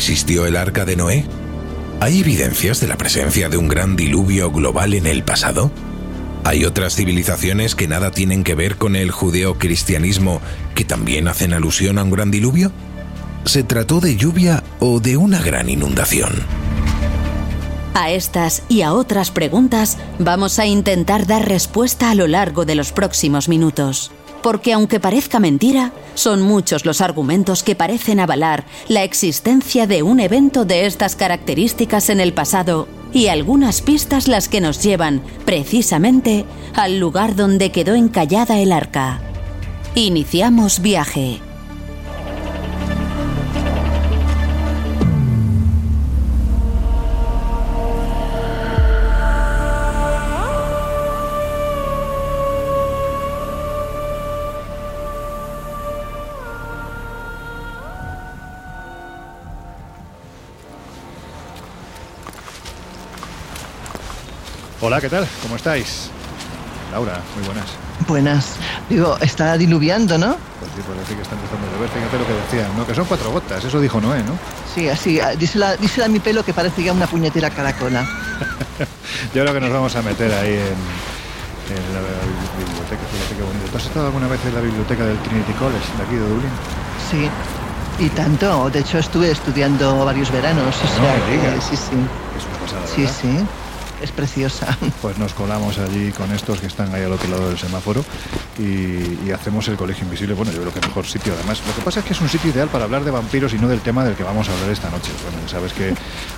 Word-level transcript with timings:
¿Existió 0.00 0.46
el 0.46 0.56
arca 0.56 0.86
de 0.86 0.96
Noé? 0.96 1.26
¿Hay 2.00 2.20
evidencias 2.20 2.80
de 2.80 2.88
la 2.88 2.96
presencia 2.96 3.50
de 3.50 3.58
un 3.58 3.68
gran 3.68 3.96
diluvio 3.96 4.50
global 4.50 4.94
en 4.94 5.06
el 5.06 5.24
pasado? 5.24 5.70
¿Hay 6.42 6.64
otras 6.64 6.96
civilizaciones 6.96 7.74
que 7.74 7.86
nada 7.86 8.10
tienen 8.10 8.42
que 8.42 8.54
ver 8.54 8.76
con 8.76 8.96
el 8.96 9.10
judeocristianismo 9.10 10.40
que 10.74 10.86
también 10.86 11.28
hacen 11.28 11.52
alusión 11.52 11.98
a 11.98 12.04
un 12.04 12.12
gran 12.12 12.30
diluvio? 12.30 12.72
¿Se 13.44 13.62
trató 13.62 14.00
de 14.00 14.16
lluvia 14.16 14.64
o 14.78 15.00
de 15.00 15.18
una 15.18 15.42
gran 15.42 15.68
inundación? 15.68 16.32
A 17.92 18.10
estas 18.10 18.62
y 18.70 18.80
a 18.80 18.94
otras 18.94 19.30
preguntas 19.30 19.98
vamos 20.18 20.58
a 20.58 20.64
intentar 20.64 21.26
dar 21.26 21.46
respuesta 21.46 22.10
a 22.10 22.14
lo 22.14 22.26
largo 22.26 22.64
de 22.64 22.74
los 22.74 22.92
próximos 22.92 23.50
minutos 23.50 24.12
porque 24.42 24.72
aunque 24.72 25.00
parezca 25.00 25.38
mentira, 25.38 25.92
son 26.14 26.42
muchos 26.42 26.84
los 26.84 27.00
argumentos 27.00 27.62
que 27.62 27.74
parecen 27.74 28.20
avalar 28.20 28.64
la 28.88 29.04
existencia 29.04 29.86
de 29.86 30.02
un 30.02 30.20
evento 30.20 30.64
de 30.64 30.86
estas 30.86 31.16
características 31.16 32.10
en 32.10 32.20
el 32.20 32.32
pasado 32.32 32.88
y 33.12 33.28
algunas 33.28 33.80
pistas 33.80 34.28
las 34.28 34.48
que 34.48 34.60
nos 34.60 34.82
llevan 34.82 35.22
precisamente 35.44 36.44
al 36.74 36.98
lugar 36.98 37.34
donde 37.36 37.72
quedó 37.72 37.94
encallada 37.94 38.60
el 38.60 38.72
arca. 38.72 39.20
Iniciamos 39.94 40.80
viaje. 40.80 41.40
Hola, 64.80 65.00
¿qué 65.00 65.08
tal? 65.08 65.26
¿Cómo 65.42 65.56
estáis? 65.56 66.10
Laura, 66.92 67.20
muy 67.36 67.44
buenas. 67.44 67.66
Buenas. 68.08 68.56
Digo, 68.88 69.16
está 69.20 69.56
diluviando, 69.56 70.16
¿no? 70.18 70.36
Pues 70.58 70.70
sí, 70.74 70.82
sí 71.08 71.14
que 71.14 71.22
está 71.22 71.34
empezando 71.34 71.66
a 71.66 71.70
llover. 71.76 71.88
Fíjate 71.90 72.18
lo 72.18 72.26
que 72.26 72.32
decían, 72.32 72.76
¿no? 72.76 72.86
Que 72.86 72.94
son 72.94 73.04
cuatro 73.04 73.30
gotas, 73.30 73.62
eso 73.64 73.80
dijo 73.80 74.00
Noé, 74.00 74.22
¿no? 74.22 74.32
Sí, 74.74 74.88
así. 74.88 75.20
ah, 75.20 75.30
Dísela, 75.36 75.76
dísela 75.76 76.06
a 76.06 76.08
mi 76.08 76.18
pelo 76.18 76.42
que 76.44 76.52
parece 76.54 76.82
ya 76.82 76.92
una 76.92 77.06
puñetera 77.06 77.50
caracola. 77.50 78.02
Yo 79.34 79.42
creo 79.42 79.52
que 79.54 79.60
nos 79.60 79.70
vamos 79.72 79.94
a 79.96 80.02
meter 80.02 80.32
ahí 80.32 80.54
en, 80.54 80.56
en 81.76 81.84
la, 81.94 82.00
biblioteca. 82.58 83.02
Fíjate 83.12 83.36
qué 83.36 83.42
bonito. 83.42 83.66
¿Tú 83.70 83.76
has 83.76 83.84
estado 83.84 84.06
alguna 84.06 84.26
vez 84.28 84.40
en 84.46 84.54
la 84.54 84.60
biblioteca 84.60 85.04
del 85.04 85.18
Trinity 85.18 85.52
College, 85.52 85.86
de 85.98 86.02
aquí 86.02 86.14
de 86.14 86.28
Dublín? 86.28 86.50
Sí. 87.10 87.28
Y 88.04 88.08
tanto. 88.10 88.70
De 88.70 88.80
hecho, 88.80 88.98
estuve 88.98 89.30
estudiando 89.30 90.04
varios 90.06 90.30
veranos. 90.32 90.74
O 90.74 90.84
No 90.84 91.06
sea, 91.06 91.14
me 91.28 91.54
que 91.54 91.60
sí, 91.60 91.76
sí. 91.76 91.92
Es 92.36 92.46
una 92.48 92.58
pasada, 92.64 92.86
Sí, 92.86 93.02
¿verdad? 93.02 93.16
sí. 93.20 93.46
Es 94.02 94.12
preciosa. 94.12 94.76
Pues 95.00 95.18
nos 95.18 95.32
colamos 95.32 95.78
allí 95.78 96.10
con 96.12 96.30
estos 96.32 96.60
que 96.60 96.66
están 96.66 96.94
ahí 96.94 97.02
al 97.02 97.12
otro 97.12 97.28
lado 97.30 97.48
del 97.48 97.58
semáforo 97.58 98.04
y, 98.58 99.26
y 99.26 99.30
hacemos 99.32 99.66
el 99.68 99.76
colegio 99.76 100.04
invisible. 100.04 100.34
Bueno, 100.34 100.52
yo 100.52 100.60
creo 100.60 100.74
que 100.74 100.80
mejor 100.80 101.06
sitio 101.06 101.32
además. 101.32 101.62
Lo 101.66 101.74
que 101.74 101.80
pasa 101.80 102.00
es 102.00 102.06
que 102.06 102.12
es 102.12 102.20
un 102.20 102.28
sitio 102.28 102.50
ideal 102.50 102.68
para 102.68 102.84
hablar 102.84 103.04
de 103.04 103.10
vampiros 103.10 103.54
y 103.54 103.58
no 103.58 103.68
del 103.68 103.80
tema 103.80 104.04
del 104.04 104.14
que 104.14 104.22
vamos 104.22 104.48
a 104.48 104.52
hablar 104.52 104.70
esta 104.70 104.90
noche. 104.90 105.10
Bueno, 105.22 105.48
sabes 105.48 105.72
que 105.72 105.94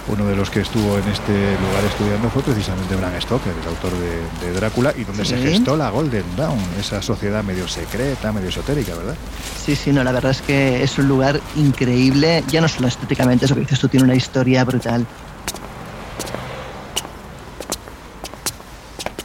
uno 0.09 0.27
de 0.27 0.37
los 0.37 0.51
que 0.51 0.61
estuvo 0.61 0.97
en 0.97 1.09
este 1.09 1.33
lugar 1.33 1.85
estudiando 1.89 2.31
fue 2.31 2.43
precisamente 2.43 2.95
Bram 2.95 3.21
Stoker, 3.21 3.53
el 3.61 3.69
autor 3.69 3.93
de, 3.99 4.47
de 4.47 4.53
Drácula, 4.53 4.95
y 4.97 5.05
donde 5.05 5.25
se 5.25 5.37
gestó 5.39 5.77
la 5.77 5.91
Golden 5.91 6.25
Dawn, 6.37 6.61
esa 6.79 7.03
sociedad 7.03 7.43
medio 7.43 7.67
secreta, 7.67 8.33
medio 8.33 8.49
esotérica, 8.49 8.95
¿verdad? 8.95 9.17
Sí, 9.65 9.77
sí, 9.77 9.93
no, 9.93 10.05
la 10.05 10.13
verdad 10.13 10.33
es 10.33 10.43
que 10.43 10.83
es 10.83 10.99
un 10.99 11.09
lugar 11.09 11.41
increíble. 11.57 12.45
Ya 12.49 12.61
no 12.61 12.69
solo 12.69 12.89
estéticamente, 12.89 13.45
eso 13.47 13.55
que 13.55 13.63
dices 13.63 13.79
tú, 13.81 13.89
tiene 13.89 14.05
una 14.05 14.15
historia 14.15 14.65
brutal. 14.65 15.07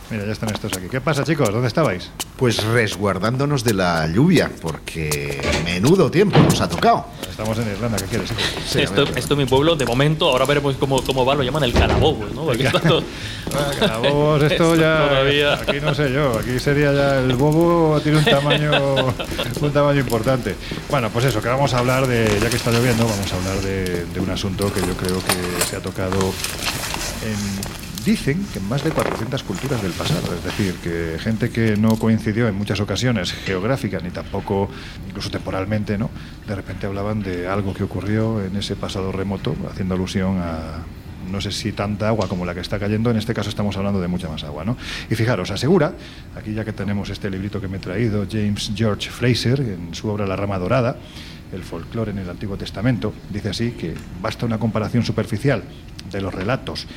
Mira, 0.09 0.25
ya 0.25 0.31
están 0.31 0.49
estos 0.53 0.71
aquí. 0.71 0.87
¿Qué 0.89 1.01
pasa, 1.01 1.25
chicos? 1.25 1.49
¿Dónde 1.51 1.67
estabais? 1.67 2.09
Pues 2.37 2.63
resguardándonos 2.63 3.65
de 3.65 3.73
la 3.73 4.07
lluvia, 4.07 4.49
porque 4.61 5.41
menudo 5.65 6.09
tiempo 6.09 6.39
nos 6.39 6.61
ha 6.61 6.69
tocado. 6.69 7.05
Estamos 7.29 7.57
en 7.59 7.67
Irlanda, 7.71 7.97
¿qué 7.97 8.05
quieres? 8.05 8.29
Sí, 8.65 8.81
esto, 8.81 9.03
ver, 9.05 9.17
esto 9.17 9.33
es 9.33 9.37
mi 9.37 9.45
pueblo, 9.45 9.75
de 9.75 9.85
momento, 9.85 10.29
ahora 10.29 10.45
veremos 10.45 10.77
cómo, 10.77 11.03
cómo 11.03 11.25
va, 11.25 11.35
lo 11.35 11.43
llaman 11.43 11.63
el 11.65 11.73
calabobo, 11.73 12.25
¿no? 12.33 12.45
Porque 12.45 12.63
está 12.67 12.79
todo- 12.79 13.03
Ah, 13.53 13.71
Calabobos, 13.79 14.43
esto 14.51 14.75
ya. 14.75 15.07
Todavía. 15.09 15.53
Aquí 15.55 15.77
no 15.81 15.93
sé 15.93 16.11
yo. 16.13 16.37
Aquí 16.39 16.57
sería 16.59 16.93
ya. 16.93 17.19
El 17.19 17.35
bobo 17.35 17.99
tiene 18.01 18.19
un 18.19 18.25
tamaño. 18.25 18.71
un 19.61 19.71
tamaño 19.73 19.99
importante. 19.99 20.55
Bueno, 20.89 21.09
pues 21.09 21.25
eso, 21.25 21.41
que 21.41 21.47
vamos 21.49 21.73
a 21.73 21.79
hablar 21.79 22.07
de. 22.07 22.39
Ya 22.41 22.49
que 22.49 22.55
está 22.57 22.71
lloviendo, 22.71 23.05
vamos 23.05 23.31
a 23.31 23.35
hablar 23.37 23.57
de, 23.63 24.05
de 24.05 24.19
un 24.19 24.29
asunto 24.29 24.71
que 24.73 24.81
yo 24.81 24.95
creo 24.95 25.19
que 25.19 25.65
se 25.65 25.75
ha 25.75 25.79
tocado 25.81 26.17
en. 27.23 27.86
Dicen 28.07 28.41
que 28.53 28.61
más 28.61 28.85
de 28.85 28.91
400 28.91 29.43
culturas 29.43 29.81
del 29.83 29.91
pasado, 29.91 30.33
es 30.33 30.41
decir, 30.41 30.75
que 30.75 31.19
gente 31.19 31.49
que 31.49 31.75
no 31.75 31.99
coincidió 31.99 32.47
en 32.47 32.55
muchas 32.55 32.79
ocasiones 32.79 33.33
geográficas 33.33 34.01
ni 34.01 34.11
tampoco 34.11 34.69
incluso 35.09 35.29
temporalmente, 35.29 35.97
¿no? 35.97 36.09
De 36.47 36.55
repente 36.55 36.87
hablaban 36.87 37.21
de 37.21 37.49
algo 37.49 37.73
que 37.73 37.83
ocurrió 37.83 38.41
en 38.41 38.55
ese 38.55 38.77
pasado 38.77 39.11
remoto, 39.11 39.57
haciendo 39.69 39.95
alusión 39.95 40.37
a, 40.37 40.85
no 41.29 41.41
sé 41.41 41.51
si 41.51 41.73
tanta 41.73 42.07
agua 42.07 42.29
como 42.29 42.45
la 42.45 42.53
que 42.53 42.61
está 42.61 42.79
cayendo, 42.79 43.11
en 43.11 43.17
este 43.17 43.33
caso 43.33 43.49
estamos 43.49 43.75
hablando 43.75 43.99
de 43.99 44.07
mucha 44.07 44.29
más 44.29 44.45
agua, 44.45 44.63
¿no? 44.63 44.77
Y 45.09 45.15
fijaros, 45.15 45.51
asegura, 45.51 45.91
aquí 46.33 46.53
ya 46.53 46.63
que 46.63 46.71
tenemos 46.71 47.09
este 47.09 47.29
librito 47.29 47.59
que 47.59 47.67
me 47.67 47.75
he 47.75 47.81
traído, 47.81 48.25
James 48.31 48.71
George 48.73 49.09
Fraser, 49.09 49.59
en 49.59 49.93
su 49.93 50.07
obra 50.07 50.25
La 50.25 50.37
rama 50.37 50.57
dorada, 50.57 50.95
el 51.51 51.61
folclore 51.61 52.11
en 52.11 52.19
el 52.19 52.29
Antiguo 52.29 52.55
Testamento, 52.55 53.13
dice 53.29 53.49
así 53.49 53.71
que 53.71 53.95
basta 54.21 54.45
una 54.45 54.59
comparación 54.59 55.03
superficial 55.03 55.61
de 56.09 56.21
los 56.21 56.33
relatos 56.33 56.87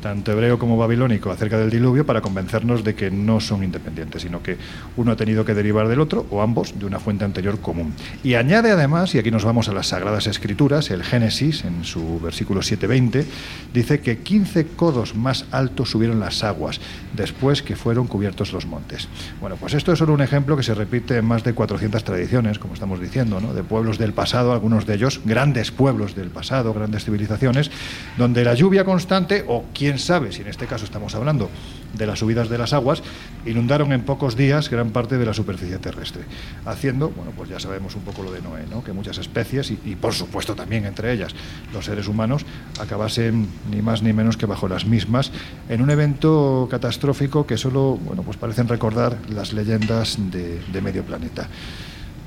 tanto 0.00 0.32
hebreo 0.32 0.58
como 0.58 0.76
babilónico, 0.76 1.30
acerca 1.30 1.58
del 1.58 1.70
diluvio 1.70 2.06
para 2.06 2.20
convencernos 2.20 2.84
de 2.84 2.94
que 2.94 3.10
no 3.10 3.40
son 3.40 3.64
independientes, 3.64 4.22
sino 4.22 4.42
que 4.42 4.56
uno 4.96 5.12
ha 5.12 5.16
tenido 5.16 5.44
que 5.44 5.54
derivar 5.54 5.88
del 5.88 6.00
otro, 6.00 6.26
o 6.30 6.42
ambos, 6.42 6.78
de 6.78 6.86
una 6.86 7.00
fuente 7.00 7.24
anterior 7.24 7.60
común. 7.60 7.94
Y 8.22 8.34
añade 8.34 8.70
además, 8.70 9.14
y 9.14 9.18
aquí 9.18 9.30
nos 9.30 9.44
vamos 9.44 9.68
a 9.68 9.72
las 9.72 9.88
Sagradas 9.88 10.26
Escrituras, 10.26 10.90
el 10.90 11.02
Génesis, 11.02 11.64
en 11.64 11.84
su 11.84 12.20
versículo 12.20 12.60
7.20, 12.60 13.24
dice 13.72 14.00
que 14.00 14.18
15 14.18 14.66
codos 14.68 15.14
más 15.14 15.46
altos 15.50 15.90
subieron 15.90 16.20
las 16.20 16.44
aguas, 16.44 16.80
después 17.14 17.62
que 17.62 17.76
fueron 17.76 18.06
cubiertos 18.06 18.52
los 18.52 18.66
montes. 18.66 19.08
Bueno, 19.40 19.56
pues 19.56 19.74
esto 19.74 19.92
es 19.92 19.98
solo 19.98 20.12
un 20.12 20.20
ejemplo 20.20 20.56
que 20.56 20.62
se 20.62 20.74
repite 20.74 21.16
en 21.16 21.24
más 21.24 21.44
de 21.44 21.54
400 21.54 22.04
tradiciones, 22.04 22.58
como 22.58 22.74
estamos 22.74 23.00
diciendo, 23.00 23.40
de 23.40 23.62
pueblos 23.62 23.98
del 23.98 24.12
pasado, 24.12 24.52
algunos 24.52 24.86
de 24.86 24.94
ellos 24.94 25.20
grandes 25.24 25.70
pueblos 25.70 26.14
del 26.14 26.30
pasado, 26.30 26.74
grandes 26.74 27.04
civilizaciones, 27.04 27.70
donde 28.16 28.44
la 28.44 28.54
lluvia 28.54 28.84
constante, 28.84 29.44
o 29.46 29.64
quién 29.74 29.87
quién 29.88 29.98
sabe 29.98 30.32
si 30.32 30.42
en 30.42 30.48
este 30.48 30.66
caso 30.66 30.84
estamos 30.84 31.14
hablando 31.14 31.48
de 31.96 32.06
las 32.06 32.18
subidas 32.18 32.50
de 32.50 32.58
las 32.58 32.74
aguas, 32.74 33.02
inundaron 33.46 33.90
en 33.94 34.02
pocos 34.02 34.36
días 34.36 34.68
gran 34.68 34.90
parte 34.90 35.16
de 35.16 35.24
la 35.24 35.32
superficie 35.32 35.78
terrestre, 35.78 36.24
haciendo, 36.66 37.08
bueno, 37.08 37.32
pues 37.34 37.48
ya 37.48 37.58
sabemos 37.58 37.94
un 37.94 38.02
poco 38.02 38.22
lo 38.22 38.30
de 38.30 38.42
Noé, 38.42 38.66
¿no? 38.70 38.84
que 38.84 38.92
muchas 38.92 39.16
especies, 39.16 39.70
y, 39.70 39.96
por 39.96 40.12
supuesto 40.12 40.54
también 40.54 40.84
entre 40.84 41.10
ellas 41.10 41.34
los 41.72 41.86
seres 41.86 42.06
humanos, 42.06 42.44
acabasen 42.78 43.48
ni 43.70 43.80
más 43.80 44.02
ni 44.02 44.12
menos 44.12 44.36
que 44.36 44.44
bajo 44.44 44.68
las 44.68 44.84
mismas, 44.84 45.32
en 45.70 45.80
un 45.80 45.88
evento 45.88 46.68
catastrófico 46.70 47.46
que 47.46 47.56
solo, 47.56 47.96
bueno, 47.96 48.22
pues 48.24 48.36
parecen 48.36 48.68
recordar 48.68 49.16
las 49.30 49.54
leyendas 49.54 50.18
de 50.30 50.82
medio 50.82 51.02
planeta. 51.02 51.48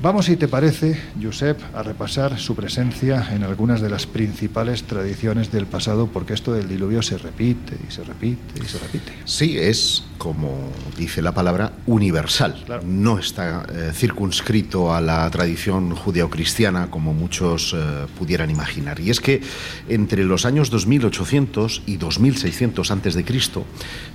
Vamos, 0.01 0.25
si 0.25 0.35
te 0.35 0.47
parece, 0.47 0.99
Josep, 1.21 1.59
a 1.75 1.83
repasar 1.83 2.39
su 2.39 2.55
presencia 2.55 3.35
en 3.35 3.43
algunas 3.43 3.81
de 3.81 3.89
las 3.89 4.07
principales 4.07 4.81
tradiciones 4.85 5.51
del 5.51 5.67
pasado, 5.67 6.07
porque 6.07 6.33
esto 6.33 6.53
del 6.53 6.67
diluvio 6.67 7.03
se 7.03 7.19
repite 7.19 7.77
y 7.87 7.91
se 7.91 8.03
repite 8.03 8.63
y 8.63 8.65
se 8.65 8.79
repite. 8.79 9.13
Sí, 9.25 9.59
es, 9.59 10.03
como 10.17 10.71
dice 10.97 11.21
la 11.21 11.35
palabra, 11.35 11.73
universal. 11.85 12.63
Claro. 12.65 12.81
No 12.83 13.19
está 13.19 13.63
eh, 13.71 13.91
circunscrito 13.93 14.91
a 14.91 15.01
la 15.01 15.29
tradición 15.29 15.93
judeocristiana 15.93 16.89
como 16.89 17.13
muchos 17.13 17.75
eh, 17.77 18.07
pudieran 18.17 18.49
imaginar. 18.49 18.99
Y 18.99 19.11
es 19.11 19.19
que 19.19 19.41
entre 19.87 20.23
los 20.23 20.47
años 20.47 20.71
2800 20.71 21.83
y 21.85 21.97
2600 21.97 22.89
antes 22.89 23.13
de 23.13 23.23
Cristo 23.23 23.65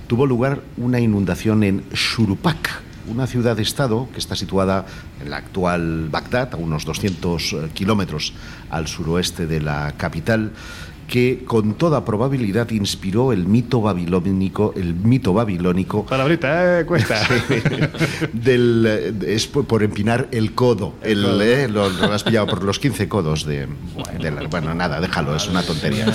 tuvo 0.07 0.25
lugar 0.25 0.63
una 0.75 0.99
inundación 0.99 1.63
en 1.63 1.83
Shurupak, 1.93 2.81
una 3.09 3.27
ciudad-estado 3.27 4.07
que 4.13 4.19
está 4.19 4.35
situada 4.35 4.85
en 5.21 5.29
la 5.29 5.37
actual 5.37 6.09
Bagdad, 6.09 6.53
a 6.53 6.57
unos 6.57 6.85
200 6.85 7.53
eh, 7.53 7.57
kilómetros 7.73 8.33
al 8.69 8.87
suroeste 8.87 9.45
de 9.47 9.61
la 9.61 9.93
capital, 9.97 10.51
que 11.07 11.45
con 11.47 11.75
toda 11.75 12.03
probabilidad 12.03 12.69
inspiró 12.71 13.31
el 13.31 13.47
mito 13.47 13.79
babilónico, 13.79 14.73
el 14.75 14.93
mito 14.93 15.33
babilónico 15.33 16.05
Palabrita, 16.05 16.81
eh, 16.81 16.85
cuesta. 16.85 17.21
del, 18.33 18.85
eh, 18.85 19.13
es 19.35 19.47
por, 19.47 19.83
empinar 19.83 20.27
el 20.31 20.53
codo. 20.53 20.95
El, 21.01 21.21
codo. 21.23 21.41
eh, 21.41 21.67
lo, 21.69 21.89
lo 21.89 22.11
has 22.11 22.23
pillado 22.23 22.47
por 22.47 22.61
los 22.63 22.79
15 22.79 23.07
codos 23.07 23.45
de, 23.45 23.67
de 24.21 24.31
la- 24.31 24.47
Bueno, 24.49 24.73
nada, 24.73 24.99
déjalo, 24.99 25.33
es 25.33 25.47
una 25.47 25.63
tontería. 25.63 26.11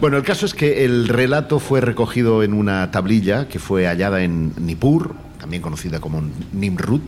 Bueno, 0.00 0.16
el 0.16 0.22
caso 0.22 0.46
es 0.46 0.54
que 0.54 0.84
el 0.84 1.08
relato 1.08 1.58
fue 1.58 1.80
recogido 1.80 2.44
en 2.44 2.52
una 2.52 2.88
tablilla 2.92 3.48
que 3.48 3.58
fue 3.58 3.86
hallada 3.86 4.22
en 4.22 4.52
Nippur, 4.64 5.14
también 5.46 5.62
conocida 5.62 6.00
como 6.00 6.24
Nimrud, 6.52 7.02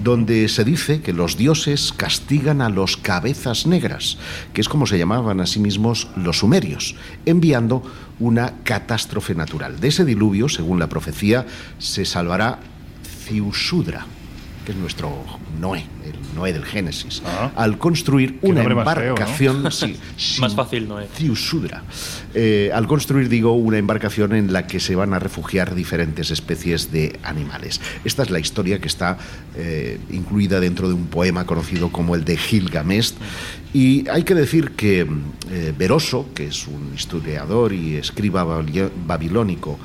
donde 0.00 0.48
se 0.48 0.62
dice 0.62 1.00
que 1.00 1.12
los 1.12 1.36
dioses 1.36 1.92
castigan 1.92 2.62
a 2.62 2.68
los 2.68 2.96
cabezas 2.96 3.66
negras, 3.66 4.16
que 4.52 4.60
es 4.60 4.68
como 4.68 4.86
se 4.86 4.96
llamaban 4.96 5.40
a 5.40 5.46
sí 5.46 5.58
mismos 5.58 6.06
los 6.14 6.38
sumerios, 6.38 6.94
enviando 7.26 7.82
una 8.20 8.62
catástrofe 8.62 9.34
natural. 9.34 9.80
De 9.80 9.88
ese 9.88 10.04
diluvio, 10.04 10.48
según 10.48 10.78
la 10.78 10.88
profecía, 10.88 11.46
se 11.80 12.04
salvará 12.04 12.60
Ciusudra, 13.26 14.06
que 14.64 14.70
es 14.70 14.78
nuestro 14.78 15.10
Noé, 15.60 15.84
el 16.04 16.14
Noé 16.34 16.52
del 16.52 16.64
Génesis, 16.64 17.22
Ah. 17.24 17.50
al 17.56 17.78
construir 17.78 18.38
una 18.42 18.56
nombre 18.62 18.74
más 18.74 18.84
feo, 18.94 19.04
¿no? 19.04 19.08
embarcación. 19.10 19.72
sí, 20.16 20.40
Más 20.40 20.54
fácil, 20.54 20.88
Noé. 20.88 21.06
Ciusudra. 21.14 21.82
Eh, 22.34 22.70
al 22.74 22.86
construir, 22.86 23.28
digo, 23.28 23.52
una 23.52 23.78
embarcación 23.78 24.34
en 24.34 24.52
la 24.52 24.66
que 24.66 24.80
se 24.80 24.94
van 24.96 25.14
a 25.14 25.18
refugiar 25.18 25.74
diferentes 25.74 26.30
especies 26.30 26.90
de 26.92 27.18
animales. 27.22 27.80
Esta 28.04 28.22
es 28.22 28.30
la 28.30 28.38
historia 28.40 28.80
que 28.80 28.88
está 28.88 29.18
eh, 29.56 29.98
incluida 30.10 30.60
dentro 30.60 30.88
de 30.88 30.94
un 30.94 31.06
poema 31.06 31.46
conocido 31.46 31.90
como 31.90 32.14
el 32.14 32.24
de 32.24 32.36
Gilgamesh. 32.36 33.14
Y 33.72 34.08
hay 34.08 34.22
que 34.22 34.34
decir 34.34 34.70
que 34.72 35.06
eh, 35.50 35.74
Veroso, 35.76 36.28
que 36.34 36.46
es 36.46 36.68
un 36.68 36.92
historiador 36.94 37.72
y 37.72 37.96
escriba 37.96 38.44
babilónico, 39.06 39.78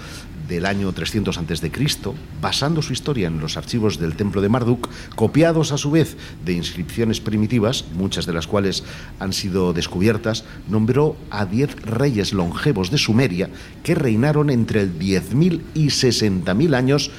del 0.50 0.66
año 0.66 0.92
300 0.92 1.38
antes 1.38 1.62
de 1.62 1.72
Cristo, 1.72 2.16
basando 2.42 2.82
su 2.82 2.92
historia 2.92 3.28
en 3.28 3.40
los 3.40 3.56
archivos 3.56 4.00
del 4.00 4.16
templo 4.16 4.42
de 4.42 4.50
Marduk, 4.50 4.90
copiados 5.16 5.72
a 5.72 5.78
su 5.78 5.92
vez 5.92 6.18
de 6.44 6.54
inscripciones 6.54 7.22
primitivas, 7.22 7.86
muchas 7.96 8.26
de 8.26 8.34
las 8.34 8.48
cuales 8.48 8.84
han 9.20 9.32
sido 9.32 9.72
descubiertas, 9.74 10.44
nombró 10.68 11.16
a 11.30 11.46
diez 11.46 11.74
reyes 11.84 12.34
longevos 12.34 12.90
de 12.92 12.98
Sumeria 12.98 13.50
que 13.84 13.96
reinaron 13.96 14.50
entre 14.50 14.82
el 14.82 14.98
10.000 14.98 15.62
y 15.76 15.86
60.000 15.88 16.76
años 16.76 17.12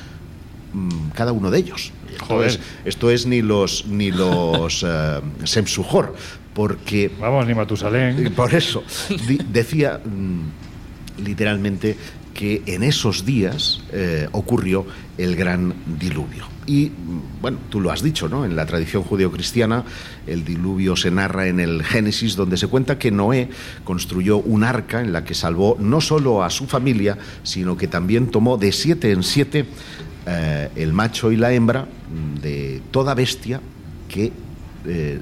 mm, 0.74 1.10
cada 1.14 1.32
uno 1.32 1.50
de 1.50 1.58
ellos. 1.58 1.92
Esto 2.12 2.44
es, 2.44 2.58
esto 2.84 3.10
es 3.10 3.26
ni 3.26 3.40
los 3.40 3.86
ni 3.86 4.10
los 4.10 4.82
eh, 4.86 5.20
Semsujor, 5.44 6.14
porque 6.52 7.10
Vamos, 7.20 7.46
ni 7.46 7.52
y 7.52 7.54
Matusalén. 7.54 8.32
Por 8.34 8.52
eso, 8.52 8.82
di- 9.28 9.38
decía 9.50 10.00
mm, 10.04 11.22
literalmente 11.24 11.96
que 12.34 12.62
en 12.66 12.82
esos 12.82 13.24
días 13.24 13.80
eh, 13.92 14.28
ocurrió 14.32 14.86
el 15.18 15.36
gran 15.36 15.74
diluvio. 15.98 16.44
Y 16.66 16.92
bueno, 17.40 17.58
tú 17.68 17.80
lo 17.80 17.90
has 17.90 18.02
dicho, 18.02 18.28
¿no? 18.28 18.44
En 18.44 18.54
la 18.54 18.64
tradición 18.66 19.02
judeocristiana, 19.02 19.84
el 20.26 20.44
diluvio 20.44 20.94
se 20.96 21.10
narra 21.10 21.48
en 21.48 21.58
el 21.58 21.82
Génesis, 21.82 22.36
donde 22.36 22.56
se 22.56 22.68
cuenta 22.68 22.98
que 22.98 23.10
Noé 23.10 23.48
construyó 23.84 24.38
un 24.38 24.62
arca 24.62 25.00
en 25.00 25.12
la 25.12 25.24
que 25.24 25.34
salvó 25.34 25.76
no 25.80 26.00
solo 26.00 26.44
a 26.44 26.50
su 26.50 26.66
familia, 26.66 27.18
sino 27.42 27.76
que 27.76 27.88
también 27.88 28.30
tomó 28.30 28.56
de 28.56 28.72
siete 28.72 29.10
en 29.10 29.22
siete 29.22 29.66
eh, 30.26 30.68
el 30.76 30.92
macho 30.92 31.32
y 31.32 31.36
la 31.36 31.52
hembra 31.52 31.86
de 32.40 32.82
toda 32.90 33.14
bestia 33.14 33.60
que 34.08 34.32
eh, 34.86 35.20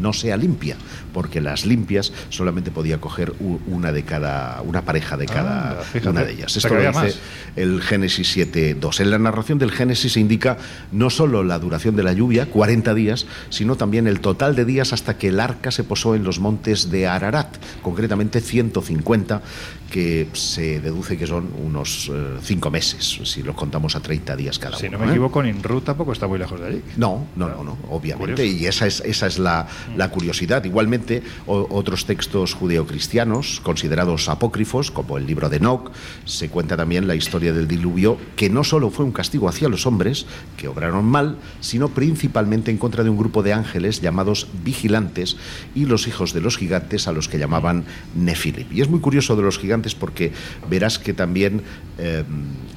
no 0.00 0.12
sea 0.12 0.36
limpia, 0.36 0.76
porque 1.18 1.40
las 1.40 1.66
limpias 1.66 2.12
solamente 2.28 2.70
podía 2.70 2.98
coger 3.00 3.32
una 3.66 3.90
de 3.90 4.04
cada, 4.04 4.62
una 4.62 4.82
pareja 4.82 5.16
de 5.16 5.26
cada 5.26 5.82
fíjate. 5.82 6.10
una 6.10 6.22
de 6.22 6.32
ellas. 6.34 6.56
Esto 6.56 6.72
lo 6.72 6.80
dice 6.80 7.18
el 7.56 7.82
Génesis 7.82 8.36
7.2. 8.36 9.00
En 9.00 9.10
la 9.10 9.18
narración 9.18 9.58
del 9.58 9.72
Génesis 9.72 10.12
se 10.12 10.20
indica 10.20 10.58
no 10.92 11.10
solo 11.10 11.42
la 11.42 11.58
duración 11.58 11.96
de 11.96 12.04
la 12.04 12.12
lluvia, 12.12 12.46
40 12.46 12.94
días, 12.94 13.26
sino 13.50 13.74
también 13.74 14.06
el 14.06 14.20
total 14.20 14.54
de 14.54 14.64
días 14.64 14.92
hasta 14.92 15.18
que 15.18 15.30
el 15.30 15.40
arca 15.40 15.72
se 15.72 15.82
posó 15.82 16.14
en 16.14 16.22
los 16.22 16.38
montes 16.38 16.88
de 16.88 17.08
Ararat, 17.08 17.56
concretamente 17.82 18.40
150, 18.40 19.42
que 19.90 20.28
se 20.34 20.80
deduce 20.80 21.16
que 21.16 21.26
son 21.26 21.48
unos 21.64 22.12
5 22.42 22.70
meses, 22.70 23.18
si 23.24 23.42
los 23.42 23.56
contamos 23.56 23.96
a 23.96 24.00
30 24.00 24.36
días 24.36 24.58
cada 24.60 24.76
Si 24.76 24.86
uno. 24.86 24.98
no 24.98 25.04
me 25.04 25.06
¿eh? 25.06 25.14
equivoco, 25.14 25.42
Ninrud 25.42 25.82
tampoco 25.82 26.12
está 26.12 26.28
muy 26.28 26.38
lejos 26.38 26.60
de 26.60 26.66
allí. 26.66 26.82
No, 26.96 27.26
no, 27.36 27.48
no, 27.48 27.64
no, 27.64 27.78
obviamente, 27.90 28.34
Curioso. 28.42 28.62
y 28.62 28.66
esa 28.66 28.86
es, 28.86 29.00
esa 29.00 29.26
es 29.26 29.38
la, 29.38 29.66
la 29.96 30.10
curiosidad. 30.10 30.62
Igualmente, 30.64 31.07
otros 31.46 32.04
textos 32.06 32.54
judeocristianos, 32.54 33.60
considerados 33.62 34.28
apócrifos, 34.28 34.90
como 34.90 35.18
el 35.18 35.26
libro 35.26 35.48
de 35.48 35.56
Enoch, 35.56 35.90
se 36.24 36.48
cuenta 36.48 36.76
también 36.76 37.06
la 37.06 37.14
historia 37.14 37.52
del 37.52 37.68
diluvio, 37.68 38.18
que 38.36 38.50
no 38.50 38.64
solo 38.64 38.90
fue 38.90 39.04
un 39.04 39.12
castigo 39.12 39.48
hacia 39.48 39.68
los 39.68 39.86
hombres, 39.86 40.26
que 40.56 40.68
obraron 40.68 41.04
mal, 41.04 41.36
sino 41.60 41.88
principalmente 41.88 42.70
en 42.70 42.78
contra 42.78 43.04
de 43.04 43.10
un 43.10 43.16
grupo 43.16 43.42
de 43.42 43.52
ángeles 43.52 44.00
llamados 44.00 44.48
vigilantes 44.64 45.36
y 45.74 45.86
los 45.86 46.06
hijos 46.06 46.32
de 46.32 46.40
los 46.40 46.56
gigantes, 46.56 47.08
a 47.08 47.12
los 47.12 47.28
que 47.28 47.38
llamaban 47.38 47.84
Nefilim. 48.14 48.66
Y 48.72 48.80
es 48.80 48.88
muy 48.88 49.00
curioso 49.00 49.36
de 49.36 49.42
los 49.42 49.58
gigantes 49.58 49.94
porque 49.94 50.32
verás 50.68 50.98
que 50.98 51.14
también 51.14 51.62
eh, 51.98 52.24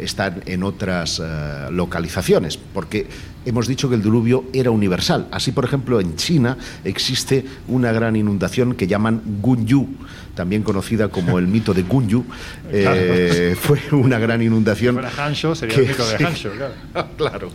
están 0.01 0.41
en 0.45 0.63
otras 0.63 1.21
eh, 1.23 1.67
localizaciones, 1.71 2.57
porque 2.57 3.07
hemos 3.45 3.67
dicho 3.67 3.89
que 3.89 3.95
el 3.95 4.01
diluvio 4.01 4.45
era 4.53 4.71
universal. 4.71 5.27
Así, 5.31 5.51
por 5.51 5.65
ejemplo, 5.65 5.99
en 5.99 6.15
China 6.15 6.57
existe 6.83 7.45
una 7.67 7.91
gran 7.91 8.15
inundación 8.15 8.75
que 8.75 8.87
llaman 8.87 9.21
Gunyu, 9.41 9.87
también 10.35 10.63
conocida 10.63 11.09
como 11.09 11.39
el 11.39 11.47
mito 11.47 11.73
de 11.73 11.83
Gunyu. 11.83 12.25
Eh, 12.73 13.53
fue 13.59 13.81
una 13.91 14.17
gran 14.17 14.41
inundación. 14.41 14.95
Si 14.95 15.01
fuera 15.01 15.25
Hansho, 15.25 15.55
sería 15.55 15.75
que- 15.75 15.81
el 15.81 15.87
mito 15.89 16.07
de. 16.07 16.25
Hansho, 16.25 16.51
claro. 16.51 16.73
claro. 17.17 17.49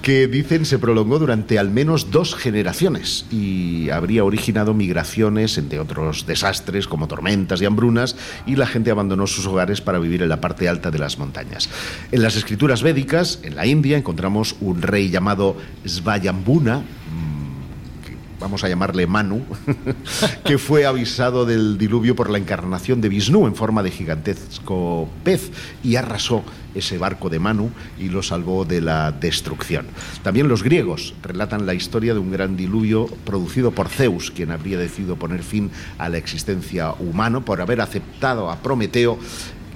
Que 0.00 0.28
dicen 0.28 0.64
se 0.64 0.78
prolongó 0.78 1.18
durante 1.18 1.58
al 1.58 1.70
menos 1.70 2.12
dos 2.12 2.36
generaciones 2.36 3.26
y 3.32 3.90
habría 3.90 4.22
originado 4.24 4.74
migraciones, 4.74 5.58
entre 5.58 5.80
otros 5.80 6.24
desastres 6.24 6.86
como 6.86 7.08
tormentas 7.08 7.60
y 7.60 7.64
hambrunas, 7.64 8.14
y 8.46 8.54
la 8.54 8.66
gente 8.68 8.92
abandonó 8.92 9.26
sus 9.26 9.44
hogares 9.46 9.80
para 9.80 9.98
vivir 9.98 10.22
en 10.22 10.28
la 10.28 10.40
parte 10.40 10.68
alta 10.68 10.92
de 10.92 10.98
las 11.00 11.18
montañas. 11.18 11.68
En 12.12 12.22
las 12.22 12.36
escrituras 12.36 12.82
védicas, 12.84 13.40
en 13.42 13.56
la 13.56 13.66
India, 13.66 13.98
encontramos 13.98 14.54
un 14.60 14.80
rey 14.82 15.10
llamado 15.10 15.56
Svayambuna, 15.84 16.82
vamos 18.40 18.64
a 18.64 18.68
llamarle 18.68 19.06
Manu, 19.06 19.42
que 20.44 20.58
fue 20.58 20.86
avisado 20.86 21.44
del 21.44 21.78
diluvio 21.78 22.14
por 22.14 22.30
la 22.30 22.38
encarnación 22.38 23.00
de 23.00 23.08
Vishnu 23.08 23.46
en 23.46 23.54
forma 23.54 23.82
de 23.82 23.90
gigantesco 23.90 25.08
pez 25.24 25.50
y 25.82 25.96
arrasó 25.96 26.44
ese 26.74 26.98
barco 26.98 27.28
de 27.28 27.38
Manu 27.38 27.70
y 27.98 28.08
lo 28.08 28.22
salvó 28.22 28.64
de 28.64 28.80
la 28.80 29.12
destrucción. 29.12 29.86
También 30.22 30.48
los 30.48 30.62
griegos 30.62 31.14
relatan 31.22 31.66
la 31.66 31.74
historia 31.74 32.14
de 32.14 32.20
un 32.20 32.30
gran 32.30 32.56
diluvio 32.56 33.06
producido 33.24 33.72
por 33.72 33.88
Zeus, 33.88 34.30
quien 34.30 34.50
habría 34.50 34.78
decidido 34.78 35.16
poner 35.16 35.42
fin 35.42 35.70
a 35.98 36.08
la 36.08 36.18
existencia 36.18 36.92
humana 36.92 37.40
por 37.40 37.60
haber 37.60 37.80
aceptado 37.80 38.50
a 38.50 38.56
Prometeo 38.56 39.18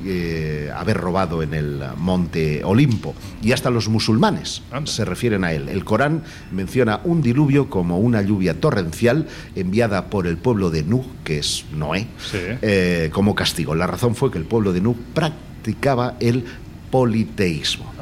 eh, 0.05 0.71
haber 0.75 0.97
robado 0.99 1.43
en 1.43 1.55
el 1.55 1.81
monte 1.97 2.63
Olimpo. 2.65 3.15
Y 3.43 3.53
hasta 3.53 3.71
los 3.71 3.89
musulmanes 3.89 4.63
Anda. 4.71 4.91
se 4.91 5.05
refieren 5.05 5.45
a 5.45 5.53
él. 5.53 5.69
El 5.69 5.85
Corán 5.85 6.23
menciona 6.51 7.01
un 7.05 7.23
diluvio 7.23 7.69
como 7.71 7.99
una 7.99 8.23
lluvia 8.23 8.61
torrencial 8.61 9.27
enviada 9.57 10.07
por 10.07 10.27
el 10.27 10.37
pueblo 10.37 10.71
de 10.71 10.83
Nuh, 10.83 11.05
que 11.25 11.39
es 11.39 11.65
Noé, 11.75 12.07
Sí. 12.19 12.39
eh, 12.63 13.11
como 13.13 13.35
castigo. 13.35 13.75
La 13.75 13.87
razón 13.87 14.15
fue 14.15 14.31
que 14.31 14.39
el 14.39 14.45
pueblo 14.45 14.73
de 14.73 14.81
Nuh 14.81 14.97
practicaba 15.15 16.17
el 16.21 16.45
politeísmo. 16.91 17.93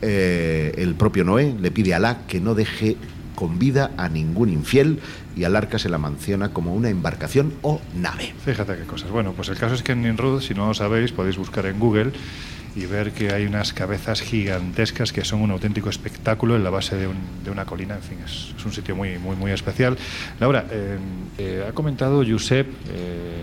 Eh, 0.00 0.74
el 0.78 0.94
propio 0.94 1.24
Noé 1.24 1.54
le 1.60 1.70
pide 1.70 1.94
a 1.94 1.98
Alá 1.98 2.22
que 2.26 2.40
no 2.40 2.54
deje 2.54 2.96
con 3.34 3.58
vida 3.58 3.90
a 3.96 4.08
ningún 4.08 4.48
infiel 4.50 5.00
y 5.36 5.44
al 5.44 5.56
arca 5.56 5.78
se 5.78 5.88
la 5.88 5.98
menciona 5.98 6.50
como 6.50 6.74
una 6.74 6.88
embarcación 6.90 7.54
o 7.62 7.80
nave. 7.96 8.34
Fíjate 8.44 8.76
qué 8.76 8.84
cosas. 8.84 9.10
Bueno, 9.10 9.32
pues 9.32 9.48
el 9.48 9.56
caso 9.56 9.74
es 9.74 9.82
que 9.82 9.92
en 9.92 10.02
Nimrud, 10.02 10.40
si 10.42 10.54
no 10.54 10.66
lo 10.68 10.74
sabéis, 10.74 11.12
podéis 11.12 11.36
buscar 11.38 11.66
en 11.66 11.78
Google 11.78 12.12
y 12.74 12.86
ver 12.86 13.12
que 13.12 13.32
hay 13.34 13.44
unas 13.44 13.72
cabezas 13.74 14.22
gigantescas 14.22 15.12
que 15.12 15.24
son 15.24 15.42
un 15.42 15.50
auténtico 15.50 15.90
espectáculo 15.90 16.56
en 16.56 16.64
la 16.64 16.70
base 16.70 16.96
de, 16.96 17.06
un- 17.06 17.16
de 17.44 17.50
una 17.50 17.66
colina. 17.66 17.96
En 17.96 18.02
fin, 18.02 18.18
es, 18.24 18.54
un 18.64 18.72
sitio 18.72 18.96
muy, 18.96 19.18
muy, 19.18 19.36
muy 19.36 19.50
especial. 19.50 19.98
Laura, 20.40 20.66
eh, 20.70 20.96
eh, 21.38 21.66
ha 21.68 21.72
comentado 21.72 22.22
Josep 22.26 22.66
eh, 22.88 23.42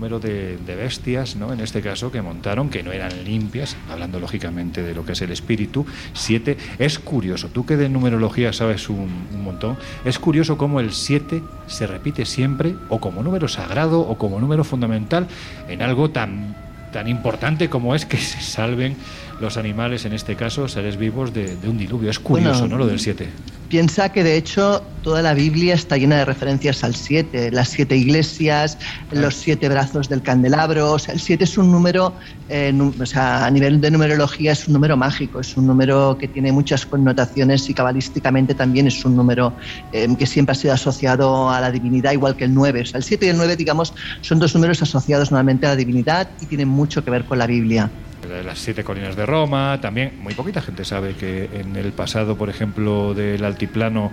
número 0.00 0.18
de, 0.18 0.56
de 0.56 0.76
bestias, 0.76 1.36
¿no? 1.36 1.52
en 1.52 1.60
este 1.60 1.82
caso, 1.82 2.10
que 2.10 2.22
montaron, 2.22 2.70
que 2.70 2.82
no 2.82 2.90
eran 2.90 3.22
limpias, 3.22 3.76
hablando 3.90 4.18
lógicamente 4.18 4.82
de 4.82 4.94
lo 4.94 5.04
que 5.04 5.12
es 5.12 5.20
el 5.20 5.30
espíritu. 5.30 5.84
Siete. 6.14 6.56
Es 6.78 6.98
curioso, 6.98 7.48
tú 7.48 7.66
que 7.66 7.76
de 7.76 7.90
numerología 7.90 8.54
sabes 8.54 8.88
un, 8.88 9.10
montón, 9.44 9.76
es 10.06 10.18
curioso 10.18 10.56
cómo 10.56 10.80
el 10.80 10.94
7 10.94 11.42
se 11.66 11.86
repite 11.86 12.24
siempre, 12.24 12.76
o 12.88 12.98
como 12.98 13.22
número 13.22 13.46
sagrado, 13.46 14.00
o 14.00 14.16
como 14.16 14.40
número 14.40 14.64
fundamental, 14.64 15.28
en 15.68 15.82
algo 15.82 16.08
tan 16.08 16.56
tan 16.92 17.06
importante 17.06 17.70
como 17.70 17.94
es 17.94 18.04
que 18.04 18.16
se 18.16 18.40
salven 18.40 18.96
los 19.40 19.56
animales, 19.56 20.04
en 20.04 20.12
este 20.12 20.36
caso 20.36 20.68
seres 20.68 20.96
vivos, 20.96 21.32
de, 21.32 21.56
de 21.56 21.68
un 21.68 21.78
diluvio. 21.78 22.10
Es 22.10 22.18
curioso, 22.18 22.60
Bueno, 22.60 22.76
¿no? 22.76 22.78
Lo 22.78 22.86
del 22.86 23.00
7. 23.00 23.28
Piensa 23.70 24.10
que 24.10 24.24
de 24.24 24.36
hecho 24.36 24.82
toda 25.02 25.22
la 25.22 25.32
Biblia 25.32 25.74
está 25.74 25.96
llena 25.96 26.16
de 26.16 26.24
referencias 26.24 26.82
al 26.82 26.96
7, 26.96 27.52
las 27.52 27.68
siete 27.68 27.96
iglesias, 27.96 28.76
los 29.12 29.36
siete 29.36 29.68
brazos 29.68 30.08
del 30.08 30.22
candelabro. 30.22 30.92
O 30.94 30.98
sea, 30.98 31.14
el 31.14 31.20
7 31.20 31.44
es 31.44 31.56
un 31.56 31.70
número, 31.70 32.12
eh, 32.48 32.76
o 33.00 33.06
sea, 33.06 33.46
a 33.46 33.50
nivel 33.50 33.80
de 33.80 33.92
numerología 33.92 34.50
es 34.52 34.66
un 34.66 34.74
número 34.74 34.96
mágico, 34.96 35.38
es 35.38 35.56
un 35.56 35.68
número 35.68 36.18
que 36.18 36.26
tiene 36.26 36.50
muchas 36.50 36.84
connotaciones 36.84 37.70
y 37.70 37.74
cabalísticamente 37.74 38.54
también 38.54 38.88
es 38.88 39.04
un 39.04 39.14
número 39.14 39.52
eh, 39.92 40.08
que 40.18 40.26
siempre 40.26 40.52
ha 40.52 40.56
sido 40.56 40.74
asociado 40.74 41.48
a 41.48 41.60
la 41.60 41.70
divinidad, 41.70 42.10
igual 42.10 42.34
que 42.34 42.44
el 42.46 42.52
9. 42.52 42.80
O 42.80 42.86
sea, 42.86 42.98
el 42.98 43.04
7 43.04 43.26
y 43.26 43.28
el 43.28 43.36
9, 43.36 43.54
digamos, 43.54 43.94
son 44.20 44.40
dos 44.40 44.52
números 44.56 44.82
asociados 44.82 45.30
normalmente 45.30 45.66
a 45.66 45.70
la 45.70 45.76
divinidad 45.76 46.28
y 46.40 46.46
tienen 46.46 46.68
mucho 46.68 47.04
que 47.04 47.10
ver 47.12 47.24
con 47.24 47.38
la 47.38 47.46
Biblia. 47.46 47.88
Las 48.28 48.58
siete 48.58 48.84
colinas 48.84 49.16
de 49.16 49.26
Roma, 49.26 49.78
también 49.80 50.12
muy 50.20 50.34
poquita 50.34 50.60
gente 50.60 50.84
sabe 50.84 51.14
que 51.14 51.48
en 51.52 51.76
el 51.76 51.92
pasado, 51.92 52.36
por 52.36 52.48
ejemplo, 52.48 53.14
del 53.14 53.44
altiplano 53.44 54.12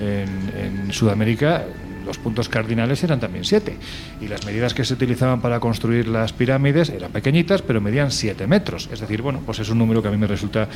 en, 0.00 0.28
en 0.56 0.92
Sudamérica, 0.92 1.64
los 2.06 2.18
puntos 2.18 2.48
cardinales 2.48 3.02
eran 3.04 3.20
también 3.20 3.44
siete. 3.44 3.76
Y 4.20 4.28
las 4.28 4.46
medidas 4.46 4.72
que 4.72 4.84
se 4.84 4.94
utilizaban 4.94 5.40
para 5.40 5.60
construir 5.60 6.08
las 6.08 6.32
pirámides 6.32 6.88
eran 6.88 7.12
pequeñitas, 7.12 7.62
pero 7.62 7.80
medían 7.80 8.10
siete 8.10 8.46
metros. 8.46 8.88
Es 8.92 9.00
decir, 9.00 9.22
bueno, 9.22 9.40
pues 9.44 9.58
es 9.58 9.68
un 9.68 9.78
número 9.78 10.02
que 10.02 10.08
a 10.08 10.10
mí 10.10 10.16
me 10.16 10.26
resulta 10.26 10.68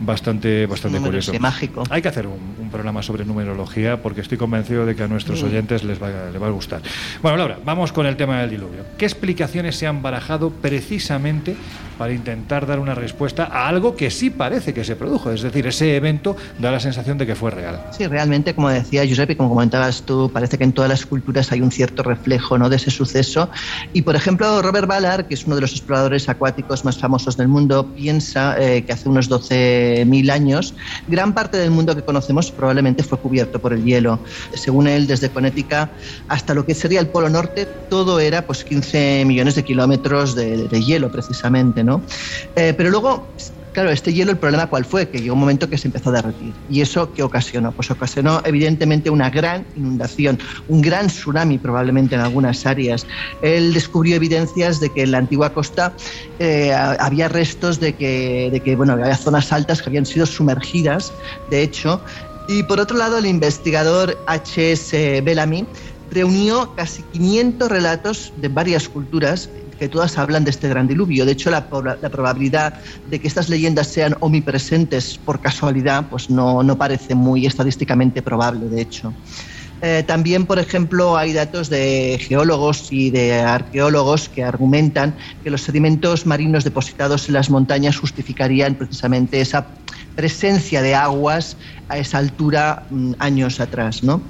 bastante, 0.00 0.66
bastante 0.66 0.98
curioso. 0.98 1.32
mágico. 1.38 1.84
Hay 1.90 2.02
que 2.02 2.08
hacer 2.08 2.26
un, 2.26 2.56
un 2.60 2.70
programa 2.70 3.02
sobre 3.02 3.24
numerología 3.24 4.02
porque 4.02 4.22
estoy 4.22 4.38
convencido 4.38 4.86
de 4.86 4.96
que 4.96 5.02
a 5.02 5.08
nuestros 5.08 5.42
oyentes 5.42 5.84
les 5.84 6.02
va, 6.02 6.08
les 6.32 6.42
va 6.42 6.46
a 6.46 6.50
gustar. 6.50 6.80
Bueno, 7.22 7.36
Laura, 7.36 7.58
vamos 7.64 7.92
con 7.92 8.06
el 8.06 8.16
tema 8.16 8.40
del 8.40 8.50
diluvio. 8.50 8.84
¿Qué 8.96 9.04
explicaciones 9.04 9.76
se 9.76 9.86
han 9.86 10.02
barajado 10.02 10.50
precisamente 10.50 11.56
para 11.98 12.12
intentar 12.12 12.66
dar 12.66 12.78
una 12.78 12.94
respuesta 12.94 13.44
a 13.44 13.68
algo 13.68 13.96
que 13.96 14.10
sí 14.10 14.30
parece 14.30 14.72
que 14.72 14.84
se 14.84 14.96
produjo? 14.96 15.32
Es 15.32 15.42
decir, 15.42 15.66
ese 15.66 15.96
evento 15.96 16.36
da 16.58 16.70
la 16.70 16.80
sensación 16.80 17.18
de 17.18 17.26
que 17.26 17.34
fue 17.34 17.50
real. 17.50 17.80
Sí, 17.90 18.06
realmente, 18.06 18.54
como 18.54 18.70
decía 18.70 19.04
Giuseppe, 19.04 19.36
como 19.36 19.50
comentabas 19.50 20.02
tú, 20.02 20.30
parece 20.32 20.58
que 20.58 20.64
en 20.64 20.72
todas 20.78 20.90
las 20.90 21.06
culturas 21.06 21.50
hay 21.50 21.60
un 21.60 21.72
cierto 21.72 22.04
reflejo 22.04 22.56
¿no? 22.56 22.68
de 22.68 22.76
ese 22.76 22.92
suceso. 22.92 23.50
Y, 23.92 24.02
por 24.02 24.14
ejemplo, 24.14 24.62
Robert 24.62 24.86
Ballard, 24.86 25.26
que 25.26 25.34
es 25.34 25.44
uno 25.44 25.56
de 25.56 25.62
los 25.62 25.72
exploradores 25.72 26.28
acuáticos 26.28 26.84
más 26.84 26.96
famosos 26.96 27.36
del 27.36 27.48
mundo, 27.48 27.92
piensa 27.96 28.54
eh, 28.60 28.84
que 28.84 28.92
hace 28.92 29.08
unos 29.08 29.28
12.000 29.28 30.30
años, 30.30 30.74
gran 31.08 31.34
parte 31.34 31.56
del 31.56 31.72
mundo 31.72 31.96
que 31.96 32.02
conocemos 32.02 32.52
probablemente 32.52 33.02
fue 33.02 33.18
cubierto 33.18 33.58
por 33.58 33.72
el 33.72 33.84
hielo. 33.84 34.20
Según 34.54 34.86
él, 34.86 35.08
desde 35.08 35.30
Connecticut 35.30 35.88
hasta 36.28 36.54
lo 36.54 36.64
que 36.64 36.76
sería 36.76 37.00
el 37.00 37.08
Polo 37.08 37.28
Norte, 37.28 37.66
todo 37.90 38.20
era 38.20 38.46
pues 38.46 38.62
15 38.62 39.24
millones 39.26 39.56
de 39.56 39.64
kilómetros 39.64 40.36
de, 40.36 40.68
de 40.68 40.80
hielo, 40.80 41.10
precisamente. 41.10 41.82
¿no? 41.82 42.02
Eh, 42.54 42.72
pero 42.76 42.90
luego 42.90 43.26
Claro, 43.78 43.92
este 43.92 44.12
hielo, 44.12 44.32
el 44.32 44.38
problema 44.38 44.66
cuál 44.66 44.84
fue, 44.84 45.08
que 45.08 45.20
llegó 45.20 45.34
un 45.34 45.38
momento 45.38 45.70
que 45.70 45.78
se 45.78 45.86
empezó 45.86 46.10
a 46.10 46.14
derretir. 46.14 46.52
¿Y 46.68 46.80
eso 46.80 47.12
qué 47.12 47.22
ocasionó? 47.22 47.70
Pues 47.70 47.88
ocasionó 47.92 48.42
evidentemente 48.44 49.08
una 49.08 49.30
gran 49.30 49.68
inundación, 49.76 50.36
un 50.66 50.82
gran 50.82 51.06
tsunami 51.06 51.58
probablemente 51.58 52.16
en 52.16 52.22
algunas 52.22 52.66
áreas. 52.66 53.06
Él 53.40 53.72
descubrió 53.72 54.16
evidencias 54.16 54.80
de 54.80 54.90
que 54.90 55.02
en 55.04 55.12
la 55.12 55.18
antigua 55.18 55.54
costa 55.54 55.94
eh, 56.40 56.72
había 56.74 57.28
restos 57.28 57.78
de 57.78 57.94
que, 57.94 58.48
de 58.50 58.58
que, 58.58 58.74
bueno, 58.74 58.94
había 58.94 59.16
zonas 59.16 59.52
altas 59.52 59.80
que 59.80 59.90
habían 59.90 60.06
sido 60.06 60.26
sumergidas, 60.26 61.12
de 61.48 61.62
hecho. 61.62 62.02
Y 62.48 62.64
por 62.64 62.80
otro 62.80 62.98
lado, 62.98 63.18
el 63.18 63.26
investigador 63.26 64.18
H.S. 64.26 65.20
Bellamy 65.20 65.64
reunió 66.10 66.74
casi 66.74 67.04
500 67.12 67.68
relatos 67.68 68.32
de 68.38 68.48
varias 68.48 68.88
culturas 68.88 69.48
que 69.78 69.88
todas 69.88 70.18
hablan 70.18 70.44
de 70.44 70.50
este 70.50 70.68
gran 70.68 70.86
diluvio. 70.86 71.24
De 71.24 71.32
hecho, 71.32 71.50
la, 71.50 71.68
la, 72.00 72.08
probabilidad 72.10 72.74
de 73.10 73.20
que 73.20 73.28
estas 73.28 73.48
leyendas 73.48 73.86
sean 73.88 74.16
omnipresentes 74.20 75.18
por 75.24 75.40
casualidad, 75.40 76.08
pues 76.10 76.30
no, 76.30 76.62
no 76.62 76.76
parece 76.76 77.14
muy 77.14 77.46
estadísticamente 77.46 78.22
probable, 78.22 78.68
de 78.68 78.80
hecho. 78.80 79.14
Eh, 79.80 80.02
también, 80.06 80.44
por 80.44 80.58
ejemplo, 80.58 81.16
hay 81.16 81.32
datos 81.32 81.70
de 81.70 82.18
geólogos 82.20 82.88
y 82.90 83.10
de 83.10 83.34
arqueólogos 83.34 84.28
que 84.28 84.42
argumentan 84.42 85.16
que 85.44 85.50
los 85.50 85.62
sedimentos 85.62 86.26
marinos 86.26 86.64
depositados 86.64 87.28
en 87.28 87.34
las 87.34 87.48
montañas 87.48 87.96
justificarían 87.96 88.74
precisamente 88.74 89.40
esa 89.40 89.68
presencia 90.16 90.82
de 90.82 90.96
aguas 90.96 91.56
a 91.88 91.96
esa 91.98 92.18
altura 92.18 92.86
mmm, 92.90 93.12
años 93.20 93.60
atrás, 93.60 94.02
¿no? 94.02 94.20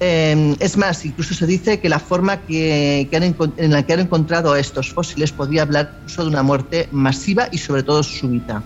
Eh, 0.00 0.56
es 0.60 0.76
más, 0.76 1.04
incluso 1.04 1.34
se 1.34 1.46
dice 1.46 1.80
que 1.80 1.88
la 1.88 1.98
forma 1.98 2.44
en 2.48 3.70
la 3.70 3.82
que 3.82 3.92
han 3.92 4.00
encontrado 4.00 4.54
estos 4.54 4.92
fósiles 4.92 5.32
podría 5.32 5.62
hablar 5.62 5.90
incluso 5.96 6.22
de 6.22 6.28
una 6.28 6.42
muerte 6.42 6.88
masiva 6.92 7.48
y 7.50 7.58
sobre 7.58 7.82
todo 7.82 8.02
súbita. 8.02 8.62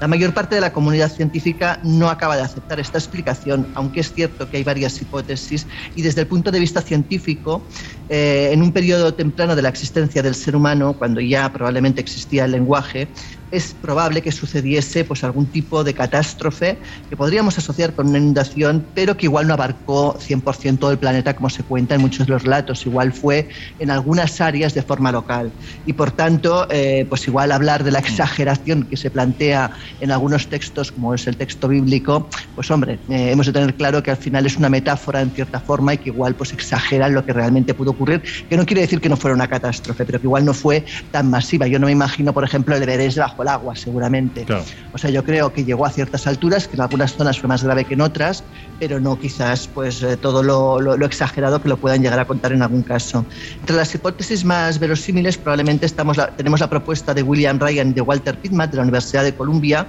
La 0.00 0.06
mayor 0.06 0.32
parte 0.32 0.54
de 0.54 0.60
la 0.60 0.72
comunidad 0.72 1.10
científica 1.10 1.80
no 1.82 2.08
acaba 2.08 2.36
de 2.36 2.42
aceptar 2.42 2.78
esta 2.78 2.98
explicación, 2.98 3.72
aunque 3.74 4.00
es 4.00 4.12
cierto 4.12 4.48
que 4.48 4.58
hay 4.58 4.62
varias 4.62 5.02
hipótesis 5.02 5.66
y 5.96 6.02
desde 6.02 6.20
el 6.20 6.28
punto 6.28 6.52
de 6.52 6.60
vista 6.60 6.80
científico, 6.80 7.66
eh, 8.08 8.50
en 8.52 8.62
un 8.62 8.72
periodo 8.72 9.12
temprano 9.14 9.56
de 9.56 9.62
la 9.62 9.70
existencia 9.70 10.22
del 10.22 10.36
ser 10.36 10.54
humano, 10.54 10.94
cuando 10.96 11.20
ya 11.20 11.52
probablemente 11.52 12.00
existía 12.00 12.44
el 12.44 12.52
lenguaje, 12.52 13.08
es 13.50 13.74
probable 13.74 14.22
que 14.22 14.32
sucediese 14.32 15.04
pues, 15.04 15.24
algún 15.24 15.50
tipo 15.50 15.84
de 15.84 15.94
catástrofe 15.94 16.80
que 17.08 17.16
podríamos 17.16 17.56
asociar 17.58 17.94
con 17.94 18.08
una 18.08 18.18
inundación, 18.18 18.90
pero 18.94 19.16
que 19.16 19.26
igual 19.26 19.46
no 19.46 19.54
abarcó 19.54 20.18
100% 20.18 20.78
todo 20.78 20.90
el 20.90 20.98
planeta 20.98 21.34
como 21.34 21.48
se 21.48 21.62
cuenta 21.62 21.94
en 21.94 22.00
muchos 22.00 22.26
de 22.26 22.32
los 22.32 22.42
relatos. 22.42 22.84
Igual 22.86 23.12
fue 23.12 23.48
en 23.78 23.90
algunas 23.90 24.40
áreas 24.40 24.74
de 24.74 24.82
forma 24.82 25.12
local. 25.12 25.52
Y 25.84 25.94
por 25.94 26.10
tanto, 26.12 26.66
eh, 26.70 27.06
pues 27.08 27.26
igual 27.26 27.52
hablar 27.52 27.84
de 27.84 27.90
la 27.90 27.98
exageración 27.98 28.88
que 28.88 28.96
se 28.96 29.10
plantea 29.10 29.70
en 30.00 30.10
algunos 30.10 30.48
textos, 30.48 30.92
como 30.92 31.14
es 31.14 31.26
el 31.26 31.36
texto 31.36 31.68
bíblico, 31.68 32.28
pues 32.54 32.70
hombre, 32.70 33.00
eh, 33.08 33.30
hemos 33.30 33.46
de 33.46 33.52
tener 33.52 33.74
claro 33.76 34.02
que 34.02 34.10
al 34.10 34.16
final 34.16 34.46
es 34.46 34.56
una 34.56 34.68
metáfora 34.68 35.20
en 35.20 35.30
cierta 35.30 35.60
forma 35.60 35.94
y 35.94 35.98
que 35.98 36.10
igual 36.10 36.34
pues 36.34 36.52
exageran 36.52 37.14
lo 37.14 37.24
que 37.24 37.32
realmente 37.32 37.74
pudo 37.74 37.92
ocurrir, 37.92 38.22
que 38.48 38.56
no 38.56 38.66
quiere 38.66 38.82
decir 38.82 39.00
que 39.00 39.08
no 39.08 39.16
fuera 39.16 39.34
una 39.34 39.48
catástrofe, 39.48 40.04
pero 40.04 40.20
que 40.20 40.26
igual 40.26 40.44
no 40.44 40.54
fue 40.54 40.84
tan 41.10 41.30
masiva. 41.30 41.66
Yo 41.66 41.78
no 41.78 41.86
me 41.86 41.92
imagino, 41.92 42.32
por 42.32 42.44
ejemplo, 42.44 42.76
el 42.76 42.82
Everest 42.82 43.18
bajo 43.18 43.37
el 43.44 43.48
agua, 43.48 43.76
seguramente. 43.76 44.44
Claro. 44.44 44.64
O 44.92 44.98
sea, 44.98 45.10
yo 45.10 45.24
creo 45.24 45.52
que 45.52 45.64
llegó 45.64 45.86
a 45.86 45.90
ciertas 45.90 46.26
alturas, 46.26 46.68
que 46.68 46.76
en 46.76 46.82
algunas 46.82 47.14
zonas 47.14 47.38
fue 47.38 47.48
más 47.48 47.62
grave 47.62 47.84
que 47.84 47.94
en 47.94 48.00
otras, 48.00 48.44
pero 48.78 49.00
no 49.00 49.18
quizás 49.18 49.68
pues 49.68 50.02
eh, 50.02 50.16
todo 50.16 50.42
lo, 50.42 50.80
lo, 50.80 50.96
lo, 50.96 51.06
exagerado 51.06 51.60
que 51.62 51.68
lo 51.68 51.76
puedan 51.76 52.02
llegar 52.02 52.18
a 52.18 52.26
contar 52.26 52.52
en 52.52 52.62
algún 52.62 52.82
caso. 52.82 53.24
Entre 53.60 53.76
las 53.76 53.94
hipótesis 53.94 54.44
más 54.44 54.78
verosímiles 54.78 55.36
probablemente 55.38 55.86
estamos 55.86 56.16
la, 56.16 56.28
tenemos 56.28 56.60
la 56.60 56.70
propuesta 56.70 57.14
de 57.14 57.22
William 57.22 57.58
Ryan 57.58 57.90
y 57.90 57.92
de 57.92 58.00
Walter 58.00 58.38
Pittman 58.38 58.70
de 58.70 58.76
la 58.76 58.82
Universidad 58.82 59.24
de 59.24 59.34
Columbia, 59.34 59.86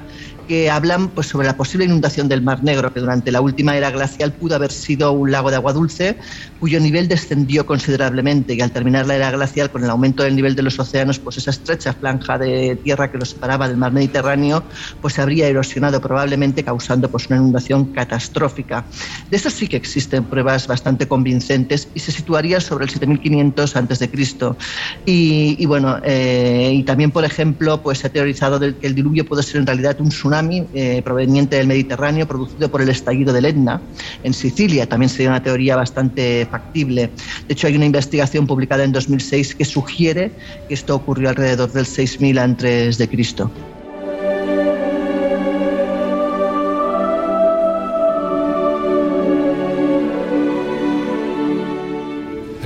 porque 0.50 0.72
hablan 0.72 1.10
pues, 1.10 1.28
sobre 1.28 1.46
la 1.46 1.56
posible 1.56 1.86
inundación 1.86 2.28
del 2.28 2.42
Mar 2.42 2.64
Negro, 2.64 2.92
que 2.92 3.00
durante 3.00 3.32
la 3.32 3.40
última 3.40 3.78
era 3.78 3.92
glacial 3.92 4.34
pudo 4.34 4.56
haber 4.56 4.72
sido 4.72 5.12
un 5.12 5.30
lago 5.30 5.52
de 5.52 5.58
agua 5.58 5.74
dulce, 5.74 6.18
cuyo 6.58 6.80
nivel 6.80 7.08
descendió 7.08 7.68
considerablemente 7.68 8.56
y 8.56 8.62
al 8.62 8.72
terminar 8.72 9.06
la 9.06 9.16
era 9.16 9.30
glacial 9.30 9.70
con 9.70 9.84
el 9.84 9.92
aumento 9.92 10.24
del 10.24 10.36
nivel 10.36 10.56
de 10.56 10.64
los 10.64 10.80
océanos, 10.80 11.20
pues 11.20 11.38
esa 11.38 11.52
estrecha 11.52 11.94
franja 11.94 12.40
de 12.40 12.80
tierra 12.84 13.12
que 13.12 13.20
los 13.20 13.30
separaba 13.30 13.68
del 13.68 13.78
mar 13.78 13.92
Mediterráneo, 13.92 14.64
pues 15.00 15.14
se 15.14 15.22
habría 15.22 15.48
erosionado 15.48 16.02
probablemente 16.02 16.64
causando 16.64 17.12
pues, 17.12 17.28
una 17.30 17.38
inundación 17.38 17.94
catastrófica. 17.94 18.88
De 19.30 19.38
eso 19.38 19.52
sí 19.52 19.68
que 19.68 19.78
existen 19.78 20.26
pruebas 20.26 20.66
bastante 20.66 21.08
convincentes 21.08 21.90
y 21.94 22.00
se 22.00 22.12
situaría 22.12 22.60
sobre 22.60 22.86
el 22.86 22.90
7500 22.90 23.76
a.C. 23.76 24.10
Y, 25.06 25.58
y 25.60 25.66
bueno, 25.68 26.00
eh, 26.04 26.72
y 26.74 26.84
también, 26.86 27.12
por 27.12 27.24
ejemplo, 27.24 27.84
pues 27.84 28.00
se 28.00 28.08
ha 28.08 28.10
teorizado 28.10 28.60
que 28.60 28.88
el 28.88 28.96
diluvio 28.96 29.26
puede 29.26 29.44
ser 29.44 29.62
en 29.62 29.68
realidad 29.68 29.96
un 30.02 30.10
tsunami 30.10 30.39
eh, 30.74 31.02
proveniente 31.04 31.58
del 31.58 31.68
Mediterráneo 31.68 32.28
producido 32.28 32.70
por 32.70 32.82
el 32.82 32.90
estallido 32.90 33.34
del 33.34 33.46
Etna 33.46 33.82
en 34.24 34.34
Sicilia. 34.34 34.88
También 34.88 35.10
sería 35.10 35.30
una 35.30 35.44
teoría 35.44 35.76
bastante 35.76 36.48
factible. 36.50 37.12
De 37.48 37.54
hecho, 37.54 37.68
hay 37.68 37.76
una 37.76 37.86
investigación 37.86 38.48
publicada 38.48 38.84
en 38.84 38.92
2006 38.92 39.56
que 39.56 39.66
sugiere 39.66 40.36
que 40.68 40.74
esto 40.74 40.96
ocurrió 40.96 41.30
alrededor 41.30 41.72
del 41.72 41.86
6000 41.86 42.38
antes 42.40 42.98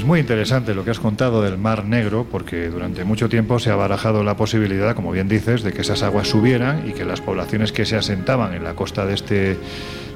Es 0.03 0.07
muy 0.07 0.19
interesante 0.19 0.75
lo 0.75 0.83
que 0.83 0.91
has 0.91 0.99
contado 0.99 1.41
del 1.41 1.57
Mar 1.57 1.85
Negro, 1.85 2.27
porque 2.29 2.67
durante 2.67 3.05
mucho 3.05 3.29
tiempo 3.29 3.57
se 3.57 3.69
ha 3.69 3.77
barajado 3.77 4.21
la 4.21 4.35
posibilidad, 4.35 4.97
como 4.97 5.13
bien 5.13 5.29
dices, 5.29 5.63
de 5.63 5.71
que 5.71 5.79
esas 5.79 6.03
aguas 6.03 6.27
subieran 6.27 6.89
y 6.89 6.91
que 6.91 7.05
las 7.05 7.21
poblaciones 7.21 7.71
que 7.71 7.85
se 7.85 7.95
asentaban 7.95 8.53
en 8.53 8.65
la 8.65 8.75
costa 8.75 9.05
de 9.05 9.13
este 9.13 9.57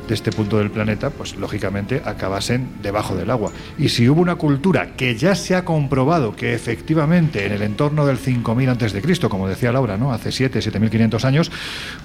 de 0.07 0.13
este 0.13 0.31
punto 0.31 0.57
del 0.57 0.71
planeta, 0.71 1.09
pues 1.09 1.35
lógicamente 1.35 2.01
acabasen 2.05 2.67
debajo 2.81 3.15
del 3.15 3.29
agua. 3.29 3.51
Y 3.77 3.89
si 3.89 4.07
hubo 4.09 4.21
una 4.21 4.35
cultura 4.35 4.95
que 4.95 5.15
ya 5.15 5.35
se 5.35 5.55
ha 5.55 5.65
comprobado 5.65 6.35
que 6.35 6.53
efectivamente 6.53 7.45
en 7.45 7.51
el 7.51 7.61
entorno 7.61 8.05
del 8.05 8.17
5000 8.17 8.69
antes 8.69 8.93
de 8.93 9.01
Cristo, 9.01 9.29
como 9.29 9.47
decía 9.47 9.71
Laura, 9.71 9.97
¿no? 9.97 10.13
Hace 10.13 10.31
7, 10.31 10.61
7500 10.61 11.25
años, 11.25 11.51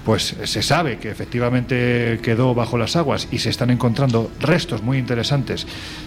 pues 0.05 0.35
se 0.43 0.61
sabe 0.61 0.97
que 0.97 1.09
efectivamente 1.09 2.19
quedó 2.21 2.53
bajo 2.53 2.77
las 2.77 2.95
aguas 2.95 3.27
y 3.31 3.39
se 3.39 3.49
están 3.49 3.69
encontrando 3.69 4.31
restos 4.39 4.81
muy 4.81 4.97
interesantes. 4.97 5.65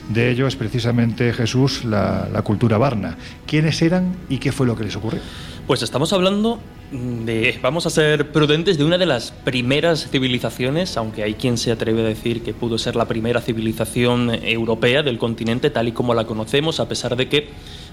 De 0.08 0.30
ello 0.30 0.46
es 0.46 0.56
precisamente 0.56 1.32
Jesús 1.32 1.84
la, 1.84 2.28
la 2.32 2.42
cultura 2.42 2.78
Varna. 2.78 3.16
¿Quiénes 3.46 3.80
eran 3.82 4.16
y 4.28 4.38
qué 4.38 4.52
fue 4.52 4.66
lo 4.66 4.76
que 4.76 4.84
les 4.84 4.96
ocurrió? 4.96 5.20
Pues 5.66 5.82
estamos 5.82 6.12
hablando 6.12 6.60
de, 6.92 7.58
vamos 7.60 7.86
a 7.86 7.90
ser 7.90 8.30
prudentes, 8.30 8.78
de 8.78 8.84
una 8.84 8.98
de 8.98 9.06
las 9.06 9.32
primeras 9.32 10.08
civilizaciones, 10.08 10.96
aunque 10.96 11.24
hay 11.24 11.34
quien 11.34 11.58
se 11.58 11.72
atreve 11.72 12.02
a 12.02 12.04
decir 12.04 12.44
que 12.44 12.54
pudo 12.54 12.78
ser 12.78 12.94
la 12.94 13.06
primera 13.06 13.40
civilización 13.40 14.30
europea 14.44 15.02
del 15.02 15.18
continente 15.18 15.70
tal 15.70 15.88
y 15.88 15.92
como 15.92 16.14
la 16.14 16.24
conocemos, 16.24 16.78
a 16.78 16.86
pesar 16.86 17.16
de 17.16 17.28
que 17.28 17.48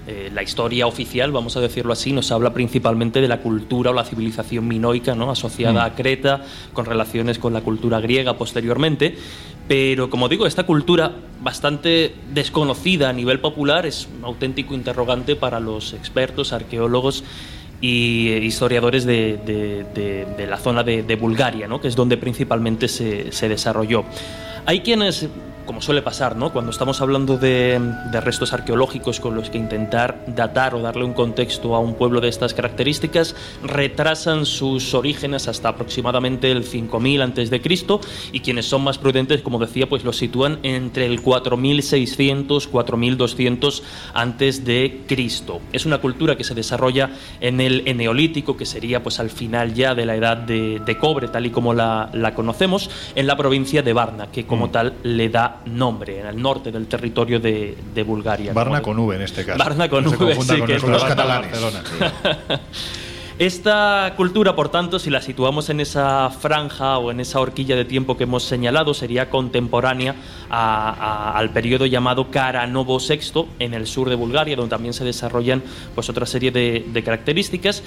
eh, 0.06 0.30
la 0.32 0.44
historia 0.44 0.86
oficial, 0.86 1.32
vamos 1.32 1.58
a 1.58 1.62
decirlo 1.62 1.94
así, 1.94 2.12
nos 2.12 2.32
habla 2.32 2.54
principalmente 2.54 3.22
de 3.22 3.28
la 3.28 3.40
cultura 3.40 3.90
o 3.90 3.94
la 3.94 4.06
civilización 4.06 4.68
minoica, 4.68 5.16
¿no? 5.16 5.32
asociada 5.32 5.82
mm. 5.82 5.86
a 5.86 5.96
Creta, 5.96 6.42
con 6.74 6.86
relaciones 6.86 7.40
con 7.40 7.54
la 7.54 7.62
cultura 7.62 8.00
griega 8.02 8.38
posteriormente. 8.38 9.16
Pero, 9.68 10.12
como 10.12 10.30
digo, 10.30 10.46
esta 10.46 10.66
cultura 10.68 11.16
bastante 11.42 12.14
desconocida 12.34 13.10
a 13.10 13.14
nivel 13.14 13.40
popular 13.40 13.86
es 13.88 14.10
un 14.16 14.26
auténtico 14.26 14.76
interrogante 14.76 15.36
para 15.36 15.60
los 15.60 15.94
expertos, 15.94 16.54
arqueólogos 16.54 17.24
y 17.84 18.30
historiadores 18.38 19.04
de, 19.04 19.86
la 20.48 20.58
zona 20.58 20.84
de, 20.84 21.16
Bulgaria, 21.18 21.68
¿no? 21.68 21.82
que 21.82 21.90
es 21.90 21.98
donde 21.98 22.16
principalmente 22.16 22.88
se 22.88 23.50
desarrolló. 23.50 24.06
Hay 24.66 24.80
quienes 24.80 25.28
como 25.66 25.82
suele 25.82 26.02
pasar, 26.02 26.36
¿no? 26.36 26.52
Cuando 26.52 26.72
estamos 26.72 27.02
hablando 27.02 27.38
de, 27.38 27.80
restos 28.22 28.54
arqueológicos 28.54 29.20
con 29.20 29.36
los 29.36 29.50
que 29.50 29.58
intentar 29.58 30.24
datar 30.28 30.76
o 30.76 30.82
darle 30.82 31.04
un 31.04 31.14
contexto 31.14 31.76
a 31.76 31.80
un 31.80 31.96
pueblo 31.96 32.22
de 32.22 32.30
estas 32.30 32.54
características, 32.54 33.36
retrasan 33.64 34.46
sus 34.46 34.94
orígenes 34.94 35.48
hasta 35.48 35.70
aproximadamente 35.70 36.52
el 36.52 36.64
5000 36.64 37.22
antes 37.22 37.50
de 37.50 37.62
Cristo 37.62 38.00
y 38.32 38.42
quienes 38.42 38.66
son 38.66 38.84
más 38.84 38.98
prudentes, 38.98 39.42
como 39.42 39.60
decía, 39.60 39.88
pues 39.88 40.04
los 40.04 40.18
sitúan 40.18 40.60
entre 40.64 41.06
el 41.06 41.22
4600 41.22 42.68
4200 42.68 43.84
antes 44.14 44.66
de 44.66 45.02
Cristo. 45.08 45.62
Es 45.72 45.86
una 45.86 46.00
cultura 46.00 46.36
que 46.36 46.44
se 46.44 46.56
desarrolla 46.56 47.12
en 47.40 47.62
el 47.62 47.84
Neolítico, 47.96 48.58
que 48.58 48.66
sería 48.66 49.04
pues 49.04 49.20
al 49.20 49.30
final 49.30 49.74
ya 49.74 49.96
de 49.96 50.06
la 50.06 50.16
edad 50.16 50.38
de, 50.38 50.98
cobre, 51.00 51.28
tal 51.28 51.46
y 51.46 51.50
como 51.50 51.74
la, 51.74 52.10
la, 52.14 52.34
conocemos, 52.34 52.90
en 53.16 53.28
la 53.28 53.36
provincia 53.36 53.82
de 53.82 53.94
Varna, 53.94 54.28
que 54.32 54.46
como 54.46 54.68
mm. 54.68 54.72
tal 54.72 54.94
le 55.04 55.30
da 55.30 55.53
nombre, 55.66 56.20
en 56.20 56.28
el 56.28 56.42
norte 56.42 56.72
del 56.72 56.88
territorio 56.88 57.40
de, 57.40 58.04
Bulgaria. 58.06 58.54
Varna 58.54 58.82
con 58.82 59.00
V 59.00 59.16
en 59.16 59.22
este 59.22 59.46
caso. 59.46 59.60
Varna 59.60 59.90
con 59.90 60.08
V, 60.08 60.36
sí, 60.42 60.62
que 60.62 60.76
es 60.76 60.84
los 60.84 61.04
catalanes. 61.04 61.58
Esta 63.40 64.14
cultura, 64.16 64.56
por 64.56 64.70
tanto, 64.70 65.00
si 65.00 65.10
la 65.10 65.20
situamos 65.20 65.70
en 65.70 65.80
esa 65.80 66.30
franja 66.30 67.00
o 67.00 67.10
en 67.10 67.20
esa 67.20 67.40
horquilla 67.40 67.76
de 67.76 67.84
tiempo 67.84 68.16
que 68.16 68.26
hemos 68.26 68.44
señalado, 68.44 68.94
sería 68.94 69.32
contemporánea 69.32 70.16
al 70.50 71.50
periodo 71.50 71.88
llamado 71.88 72.30
Karanovo 72.30 73.00
VI 73.00 73.48
en 73.58 73.74
el 73.74 73.88
sur 73.88 74.10
de 74.10 74.16
Bulgaria, 74.16 74.56
donde 74.56 74.70
también 74.70 74.94
se 74.94 75.04
desarrollan 75.04 75.64
pues, 75.96 76.10
otra 76.10 76.28
serie 76.28 76.52
de 76.52 77.04
características 77.04 77.84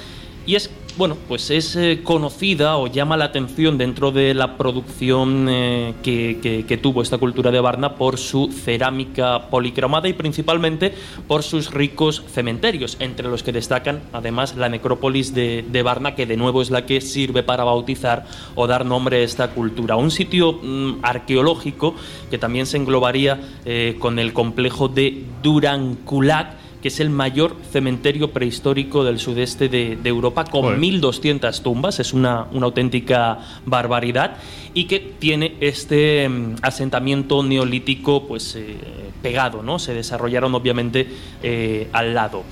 y 0.46 0.54
es 0.54 0.70
bueno 0.96 1.16
pues 1.28 1.50
es 1.50 1.76
eh, 1.76 2.00
conocida 2.02 2.78
o 2.78 2.86
llama 2.86 3.16
la 3.16 3.26
atención 3.26 3.76
dentro 3.76 4.12
de 4.12 4.32
la 4.32 4.56
producción 4.56 5.46
eh, 5.50 5.94
que, 6.02 6.80
tuvo 6.82 7.02
esta 7.02 7.18
cultura 7.18 7.50
de 7.50 7.60
Varna 7.60 7.96
por 7.96 8.16
su 8.16 8.50
cerámica 8.50 9.50
policromada 9.50 10.08
y 10.08 10.14
principalmente 10.14 10.94
por 11.26 11.42
sus 11.42 11.72
ricos 11.72 12.22
cementerios 12.32 12.96
entre 13.00 13.28
los 13.28 13.42
que 13.42 13.52
destacan 13.52 14.02
además 14.12 14.56
la 14.56 14.68
necrópolis 14.68 15.34
de, 15.34 15.64
de 15.68 15.82
Varna 15.82 16.14
que 16.14 16.26
de 16.26 16.36
nuevo 16.36 16.62
es 16.62 16.70
la 16.70 16.86
que 16.86 17.00
sirve 17.00 17.42
para 17.42 17.64
bautizar 17.64 18.26
o 18.54 18.66
dar 18.66 18.86
nombre 18.86 19.18
a 19.18 19.20
esta 19.20 19.50
cultura. 19.50 19.96
Un 19.96 20.10
sitio 20.10 20.54
mm, 20.62 21.00
arqueológico 21.02 21.94
que 22.30 22.38
también 22.38 22.66
se 22.66 22.76
englobaría 22.76 23.40
eh, 23.64 23.96
con 23.98 24.18
el 24.18 24.32
complejo 24.32 24.88
de 24.88 25.24
Durankulak 25.42 26.65
que 26.86 26.90
es 26.90 27.00
el 27.00 27.10
mayor 27.10 27.56
cementerio 27.72 28.30
prehistórico 28.30 29.02
del 29.02 29.18
sudeste 29.18 29.68
de, 29.68 29.98
Europa, 30.04 30.44
con 30.44 30.80
1.200 30.80 31.60
tumbas, 31.60 31.98
es 31.98 32.12
una, 32.12 32.46
una, 32.52 32.66
auténtica 32.66 33.40
barbaridad, 33.64 34.36
y 34.72 34.84
que 34.84 35.00
tiene 35.00 35.56
este 35.58 36.28
mm, 36.28 36.58
asentamiento 36.62 37.42
neolítico 37.42 38.28
pues, 38.28 38.54
eh, 38.54 38.76
pegado, 39.20 39.64
¿no? 39.64 39.80
se 39.80 39.94
desarrollaron 39.94 40.54
obviamente 40.54 41.08
eh, 41.42 41.88
al 41.90 42.14
lado. 42.14 42.44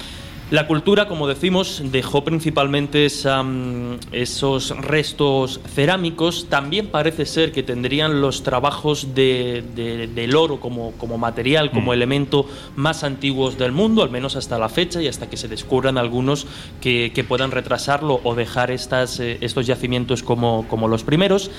La 0.55 0.69
cultura, 0.69 1.09
como 1.09 1.27
decimos, 1.27 1.83
dejó 1.87 2.23
principalmente 2.23 3.07
esos 3.07 4.71
restos 4.71 5.61
cerámicos. 5.67 6.47
También 6.49 6.93
parece 6.93 7.27
ser 7.27 7.51
que 7.51 7.65
tendrían 7.65 8.21
los 8.21 8.45
trabajos 8.45 9.17
del 9.17 10.37
oro 10.37 10.61
como, 10.61 10.93
como 10.93 11.19
material, 11.19 11.73
como 11.73 11.91
mm. 11.91 11.95
elemento 11.95 12.47
más 12.77 13.03
antiguos 13.03 13.59
del 13.59 13.73
mundo, 13.73 14.05
al 14.05 14.11
menos 14.11 14.37
hasta 14.37 14.57
la 14.57 14.69
fecha 14.69 15.03
y 15.03 15.09
hasta 15.09 15.29
que 15.29 15.37
se 15.37 15.49
descubran 15.49 15.99
algunos 15.99 16.47
que, 16.81 17.25
puedan 17.27 17.51
retrasarlo 17.51 18.21
o 18.23 18.37
dejar 18.37 18.71
estas, 18.71 19.19
eh, 19.19 19.39
estos 19.41 19.67
yacimientos 19.67 20.23
como, 20.23 20.69
como 20.69 20.87
los 20.87 21.03
primeros. 21.03 21.51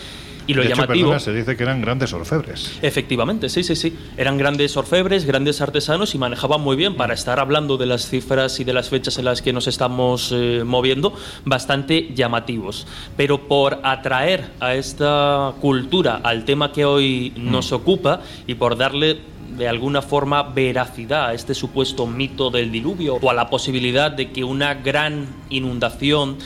Y 0.47 0.53
lo 0.53 0.63
llamativo. 0.63 1.17
se 1.19 1.33
dice 1.33 1.55
que 1.55 1.63
eran 1.63 1.81
grandes 1.81 2.13
orfebres. 2.13 2.77
Efectivamente, 2.81 3.49
sí, 3.49 3.63
sí, 3.63 3.75
sí. 3.75 3.95
Eran 4.17 4.37
grandes 4.37 4.77
orfebres, 4.77 5.25
grandes 5.25 5.61
artesanos 5.61 6.15
y 6.15 6.17
manejaban 6.17 6.61
muy 6.61 6.75
bien 6.75 6.95
para 6.95 7.13
estar 7.13 7.39
hablando 7.39 7.77
de 7.77 7.85
las 7.85 8.07
cifras 8.09 8.59
y 8.59 8.63
de 8.63 8.73
las 8.73 8.89
fechas 8.89 9.17
en 9.17 9.25
las 9.25 9.41
que 9.41 9.53
nos 9.53 9.67
estamos 9.67 10.31
eh, 10.31 10.63
moviendo, 10.65 11.13
bastante 11.45 12.13
llamativos. 12.13 12.87
Pero 13.17 13.47
por 13.47 13.79
atraer 13.83 14.51
a 14.59 14.75
esta 14.75 15.53
cultura 15.61 16.21
al 16.23 16.45
tema 16.45 16.71
que 16.71 16.85
hoy 16.85 17.33
nos 17.35 17.71
mm. 17.71 17.75
ocupa 17.75 18.21
y 18.47 18.55
por 18.55 18.77
darle 18.77 19.19
de 19.57 19.67
alguna 19.67 20.01
forma 20.01 20.43
veracidad 20.43 21.27
a 21.27 21.33
este 21.33 21.53
supuesto 21.53 22.07
mito 22.07 22.49
del 22.49 22.71
diluvio 22.71 23.15
o 23.21 23.29
a 23.29 23.33
la 23.33 23.49
posibilidad 23.49 24.11
de 24.11 24.31
que 24.31 24.43
una 24.43 24.73
gran 24.73 25.27
inundación 25.49 26.37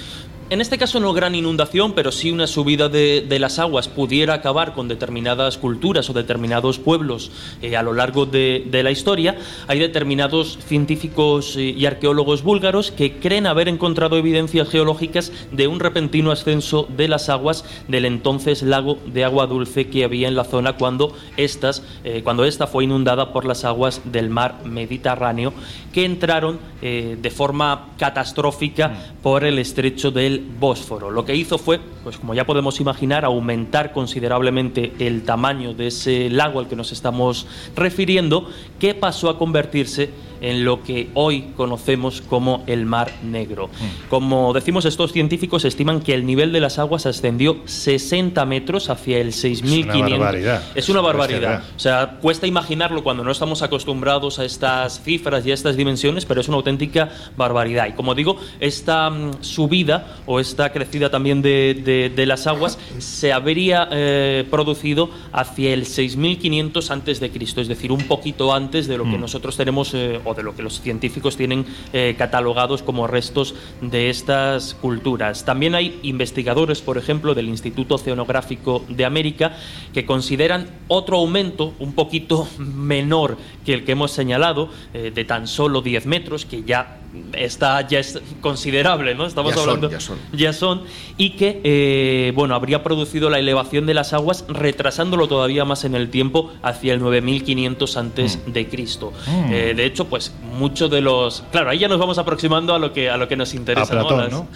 en 0.50 0.62
este 0.62 0.80
caso 0.80 1.00
no 1.00 1.14
gran 1.14 1.36
inundación, 1.36 1.94
pero 1.94 2.12
sí 2.12 2.32
una 2.32 2.48
subida 2.48 2.90
de, 2.90 3.38
las 3.40 3.60
aguas 3.60 3.88
pudiera 3.88 4.34
acabar 4.34 4.74
con 4.74 4.88
determinadas 4.88 5.58
culturas 5.58 6.10
o 6.10 6.14
determinados 6.14 6.80
pueblos 6.80 7.32
eh, 7.62 7.78
a 7.78 7.84
lo 7.84 7.94
largo 7.94 8.26
de, 8.26 8.68
la 8.84 8.92
historia, 8.92 9.38
hay 9.68 9.80
determinados 9.80 10.58
científicos 10.66 11.56
eh, 11.56 11.76
y 11.78 11.86
arqueólogos 11.86 12.42
búlgaros 12.42 12.92
que 12.92 13.20
creen 13.20 13.46
haber 13.46 13.68
encontrado 13.68 14.18
evidencias 14.18 14.70
geológicas 14.70 15.32
de 15.52 15.68
un 15.68 15.80
repentino 15.80 16.32
ascenso 16.32 16.88
de 16.96 17.08
las 17.08 17.30
aguas 17.30 17.64
del 17.88 18.06
entonces 18.06 18.64
lago 18.64 18.98
de 19.06 19.26
agua 19.26 19.46
dulce 19.46 19.88
que 19.88 20.04
había 20.04 20.28
en 20.28 20.36
la 20.36 20.46
zona 20.46 20.74
cuando, 20.74 21.16
estas, 21.38 21.84
eh, 22.04 22.22
cuando 22.24 22.44
esta 22.46 22.66
fue 22.66 22.86
inundada 22.86 23.34
por 23.34 23.46
las 23.46 23.66
aguas 23.66 24.02
del 24.06 24.30
mar 24.30 24.62
Mediterráneo 24.66 25.54
que 25.94 26.06
entraron 26.06 26.60
de 26.82 27.32
forma 27.36 27.90
catastrófica 27.98 28.88
mm. 28.88 29.22
por 29.22 29.44
el 29.44 29.60
estrecho 29.60 30.12
del 30.12 30.39
del 30.40 30.50
Bósforo. 30.60 31.12
Lo 31.12 31.26
que 31.26 31.36
hizo 31.36 31.58
fue, 31.58 31.80
pues 32.04 32.18
como 32.18 32.34
ya 32.34 32.46
podemos 32.46 32.80
imaginar, 32.80 33.26
aumentar 33.26 33.92
considerablemente 33.92 34.94
el 35.00 35.24
tamaño 35.24 35.74
de 35.74 35.88
ese 35.88 36.30
lago 36.30 36.60
al 36.60 36.68
que 36.68 36.76
nos 36.76 36.92
estamos 36.92 37.48
refiriendo, 37.76 38.50
que 38.80 38.94
pasó 38.94 39.30
a 39.30 39.38
convertirse 39.38 40.10
en 40.42 40.64
lo 40.64 40.84
que 40.84 41.10
hoy 41.14 41.52
conocemos 41.56 42.22
como 42.22 42.64
el 42.68 42.86
Mar 42.86 43.12
Negro. 43.24 43.68
Mm. 43.68 44.10
Como 44.10 44.54
decimos, 44.54 44.86
estos 44.86 45.12
científicos 45.12 45.66
estiman 45.66 46.02
que 46.02 46.14
el 46.14 46.26
nivel 46.26 46.52
de 46.52 46.60
las 46.60 46.80
aguas 46.80 47.06
ascendió 47.06 47.58
60 47.66 48.46
metros 48.46 48.90
hacia 48.90 49.18
el 49.20 49.30
6.500. 49.30 50.10
barbaridad. 50.12 50.64
Es 50.76 50.90
una 50.90 51.02
barbaridad. 51.02 51.64
O 51.76 51.80
sea, 51.80 52.18
cuesta 52.22 52.48
imaginarlo 52.48 53.04
cuando 53.04 53.24
no 53.24 53.32
estamos 53.32 53.62
acostumbrados 53.62 54.40
a 54.40 54.46
estas 54.46 55.02
cifras 55.04 55.46
y 55.46 55.52
a 55.52 55.54
estas 55.54 55.76
dimensiones, 55.76 56.26
pero 56.26 56.42
es 56.42 56.48
una 56.48 56.58
auténtica 56.58 57.10
barbaridad. 57.36 57.88
Y 57.88 57.94
como 57.94 58.16
digo, 58.16 58.38
esta 58.60 59.10
mm, 59.10 59.42
subida 59.42 60.18
o 60.32 60.40
esta 60.40 60.72
crecida 60.72 61.10
también 61.10 61.42
de, 61.42 61.74
de- 61.74 62.10
de 62.16 62.26
las 62.28 62.46
aguas 62.46 62.78
se 63.00 63.34
habría 63.34 63.88
eh, 63.92 64.46
producido 64.52 65.10
hacia 65.34 65.74
el 65.74 65.88
6500 65.88 66.92
antes 66.92 67.20
de 67.20 67.32
Cristo, 67.32 67.62
es 67.62 67.68
decir, 67.68 67.92
un 67.92 68.04
poquito 68.04 68.54
antes 68.54 68.86
de 68.88 68.98
lo 69.00 69.06
que 69.06 69.18
Mm. 69.18 69.22
nosotros 69.22 69.58
tenemos 69.58 69.92
eh, 69.96 70.20
o 70.24 70.36
de 70.36 70.44
lo 70.44 70.56
que 70.56 70.62
los 70.62 70.82
científicos 70.82 71.36
tienen 71.36 71.66
eh, 71.94 72.14
catalogados 72.16 72.84
como 72.84 73.08
restos 73.08 73.56
de 73.82 74.12
estas 74.12 74.76
culturas. 74.76 75.46
También 75.46 75.74
hay 75.74 76.00
investigadores, 76.04 76.82
por 76.82 77.00
ejemplo, 77.00 77.34
del 77.34 77.50
Instituto 77.50 77.96
Oceanográfico 77.96 78.86
de 78.88 79.06
América, 79.06 79.58
que 79.96 80.06
consideran 80.06 80.68
otro 80.90 81.18
aumento 81.18 81.74
un 81.80 81.94
poquito 81.94 82.48
menor 82.60 83.38
que 83.66 83.74
el 83.74 83.84
que 83.84 83.94
hemos 83.94 84.12
señalado, 84.12 84.70
de 84.94 85.26
tan 85.26 85.48
solo 85.48 85.82
10 85.82 86.06
metros, 86.06 86.46
que 86.46 86.62
ya 86.64 86.99
está 87.34 87.88
ya 87.88 88.00
es 88.00 88.20
considerable, 88.42 89.16
¿no? 89.16 89.26
Estamos 89.26 89.52
Ya 89.52 89.56
son, 89.58 89.64
hablando 89.70 89.90
ya 89.90 90.00
son. 90.00 90.18
ya 90.32 90.54
son, 90.54 90.82
y 91.18 91.32
que 91.32 91.60
eh, 91.64 92.32
bueno 92.36 92.56
habría 92.56 92.84
producido 92.84 93.30
la 93.30 93.40
elevación 93.40 93.86
de 93.86 93.94
las 93.94 94.14
aguas 94.14 94.46
retrasándolo 94.48 95.28
todavía 95.28 95.66
más 95.66 95.86
en 95.86 95.96
el 95.96 96.10
tiempo 96.10 96.52
hacia 96.62 96.94
el 96.94 97.00
9500 97.00 97.98
antes 97.98 98.40
de 98.46 98.68
Cristo. 98.68 99.12
Mm. 99.28 99.54
Eh, 99.54 99.74
de 99.76 99.86
hecho, 99.86 100.06
pues 100.06 100.34
muchos 100.58 100.90
de 100.92 101.02
los 101.02 101.44
claro 101.52 101.70
ahí 101.72 101.80
ya 101.80 101.88
nos 101.88 102.00
vamos 102.00 102.18
aproximando 102.18 102.74
a 102.76 102.80
lo 102.80 102.94
que 102.94 103.10
a 103.10 103.18
lo 103.18 103.28
que 103.28 103.36
nos 103.36 103.54
A 103.54 103.56
interesa, 103.58 103.92
Platón, 103.92 104.20
Las- 104.20 104.32
¿no? 104.32 104.48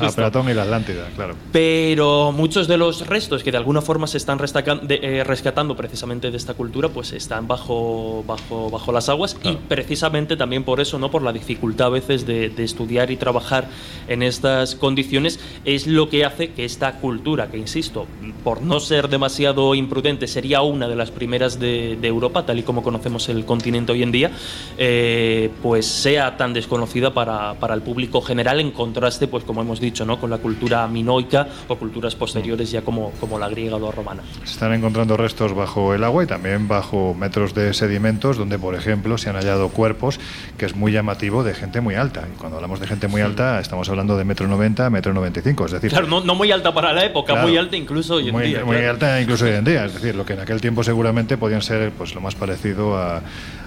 A 0.06 0.10
Platón 0.12 0.48
y 0.48 0.54
la 0.54 0.62
Atlántida, 0.62 1.08
claro. 1.16 1.34
Pero 1.52 2.32
muchos 2.32 2.66
de 2.68 2.76
los 2.76 3.06
restos 3.06 3.42
que 3.42 3.50
de 3.52 3.58
alguna 3.58 3.82
forma 3.82 4.06
se 4.06 4.16
están 4.16 4.38
de- 4.38 5.00
eh, 5.02 5.24
rescatando 5.24 5.76
precisamente 5.76 6.30
de 6.30 6.36
esta 6.36 6.54
cultura, 6.54 6.88
pues 6.88 7.12
están 7.12 7.46
bajo, 7.46 8.24
bajo, 8.26 8.70
bajo 8.70 8.92
las 8.92 9.08
aguas 9.08 9.36
y 9.42 9.52
precisamente 9.68 10.36
también 10.36 10.64
por 10.64 10.80
eso, 10.80 10.98
no 10.98 11.10
por 11.10 11.22
la 11.22 11.32
dificultad 11.32 11.86
a 11.86 11.89
veces 11.90 12.26
de, 12.26 12.48
de 12.48 12.64
estudiar 12.64 13.10
y 13.10 13.16
trabajar 13.16 13.68
en 14.08 14.22
estas 14.22 14.74
condiciones, 14.74 15.38
es 15.64 15.86
lo 15.86 16.08
que 16.08 16.24
hace 16.24 16.50
que 16.50 16.64
esta 16.64 16.94
cultura, 17.00 17.48
que 17.50 17.58
insisto, 17.58 18.06
por 18.42 18.62
no 18.62 18.80
ser 18.80 19.08
demasiado 19.08 19.74
imprudente, 19.74 20.26
sería 20.26 20.62
una 20.62 20.88
de 20.88 20.96
las 20.96 21.10
primeras 21.10 21.58
de, 21.58 21.96
de 22.00 22.08
Europa, 22.08 22.46
tal 22.46 22.58
y 22.58 22.62
como 22.62 22.82
conocemos 22.82 23.28
el 23.28 23.44
continente 23.44 23.92
hoy 23.92 24.02
en 24.02 24.12
día, 24.12 24.30
eh, 24.78 25.50
pues 25.62 25.86
sea 25.86 26.36
tan 26.36 26.52
desconocida 26.52 27.12
para, 27.12 27.54
para 27.54 27.74
el 27.74 27.82
público 27.82 28.20
general 28.20 28.60
en 28.60 28.70
contraste, 28.70 29.28
pues 29.28 29.44
como 29.44 29.60
hemos 29.60 29.80
dicho, 29.80 30.04
¿no? 30.04 30.20
con 30.20 30.30
la 30.30 30.38
cultura 30.38 30.86
minoica 30.86 31.48
o 31.68 31.76
culturas 31.76 32.14
posteriores 32.14 32.70
ya 32.70 32.82
como, 32.82 33.12
como 33.20 33.38
la 33.38 33.48
griega 33.48 33.76
o 33.76 33.80
la 33.80 33.90
romana. 33.90 34.22
Se 34.44 34.52
están 34.52 34.72
encontrando 34.72 35.16
restos 35.16 35.54
bajo 35.54 35.94
el 35.94 36.04
agua 36.04 36.24
y 36.24 36.26
también 36.26 36.68
bajo 36.68 37.14
metros 37.14 37.54
de 37.54 37.74
sedimentos 37.74 38.36
donde, 38.36 38.58
por 38.58 38.74
ejemplo, 38.74 39.18
se 39.18 39.30
han 39.30 39.36
hallado 39.36 39.68
cuerpos 39.68 40.20
que 40.58 40.66
es 40.66 40.74
muy 40.74 40.92
llamativo 40.92 41.44
de 41.44 41.54
gente 41.54 41.79
muy 41.80 41.94
alta. 41.94 42.26
Y 42.32 42.36
cuando 42.38 42.56
hablamos 42.56 42.80
de 42.80 42.86
gente 42.86 43.08
muy 43.08 43.20
alta, 43.22 43.60
estamos 43.60 43.88
hablando 43.88 44.16
de 44.16 44.24
metro 44.24 44.46
noventa, 44.46 44.88
metro 44.90 45.12
noventa 45.12 45.40
y 45.40 45.42
cinco. 45.42 45.66
Es 45.66 45.72
decir, 45.72 45.90
Claro, 45.90 46.06
no, 46.06 46.20
no 46.22 46.34
muy 46.34 46.50
alta 46.52 46.72
para 46.74 46.92
la 46.92 47.04
época, 47.04 47.32
Claro. 47.32 47.48
muy 47.48 47.56
alta 47.56 47.76
incluso 47.76 48.14
hoy 48.16 48.28
en 48.28 48.34
muy, 48.34 48.48
día. 48.48 48.64
muy 48.64 48.76
claro. 48.76 48.90
alta 48.92 49.20
incluso 49.20 49.44
hoy 49.44 49.52
en 49.52 49.64
día. 49.64 49.84
Es 49.84 49.94
decir, 49.94 50.14
lo 50.14 50.24
que 50.24 50.32
en 50.34 50.40
aquel 50.40 50.60
tiempo 50.60 50.82
seguramente 50.84 51.36
podían 51.36 51.62
ser 51.62 51.90
pues 51.92 52.14
lo 52.14 52.20
más 52.20 52.34
parecido 52.34 52.96
a, 52.96 53.22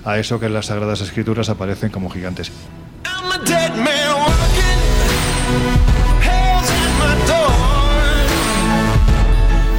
a 0.05 0.17
eso 0.19 0.39
que 0.39 0.45
en 0.47 0.53
las 0.53 0.67
Sagradas 0.67 1.01
Escrituras 1.01 1.49
aparecen 1.49 1.89
como 1.89 2.09
gigantes. 2.09 2.51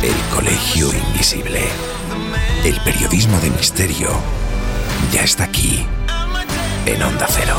El 0.03 0.15
Colegio 0.35 0.89
Invisible. 0.93 1.63
El 2.65 2.79
periodismo 2.81 3.39
de 3.41 3.51
misterio 3.51 4.09
ya 5.13 5.23
está 5.23 5.45
aquí 5.45 5.87
en 6.87 7.03
Onda 7.03 7.27
Cero. 7.29 7.57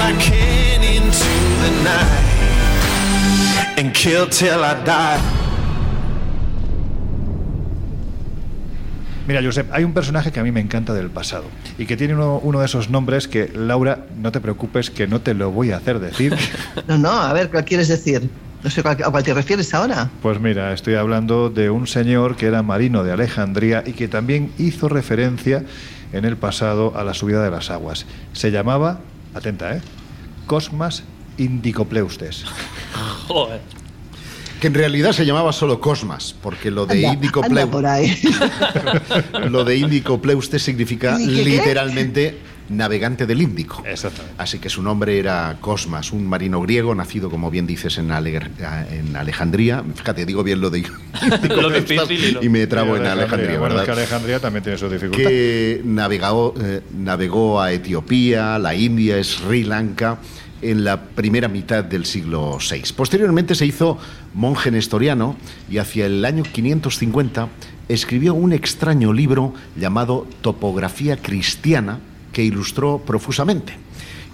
I 0.00 0.12
can 0.18 0.82
into 0.82 1.30
the 1.62 1.70
night 1.84 2.36
and 3.78 3.94
kill 3.94 4.28
till 4.28 4.62
I 4.64 4.74
die. 4.84 5.20
Mira, 9.26 9.42
Josep, 9.42 9.72
hay 9.72 9.82
un 9.82 9.92
personaje 9.92 10.30
que 10.30 10.38
a 10.38 10.44
mí 10.44 10.52
me 10.52 10.60
encanta 10.60 10.94
del 10.94 11.10
pasado 11.10 11.46
y 11.78 11.86
que 11.86 11.96
tiene 11.96 12.14
uno, 12.14 12.38
uno 12.38 12.60
de 12.60 12.66
esos 12.66 12.90
nombres 12.90 13.26
que, 13.26 13.50
Laura, 13.52 14.06
no 14.16 14.30
te 14.30 14.40
preocupes, 14.40 14.88
que 14.90 15.08
no 15.08 15.20
te 15.20 15.34
lo 15.34 15.50
voy 15.50 15.72
a 15.72 15.78
hacer 15.78 15.98
decir. 15.98 16.36
No, 16.86 16.96
no, 16.96 17.10
a 17.10 17.32
ver, 17.32 17.50
¿cuál 17.50 17.64
quieres 17.64 17.88
decir? 17.88 18.30
No 18.62 18.70
sé 18.70 18.82
¿a 18.84 19.10
cuál 19.10 19.24
te 19.24 19.34
refieres 19.34 19.72
ahora. 19.74 20.10
Pues 20.22 20.40
mira, 20.40 20.72
estoy 20.72 20.94
hablando 20.94 21.50
de 21.50 21.70
un 21.70 21.86
señor 21.86 22.36
que 22.36 22.46
era 22.46 22.62
marino 22.62 23.02
de 23.02 23.12
Alejandría 23.12 23.82
y 23.84 23.92
que 23.92 24.08
también 24.08 24.52
hizo 24.58 24.88
referencia 24.88 25.64
en 26.12 26.24
el 26.24 26.36
pasado 26.36 26.92
a 26.96 27.02
la 27.02 27.14
subida 27.14 27.42
de 27.42 27.50
las 27.50 27.70
aguas. 27.70 28.06
Se 28.32 28.50
llamaba, 28.50 29.00
atenta, 29.36 29.76
¿eh? 29.76 29.80
Cosmas 30.46 31.04
Indicopleustes. 31.38 32.44
Joder. 33.28 33.60
Que 34.60 34.68
en 34.68 34.74
realidad 34.74 35.12
se 35.12 35.26
llamaba 35.26 35.52
solo 35.52 35.80
Cosmas, 35.80 36.34
porque 36.40 36.70
lo 36.70 36.86
de 36.86 37.02
Índico 37.02 37.42
ahí. 37.84 38.18
lo 39.50 39.64
de 39.64 39.76
Índico 39.76 40.20
significa 40.58 41.20
¿Y 41.20 41.26
qué, 41.26 41.34
qué? 41.34 41.44
literalmente 41.44 42.38
navegante 42.68 43.26
del 43.26 43.42
Índico. 43.42 43.82
Exactamente. 43.86 44.34
Así 44.38 44.58
que 44.58 44.68
su 44.68 44.82
nombre 44.82 45.18
era 45.18 45.56
Cosmas, 45.60 46.12
un 46.12 46.26
marino 46.26 46.60
griego 46.62 46.94
nacido, 46.94 47.30
como 47.30 47.50
bien 47.50 47.66
dices, 47.66 47.98
en, 47.98 48.10
Ale- 48.10 48.40
en 48.90 49.14
Alejandría. 49.16 49.84
Fíjate, 49.94 50.26
digo 50.26 50.42
bien 50.42 50.60
lo 50.60 50.70
de 50.70 50.78
Índico 50.80 50.96
Lo 51.60 51.68
Pleustas 51.68 52.08
difícil 52.08 52.24
y 52.24 52.32
lo- 52.32 52.42
y 52.44 52.48
me 52.48 52.66
trabo 52.66 52.96
en 52.96 53.06
Alejandría, 53.06 53.50
es 53.52 53.56
que 53.56 53.62
¿verdad? 53.62 53.90
Alejandría 53.90 54.40
también 54.40 54.62
tiene 54.62 54.78
su 54.78 54.88
dificultad. 54.88 55.28
que 55.28 55.80
navegó, 55.84 56.54
eh, 56.60 56.80
navegó 56.96 57.60
a 57.60 57.72
Etiopía, 57.72 58.58
la 58.58 58.74
India, 58.74 59.22
Sri 59.22 59.64
Lanka 59.64 60.18
en 60.62 60.84
la 60.84 61.00
primera 61.02 61.48
mitad 61.48 61.84
del 61.84 62.06
siglo 62.06 62.58
VI. 62.58 62.82
Posteriormente 62.96 63.54
se 63.54 63.66
hizo 63.66 63.98
monje 64.34 64.70
nestoriano 64.70 65.36
y 65.70 65.78
hacia 65.78 66.06
el 66.06 66.24
año 66.24 66.42
550 66.42 67.48
escribió 67.88 68.34
un 68.34 68.52
extraño 68.52 69.12
libro 69.12 69.52
llamado 69.76 70.26
Topografía 70.40 71.16
Cristiana 71.18 72.00
que 72.36 72.44
ilustró 72.44 72.98
profusamente. 72.98 73.78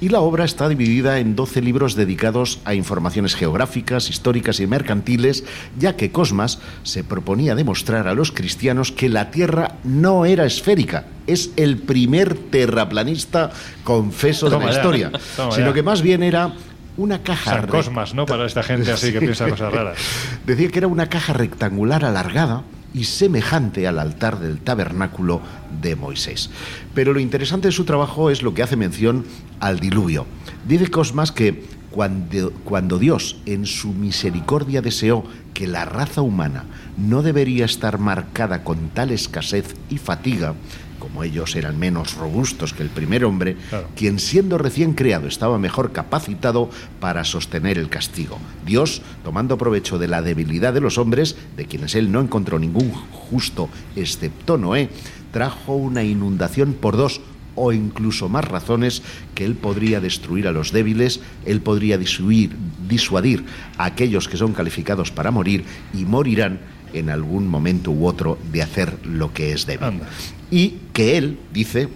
Y 0.01 0.09
la 0.09 0.19
obra 0.19 0.45
está 0.45 0.69
dividida 0.69 1.21
en 1.21 1.37
12 1.37 1.63
libros 1.63 1.95
dedicados 1.95 2.59
a 2.65 2.75
informaciones 2.75 3.37
geográficas, 3.37 4.11
históricas 4.11 4.59
y 4.59 4.67
mercantiles, 4.67 5.45
ya 5.79 5.95
que 5.95 6.11
Cosmas 6.11 6.59
se 6.83 7.05
proponía 7.05 7.55
demostrar 7.55 8.09
a 8.09 8.15
los 8.15 8.33
cristianos 8.33 8.91
que 8.91 9.09
la 9.09 9.31
Tierra 9.31 9.77
no 9.85 10.25
era 10.25 10.47
esférica, 10.47 11.05
es 11.29 11.53
el 11.55 11.79
primer 11.79 12.35
terraplanista 12.35 13.53
confeso 13.85 14.51
de 14.51 14.59
la 14.59 14.73
historia, 14.73 15.13
sino 15.53 15.73
que 15.73 15.85
más 15.85 16.03
bien 16.03 16.25
era 16.25 16.55
una 16.97 17.23
caja 17.23 17.53
San 17.53 17.69
Cosmas, 17.69 18.15
¿no? 18.15 18.27
Para 18.27 18.47
esta 18.47 18.65
gente 18.65 18.91
así 18.91 19.13
que 19.13 19.21
piensa 19.21 19.49
cosas 19.49 19.73
raras. 19.73 19.99
Decía 20.45 20.69
que 20.71 20.79
era 20.81 20.89
una 20.89 21.09
caja 21.09 21.35
rectangular 21.35 22.05
alargada 22.05 22.65
y 22.95 23.05
semejante 23.05 23.87
al 23.87 24.01
altar 24.01 24.41
del 24.41 24.59
tabernáculo 24.59 25.41
de 25.81 25.97
Moisés. 25.97 26.51
Pero 26.95 27.13
lo 27.13 27.21
interesante 27.21 27.69
de 27.69 27.73
su 27.73 27.85
trabajo 27.85 28.31
es 28.31 28.43
lo 28.43 28.55
que 28.55 28.63
hace 28.63 28.77
mención 28.77 29.25
al 29.61 29.81
diluvio. 29.81 30.27
Dice 30.67 30.89
Cosmas 30.89 31.33
que 31.33 31.65
cuando, 31.91 32.53
cuando 32.65 32.99
Dios 32.99 33.37
en 33.47 33.67
su 33.67 33.93
misericordia 33.93 34.81
deseó 34.83 35.25
que 35.55 35.67
la 35.67 35.85
raza 35.85 36.23
humana 36.23 36.65
no 36.97 37.23
debería 37.23 37.65
estar 37.67 37.99
marcada 37.99 38.65
con 38.65 38.89
tal 38.91 39.11
escasez 39.11 39.75
y 39.91 39.99
fatiga, 39.99 40.55
como 40.99 41.25
ellos 41.25 41.57
eran 41.57 41.79
menos 41.79 42.15
robustos 42.15 42.73
que 42.73 42.83
el 42.83 42.89
primer 42.89 43.25
hombre, 43.25 43.57
Claro. 43.69 43.89
quien 43.97 44.19
siendo 44.21 44.57
recién 44.57 44.95
creado 44.95 45.27
estaba 45.27 45.59
mejor 45.59 45.91
capacitado 45.93 46.71
para 47.01 47.25
sostener 47.25 47.77
el 47.77 47.89
castigo. 47.89 48.39
Dios, 48.65 49.03
tomando 49.25 49.59
provecho 49.59 49.99
de 49.99 50.07
la 50.09 50.23
debilidad 50.23 50.73
de 50.73 50.81
los 50.81 50.99
hombres, 50.99 51.37
de 51.57 51.67
quienes 51.67 51.97
él 51.97 52.13
no 52.13 52.21
encontró 52.21 52.59
ningún 52.59 52.91
justo 52.93 53.69
excepto 53.97 54.57
Noé, 54.57 54.91
trajo 55.33 55.75
una 55.75 56.05
inundación 56.05 56.75
por 56.75 56.97
dos 56.97 57.21
o 57.55 57.73
incluso 57.73 58.29
más 58.29 58.45
razones 58.47 59.03
que 59.35 59.45
él 59.45 59.55
podría 59.55 60.01
destruir 60.01 60.47
a 60.49 60.53
los 60.53 60.73
débiles, 60.73 61.21
él 61.45 61.61
podría 61.61 61.99
disuir- 61.99 62.53
disuadir 62.89 63.45
a 63.77 63.85
aquellos 63.87 64.29
que 64.29 64.39
son 64.39 64.53
calificados 64.55 65.11
para 65.11 65.31
morir 65.31 65.65
y 65.93 66.05
morirán 66.05 66.61
en 66.95 67.11
algún 67.11 67.47
momento 67.49 67.91
u 67.91 68.07
otro 68.07 68.39
de 68.53 68.63
hacer 68.63 69.05
lo 69.05 69.33
que 69.35 69.53
es 69.53 69.67
débil 69.67 69.85
Anda. 69.89 70.09
y 70.51 70.77
que 70.95 71.19
él, 71.19 71.39
dice, 71.53 71.89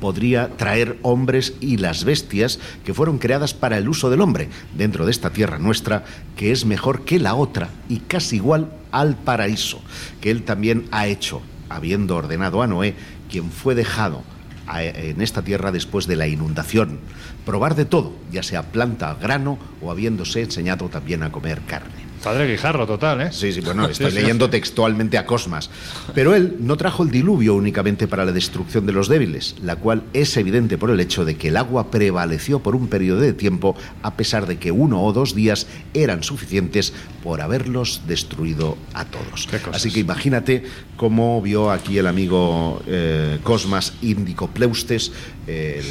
podría 0.00 0.48
traer 0.56 0.98
hombres 1.02 1.54
y 1.60 1.76
las 1.76 2.04
bestias 2.04 2.58
que 2.84 2.94
fueron 2.94 3.18
creadas 3.18 3.52
para 3.52 3.76
el 3.76 3.86
uso 3.88 4.08
del 4.08 4.22
hombre 4.22 4.48
dentro 4.76 5.04
de 5.04 5.10
esta 5.10 5.30
tierra 5.30 5.58
nuestra, 5.58 6.04
que 6.36 6.52
es 6.52 6.64
mejor 6.64 7.04
que 7.04 7.18
la 7.18 7.34
otra 7.34 7.68
y 7.88 7.98
casi 7.98 8.36
igual 8.36 8.72
al 8.92 9.14
paraíso, 9.16 9.80
que 10.22 10.30
él 10.30 10.42
también 10.42 10.86
ha 10.90 11.06
hecho, 11.06 11.42
habiendo 11.70 12.16
ordenado 12.16 12.60
a 12.60 12.66
Noé, 12.66 12.94
quien 13.30 13.50
fue 13.50 13.74
dejado 13.74 14.22
en 14.78 15.22
esta 15.22 15.42
tierra 15.42 15.72
después 15.72 16.06
de 16.06 16.16
la 16.16 16.28
inundación, 16.28 17.00
probar 17.46 17.74
de 17.74 17.86
todo, 17.86 18.12
ya 18.30 18.42
sea 18.42 18.70
planta, 18.70 19.14
grano 19.14 19.58
o 19.80 19.90
habiéndose 19.90 20.42
enseñado 20.42 20.88
también 20.88 21.22
a 21.22 21.32
comer 21.32 21.62
carne. 21.62 22.09
Padre 22.22 22.50
Guijarro, 22.50 22.86
total, 22.86 23.20
¿eh? 23.22 23.32
Sí, 23.32 23.52
sí, 23.52 23.60
bueno, 23.60 23.86
estoy 23.90 24.10
sí. 24.10 24.16
leyendo 24.16 24.50
textualmente 24.50 25.18
a 25.18 25.26
Cosmas. 25.26 25.70
Pero 26.14 26.34
él 26.34 26.56
no 26.60 26.76
trajo 26.76 27.02
el 27.02 27.10
diluvio 27.10 27.54
únicamente 27.54 28.06
para 28.06 28.24
la 28.24 28.32
destrucción 28.32 28.86
de 28.86 28.92
los 28.92 29.08
débiles, 29.08 29.56
la 29.62 29.76
cual 29.76 30.02
es 30.12 30.36
evidente 30.36 30.78
por 30.78 30.90
el 30.90 31.00
hecho 31.00 31.24
de 31.24 31.36
que 31.36 31.48
el 31.48 31.56
agua 31.56 31.90
prevaleció 31.90 32.60
por 32.60 32.76
un 32.76 32.88
periodo 32.88 33.20
de 33.20 33.32
tiempo, 33.32 33.74
a 34.02 34.14
pesar 34.14 34.46
de 34.46 34.58
que 34.58 34.70
uno 34.70 35.02
o 35.02 35.12
dos 35.12 35.34
días 35.34 35.66
eran 35.94 36.22
suficientes 36.22 36.92
por 37.22 37.40
haberlos 37.40 38.02
destruido 38.06 38.76
a 38.92 39.04
todos. 39.04 39.48
Así 39.72 39.90
que 39.90 40.00
imagínate 40.00 40.64
cómo 40.96 41.40
vio 41.40 41.70
aquí 41.70 41.98
el 41.98 42.06
amigo 42.06 42.82
eh, 42.86 43.38
Cosmas 43.42 43.94
Indicopleustes 44.02 45.12
el, 45.46 45.84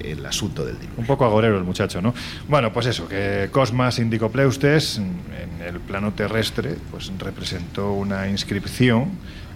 el 0.00 0.24
asunto 0.26 0.64
del 0.64 0.78
diluvio. 0.78 0.98
Un 0.98 1.06
poco 1.06 1.24
agorero 1.24 1.58
el 1.58 1.64
muchacho, 1.64 2.00
¿no? 2.02 2.14
Bueno, 2.48 2.72
pues 2.72 2.86
eso, 2.86 3.08
que 3.08 3.48
Cosmas 3.50 3.98
Indicopleustes 3.98 4.98
en 4.98 5.62
el 5.66 5.80
plano 5.80 6.12
terrestre 6.12 6.76
pues 6.90 7.10
representó 7.18 7.92
una 7.92 8.28
inscripción 8.28 9.10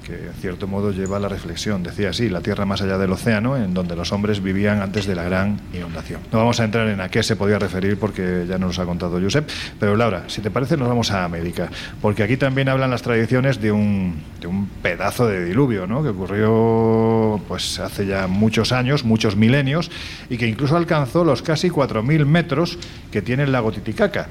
que 0.09 0.15
en 0.15 0.33
cierto 0.41 0.67
modo 0.67 0.91
lleva 0.91 1.19
a 1.19 1.21
la 1.21 1.29
reflexión. 1.29 1.83
Decía 1.83 2.11
así, 2.11 2.31
la 2.31 2.41
tierra 2.41 2.65
más 2.65 2.81
allá 2.81 2.97
del 2.97 3.13
océano, 3.13 3.57
en 3.59 3.75
donde 3.75 3.95
los 3.95 4.11
hombres 4.11 4.43
vivían 4.43 4.81
antes 4.81 5.07
de 5.07 5.15
la 5.15 5.23
gran 5.23 5.61
inundación. 5.75 6.23
No 6.33 6.39
vamos 6.39 6.59
a 6.61 6.65
entrar 6.65 6.89
en 6.89 7.01
a 7.01 7.11
qué 7.11 7.23
se 7.23 7.37
podía 7.37 7.59
referir 7.59 7.99
porque 7.99 8.47
ya 8.49 8.57
nos 8.57 8.79
ha 8.79 8.87
contado 8.87 9.21
Josep, 9.21 9.49
pero 9.79 9.97
Laura, 9.97 10.25
si 10.29 10.41
te 10.41 10.51
parece 10.51 10.79
nos 10.79 10.89
vamos 10.89 11.11
a 11.11 11.25
América, 11.25 11.71
porque 12.01 12.23
aquí 12.23 12.39
también 12.39 12.71
hablan 12.71 12.91
las 12.91 13.03
tradiciones 13.03 13.61
de 13.61 13.71
un, 13.71 14.23
de 14.41 14.47
un 14.47 14.67
pedazo 14.83 15.27
de 15.27 15.45
diluvio, 15.45 15.87
¿no? 15.87 16.03
Que 16.03 16.09
ocurrió 16.09 17.41
pues 17.47 17.79
hace 17.79 18.07
ya 18.07 18.27
muchos 18.27 18.73
años, 18.73 19.05
muchos 19.05 19.37
milenios, 19.37 19.91
y 20.31 20.39
que 20.39 20.47
incluso 20.47 20.77
alcanzó 20.77 21.23
los 21.23 21.43
casi 21.43 21.69
4.000 21.69 22.25
metros 22.25 22.79
que 23.13 23.21
tiene 23.21 23.43
el 23.43 23.53
lago 23.53 23.73
Titicaca. 23.73 24.29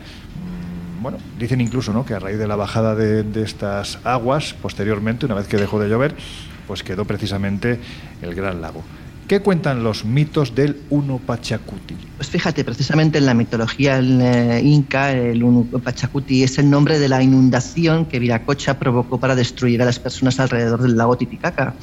Bueno, 1.09 1.23
dicen 1.39 1.61
incluso 1.61 1.93
¿no? 1.93 2.05
que 2.05 2.15
a 2.15 2.19
raíz 2.19 2.37
de 2.37 2.49
la 2.49 2.57
bajada 2.57 2.93
de, 2.93 3.23
de 3.23 3.41
estas 3.41 3.97
aguas, 4.03 4.53
posteriormente, 4.61 5.25
una 5.25 5.35
vez 5.35 5.47
que 5.47 5.55
dejó 5.55 5.79
de 5.79 5.87
llover, 5.87 6.13
pues 6.67 6.83
quedó 6.83 7.05
precisamente 7.05 7.79
el 8.21 8.35
Gran 8.35 8.59
Lago. 8.61 8.83
¿Qué 9.27 9.41
cuentan 9.41 9.83
los 9.83 10.05
mitos 10.05 10.55
del 10.55 10.83
Uno 10.89 11.17
Pachacuti? 11.17 11.97
Pues 12.15 12.29
fíjate, 12.29 12.63
precisamente 12.63 13.17
en 13.17 13.25
la 13.25 13.33
mitología 13.33 13.99
eh, 13.99 14.61
inca, 14.63 15.11
el 15.11 15.43
Pachacuti 15.83 16.43
es 16.43 16.57
el 16.57 16.69
nombre 16.69 16.97
de 16.97 17.09
la 17.09 17.21
inundación 17.21 18.05
que 18.05 18.19
Viracocha 18.19 18.79
provocó 18.79 19.19
para 19.19 19.35
destruir 19.35 19.81
a 19.81 19.85
las 19.85 19.99
personas 19.99 20.39
alrededor 20.39 20.81
del 20.81 20.95
lago 20.95 21.17
Titicaca. 21.17 21.75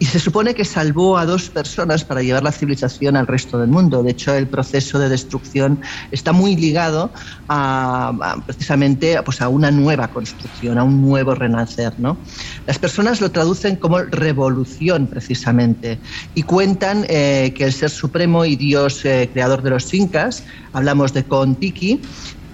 Y 0.00 0.04
se 0.04 0.18
supone 0.18 0.54
que 0.54 0.66
salvó 0.66 1.16
a 1.16 1.24
dos 1.24 1.48
personas 1.48 2.04
para 2.04 2.22
llevar 2.22 2.42
la 2.42 2.52
civilización 2.52 3.16
al 3.16 3.26
resto 3.26 3.58
del 3.58 3.70
mundo. 3.70 4.02
De 4.02 4.10
hecho, 4.10 4.34
el 4.34 4.46
proceso 4.46 4.98
de 4.98 5.08
destrucción 5.08 5.80
está 6.10 6.32
muy 6.32 6.56
ligado 6.56 7.10
a, 7.48 8.12
a 8.20 8.44
precisamente 8.44 9.20
pues 9.22 9.40
a 9.40 9.48
una 9.48 9.70
nueva 9.70 10.08
construcción, 10.08 10.76
a 10.76 10.84
un 10.84 11.00
nuevo 11.00 11.34
renacer. 11.34 11.94
¿no? 11.98 12.18
Las 12.66 12.78
personas 12.78 13.22
lo 13.22 13.30
traducen 13.30 13.76
como 13.76 13.98
revolución, 13.98 15.06
precisamente, 15.06 15.98
y 16.34 16.42
cuentan 16.42 16.81
eh, 16.82 17.54
que 17.54 17.64
el 17.64 17.72
ser 17.72 17.90
supremo 17.90 18.44
y 18.44 18.56
Dios 18.56 19.04
eh, 19.04 19.30
creador 19.32 19.62
de 19.62 19.70
los 19.70 19.94
incas, 19.94 20.42
hablamos 20.72 21.12
de 21.12 21.22
Contiki, 21.22 22.02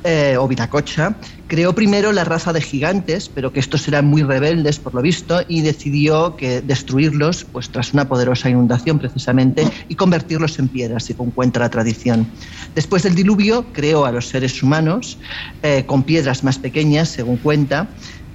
eh, 0.04 0.36
o 0.38 0.46
Viracocha, 0.46 1.18
creó 1.46 1.74
primero 1.74 2.12
la 2.12 2.24
raza 2.24 2.52
de 2.52 2.60
gigantes, 2.60 3.30
pero 3.30 3.52
que 3.52 3.60
estos 3.60 3.88
eran 3.88 4.04
muy 4.04 4.22
rebeldes 4.22 4.78
por 4.78 4.94
lo 4.94 5.00
visto 5.00 5.40
y 5.48 5.62
decidió 5.62 6.36
que 6.36 6.60
destruirlos 6.60 7.44
pues 7.44 7.70
tras 7.70 7.94
una 7.94 8.06
poderosa 8.06 8.50
inundación 8.50 8.98
precisamente 8.98 9.66
y 9.88 9.94
convertirlos 9.94 10.58
en 10.58 10.68
piedras, 10.68 11.04
según 11.04 11.30
cuenta 11.30 11.60
la 11.60 11.70
tradición. 11.70 12.30
Después 12.74 13.04
del 13.04 13.14
diluvio 13.14 13.72
creó 13.72 14.04
a 14.04 14.12
los 14.12 14.28
seres 14.28 14.62
humanos 14.62 15.18
con 15.86 16.02
piedras 16.02 16.44
más 16.44 16.58
pequeñas, 16.58 17.08
según 17.08 17.38
cuenta, 17.38 17.88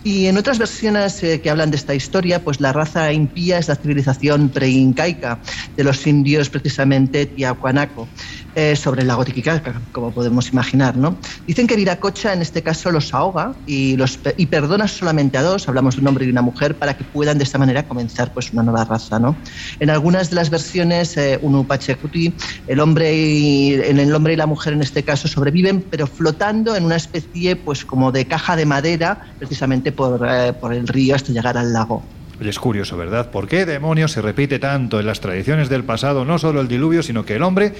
y 0.03 0.27
en 0.27 0.37
otras 0.37 0.59
versiones 0.59 1.23
eh, 1.23 1.39
que 1.39 1.49
hablan 1.49 1.71
de 1.71 1.77
esta 1.77 1.95
historia, 1.95 2.43
pues 2.43 2.59
la 2.59 2.73
raza 2.73 3.11
impía 3.13 3.57
es 3.57 3.69
la 3.69 3.75
civilización 3.75 4.49
preincaica 4.49 5.39
de 5.77 5.83
los 5.83 6.05
indios, 6.05 6.49
precisamente 6.49 7.25
Tiahuanaco, 7.25 8.09
eh, 8.55 8.75
sobre 8.75 9.01
el 9.01 9.07
lago 9.07 9.23
Titicaca, 9.23 9.81
como 9.93 10.11
podemos 10.11 10.51
imaginar. 10.51 10.97
¿no? 10.97 11.17
Dicen 11.47 11.67
que 11.67 11.77
Viracocha 11.77 12.33
en 12.33 12.41
este 12.41 12.61
caso 12.61 12.91
los 12.91 13.13
ahoga 13.13 13.55
y, 13.65 13.95
los, 13.95 14.19
y 14.35 14.47
perdona 14.47 14.89
solamente 14.89 15.37
a 15.37 15.41
dos, 15.41 15.69
hablamos 15.69 15.95
de 15.95 16.01
un 16.01 16.07
hombre 16.07 16.25
y 16.25 16.29
una 16.29 16.41
mujer, 16.41 16.75
para 16.75 16.97
que 16.97 17.05
puedan 17.05 17.37
de 17.37 17.45
esta 17.45 17.57
manera 17.57 17.87
comenzar 17.87 18.33
pues, 18.33 18.51
una 18.51 18.63
nueva 18.63 18.83
raza. 18.83 19.19
¿no? 19.19 19.37
En 19.79 19.89
algunas 19.89 20.29
de 20.31 20.35
las 20.35 20.49
versiones, 20.49 21.15
eh, 21.15 21.39
Unupachacuti, 21.41 22.33
el 22.67 22.79
hombre 22.81 23.15
y, 23.15 23.73
el 23.73 24.13
hombre 24.13 24.33
y 24.33 24.35
la 24.35 24.47
mujer 24.47 24.73
en 24.73 24.81
este 24.81 25.03
caso 25.03 25.29
sobreviven, 25.29 25.81
pero 25.89 26.07
flotando 26.07 26.75
en 26.75 26.83
una 26.83 26.97
especie 26.97 27.55
pues, 27.55 27.85
como 27.85 28.11
de 28.11 28.25
caja 28.25 28.57
de 28.57 28.65
madera, 28.65 29.21
precisamente 29.39 29.92
por, 29.93 30.25
eh, 30.29 30.53
por 30.53 30.73
el 30.73 30.87
río 30.87 31.15
hasta 31.15 31.31
llegar 31.31 31.57
al 31.57 31.71
lago. 31.73 32.03
Es 32.41 32.57
curioso, 32.59 32.97
¿verdad? 32.97 33.29
¿Por 33.29 33.47
qué 33.47 33.65
demonios 33.65 34.11
se 34.11 34.21
repite 34.21 34.57
tanto 34.59 34.99
en 34.99 35.05
las 35.05 35.19
tradiciones 35.21 35.69
del 35.69 35.83
pasado 35.83 36.25
no 36.25 36.39
solo 36.39 36.59
el 36.61 36.67
diluvio, 36.67 37.01
sino 37.03 37.23
que 37.23 37.35
el 37.35 37.43
hombre 37.43 37.73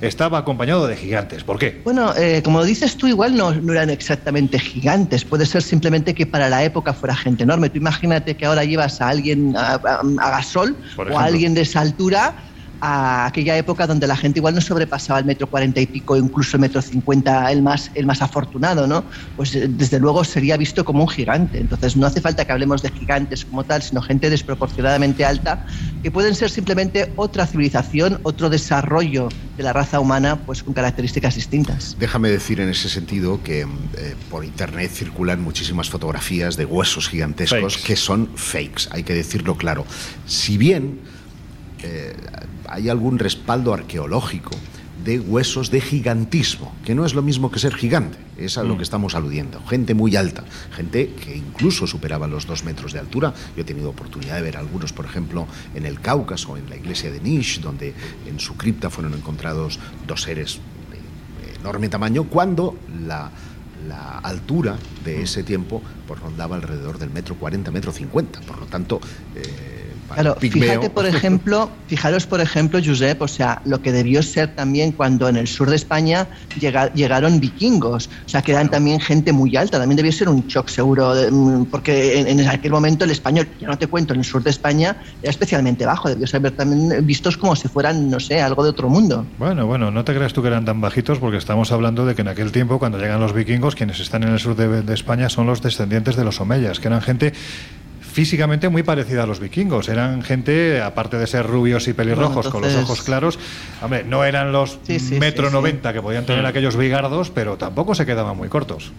estaba 0.00 0.38
acompañado 0.38 0.86
de 0.88 0.96
gigantes? 0.96 1.44
¿Por 1.44 1.58
qué? 1.58 1.80
Bueno, 1.84 2.12
eh, 2.16 2.42
como 2.44 2.62
dices 2.64 2.96
tú, 2.96 3.06
igual 3.06 3.36
no, 3.36 3.54
no 3.54 3.72
eran 3.72 3.88
exactamente 3.88 4.58
gigantes. 4.58 5.24
Puede 5.24 5.46
ser 5.46 5.62
simplemente 5.62 6.12
que 6.12 6.26
para 6.26 6.48
la 6.50 6.64
época 6.64 6.92
fuera 6.92 7.14
gente 7.14 7.44
enorme. 7.44 7.70
Tú 7.70 7.78
imagínate 7.78 8.36
que 8.36 8.44
ahora 8.46 8.64
llevas 8.64 9.00
a 9.00 9.08
alguien 9.08 9.56
a, 9.56 9.74
a- 9.74 10.00
a 10.20 10.30
Gasol 10.30 10.76
o 10.98 11.18
a 11.18 11.24
alguien 11.24 11.54
de 11.54 11.62
esa 11.62 11.80
altura 11.80 12.34
a 12.80 13.26
aquella 13.26 13.56
época 13.56 13.86
donde 13.86 14.06
la 14.06 14.16
gente 14.16 14.38
igual 14.38 14.54
no 14.54 14.60
sobrepasaba 14.60 15.18
el 15.18 15.24
metro 15.24 15.46
cuarenta 15.46 15.80
y 15.80 15.86
pico, 15.86 16.16
incluso 16.16 16.56
el 16.56 16.62
metro 16.62 16.80
cincuenta, 16.82 17.50
el 17.52 17.62
más, 17.62 17.90
el 17.94 18.06
más 18.06 18.22
afortunado, 18.22 18.86
¿no? 18.86 19.04
Pues 19.36 19.54
eh, 19.54 19.68
desde 19.68 19.98
luego 19.98 20.24
sería 20.24 20.56
visto 20.56 20.84
como 20.84 21.02
un 21.02 21.08
gigante. 21.08 21.58
Entonces 21.58 21.96
no 21.96 22.06
hace 22.06 22.20
falta 22.20 22.44
que 22.44 22.52
hablemos 22.52 22.82
de 22.82 22.90
gigantes 22.90 23.44
como 23.44 23.64
tal, 23.64 23.82
sino 23.82 24.00
gente 24.02 24.30
desproporcionadamente 24.30 25.24
alta, 25.24 25.66
que 26.02 26.10
pueden 26.10 26.34
ser 26.34 26.50
simplemente 26.50 27.12
otra 27.16 27.46
civilización, 27.46 28.20
otro 28.22 28.48
desarrollo 28.50 29.28
de 29.56 29.62
la 29.62 29.72
raza 29.72 30.00
humana, 30.00 30.36
pues 30.46 30.62
con 30.62 30.72
características 30.74 31.34
distintas. 31.34 31.96
Déjame 31.98 32.30
decir 32.30 32.60
en 32.60 32.70
ese 32.70 32.88
sentido 32.88 33.42
que 33.42 33.60
eh, 33.60 33.66
por 34.30 34.44
internet 34.44 34.90
circulan 34.92 35.42
muchísimas 35.42 35.90
fotografías 35.90 36.56
de 36.56 36.64
huesos 36.64 37.08
gigantescos 37.08 37.74
Fakes. 37.74 37.86
que 37.86 37.96
son 37.96 38.30
fakes, 38.36 38.88
hay 38.90 39.02
que 39.02 39.14
decirlo 39.14 39.56
claro. 39.56 39.84
Si 40.26 40.56
bien 40.56 41.00
eh, 41.82 42.14
hay 42.70 42.88
algún 42.88 43.18
respaldo 43.18 43.74
arqueológico 43.74 44.52
de 45.04 45.18
huesos 45.18 45.70
de 45.70 45.80
gigantismo, 45.80 46.74
que 46.84 46.94
no 46.94 47.06
es 47.06 47.14
lo 47.14 47.22
mismo 47.22 47.50
que 47.50 47.58
ser 47.58 47.74
gigante, 47.74 48.18
es 48.36 48.58
a 48.58 48.64
lo 48.64 48.76
que 48.76 48.82
estamos 48.82 49.14
aludiendo. 49.14 49.60
Gente 49.66 49.94
muy 49.94 50.14
alta, 50.14 50.44
gente 50.72 51.14
que 51.14 51.36
incluso 51.36 51.86
superaba 51.86 52.26
los 52.26 52.46
dos 52.46 52.64
metros 52.64 52.92
de 52.92 52.98
altura. 52.98 53.32
Yo 53.56 53.62
he 53.62 53.64
tenido 53.64 53.88
oportunidad 53.90 54.36
de 54.36 54.42
ver 54.42 54.56
algunos, 54.56 54.92
por 54.92 55.06
ejemplo, 55.06 55.46
en 55.74 55.86
el 55.86 56.00
Cáucaso, 56.00 56.56
en 56.56 56.68
la 56.68 56.76
iglesia 56.76 57.10
de 57.10 57.20
Nish, 57.20 57.60
donde 57.60 57.94
en 58.26 58.38
su 58.38 58.56
cripta 58.56 58.90
fueron 58.90 59.14
encontrados 59.14 59.78
dos 60.06 60.22
seres 60.22 60.60
de 60.92 61.54
enorme 61.60 61.88
tamaño, 61.88 62.24
cuando 62.24 62.76
la, 63.06 63.30
la 63.88 64.18
altura 64.18 64.76
de 65.02 65.22
ese 65.22 65.42
tiempo 65.42 65.82
pues, 66.06 66.20
rondaba 66.20 66.56
alrededor 66.56 66.98
del 66.98 67.10
metro 67.10 67.36
40, 67.36 67.70
metro 67.70 67.90
50. 67.90 68.40
Por 68.42 68.58
lo 68.58 68.66
tanto, 68.66 69.00
eh, 69.34 69.89
Claro, 70.14 70.36
pigmeo- 70.40 70.62
fíjate, 70.62 70.90
por 70.90 71.06
ejemplo, 71.14 71.70
fijaros, 71.86 72.26
por 72.26 72.40
ejemplo, 72.40 72.80
Josep, 72.84 73.20
o 73.22 73.28
sea, 73.28 73.60
lo 73.64 73.80
que 73.80 73.92
debió 73.92 74.22
ser 74.22 74.54
también 74.54 74.92
cuando 74.92 75.28
en 75.28 75.36
el 75.36 75.46
sur 75.46 75.70
de 75.70 75.76
España 75.76 76.28
llega- 76.58 76.92
llegaron 76.94 77.40
vikingos, 77.40 78.06
o 78.08 78.28
sea, 78.28 78.42
que 78.42 78.52
eran 78.52 78.68
también 78.70 79.00
gente 79.00 79.32
muy 79.32 79.56
alta, 79.56 79.78
también 79.78 79.96
debió 79.96 80.12
ser 80.12 80.28
un 80.28 80.46
shock 80.46 80.68
seguro, 80.68 81.12
mm, 81.30 81.64
porque 81.66 82.20
en, 82.20 82.40
en 82.40 82.48
aquel 82.48 82.72
momento 82.72 83.04
el 83.04 83.10
español, 83.10 83.48
ya 83.60 83.68
no 83.68 83.78
te 83.78 83.86
cuento, 83.86 84.12
en 84.14 84.20
el 84.20 84.24
sur 84.24 84.42
de 84.42 84.50
España 84.50 84.96
era 85.22 85.30
especialmente 85.30 85.86
bajo, 85.86 86.08
debió 86.08 86.26
ser 86.26 86.40
también 86.52 87.04
vistos 87.06 87.36
como 87.36 87.54
si 87.56 87.68
fueran, 87.68 88.08
no 88.10 88.18
sé, 88.20 88.40
algo 88.40 88.62
de 88.64 88.70
otro 88.70 88.88
mundo. 88.88 89.26
Bueno, 89.38 89.66
bueno, 89.66 89.90
no 89.90 90.04
te 90.04 90.14
creas 90.14 90.32
tú 90.32 90.42
que 90.42 90.48
eran 90.48 90.64
tan 90.64 90.80
bajitos 90.80 91.18
porque 91.18 91.36
estamos 91.36 91.70
hablando 91.72 92.06
de 92.06 92.14
que 92.14 92.22
en 92.22 92.28
aquel 92.28 92.52
tiempo, 92.52 92.78
cuando 92.78 92.98
llegan 92.98 93.20
los 93.20 93.32
vikingos, 93.32 93.74
quienes 93.74 94.00
están 94.00 94.22
en 94.22 94.30
el 94.30 94.38
sur 94.38 94.56
de, 94.56 94.82
de 94.82 94.94
España 94.94 95.28
son 95.28 95.46
los 95.46 95.62
descendientes 95.62 96.16
de 96.16 96.24
los 96.24 96.40
omeyas, 96.40 96.80
que 96.80 96.88
eran 96.88 97.00
gente 97.02 97.32
físicamente 98.12 98.68
muy 98.68 98.82
parecida 98.82 99.22
a 99.22 99.26
los 99.26 99.40
vikingos. 99.40 99.88
Eran 99.88 100.22
gente, 100.22 100.80
aparte 100.82 101.16
de 101.18 101.26
ser 101.26 101.46
rubios 101.46 101.86
y 101.88 101.92
pelirrojos, 101.92 102.34
Bueno, 102.46 102.50
con 102.50 102.62
los 102.62 102.74
ojos 102.74 103.02
claros, 103.02 103.38
hombre, 103.82 104.04
no 104.04 104.24
eran 104.24 104.52
los 104.52 104.78
Sí, 104.84 104.98
sí, 104.98 105.18
metro 105.18 105.44
sí, 105.44 105.50
sí. 105.50 105.54
noventa 105.56 105.92
que 105.92 106.02
podían 106.02 106.26
tener 106.26 106.44
aquellos 106.46 106.76
bigardos, 106.76 107.30
pero 107.30 107.56
tampoco 107.56 107.94
se 107.94 108.06
quedaban 108.06 108.36
muy 108.36 108.48
cortos. 108.48 108.92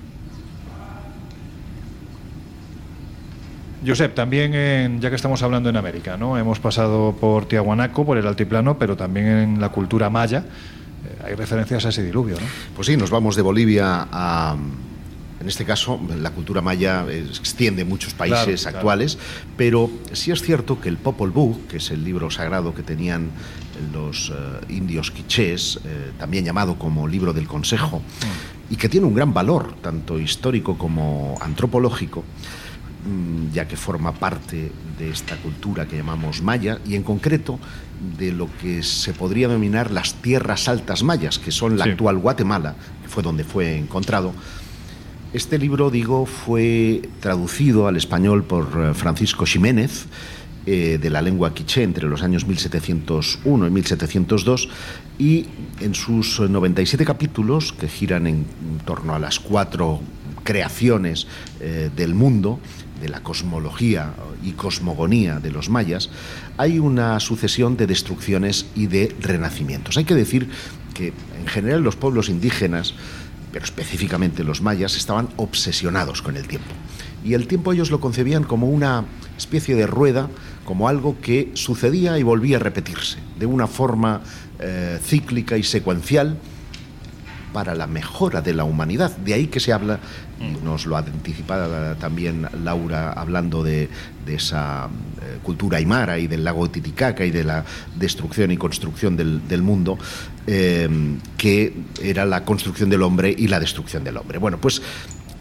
Josep, 3.86 4.14
también 4.14 4.54
en- 4.54 5.02
ya 5.02 5.10
que 5.10 5.16
estamos 5.16 5.42
hablando 5.42 5.70
en 5.70 5.76
América, 5.76 6.16
¿no? 6.16 6.38
Hemos 6.38 6.60
pasado 6.60 7.16
por 7.20 7.46
Tiahuanaco, 7.48 8.06
por 8.06 8.18
el 8.18 8.28
altiplano, 8.28 8.78
pero 8.78 8.96
también 8.96 9.26
en 9.28 9.60
la 9.62 9.70
cultura 9.70 10.10
maya 10.12 10.44
eh, 11.04 11.26
hay 11.26 11.34
referencias 11.34 11.84
a 11.86 11.90
ese 11.90 12.04
diluvio, 12.04 12.36
¿no? 12.36 12.46
Pues 12.76 12.86
sí, 12.86 12.96
nos 12.96 13.10
vamos 13.10 13.36
de 13.36 13.42
Bolivia 13.42 14.08
a. 14.12 14.56
En 15.42 15.48
este 15.48 15.66
caso, 15.66 16.00
la 16.22 16.30
cultura 16.30 16.62
maya 16.62 17.04
eh, 17.10 17.26
extiende 17.28 17.82
en 17.82 17.90
muchos 17.90 18.14
países 18.14 18.44
Claro, 18.46 18.58
claro. 18.62 18.78
actuales, 18.78 19.18
pero 19.58 19.90
sí 20.14 20.30
es 20.32 20.42
cierto 20.44 20.80
que 20.80 20.88
el 20.88 20.98
Popol 20.98 21.32
Vuh, 21.32 21.66
que 21.68 21.78
es 21.78 21.90
el 21.90 22.04
libro 22.04 22.30
sagrado 22.30 22.76
que 22.76 22.84
tenían 22.84 23.32
los 23.92 24.30
eh, 24.30 24.34
indios 24.70 25.10
quichés, 25.10 25.80
eh, 25.84 26.12
también 26.20 26.46
llamado 26.46 26.78
como 26.78 27.08
libro 27.08 27.34
del 27.34 27.48
Consejo, 27.48 28.04
y 28.70 28.76
que 28.76 28.88
tiene 28.88 29.08
un 29.08 29.16
gran 29.16 29.34
valor, 29.34 29.74
tanto 29.82 30.20
histórico 30.20 30.78
como 30.78 31.36
antropológico, 31.42 32.24
mm, 33.08 33.52
ya 33.52 33.68
que 33.68 33.76
forma 33.78 34.12
parte 34.14 34.72
de 35.00 35.10
esta 35.10 35.38
cultura 35.38 35.88
que 35.88 35.98
llamamos 35.98 36.44
maya 36.44 36.78
y 36.86 36.94
en 36.94 37.02
concreto 37.02 37.58
de 38.16 38.32
lo 38.32 38.48
que 38.62 38.84
se 38.84 39.14
podría 39.14 39.48
denominar 39.48 39.90
las 39.90 40.14
tierras 40.22 40.68
altas 40.68 41.02
mayas, 41.02 41.40
que 41.40 41.50
son 41.52 41.80
la 41.80 41.86
Sí. 41.86 41.92
actual 41.92 42.20
Guatemala, 42.20 42.76
que 43.02 43.10
fue 43.10 43.24
donde 43.24 43.44
fue 43.44 43.76
encontrado. 43.76 44.34
Este 45.34 45.58
libro, 45.58 45.90
digo, 45.90 46.26
fue 46.26 47.02
traducido 47.22 47.88
al 47.88 47.96
español 47.96 48.44
por 48.44 48.68
eh, 48.76 48.94
Francisco 48.94 49.46
Ximénez, 49.46 50.08
eh, 50.68 51.00
de 51.02 51.10
la 51.10 51.24
lengua 51.24 51.56
quiché 51.56 51.82
entre 51.82 52.08
los 52.08 52.22
años 52.22 52.46
1701 52.46 53.66
y 53.66 53.70
1702, 53.72 54.70
y 55.18 55.48
en 55.80 55.96
sus 55.96 56.40
eh, 56.40 56.48
97 56.48 57.04
capítulos, 57.04 57.74
que 57.74 57.88
giran 57.88 58.28
en 58.28 58.46
torno 58.86 59.16
a 59.16 59.20
las 59.20 59.40
cuatro 59.40 60.02
creaciones 60.44 61.26
eh, 61.60 61.90
del 61.96 62.14
mundo, 62.14 62.60
de 63.02 63.10
la 63.10 63.24
cosmología 63.24 64.14
y 64.44 64.52
cosmogonía 64.52 65.40
de 65.40 65.50
los 65.50 65.70
mayas, 65.70 66.12
hay 66.58 66.78
una 66.78 67.20
sucesión 67.20 67.76
de 67.76 67.88
destrucciones 67.88 68.68
y 68.76 68.86
de 68.86 69.16
renacimientos. 69.20 69.98
Hay 69.98 70.06
que 70.06 70.14
decir 70.14 70.48
que 70.94 71.14
en 71.40 71.48
general 71.48 71.82
los 71.82 71.96
pueblos 71.96 72.30
indígenas, 72.30 72.94
pero 73.52 73.66
específicamente 73.66 74.44
los 74.44 74.62
mayas, 74.62 74.96
estaban 74.96 75.30
obsesionados 75.38 76.22
con 76.22 76.38
el 76.38 76.48
tiempo. 76.48 76.70
Y 77.24 77.34
el 77.34 77.48
tiempo 77.48 77.74
ellos 77.74 77.92
lo 77.92 78.00
concebían 78.00 78.44
como 78.44 78.68
una 78.68 79.06
especie 79.38 79.76
de 79.76 79.88
rueda, 79.88 80.30
como 80.66 80.88
algo 80.88 81.20
que 81.22 81.52
sucedía 81.54 82.18
y 82.18 82.24
volvía 82.24 82.58
a 82.58 82.60
repetirse, 82.60 83.18
de 83.40 83.46
una 83.46 83.68
forma 83.68 84.22
eh, 84.60 85.00
cíclica 85.04 85.58
y 85.58 85.64
secuencial, 85.64 86.38
para 87.54 87.76
la 87.76 87.88
mejora 87.88 88.42
de 88.42 88.54
la 88.54 88.64
humanidad. 88.64 89.16
De 89.18 89.34
ahí 89.34 89.48
que 89.48 89.60
se 89.60 89.74
habla, 89.74 90.00
y 90.40 90.64
nos 90.64 90.86
lo 90.86 90.96
ha 90.96 91.00
anticipado 91.00 91.96
también 91.98 92.48
Laura 92.64 93.14
hablando 93.14 93.64
de, 93.64 93.90
de 94.26 94.36
esa 94.36 94.90
eh, 95.22 95.38
cultura 95.44 95.78
aymara 95.78 96.18
y 96.18 96.28
del 96.28 96.44
lago 96.44 96.70
Titicaca 96.70 97.26
y 97.26 97.32
de 97.32 97.44
la 97.44 97.64
destrucción 97.96 98.52
y 98.52 98.58
construcción 98.58 99.16
del, 99.16 99.48
del 99.48 99.62
mundo, 99.62 99.98
eh, 100.48 100.90
que 101.38 101.74
era 102.02 102.26
la 102.26 102.44
construcción 102.44 102.90
del 102.90 103.04
hombre 103.04 103.34
y 103.38 103.48
la 103.48 103.60
destrucción 103.60 104.04
del 104.04 104.18
hombre. 104.18 104.38
Bueno, 104.38 104.60
pues 104.60 104.82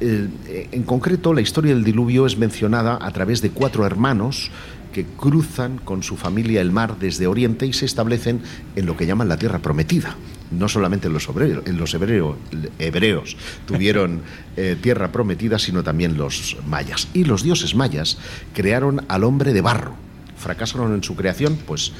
eh, 0.01 0.68
en 0.73 0.83
concreto 0.85 1.35
la 1.35 1.42
historia 1.42 1.75
del 1.75 1.85
diluvio 1.85 2.27
es 2.27 2.38
mencionada 2.38 2.99
a 3.01 3.11
través 3.11 3.42
de 3.42 3.51
cuatro 3.51 3.85
hermanos 3.85 4.51
que 4.92 5.05
cruzan 5.05 5.79
con 5.79 6.03
su 6.03 6.16
familia 6.16 6.61
el 6.61 6.73
mar 6.73 6.99
desde 6.99 7.27
Oriente 7.27 7.66
y 7.66 7.73
se 7.73 7.85
establecen 7.85 8.40
en 8.77 8.87
lo 8.87 8.96
que 8.96 9.07
llaman 9.07 9.29
la 9.29 9.37
tierra 9.37 9.61
prometida. 9.61 10.16
No 10.50 10.68
solamente 10.68 11.08
los, 11.08 11.28
obrero- 11.28 11.62
los 11.66 11.94
hebreo- 11.94 12.36
hebreos 12.78 13.36
tuvieron 13.66 14.22
eh, 14.56 14.76
tierra 14.80 15.12
prometida, 15.12 15.58
sino 15.58 15.82
también 15.84 16.16
los 16.18 16.56
mayas. 16.66 17.08
Y 17.14 17.24
los 17.24 17.42
dioses 17.42 17.74
mayas 17.74 18.18
crearon 18.54 19.04
al 19.08 19.24
hombre 19.24 19.52
de 19.52 19.60
barro. 19.60 19.94
Fracasaron 20.36 20.92
en 20.94 21.04
su 21.04 21.14
creación, 21.14 21.56
pues 21.66 21.92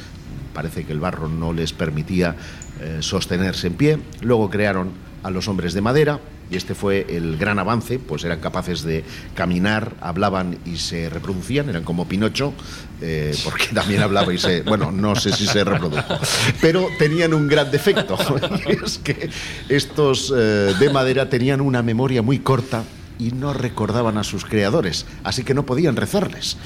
parece 0.55 0.85
que 0.85 0.93
el 0.93 0.99
barro 1.01 1.29
no 1.29 1.53
les 1.53 1.73
permitía 1.73 2.35
eh, 2.81 2.99
sostenerse 3.01 3.69
en 3.69 3.75
pie. 3.75 3.99
Luego 4.23 4.51
crearon 4.51 4.91
a 5.23 5.31
los 5.31 5.47
hombres 5.47 5.73
de 5.75 5.81
madera 5.83 6.19
y 6.51 6.57
este 6.57 6.75
fue 6.75 7.07
el 7.09 7.37
gran 7.37 7.59
avance, 7.59 7.99
pues 7.99 8.25
eran 8.25 8.41
capaces 8.41 8.83
de 8.83 9.05
caminar, 9.35 9.95
hablaban 10.01 10.59
y 10.65 10.77
se 10.77 11.09
reproducían, 11.09 11.69
eran 11.69 11.85
como 11.85 12.09
Pinocho, 12.09 12.53
eh, 13.01 13.35
porque 13.45 13.67
también 13.75 14.03
hablaba 14.03 14.33
y 14.35 14.39
se, 14.39 14.63
bueno, 14.63 14.91
no 14.91 15.15
sé 15.15 15.33
si 15.33 15.47
se 15.47 15.65
reprodujo, 15.65 16.19
pero 16.61 16.89
tenían 16.99 17.35
un 17.35 17.49
gran 17.49 17.71
defecto, 17.71 18.19
y 18.69 18.85
es 18.85 18.99
que 18.99 19.31
estos 19.69 20.33
eh, 20.37 20.75
de 20.79 20.91
madera 20.91 21.29
tenían 21.29 21.61
una 21.61 21.83
memoria 21.83 22.23
muy 22.23 22.41
corta 22.41 22.83
y 23.19 23.33
no 23.33 23.53
recordaban 23.53 24.19
a 24.19 24.25
sus 24.25 24.45
creadores, 24.45 25.07
así 25.23 25.45
que 25.45 25.55
no 25.55 25.67
podían 25.67 25.95
rezarles. 25.95 26.57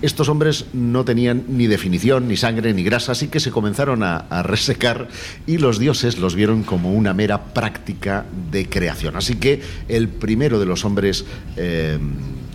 Estos 0.00 0.28
hombres 0.28 0.66
no 0.72 1.04
tenían 1.04 1.44
ni 1.48 1.66
definición, 1.66 2.28
ni 2.28 2.36
sangre, 2.36 2.72
ni 2.72 2.84
grasa, 2.84 3.12
así 3.12 3.28
que 3.28 3.40
se 3.40 3.50
comenzaron 3.50 4.02
a, 4.02 4.16
a 4.16 4.42
resecar 4.42 5.08
y 5.46 5.58
los 5.58 5.78
dioses 5.78 6.18
los 6.18 6.34
vieron 6.34 6.62
como 6.62 6.92
una 6.92 7.14
mera 7.14 7.52
práctica 7.52 8.24
de 8.50 8.68
creación. 8.68 9.16
Así 9.16 9.36
que 9.36 9.60
el 9.88 10.08
primero 10.08 10.60
de 10.60 10.66
los 10.66 10.84
hombres 10.84 11.24
eh, 11.56 11.98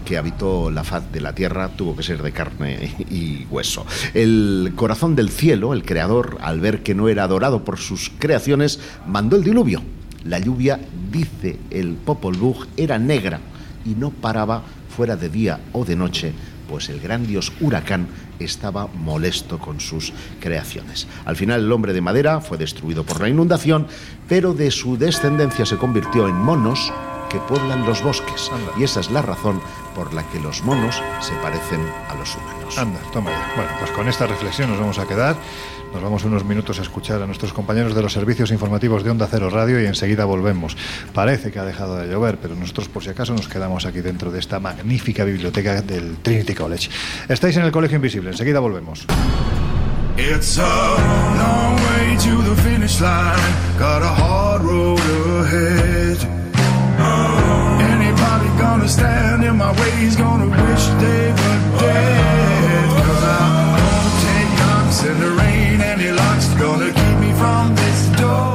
que 0.03 0.17
habitó 0.17 0.69
la 0.69 0.83
faz 0.83 1.11
de 1.11 1.21
la 1.21 1.33
tierra 1.33 1.69
tuvo 1.69 1.95
que 1.95 2.03
ser 2.03 2.21
de 2.21 2.31
carne 2.31 2.95
y 3.09 3.45
hueso. 3.49 3.85
El 4.13 4.73
corazón 4.75 5.15
del 5.15 5.29
cielo, 5.29 5.73
el 5.73 5.83
creador, 5.83 6.37
al 6.41 6.59
ver 6.59 6.83
que 6.83 6.95
no 6.95 7.09
era 7.09 7.23
adorado 7.23 7.63
por 7.63 7.77
sus 7.77 8.11
creaciones, 8.19 8.79
mandó 9.07 9.35
el 9.35 9.43
diluvio. 9.43 9.81
La 10.25 10.39
lluvia, 10.39 10.79
dice 11.11 11.57
el 11.69 11.95
Popol 11.95 12.37
Vuh, 12.37 12.65
era 12.77 12.97
negra 12.97 13.39
y 13.85 13.89
no 13.89 14.11
paraba 14.11 14.63
fuera 14.95 15.15
de 15.15 15.29
día 15.29 15.59
o 15.73 15.83
de 15.83 15.95
noche, 15.95 16.33
pues 16.73 16.89
el 16.89 16.99
gran 16.99 17.27
dios 17.27 17.53
huracán 17.61 18.07
estaba 18.39 18.87
molesto 18.87 19.59
con 19.59 19.79
sus 19.79 20.11
creaciones. 20.39 21.05
Al 21.23 21.35
final 21.35 21.59
el 21.59 21.71
hombre 21.71 21.93
de 21.93 22.01
madera 22.01 22.41
fue 22.41 22.57
destruido 22.57 23.03
por 23.03 23.21
la 23.21 23.29
inundación, 23.29 23.85
pero 24.27 24.55
de 24.55 24.71
su 24.71 24.97
descendencia 24.97 25.67
se 25.67 25.77
convirtió 25.77 26.27
en 26.27 26.33
monos 26.33 26.91
que 27.29 27.37
pueblan 27.37 27.85
los 27.85 28.01
bosques. 28.01 28.49
Y 28.75 28.85
esa 28.85 29.01
es 29.01 29.11
la 29.11 29.21
razón 29.21 29.61
por 29.93 30.15
la 30.15 30.23
que 30.29 30.39
los 30.39 30.63
monos 30.63 30.99
se 31.21 31.33
parecen 31.43 31.79
a 32.09 32.15
los 32.15 32.35
humanos. 32.35 32.75
Anda, 32.75 32.99
toma 33.11 33.29
ya. 33.29 33.53
Bueno, 33.55 33.71
pues 33.77 33.91
con 33.91 34.07
esta 34.07 34.25
reflexión 34.25 34.71
nos 34.71 34.79
vamos 34.79 34.97
a 34.97 35.05
quedar. 35.07 35.35
Nos 35.93 36.01
vamos 36.01 36.23
unos 36.23 36.43
minutos 36.43 36.79
a 36.79 36.81
escuchar 36.81 37.21
a 37.21 37.27
nuestros 37.27 37.53
compañeros 37.53 37.93
de 37.93 38.01
los 38.01 38.11
servicios 38.11 38.51
informativos 38.51 39.03
de 39.03 39.11
Onda 39.11 39.27
Cero 39.29 39.51
Radio 39.51 39.79
y 39.79 39.85
enseguida 39.85 40.25
volvemos. 40.25 40.75
Parece 41.13 41.51
que 41.51 41.59
ha 41.59 41.63
dejado 41.63 41.97
de 41.97 42.07
llover, 42.07 42.39
pero 42.41 42.55
nosotros 42.55 42.89
por 42.89 43.03
si 43.03 43.11
acaso 43.11 43.33
nos 43.33 43.47
quedamos 43.47 43.85
aquí 43.85 44.01
dentro 44.01 44.31
de 44.31 44.39
esta 44.39 44.59
magnífica 44.59 45.23
biblioteca 45.23 45.83
del 45.83 46.17
Trinity 46.17 46.55
College. 46.55 46.89
Estáis 47.29 47.57
en 47.57 47.63
el 47.63 47.71
Colegio 47.71 47.97
Invisible, 47.97 48.31
enseguida 48.31 48.59
volvemos. 48.59 49.05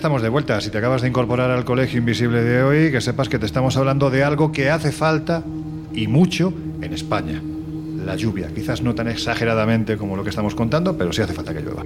Estamos 0.00 0.22
de 0.22 0.30
vuelta. 0.30 0.58
Si 0.62 0.70
te 0.70 0.78
acabas 0.78 1.02
de 1.02 1.08
incorporar 1.08 1.50
al 1.50 1.66
Colegio 1.66 1.98
Invisible 1.98 2.42
de 2.42 2.62
hoy, 2.62 2.90
que 2.90 3.02
sepas 3.02 3.28
que 3.28 3.38
te 3.38 3.44
estamos 3.44 3.76
hablando 3.76 4.08
de 4.08 4.24
algo 4.24 4.50
que 4.50 4.70
hace 4.70 4.92
falta 4.92 5.44
y 5.92 6.06
mucho 6.06 6.54
en 6.80 6.94
España. 6.94 7.42
La 8.06 8.16
lluvia. 8.16 8.48
Quizás 8.48 8.80
no 8.80 8.94
tan 8.94 9.08
exageradamente 9.08 9.98
como 9.98 10.16
lo 10.16 10.24
que 10.24 10.30
estamos 10.30 10.54
contando, 10.54 10.96
pero 10.96 11.12
sí 11.12 11.20
hace 11.20 11.34
falta 11.34 11.52
que 11.52 11.60
llueva. 11.60 11.84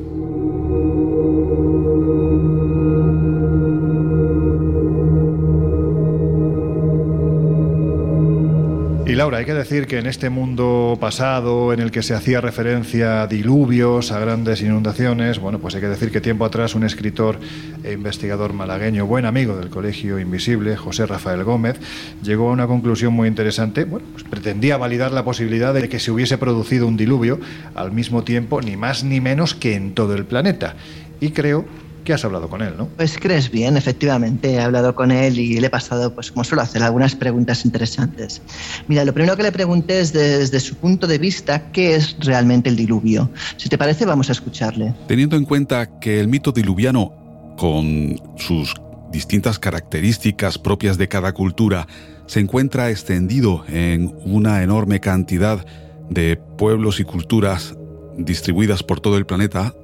Y 9.06 9.16
Laura, 9.16 9.38
hay 9.38 9.44
que 9.44 9.54
decir 9.54 9.86
que 9.86 9.98
en 9.98 10.06
este 10.06 10.30
mundo 10.30 10.96
pasado 10.98 11.72
en 11.72 11.80
el 11.80 11.90
que 11.90 12.02
se 12.02 12.14
hacía 12.14 12.40
referencia 12.40 13.22
a 13.22 13.26
diluvios, 13.26 14.10
a 14.10 14.18
grandes 14.18 14.62
inundaciones, 14.62 15.38
bueno, 15.38 15.58
pues 15.58 15.74
hay 15.74 15.82
que 15.82 15.88
decir 15.88 16.10
que 16.10 16.20
tiempo 16.20 16.44
atrás 16.44 16.74
un 16.74 16.84
escritor 16.84 17.38
e 17.84 17.92
investigador 17.92 18.52
malagueño, 18.54 19.06
buen 19.06 19.26
amigo 19.26 19.56
del 19.56 19.68
Colegio 19.68 20.18
Invisible, 20.18 20.76
José 20.76 21.06
Rafael 21.06 21.44
Gómez, 21.44 21.76
llegó 22.22 22.48
a 22.48 22.52
una 22.52 22.66
conclusión 22.66 23.12
muy 23.12 23.28
interesante. 23.28 23.84
Bueno, 23.84 24.06
pues 24.12 24.24
pretendía 24.24 24.76
validar 24.76 25.12
la 25.12 25.24
posibilidad 25.24 25.74
de 25.74 25.88
que 25.88 26.00
se 26.00 26.10
hubiese 26.10 26.38
producido 26.38 26.86
un 26.88 26.96
diluvio 26.96 27.38
al 27.74 27.92
mismo 27.92 28.24
tiempo, 28.24 28.62
ni 28.62 28.76
más 28.76 29.04
ni 29.04 29.20
menos 29.20 29.54
que 29.54 29.74
en 29.74 29.94
todo 29.94 30.14
el 30.14 30.24
planeta. 30.24 30.76
Y 31.20 31.30
creo 31.30 31.66
que 32.04 32.12
has 32.12 32.24
hablado 32.24 32.48
con 32.48 32.62
él, 32.62 32.74
¿no? 32.76 32.88
Pues 32.96 33.18
crees 33.18 33.50
bien, 33.50 33.76
efectivamente. 33.76 34.52
He 34.52 34.60
hablado 34.60 34.94
con 34.94 35.10
él 35.10 35.38
y 35.38 35.58
le 35.58 35.66
he 35.66 35.70
pasado, 35.70 36.14
pues 36.14 36.30
como 36.30 36.44
suelo 36.44 36.62
hacer, 36.62 36.82
algunas 36.82 37.14
preguntas 37.14 37.64
interesantes. 37.64 38.42
Mira, 38.88 39.04
lo 39.04 39.12
primero 39.14 39.36
que 39.36 39.42
le 39.42 39.52
pregunté 39.52 40.00
es 40.00 40.12
desde 40.12 40.60
su 40.60 40.76
punto 40.76 41.06
de 41.06 41.18
vista 41.18 41.70
qué 41.72 41.96
es 41.96 42.16
realmente 42.20 42.68
el 42.68 42.76
diluvio. 42.76 43.30
Si 43.56 43.68
te 43.68 43.78
parece, 43.78 44.04
vamos 44.04 44.28
a 44.28 44.32
escucharle. 44.32 44.94
Teniendo 45.08 45.36
en 45.36 45.44
cuenta 45.44 45.98
que 45.98 46.20
el 46.20 46.28
mito 46.28 46.52
diluviano, 46.52 47.23
con 47.56 48.20
sus 48.36 48.74
distintas 49.10 49.58
características 49.58 50.58
propias 50.58 50.98
de 50.98 51.08
cada 51.08 51.32
cultura, 51.32 51.86
se 52.26 52.40
encuentra 52.40 52.90
extendido 52.90 53.64
en 53.68 54.14
una 54.24 54.62
enorme 54.62 55.00
cantidad 55.00 55.64
de 56.10 56.36
pueblos 56.36 57.00
y 57.00 57.04
culturas 57.04 57.76
distribuidas 58.16 58.82
por 58.82 59.00
todo 59.00 59.16
el 59.16 59.26
planeta, 59.26 59.74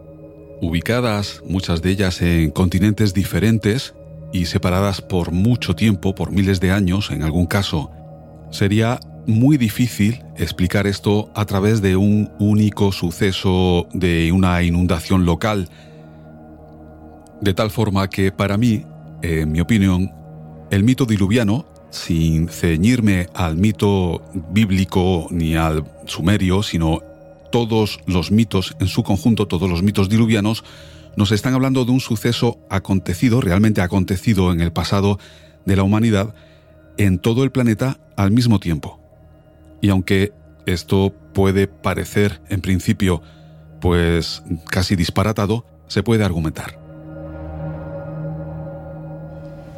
ubicadas 0.61 1.43
muchas 1.47 1.83
de 1.83 1.91
ellas 1.91 2.21
en 2.23 2.51
continentes 2.51 3.15
diferentes 3.15 3.95
y 4.33 4.47
separadas 4.47 5.01
por 5.01 5.33
mucho 5.33 5.75
tiempo, 5.75 6.15
por 6.15 6.31
miles 6.31 6.61
de 6.61 6.71
años 6.71 7.11
en 7.11 7.23
algún 7.23 7.47
caso, 7.47 7.91
sería 8.51 9.01
muy 9.27 9.57
difícil 9.57 10.23
explicar 10.37 10.87
esto 10.87 11.31
a 11.35 11.45
través 11.45 11.83
de 11.83 11.97
un 11.97 12.31
único 12.39 12.93
suceso 12.93 13.87
de 13.93 14.33
una 14.33 14.63
inundación 14.63 15.25
local. 15.25 15.69
De 17.41 17.55
tal 17.55 17.71
forma 17.71 18.09
que 18.09 18.33
para 18.33 18.57
mí, 18.59 18.85
en 19.23 19.53
mi 19.53 19.61
opinión, 19.61 20.13
el 20.71 20.85
mito 20.85 21.07
diluviano, 21.07 21.67
sin 21.91 22.49
ceñirme 22.49 23.29
al 23.35 23.57
mito 23.57 24.23
bíblico 24.51 25.27
ni 25.31 25.57
al 25.57 25.85
sumerio, 26.07 26.63
sino 26.63 27.03
todos 27.51 28.01
los 28.07 28.31
mitos 28.31 28.77
en 28.79 28.87
su 28.87 29.03
conjunto, 29.03 29.49
todos 29.49 29.69
los 29.69 29.83
mitos 29.83 30.09
diluvianos, 30.09 30.65
nos 31.17 31.33
están 31.33 31.55
hablando 31.55 31.85
de 31.85 31.91
un 31.91 32.01
suceso 32.01 32.59
acontecido, 32.71 33.41
realmente 33.41 33.81
acontecido 33.81 34.53
en 34.53 34.61
el 34.61 34.73
pasado 34.73 35.19
de 35.65 35.77
la 35.77 35.83
humanidad, 35.83 36.35
en 36.97 37.19
todo 37.19 37.43
el 37.43 37.51
planeta 37.51 37.99
al 38.17 38.31
mismo 38.31 38.61
tiempo. 38.61 39.01
Y 39.81 39.89
aunque 39.89 40.33
esto 40.67 41.13
puede 41.33 41.67
parecer 41.67 42.41
en 42.49 42.61
principio 42.61 43.23
pues 43.81 44.43
casi 44.71 44.95
disparatado, 44.95 45.65
se 45.89 46.03
puede 46.03 46.23
argumentar. 46.23 46.80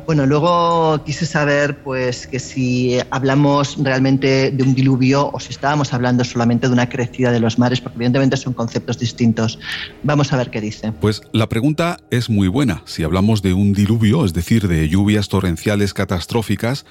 Bueno, 0.06 0.26
luego 0.26 1.02
quise 1.04 1.26
saber 1.26 1.82
pues 1.82 2.26
que 2.26 2.38
si 2.38 2.98
hablamos 3.10 3.76
realmente 3.78 4.50
de 4.50 4.62
un 4.62 4.74
diluvio 4.74 5.30
o 5.32 5.38
si 5.38 5.50
estábamos 5.50 5.94
hablando 5.94 6.24
solamente 6.24 6.66
de 6.66 6.72
una 6.72 6.88
crecida 6.88 7.30
de 7.30 7.40
los 7.40 7.58
mares, 7.58 7.80
porque 7.80 7.96
evidentemente 7.96 8.36
son 8.36 8.52
conceptos 8.52 8.98
distintos. 8.98 9.58
Vamos 10.02 10.32
a 10.32 10.36
ver 10.36 10.50
qué 10.50 10.60
dice. 10.60 10.92
Pues 10.92 11.22
la 11.32 11.48
pregunta 11.48 11.98
es 12.10 12.28
muy 12.28 12.48
buena. 12.48 12.82
Si 12.84 13.04
hablamos 13.04 13.42
de 13.42 13.54
un 13.54 13.72
diluvio, 13.72 14.24
es 14.24 14.32
decir, 14.32 14.66
de 14.68 14.88
lluvias 14.88 15.28
torrenciales 15.28 15.94
catastróficas 15.94 16.84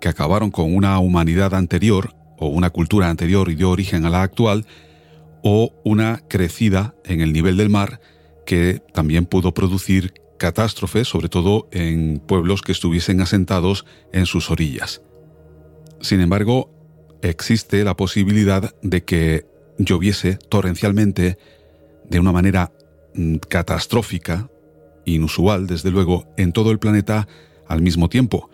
que 0.00 0.08
acabaron 0.08 0.50
con 0.50 0.74
una 0.74 0.98
humanidad 0.98 1.54
anterior 1.54 2.14
o 2.38 2.48
una 2.48 2.70
cultura 2.70 3.08
anterior 3.08 3.50
y 3.50 3.54
dio 3.54 3.70
origen 3.70 4.04
a 4.04 4.10
la 4.10 4.22
actual, 4.22 4.66
o 5.42 5.72
una 5.84 6.20
crecida 6.28 6.94
en 7.04 7.20
el 7.20 7.32
nivel 7.32 7.56
del 7.56 7.70
mar 7.70 8.00
que 8.46 8.82
también 8.92 9.26
pudo 9.26 9.52
producir 9.54 10.14
sobre 11.04 11.28
todo 11.28 11.68
en 11.72 12.20
pueblos 12.20 12.62
que 12.62 12.72
estuviesen 12.72 13.20
asentados 13.20 13.84
en 14.12 14.26
sus 14.26 14.50
orillas. 14.50 15.02
Sin 16.00 16.20
embargo, 16.20 16.70
existe 17.22 17.84
la 17.84 17.96
posibilidad 17.96 18.74
de 18.82 19.04
que 19.04 19.46
lloviese 19.78 20.36
torrencialmente 20.48 21.38
de 22.08 22.20
una 22.20 22.32
manera 22.32 22.72
mm, 23.14 23.36
catastrófica, 23.48 24.48
inusual 25.04 25.66
desde 25.66 25.90
luego, 25.90 26.26
en 26.36 26.52
todo 26.52 26.70
el 26.70 26.78
planeta 26.78 27.28
al 27.66 27.82
mismo 27.82 28.08
tiempo. 28.08 28.50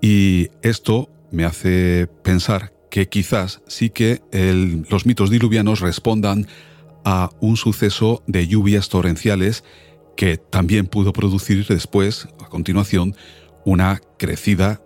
Y 0.00 0.48
esto 0.62 1.10
me 1.30 1.44
hace 1.44 2.08
pensar 2.22 2.72
que 2.90 3.08
quizás 3.08 3.62
sí 3.66 3.90
que 3.90 4.22
los 4.88 5.06
mitos 5.06 5.30
diluvianos 5.30 5.80
respondan 5.80 6.46
a 7.04 7.30
un 7.40 7.56
suceso 7.56 8.22
de 8.26 8.46
lluvias 8.46 8.88
torrenciales 8.88 9.64
que 10.16 10.38
también 10.38 10.86
pudo 10.86 11.12
producir 11.12 11.66
después, 11.66 12.28
a 12.44 12.48
continuación, 12.48 13.14
una 13.64 14.00
crecida 14.18 14.80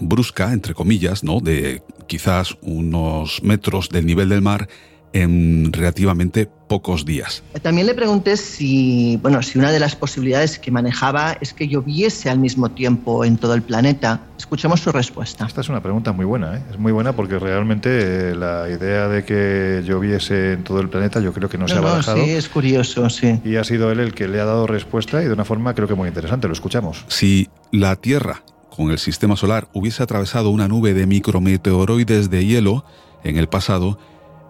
brusca, 0.00 0.52
entre 0.52 0.74
comillas, 0.74 1.22
¿no? 1.22 1.40
de 1.40 1.82
quizás 2.06 2.56
unos 2.62 3.42
metros 3.42 3.88
del 3.90 4.06
nivel 4.06 4.28
del 4.28 4.42
mar 4.42 4.68
en 5.12 5.72
relativamente 5.72 6.48
pocos 6.68 7.04
días. 7.04 7.42
También 7.60 7.86
le 7.86 7.94
pregunté 7.94 8.36
si, 8.36 9.18
bueno, 9.20 9.42
si 9.42 9.58
una 9.58 9.70
de 9.70 9.78
las 9.78 9.94
posibilidades 9.94 10.58
que 10.58 10.70
manejaba 10.70 11.36
es 11.40 11.52
que 11.52 11.68
lloviese 11.68 12.30
al 12.30 12.38
mismo 12.38 12.70
tiempo 12.70 13.24
en 13.24 13.36
todo 13.36 13.54
el 13.54 13.62
planeta. 13.62 14.22
Escuchemos 14.38 14.80
su 14.80 14.90
respuesta. 14.90 15.46
Esta 15.46 15.60
es 15.60 15.68
una 15.68 15.82
pregunta 15.82 16.12
muy 16.12 16.24
buena, 16.24 16.56
¿eh? 16.56 16.62
es 16.70 16.78
muy 16.78 16.92
buena 16.92 17.12
porque 17.14 17.38
realmente 17.38 18.30
eh, 18.30 18.34
la 18.34 18.68
idea 18.70 19.08
de 19.08 19.24
que 19.24 19.82
lloviese 19.86 20.54
en 20.54 20.64
todo 20.64 20.80
el 20.80 20.88
planeta 20.88 21.20
yo 21.20 21.32
creo 21.32 21.48
que 21.48 21.58
no, 21.58 21.68
se 21.68 21.74
ha 21.74 21.80
barajado. 21.80 22.24
sí, 22.24 22.30
es 22.30 22.48
curioso, 22.48 23.10
sí. 23.10 23.40
Y 23.44 23.56
ha 23.56 23.64
sido 23.64 23.90
él 23.90 24.00
el 24.00 24.14
que 24.14 24.28
le 24.28 24.40
ha 24.40 24.44
dado 24.44 24.66
respuesta 24.66 25.22
y 25.22 25.26
de 25.26 25.32
una 25.32 25.44
forma 25.44 25.74
creo 25.74 25.86
que 25.86 25.94
muy 25.94 26.08
interesante. 26.08 26.46
Lo 26.46 26.54
escuchamos. 26.54 27.04
Si 27.08 27.48
la 27.70 27.96
Tierra 27.96 28.42
con 28.74 28.90
el 28.90 28.98
sistema 28.98 29.36
solar 29.36 29.68
hubiese 29.74 30.02
atravesado 30.02 30.50
una 30.50 30.68
nube 30.68 30.94
de 30.94 31.06
micrometeoroides 31.06 32.30
de 32.30 32.46
hielo 32.46 32.84
en 33.22 33.36
el 33.36 33.48
pasado, 33.48 33.98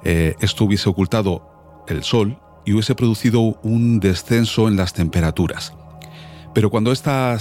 eh, 0.05 0.35
esto 0.41 0.65
hubiese 0.65 0.89
ocultado 0.89 1.85
el 1.89 2.03
Sol 2.03 2.39
y 2.65 2.73
hubiese 2.73 2.95
producido 2.95 3.41
un 3.63 4.01
descenso 4.01 4.69
en 4.69 4.77
las 4.77 4.93
temperaturas. 4.93 5.75
Pero 6.55 6.71
cuando 6.71 6.93
esta 6.93 7.39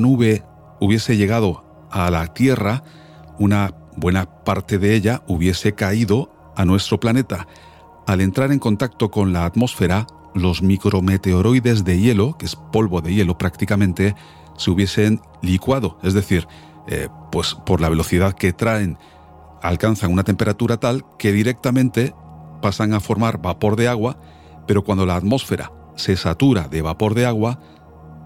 nube 0.00 0.44
hubiese 0.80 1.16
llegado 1.16 1.88
a 1.90 2.10
la 2.10 2.32
Tierra, 2.32 2.84
una 3.38 3.74
buena 3.96 4.44
parte 4.44 4.78
de 4.78 4.94
ella 4.94 5.22
hubiese 5.26 5.74
caído 5.74 6.30
a 6.56 6.64
nuestro 6.64 7.00
planeta. 7.00 7.46
Al 8.06 8.20
entrar 8.20 8.52
en 8.52 8.58
contacto 8.58 9.10
con 9.10 9.32
la 9.32 9.44
atmósfera, 9.44 10.06
los 10.34 10.62
micrometeoroides 10.62 11.84
de 11.84 12.00
hielo, 12.00 12.36
que 12.38 12.46
es 12.46 12.56
polvo 12.56 13.00
de 13.00 13.14
hielo 13.14 13.38
prácticamente, 13.38 14.14
se 14.56 14.70
hubiesen 14.70 15.20
licuado, 15.40 15.98
es 16.02 16.14
decir, 16.14 16.46
eh, 16.88 17.08
pues 17.30 17.54
por 17.54 17.80
la 17.80 17.88
velocidad 17.88 18.34
que 18.34 18.52
traen, 18.52 18.98
alcanzan 19.62 20.12
una 20.12 20.24
temperatura 20.24 20.76
tal 20.76 21.04
que 21.18 21.32
directamente 21.32 22.14
pasan 22.60 22.92
a 22.92 23.00
formar 23.00 23.40
vapor 23.40 23.76
de 23.76 23.88
agua, 23.88 24.18
pero 24.66 24.84
cuando 24.84 25.06
la 25.06 25.16
atmósfera 25.16 25.72
se 25.96 26.16
satura 26.16 26.68
de 26.68 26.82
vapor 26.82 27.14
de 27.14 27.26
agua, 27.26 27.60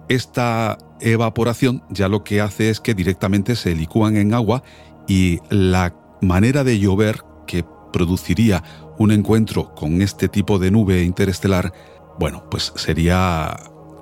esta 0.09 0.79
evaporación 1.01 1.83
ya 1.91 2.09
lo 2.09 2.25
que 2.25 2.41
hace 2.41 2.71
es 2.71 2.81
que 2.81 2.95
directamente 2.95 3.57
se 3.57 3.75
licúan 3.75 4.17
en 4.17 4.35
agua 4.35 4.63
y 5.07 5.41
la 5.51 5.95
manera 6.21 6.65
de 6.65 6.79
llover 6.79 7.23
que 7.47 7.65
produciría 7.93 8.63
un 8.99 9.11
encuentro 9.11 9.75
con 9.75 10.01
este 10.03 10.29
tipo 10.29 10.59
de 10.59 10.71
nube 10.71 11.03
interestelar, 11.03 11.73
bueno, 12.19 12.49
pues 12.51 12.73
sería 12.77 13.57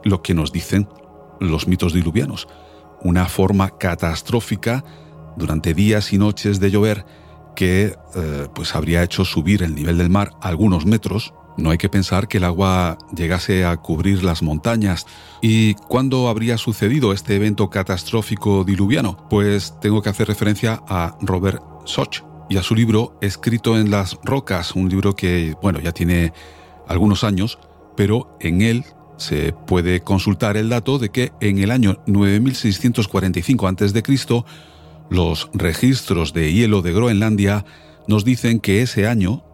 lo 0.05 0.23
que 0.23 0.35
nos 0.35 0.53
dicen 0.53 0.89
los 1.41 1.67
mitos 1.67 1.93
diluvianos. 1.93 2.49
Una 3.03 3.27
forma 3.27 3.77
catastrófica 3.77 4.85
durante 5.37 5.75
días 5.75 6.13
y 6.13 6.19
noches 6.19 6.61
de 6.61 6.71
llover 6.71 7.05
que 7.55 7.97
eh, 8.15 8.49
pues 8.55 8.75
habría 8.75 9.03
hecho 9.03 9.25
subir 9.25 9.63
el 9.63 9.75
nivel 9.75 9.99
del 9.99 10.11
mar 10.11 10.33
algunos 10.41 10.87
metros. 10.87 11.35
No 11.57 11.71
hay 11.71 11.79
que 11.79 11.89
pensar 11.89 12.27
que 12.27 12.39
el 12.39 12.45
agua 12.45 12.99
llegase 13.15 13.65
a 13.65 13.77
cubrir 13.77 14.25
las 14.25 14.43
montañas. 14.43 15.07
¿Y 15.41 15.75
cuándo 15.75 16.29
habría 16.29 16.59
sucedido 16.59 17.13
este 17.13 17.37
evento 17.37 17.71
catastrófico 17.71 18.65
diluviano? 18.65 19.29
Pues 19.31 19.75
tengo 19.81 20.03
que 20.03 20.11
hacer 20.11 20.27
referencia 20.27 20.83
a 20.89 21.17
Robert 21.21 21.63
Soch 21.85 22.23
y 22.49 22.57
a 22.57 22.63
su 22.63 22.75
libro 22.75 23.17
Escrito 23.21 23.79
en 23.79 23.91
las 23.91 24.19
Rocas, 24.25 24.75
un 24.75 24.89
libro 24.89 25.15
que, 25.15 25.55
bueno, 25.63 25.81
ya 25.81 25.93
tiene 25.93 26.33
algunos 26.89 27.25
años, 27.25 27.59
pero 27.97 28.37
en 28.41 28.63
él 28.63 28.85
se 29.17 29.53
puede 29.53 30.01
consultar 30.01 30.57
el 30.57 30.69
dato 30.69 30.99
de 30.99 31.11
que 31.11 31.33
en 31.41 31.59
el 31.59 31.71
año 31.71 31.99
9645 32.07 33.69
a.C., 33.69 34.45
los 35.11 35.51
registros 35.55 36.33
de 36.33 36.53
hielo 36.53 36.83
de 36.83 36.93
Groenlandia 36.93 37.65
nos 38.09 38.25
dicen 38.25 38.61
que 38.61 38.83
ese 38.83 39.07
año 39.07 39.45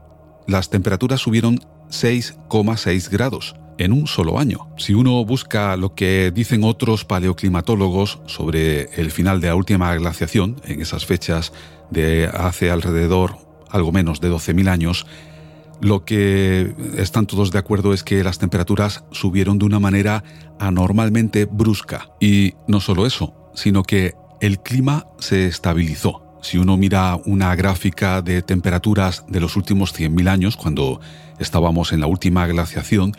las 0.46 0.70
temperaturas 0.70 1.20
subieron 1.20 1.60
6,6 1.90 3.10
grados 3.10 3.56
en 3.78 3.92
un 3.92 4.06
solo 4.06 4.38
año. 4.38 4.68
Si 4.76 4.94
uno 4.94 5.24
busca 5.24 5.76
lo 5.76 5.94
que 5.94 6.30
dicen 6.34 6.64
otros 6.64 7.04
paleoclimatólogos 7.04 8.20
sobre 8.26 8.90
el 9.00 9.10
final 9.10 9.40
de 9.40 9.48
la 9.48 9.54
última 9.54 9.94
glaciación, 9.94 10.60
en 10.64 10.82
esas 10.82 11.06
fechas 11.06 11.52
de 11.90 12.28
hace 12.32 12.70
alrededor 12.70 13.36
algo 13.70 13.90
menos 13.92 14.20
de 14.20 14.30
12.000 14.30 14.68
años, 14.68 15.06
lo 15.80 16.04
que 16.04 16.74
están 16.98 17.26
todos 17.26 17.52
de 17.52 17.58
acuerdo 17.58 17.94
es 17.94 18.04
que 18.04 18.22
las 18.22 18.38
temperaturas 18.38 19.04
subieron 19.12 19.58
de 19.58 19.64
una 19.64 19.80
manera 19.80 20.24
anormalmente 20.58 21.46
brusca. 21.46 22.10
Y 22.20 22.54
no 22.68 22.80
solo 22.80 23.06
eso, 23.06 23.50
sino 23.54 23.82
que 23.82 24.14
el 24.40 24.60
clima 24.60 25.06
se 25.18 25.46
estabilizó. 25.46 26.22
Si 26.42 26.56
uno 26.56 26.76
mira 26.76 27.16
una 27.26 27.54
gráfica 27.54 28.22
de 28.22 28.42
temperaturas 28.42 29.24
de 29.28 29.40
los 29.40 29.56
últimos 29.56 29.94
100.000 29.94 30.28
años, 30.28 30.56
cuando 30.56 31.00
estábamos 31.38 31.92
en 31.92 32.00
la 32.00 32.06
última 32.06 32.46
glaciación, 32.46 33.14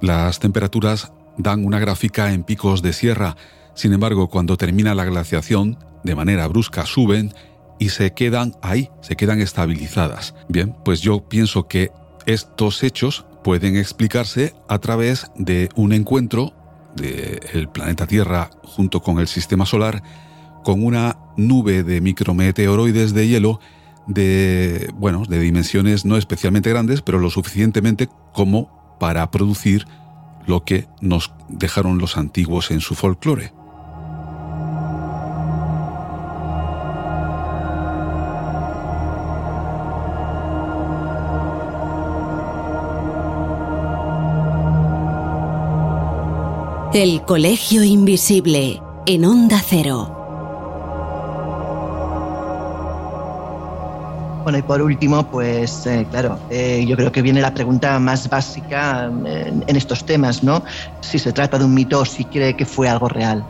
las 0.00 0.38
temperaturas 0.38 1.12
dan 1.36 1.64
una 1.64 1.78
gráfica 1.78 2.32
en 2.32 2.44
picos 2.44 2.80
de 2.80 2.94
sierra. 2.94 3.36
Sin 3.74 3.92
embargo, 3.92 4.28
cuando 4.28 4.56
termina 4.56 4.94
la 4.94 5.04
glaciación, 5.04 5.78
de 6.02 6.14
manera 6.14 6.46
brusca 6.48 6.86
suben 6.86 7.34
y 7.78 7.90
se 7.90 8.12
quedan 8.14 8.54
ahí, 8.62 8.90
se 9.02 9.16
quedan 9.16 9.40
estabilizadas. 9.40 10.34
Bien, 10.48 10.74
pues 10.84 11.00
yo 11.00 11.28
pienso 11.28 11.68
que 11.68 11.92
estos 12.26 12.82
hechos 12.82 13.26
pueden 13.44 13.76
explicarse 13.76 14.54
a 14.68 14.78
través 14.78 15.30
de 15.36 15.68
un 15.76 15.92
encuentro 15.92 16.54
del 16.96 17.68
planeta 17.68 18.06
Tierra 18.06 18.50
junto 18.64 19.00
con 19.02 19.18
el 19.20 19.28
sistema 19.28 19.66
solar 19.66 20.02
con 20.64 20.84
una 20.84 21.18
nube 21.36 21.82
de 21.82 22.00
micrometeoroides 22.00 23.14
de 23.14 23.28
hielo 23.28 23.60
de, 24.08 24.90
bueno, 24.94 25.24
de 25.28 25.38
dimensiones 25.38 26.04
no 26.04 26.16
especialmente 26.16 26.70
grandes, 26.70 27.02
pero 27.02 27.18
lo 27.18 27.30
suficientemente 27.30 28.08
como 28.32 28.96
para 28.98 29.30
producir 29.30 29.86
lo 30.46 30.64
que 30.64 30.88
nos 31.00 31.32
dejaron 31.48 31.98
los 31.98 32.16
antiguos 32.16 32.70
en 32.70 32.80
su 32.80 32.94
folclore. 32.94 33.52
El 46.94 47.22
Colegio 47.22 47.84
Invisible 47.84 48.82
en 49.06 49.24
Onda 49.26 49.62
Cero. 49.64 50.17
Y 54.56 54.62
por 54.62 54.80
último, 54.80 55.30
pues 55.30 55.86
eh, 55.86 56.06
claro, 56.10 56.38
eh, 56.50 56.84
yo 56.86 56.96
creo 56.96 57.12
que 57.12 57.20
viene 57.20 57.40
la 57.40 57.52
pregunta 57.52 57.98
más 57.98 58.28
básica 58.30 59.10
eh, 59.26 59.52
en 59.66 59.76
estos 59.76 60.06
temas, 60.06 60.42
¿no? 60.42 60.62
Si 61.00 61.18
se 61.18 61.32
trata 61.32 61.58
de 61.58 61.64
un 61.64 61.74
mito 61.74 62.00
o 62.00 62.04
si 62.04 62.24
cree 62.24 62.54
que 62.54 62.64
fue 62.64 62.88
algo 62.88 63.08
real. 63.08 63.44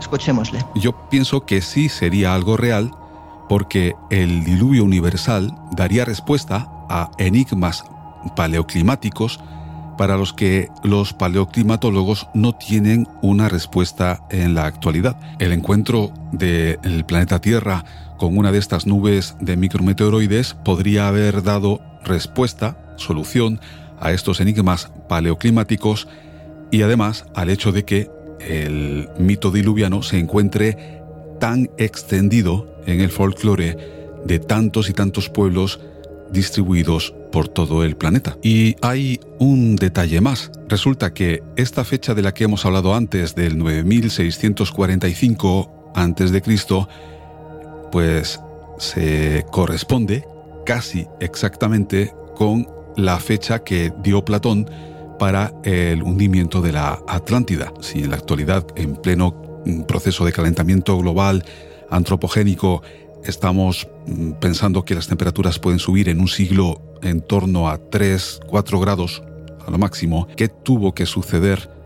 Escuchémosle. 0.00 0.64
Yo 0.76 0.92
pienso 1.10 1.44
que 1.44 1.60
sí 1.60 1.88
sería 1.88 2.34
algo 2.34 2.56
real 2.56 2.92
porque 3.48 3.94
el 4.10 4.44
diluvio 4.44 4.84
universal 4.84 5.54
daría 5.72 6.04
respuesta 6.04 6.68
a 6.88 7.10
enigmas 7.18 7.84
paleoclimáticos 8.36 9.40
para 9.98 10.16
los 10.16 10.32
que 10.32 10.68
los 10.84 11.12
paleoclimatólogos 11.12 12.28
no 12.32 12.54
tienen 12.54 13.08
una 13.20 13.48
respuesta 13.48 14.22
en 14.30 14.54
la 14.54 14.66
actualidad. 14.66 15.16
El 15.40 15.52
encuentro 15.52 16.12
del 16.30 17.04
planeta 17.04 17.40
Tierra 17.40 17.84
con 18.18 18.36
una 18.36 18.52
de 18.52 18.58
estas 18.58 18.86
nubes 18.86 19.36
de 19.40 19.56
micrometeoroides 19.56 20.54
podría 20.64 21.08
haber 21.08 21.42
dado 21.42 21.80
respuesta, 22.04 22.94
solución 22.96 23.60
a 23.98 24.12
estos 24.12 24.40
enigmas 24.40 24.92
paleoclimáticos 25.08 26.06
y 26.70 26.82
además 26.82 27.24
al 27.34 27.48
hecho 27.48 27.72
de 27.72 27.84
que 27.84 28.10
el 28.40 29.08
mito 29.18 29.50
diluviano 29.50 30.02
se 30.02 30.18
encuentre 30.18 31.00
tan 31.40 31.70
extendido 31.78 32.82
en 32.86 33.00
el 33.00 33.10
folclore 33.10 33.76
de 34.24 34.38
tantos 34.38 34.90
y 34.90 34.92
tantos 34.92 35.30
pueblos 35.30 35.80
distribuidos 36.30 37.14
por 37.32 37.48
todo 37.48 37.82
el 37.84 37.96
planeta. 37.96 38.36
Y 38.42 38.76
hay 38.82 39.18
un 39.38 39.76
detalle 39.76 40.20
más. 40.20 40.50
Resulta 40.68 41.14
que 41.14 41.42
esta 41.56 41.84
fecha 41.84 42.12
de 42.14 42.20
la 42.22 42.34
que 42.34 42.44
hemos 42.44 42.66
hablado 42.66 42.94
antes, 42.94 43.34
del 43.34 43.58
9645 43.58 45.92
a.C., 45.94 46.42
pues 47.90 48.40
se 48.78 49.44
corresponde 49.50 50.26
casi 50.64 51.06
exactamente 51.20 52.12
con 52.36 52.68
la 52.96 53.18
fecha 53.18 53.60
que 53.60 53.92
dio 54.02 54.24
Platón 54.24 54.68
para 55.18 55.52
el 55.64 56.02
hundimiento 56.02 56.60
de 56.60 56.72
la 56.72 57.00
Atlántida. 57.08 57.72
Si 57.80 58.00
en 58.00 58.10
la 58.10 58.16
actualidad, 58.16 58.66
en 58.76 58.96
pleno 58.96 59.62
mm, 59.64 59.82
proceso 59.82 60.24
de 60.24 60.32
calentamiento 60.32 60.96
global 60.98 61.44
antropogénico, 61.90 62.82
estamos 63.24 63.88
mm, 64.06 64.32
pensando 64.32 64.84
que 64.84 64.94
las 64.94 65.08
temperaturas 65.08 65.58
pueden 65.58 65.78
subir 65.78 66.08
en 66.08 66.20
un 66.20 66.28
siglo 66.28 66.82
en 67.02 67.20
torno 67.20 67.68
a 67.68 67.78
3, 67.78 68.40
4 68.46 68.80
grados 68.80 69.22
a 69.66 69.70
lo 69.70 69.78
máximo, 69.78 70.26
¿qué 70.36 70.48
tuvo 70.48 70.94
que 70.94 71.06
suceder 71.06 71.77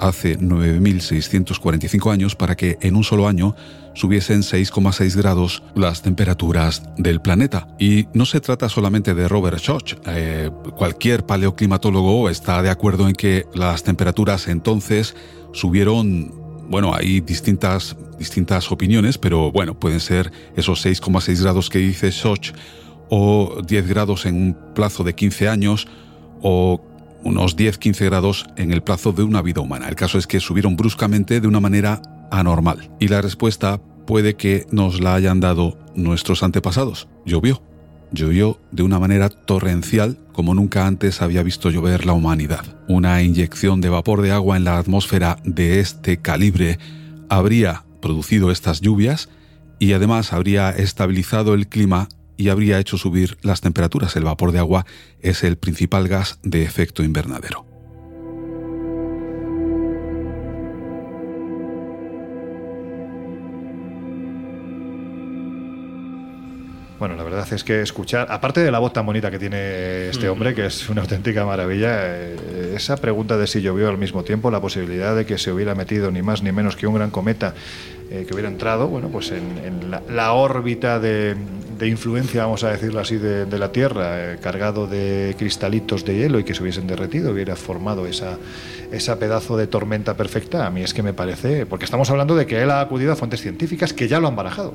hace 0.00 0.38
9.645 0.38 2.12
años 2.12 2.34
para 2.36 2.56
que 2.56 2.78
en 2.80 2.96
un 2.96 3.04
solo 3.04 3.28
año 3.28 3.54
subiesen 3.94 4.42
6,6 4.42 5.16
grados 5.16 5.62
las 5.74 6.02
temperaturas 6.02 6.82
del 6.96 7.20
planeta. 7.20 7.68
Y 7.78 8.06
no 8.12 8.26
se 8.26 8.40
trata 8.40 8.68
solamente 8.68 9.14
de 9.14 9.28
Robert 9.28 9.58
Schoch. 9.58 9.94
Eh, 10.06 10.50
cualquier 10.76 11.24
paleoclimatólogo 11.24 12.28
está 12.28 12.62
de 12.62 12.70
acuerdo 12.70 13.08
en 13.08 13.14
que 13.14 13.46
las 13.54 13.82
temperaturas 13.82 14.48
entonces 14.48 15.16
subieron 15.52 16.46
bueno, 16.68 16.94
hay 16.94 17.20
distintas, 17.20 17.96
distintas 18.18 18.72
opiniones, 18.72 19.18
pero 19.18 19.52
bueno, 19.52 19.78
pueden 19.78 20.00
ser 20.00 20.32
esos 20.56 20.84
6,6 20.84 21.40
grados 21.42 21.70
que 21.70 21.78
dice 21.78 22.10
Soch, 22.10 22.52
o 23.08 23.62
10 23.64 23.88
grados 23.88 24.26
en 24.26 24.34
un 24.34 24.56
plazo 24.74 25.04
de 25.04 25.14
15 25.14 25.48
años, 25.48 25.86
o 26.42 26.80
unos 27.26 27.56
10-15 27.56 28.04
grados 28.04 28.46
en 28.56 28.72
el 28.72 28.82
plazo 28.82 29.12
de 29.12 29.24
una 29.24 29.42
vida 29.42 29.60
humana. 29.60 29.88
El 29.88 29.96
caso 29.96 30.16
es 30.16 30.26
que 30.26 30.38
subieron 30.38 30.76
bruscamente 30.76 31.40
de 31.40 31.48
una 31.48 31.60
manera 31.60 32.00
anormal. 32.30 32.90
Y 33.00 33.08
la 33.08 33.20
respuesta 33.20 33.80
puede 34.06 34.36
que 34.36 34.66
nos 34.70 35.00
la 35.00 35.14
hayan 35.14 35.40
dado 35.40 35.76
nuestros 35.96 36.42
antepasados. 36.42 37.08
Llovió. 37.24 37.60
Llovió 38.12 38.60
de 38.70 38.84
una 38.84 39.00
manera 39.00 39.28
torrencial 39.28 40.18
como 40.32 40.54
nunca 40.54 40.86
antes 40.86 41.20
había 41.20 41.42
visto 41.42 41.70
llover 41.70 42.06
la 42.06 42.12
humanidad. 42.12 42.64
Una 42.86 43.22
inyección 43.22 43.80
de 43.80 43.88
vapor 43.88 44.22
de 44.22 44.30
agua 44.30 44.56
en 44.56 44.64
la 44.64 44.78
atmósfera 44.78 45.38
de 45.44 45.80
este 45.80 46.18
calibre 46.18 46.78
habría 47.28 47.84
producido 48.00 48.52
estas 48.52 48.80
lluvias 48.80 49.28
y 49.80 49.94
además 49.94 50.32
habría 50.32 50.70
estabilizado 50.70 51.54
el 51.54 51.66
clima 51.66 52.08
y 52.36 52.48
habría 52.48 52.78
hecho 52.78 52.98
subir 52.98 53.36
las 53.42 53.60
temperaturas. 53.60 54.16
El 54.16 54.24
vapor 54.24 54.52
de 54.52 54.58
agua 54.58 54.86
es 55.20 55.44
el 55.44 55.56
principal 55.56 56.08
gas 56.08 56.38
de 56.42 56.62
efecto 56.62 57.02
invernadero. 57.02 57.66
Bueno, 66.98 67.14
la 67.14 67.24
verdad 67.24 67.46
es 67.52 67.62
que 67.62 67.82
escuchar, 67.82 68.28
aparte 68.30 68.60
de 68.60 68.70
la 68.70 68.78
voz 68.78 68.94
tan 68.94 69.04
bonita 69.04 69.30
que 69.30 69.38
tiene 69.38 70.08
este 70.08 70.30
hombre, 70.30 70.54
que 70.54 70.64
es 70.64 70.88
una 70.88 71.02
auténtica 71.02 71.44
maravilla, 71.44 71.90
eh, 72.00 72.72
esa 72.74 72.96
pregunta 72.96 73.36
de 73.36 73.46
si 73.46 73.60
llovió 73.60 73.90
al 73.90 73.98
mismo 73.98 74.24
tiempo, 74.24 74.50
la 74.50 74.62
posibilidad 74.62 75.14
de 75.14 75.26
que 75.26 75.36
se 75.36 75.52
hubiera 75.52 75.74
metido 75.74 76.10
ni 76.10 76.22
más 76.22 76.42
ni 76.42 76.52
menos 76.52 76.74
que 76.74 76.86
un 76.86 76.94
gran 76.94 77.10
cometa 77.10 77.54
eh, 78.10 78.24
que 78.26 78.34
hubiera 78.34 78.48
entrado, 78.48 78.88
bueno, 78.88 79.08
pues 79.08 79.30
en, 79.30 79.58
en 79.64 79.90
la, 79.90 80.02
la 80.08 80.32
órbita 80.32 81.00
de, 81.00 81.36
influencia, 81.82 82.44
vamos 82.44 82.64
a 82.64 82.70
decirlo 82.70 83.00
así, 83.00 83.16
de, 83.16 83.44
de 83.44 83.58
la 83.58 83.72
Tierra, 83.72 84.32
eh, 84.32 84.38
cargado 84.40 84.86
de 84.86 85.34
cristalitos 85.38 86.04
de 86.04 86.16
hielo 86.16 86.38
y 86.38 86.44
que 86.44 86.54
se 86.54 86.62
hubiesen 86.62 86.86
derretido, 86.86 87.32
hubiera 87.32 87.56
formado 87.56 88.06
esa, 88.06 88.38
esa 88.92 89.18
pedazo 89.18 89.56
de 89.56 89.66
tormenta 89.66 90.16
perfecta, 90.16 90.66
a 90.66 90.70
mí 90.70 90.82
es 90.82 90.94
que 90.94 91.02
me 91.02 91.12
parece, 91.12 91.66
porque 91.66 91.84
estamos 91.84 92.08
hablando 92.10 92.36
de 92.36 92.46
que 92.46 92.62
él 92.62 92.70
ha 92.70 92.80
acudido 92.80 93.12
a 93.12 93.16
fuentes 93.16 93.42
científicas 93.42 93.92
que 93.92 94.08
ya 94.08 94.20
lo 94.20 94.28
han 94.28 94.36
barajado. 94.36 94.74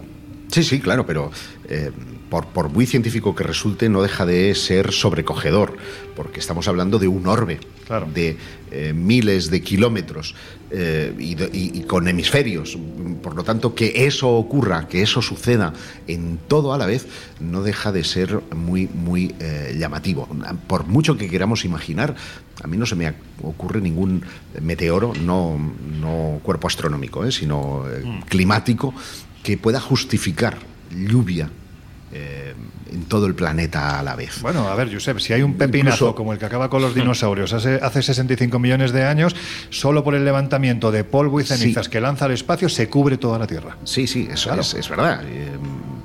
Sí, 0.52 0.64
sí, 0.64 0.80
claro, 0.82 1.06
pero 1.06 1.32
eh, 1.70 1.92
por, 2.30 2.48
por 2.48 2.70
muy 2.70 2.86
científico 2.86 3.34
que 3.36 3.44
resulte, 3.44 3.88
no 3.90 4.02
deja 4.02 4.26
de 4.26 4.54
ser 4.56 4.92
sobrecogedor, 4.92 5.78
porque 6.16 6.40
estamos 6.40 6.68
hablando 6.68 7.00
de 7.00 7.08
un 7.08 7.26
orbe 7.28 7.60
Claro. 7.88 8.08
de 8.14 8.38
eh, 8.72 8.94
miles 8.94 9.50
de 9.50 9.62
kilómetros 9.62 10.34
eh, 10.70 11.14
y, 11.20 11.36
de- 11.36 11.50
y- 11.52 11.80
y 11.80 11.84
con 11.84 12.08
hemisferios. 12.08 12.78
Por 13.22 13.36
lo 13.36 13.44
tanto, 13.44 13.76
que 13.76 14.06
eso 14.06 14.30
ocurra, 14.30 14.88
que 14.88 15.02
eso 15.02 15.22
suceda 15.22 15.74
en 16.08 16.38
todo 16.48 16.74
a 16.74 16.78
la 16.78 16.86
vez, 16.86 17.06
no 17.42 17.64
deja 17.64 17.92
de 17.92 18.04
ser 18.06 18.40
muy, 18.56 18.88
muy 18.88 19.34
llamativo. 19.78 20.28
Por 20.68 20.86
mucho 20.88 21.18
que 21.18 21.30
queramos 21.30 21.66
imaginar, 21.66 22.16
a 22.64 22.68
mí 22.68 22.78
no 22.78 22.86
se 22.86 22.96
me 22.96 23.14
ocurre 23.42 23.82
ningún 23.82 24.24
meteoro, 24.62 25.14
no, 25.22 25.58
no 26.00 26.40
cuerpo 26.44 26.68
astronómico, 26.68 27.30
sino 27.32 27.86
eh, 27.90 28.22
climático, 28.30 28.94
que 29.44 29.58
pueda 29.58 29.80
justificar 29.80 30.58
lluvia 30.96 31.50
eh, 32.14 32.54
en 32.92 33.04
todo 33.06 33.26
el 33.26 33.34
planeta 33.36 34.00
a 34.00 34.04
la 34.04 34.16
vez. 34.18 34.42
Bueno, 34.42 34.68
a 34.68 34.76
ver, 34.76 34.94
Josep, 34.94 35.20
si 35.20 35.32
hay 35.32 35.42
un 35.44 35.54
pepinazo 35.54 35.96
Incluso- 36.08 36.16
como 36.16 36.34
el 36.34 36.40
que 36.40 36.46
acaba 36.46 36.70
con 36.70 36.82
los 36.82 36.94
dinosaurios 37.02 37.54
hace, 37.54 37.76
hace 37.82 38.02
65 38.02 38.60
millones 38.60 38.92
de 38.92 39.06
años, 39.06 39.34
solo 39.70 40.04
por 40.04 40.16
el 40.16 40.26
levantamiento 40.26 40.92
de 40.92 41.04
polvo 41.06 41.40
y 41.40 41.46
cenizas 41.46 41.86
Sí. 41.86 41.92
que 41.92 42.02
lanza 42.02 42.26
al 42.26 42.32
espacio 42.32 42.68
se 42.68 42.90
cubre 42.90 43.18
toda 43.18 43.40
la 43.40 43.48
Tierra. 43.48 43.78
Sí, 43.86 44.08
sí, 44.08 44.28
eso 44.30 44.50
Claro. 44.50 44.62
es, 44.62 44.74
es 44.74 44.90
verdad. 44.90 45.24
eh, 45.26 45.52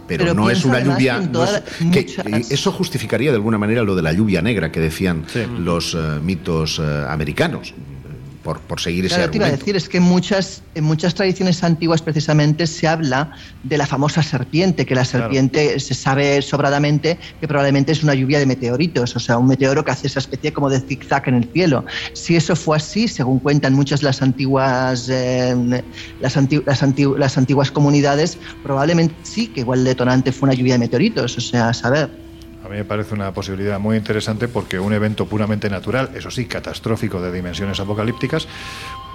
pero, 0.06 0.22
Pero 0.22 0.34
no 0.34 0.48
es 0.48 0.64
una 0.64 0.78
lluvia. 0.78 1.18
no 1.18 1.42
es- 1.42 1.62
que- 1.90 2.06
eso 2.50 2.70
justificaría 2.70 3.30
de 3.32 3.36
alguna 3.36 3.58
manera 3.58 3.82
lo 3.82 3.96
de 3.96 4.02
la 4.02 4.12
lluvia 4.12 4.40
negra 4.40 4.70
que 4.70 4.78
decían 4.78 5.24
Sí. 5.26 5.40
los 5.58 5.94
eh, 5.96 6.20
mitos 6.22 6.78
americanos, 6.78 7.74
por, 8.46 8.64
por 8.64 8.80
seguir 8.80 9.04
ese 9.06 9.16
Claro, 9.16 9.28
te 9.32 9.38
iba 9.38 9.46
a 9.46 9.48
argumento. 9.48 9.64
decir, 9.64 9.76
es 9.76 9.88
que 9.88 9.96
en 9.96 10.04
muchas, 10.04 10.62
en 10.74 10.84
muchas 10.84 11.14
tradiciones 11.16 11.64
antiguas 11.64 12.00
precisamente 12.00 12.68
se 12.68 12.86
habla 12.86 13.32
de 13.64 13.76
la 13.76 13.86
famosa 13.88 14.22
serpiente, 14.22 14.86
que 14.86 14.94
la 14.94 15.02
Claro. 15.04 15.24
serpiente 15.24 15.80
se 15.80 15.94
sabe 15.94 16.40
sobradamente 16.42 17.18
que 17.40 17.48
probablemente 17.48 17.90
es 17.90 18.04
una 18.04 18.14
lluvia 18.14 18.38
de 18.38 18.46
meteoritos, 18.46 19.16
o 19.16 19.18
sea, 19.18 19.36
un 19.38 19.48
meteoro 19.48 19.84
que 19.84 19.90
hace 19.90 20.06
esa 20.06 20.20
especie 20.20 20.52
como 20.52 20.70
de 20.70 20.80
zigzag 20.80 21.24
en 21.26 21.34
el 21.34 21.50
cielo. 21.52 21.84
Si 22.14 22.36
eso 22.36 22.54
fue 22.54 22.76
así, 22.76 23.08
según 23.08 23.40
cuentan 23.40 23.74
muchas 23.74 24.04
las 24.04 24.22
antiguas, 24.22 25.08
eh, 25.10 25.82
las, 26.20 26.36
anti- 26.36 26.62
las, 26.64 26.84
las 27.18 27.36
antiguas 27.38 27.72
comunidades, 27.72 28.38
probablemente 28.62 29.16
sí 29.24 29.52
que 29.52 29.62
igual 29.62 29.80
el 29.80 29.86
detonante 29.86 30.30
fue 30.30 30.46
una 30.48 30.54
lluvia 30.54 30.74
de 30.74 30.78
meteoritos, 30.78 31.36
o 31.36 31.40
sea, 31.40 31.70
a 31.70 31.74
saber. 31.74 32.25
A 32.66 32.68
mí 32.68 32.78
me 32.78 32.84
parece 32.84 33.14
una 33.14 33.32
posibilidad 33.32 33.78
muy 33.78 33.96
interesante 33.96 34.48
porque 34.48 34.80
un 34.80 34.92
evento 34.92 35.26
puramente 35.26 35.70
natural, 35.70 36.10
eso 36.16 36.32
sí, 36.32 36.46
catastrófico 36.46 37.20
de 37.22 37.30
dimensiones 37.30 37.78
apocalípticas, 37.78 38.48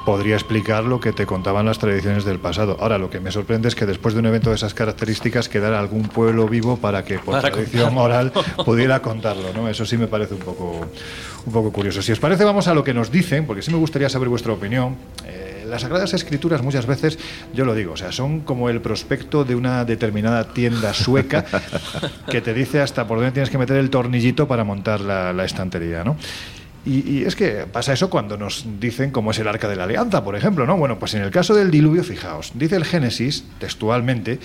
podría 0.05 0.35
explicar 0.35 0.85
lo 0.85 1.01
que 1.01 1.11
te 1.11 1.25
contaban 1.25 1.65
las 1.65 1.77
tradiciones 1.77 2.23
del 2.23 2.39
pasado. 2.39 2.77
Ahora, 2.79 2.97
lo 2.97 3.09
que 3.09 3.19
me 3.19 3.29
sorprende 3.29 3.67
es 3.67 3.75
que 3.75 3.85
después 3.85 4.13
de 4.13 4.21
un 4.21 4.27
evento 4.27 4.51
de 4.51 4.55
esas 4.55 4.73
características 4.73 5.49
quedara 5.49 5.81
algún 5.81 6.03
pueblo 6.03 6.47
vivo 6.47 6.77
para 6.77 7.03
que 7.03 7.19
por 7.19 7.41
Para 7.41 7.51
tradición 7.51 7.97
oral 7.97 8.31
pudiera 8.63 9.01
contarlo, 9.01 9.51
¿no? 9.53 9.67
Eso 9.67 9.85
sí 9.85 9.97
me 9.97 10.07
parece 10.07 10.35
un 10.35 10.39
poco, 10.39 10.87
un 11.45 11.51
poco 11.51 11.73
curioso. 11.73 12.01
Si 12.01 12.13
os 12.13 12.21
parece, 12.21 12.45
vamos 12.45 12.69
a 12.69 12.73
lo 12.73 12.85
que 12.85 12.93
nos 12.93 13.11
dicen, 13.11 13.45
porque 13.45 13.61
sí 13.61 13.69
me 13.69 13.77
gustaría 13.77 14.07
saber 14.07 14.29
vuestra 14.29 14.53
opinión. 14.53 14.95
Eh, 15.25 15.50
las 15.71 15.81
Sagradas 15.81 16.13
Escrituras 16.13 16.61
muchas 16.61 16.85
veces, 16.85 17.17
yo 17.53 17.63
lo 17.63 17.73
digo, 17.73 17.93
o 17.93 17.97
sea, 17.97 18.11
son 18.11 18.41
como 18.41 18.69
el 18.69 18.81
prospecto 18.81 19.45
de 19.45 19.55
una 19.55 19.85
determinada 19.85 20.53
tienda 20.53 20.93
sueca 20.93 21.45
que 22.29 22.41
te 22.41 22.53
dice 22.53 22.81
hasta 22.81 23.07
por 23.07 23.17
dónde 23.17 23.31
tienes 23.31 23.49
que 23.49 23.57
meter 23.57 23.77
el 23.77 23.89
tornillito 23.89 24.47
para 24.47 24.65
montar 24.65 24.99
la, 24.99 25.45
estantería, 25.45 26.03
¿no? 26.03 26.17
Y, 26.85 27.09
y 27.09 27.23
es 27.23 27.35
que 27.35 27.65
pasa 27.71 27.93
eso 27.93 28.09
cuando 28.09 28.37
nos 28.37 28.65
dicen 28.79 29.11
cómo 29.11 29.31
es 29.31 29.39
el 29.39 29.47
arca 29.47 29.69
de 29.69 29.75
la 29.75 29.85
alianza, 29.85 30.23
por 30.23 30.35
ejemplo, 30.35 30.65
¿no? 30.65 30.77
Bueno, 30.77 30.99
pues 30.99 31.13
en 31.13 31.21
el 31.21 31.31
caso 31.31 31.55
del 31.55 31.71
diluvio, 31.71 32.03
fijaos, 32.03 32.51
dice 32.55 32.75
el 32.75 32.83
Génesis, 32.83 33.45
textualmente, 33.59 34.39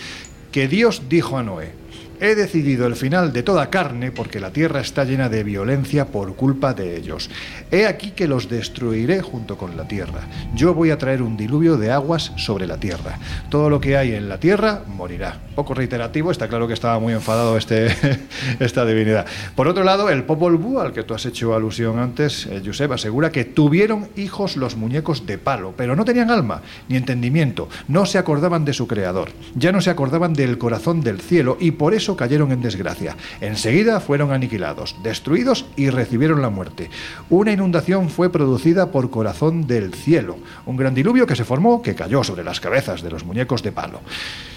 que 0.52 0.68
Dios 0.68 1.02
dijo 1.08 1.38
a 1.38 1.42
Noé, 1.42 1.72
he 2.20 2.34
decidido 2.34 2.86
el 2.86 2.96
final 2.96 3.32
de 3.32 3.42
toda 3.42 3.70
carne 3.70 4.12
porque 4.12 4.40
la 4.40 4.50
tierra 4.50 4.80
está 4.80 5.04
llena 5.04 5.28
de 5.28 5.44
violencia 5.44 6.06
por 6.06 6.34
culpa 6.36 6.74
de 6.74 6.96
ellos. 6.96 7.30
He 7.70 7.86
aquí 7.86 8.10
que 8.10 8.28
los 8.28 8.48
destruiré 8.48 9.22
junto 9.22 9.56
con 9.56 9.76
la 9.76 9.88
tierra. 9.88 10.20
Yo 10.54 10.74
voy 10.74 10.90
a 10.90 10.98
traer 10.98 11.22
un 11.22 11.36
diluvio 11.36 11.76
de 11.76 11.90
aguas 11.90 12.32
sobre 12.36 12.66
la 12.66 12.78
tierra. 12.78 13.18
Todo 13.50 13.70
lo 13.70 13.80
que 13.80 13.96
hay 13.96 14.14
en 14.14 14.28
la 14.28 14.38
tierra 14.38 14.82
morirá. 14.86 15.40
Poco 15.54 15.74
reiterativo, 15.74 16.30
está 16.30 16.48
claro 16.48 16.68
que 16.68 16.74
estaba 16.74 16.98
muy 16.98 17.12
enfadado 17.12 17.56
este, 17.56 17.88
esta 18.60 18.84
divinidad. 18.84 19.26
Por 19.54 19.68
otro 19.68 19.84
lado, 19.84 20.10
el 20.10 20.24
Popol 20.24 20.56
Vuh, 20.56 20.80
al 20.80 20.92
que 20.92 21.02
tú 21.02 21.14
has 21.14 21.26
hecho 21.26 21.54
alusión 21.54 21.98
antes, 21.98 22.46
eh, 22.46 22.62
Josep, 22.64 22.92
asegura 22.92 23.30
que 23.30 23.44
tuvieron 23.44 24.08
hijos 24.16 24.56
los 24.56 24.76
muñecos 24.76 25.26
de 25.26 25.38
palo, 25.38 25.74
pero 25.76 25.96
no 25.96 26.04
tenían 26.04 26.30
alma 26.30 26.62
ni 26.88 26.96
entendimiento, 26.96 27.68
no 27.88 28.06
se 28.06 28.18
acordaban 28.18 28.64
de 28.64 28.72
su 28.72 28.86
creador, 28.86 29.30
ya 29.54 29.72
no 29.72 29.80
se 29.80 29.90
acordaban 29.90 30.34
del 30.34 30.58
corazón 30.58 31.00
del 31.00 31.20
cielo 31.20 31.56
y 31.60 31.72
por 31.72 31.94
eso 31.94 32.05
cayeron 32.14 32.52
en 32.52 32.60
desgracia. 32.60 33.16
Enseguida 33.40 34.00
fueron 34.00 34.30
aniquilados, 34.30 34.96
destruidos 35.02 35.64
y 35.76 35.88
recibieron 35.88 36.42
la 36.42 36.50
muerte. 36.50 36.90
Una 37.30 37.52
inundación 37.52 38.10
fue 38.10 38.30
producida 38.30 38.92
por 38.92 39.10
corazón 39.10 39.66
del 39.66 39.94
cielo, 39.94 40.36
un 40.66 40.76
gran 40.76 40.94
diluvio 40.94 41.26
que 41.26 41.36
se 41.36 41.44
formó 41.44 41.80
que 41.80 41.94
cayó 41.94 42.22
sobre 42.22 42.44
las 42.44 42.60
cabezas 42.60 43.02
de 43.02 43.10
los 43.10 43.24
muñecos 43.24 43.62
de 43.62 43.72
palo. 43.72 44.00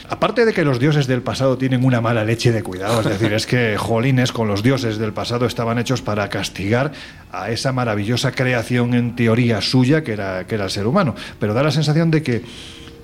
Aparte 0.09 0.43
de 0.43 0.53
que 0.53 0.65
los 0.65 0.79
dioses 0.79 1.05
del 1.05 1.21
pasado 1.21 1.57
tienen 1.59 1.85
una 1.85 2.01
mala 2.01 2.25
leche 2.25 2.51
de 2.51 2.63
cuidado, 2.63 3.01
es 3.01 3.05
decir, 3.05 3.31
es 3.31 3.45
que 3.45 3.77
jolines 3.77 4.31
con 4.31 4.47
los 4.47 4.63
dioses 4.63 4.97
del 4.97 5.13
pasado 5.13 5.45
estaban 5.45 5.77
hechos 5.77 6.01
para 6.01 6.27
castigar 6.29 6.91
a 7.31 7.51
esa 7.51 7.71
maravillosa 7.71 8.31
creación 8.31 8.95
en 8.95 9.15
teoría 9.15 9.61
suya 9.61 10.03
que 10.03 10.13
era, 10.13 10.47
que 10.47 10.55
era 10.55 10.63
el 10.63 10.71
ser 10.71 10.87
humano. 10.87 11.13
Pero 11.39 11.53
da 11.53 11.61
la 11.61 11.69
sensación 11.69 12.09
de 12.09 12.23
que, 12.23 12.41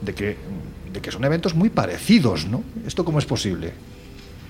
de 0.01 0.15
que, 0.15 0.37
de 0.91 0.99
que 0.99 1.11
son 1.11 1.23
eventos 1.23 1.53
muy 1.53 1.69
parecidos, 1.69 2.47
¿no? 2.47 2.63
¿Esto 2.87 3.05
cómo 3.05 3.19
es 3.19 3.25
posible? 3.25 3.73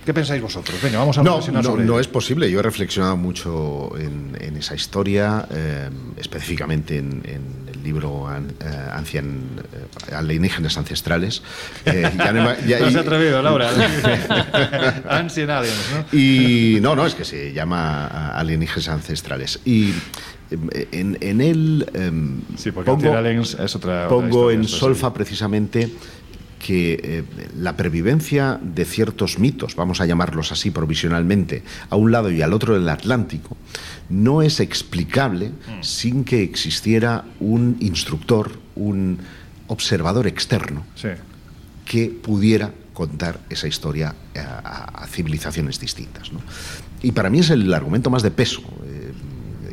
¿Qué 0.06 0.14
pensáis 0.14 0.42
vosotros? 0.42 0.80
Venga, 0.84 1.00
vamos 1.00 1.18
a 1.18 1.24
No, 1.24 1.32
reflexionar 1.32 1.64
no, 1.64 1.70
sobre 1.72 1.84
no 1.86 1.94
ello. 1.94 2.00
es 2.02 2.08
posible. 2.08 2.52
Yo 2.52 2.60
he 2.60 2.64
reflexionado 2.64 3.18
mucho 3.18 3.90
en, 3.98 4.38
en 4.40 4.56
esa 4.58 4.76
historia, 4.76 5.48
eh, 5.52 5.90
específicamente 6.18 6.98
en, 7.00 7.24
en 7.26 7.42
el 7.74 7.84
libro 7.84 8.28
an- 8.28 8.54
eh, 8.62 8.66
Ancien, 8.94 9.44
eh, 10.10 10.14
Alienígenas 10.14 10.78
Ancestrales. 10.78 11.42
Ya 11.86 12.32
no 12.34 12.54
ya- 12.68 12.80
No 12.86 12.90
y- 12.92 12.96
atrevido, 12.98 13.42
Laura. 13.42 13.70
Ancient 15.10 15.50
Aliens, 15.50 15.90
¿no? 16.12 16.18
Y 16.20 16.80
no, 16.82 16.96
no, 16.96 17.06
es 17.06 17.16
que 17.16 17.26
se 17.26 17.52
llama 17.54 18.30
Alienígenas 18.38 18.88
Ancestrales. 18.90 19.60
Y 19.66 19.92
en, 20.92 21.18
en 21.22 21.42
él 21.42 22.40
Sí, 22.58 22.72
porque 22.72 22.86
pongo, 22.92 22.98
Ancient 23.08 23.16
Aliens 23.16 23.58
es 23.60 23.76
otra. 23.76 24.08
pongo 24.08 24.52
en 24.52 24.68
solfa 24.68 25.12
precisamente 25.14 25.90
que 26.66 27.00
eh, 27.04 27.24
la 27.56 27.78
pervivencia 27.78 28.60
de 28.60 28.86
ciertos 28.86 29.38
mitos, 29.38 29.76
vamos 29.76 30.02
a 30.02 30.08
llamarlos 30.08 30.52
así 30.52 30.72
provisionalmente, 30.72 31.62
a 31.92 31.96
un 31.96 32.12
lado 32.12 32.32
y 32.32 32.42
al 32.42 32.54
otro 32.54 32.74
del 32.74 32.90
Atlántico, 32.90 33.56
no 34.10 34.42
es 34.42 34.60
explicable 34.60 35.50
Mm. 35.50 35.84
sin 35.84 36.24
que 36.24 36.42
existiera 36.42 37.24
un 37.40 37.78
instructor, 37.82 38.58
un 38.76 39.20
observador 39.68 40.26
externo 40.26 40.84
Sí. 40.96 41.10
que 41.86 42.08
pudiera 42.10 42.72
contar 42.94 43.40
esa 43.50 43.68
historia 43.68 44.16
a, 44.36 45.06
civilizaciones 45.08 45.80
distintas. 45.80 46.32
¿no? 46.34 46.40
Y 47.04 47.12
para 47.12 47.30
mí 47.30 47.40
es 47.40 47.52
el 47.52 47.72
argumento 47.74 48.10
más 48.10 48.24
de 48.24 48.32
peso, 48.32 48.62
eh, 48.88 49.12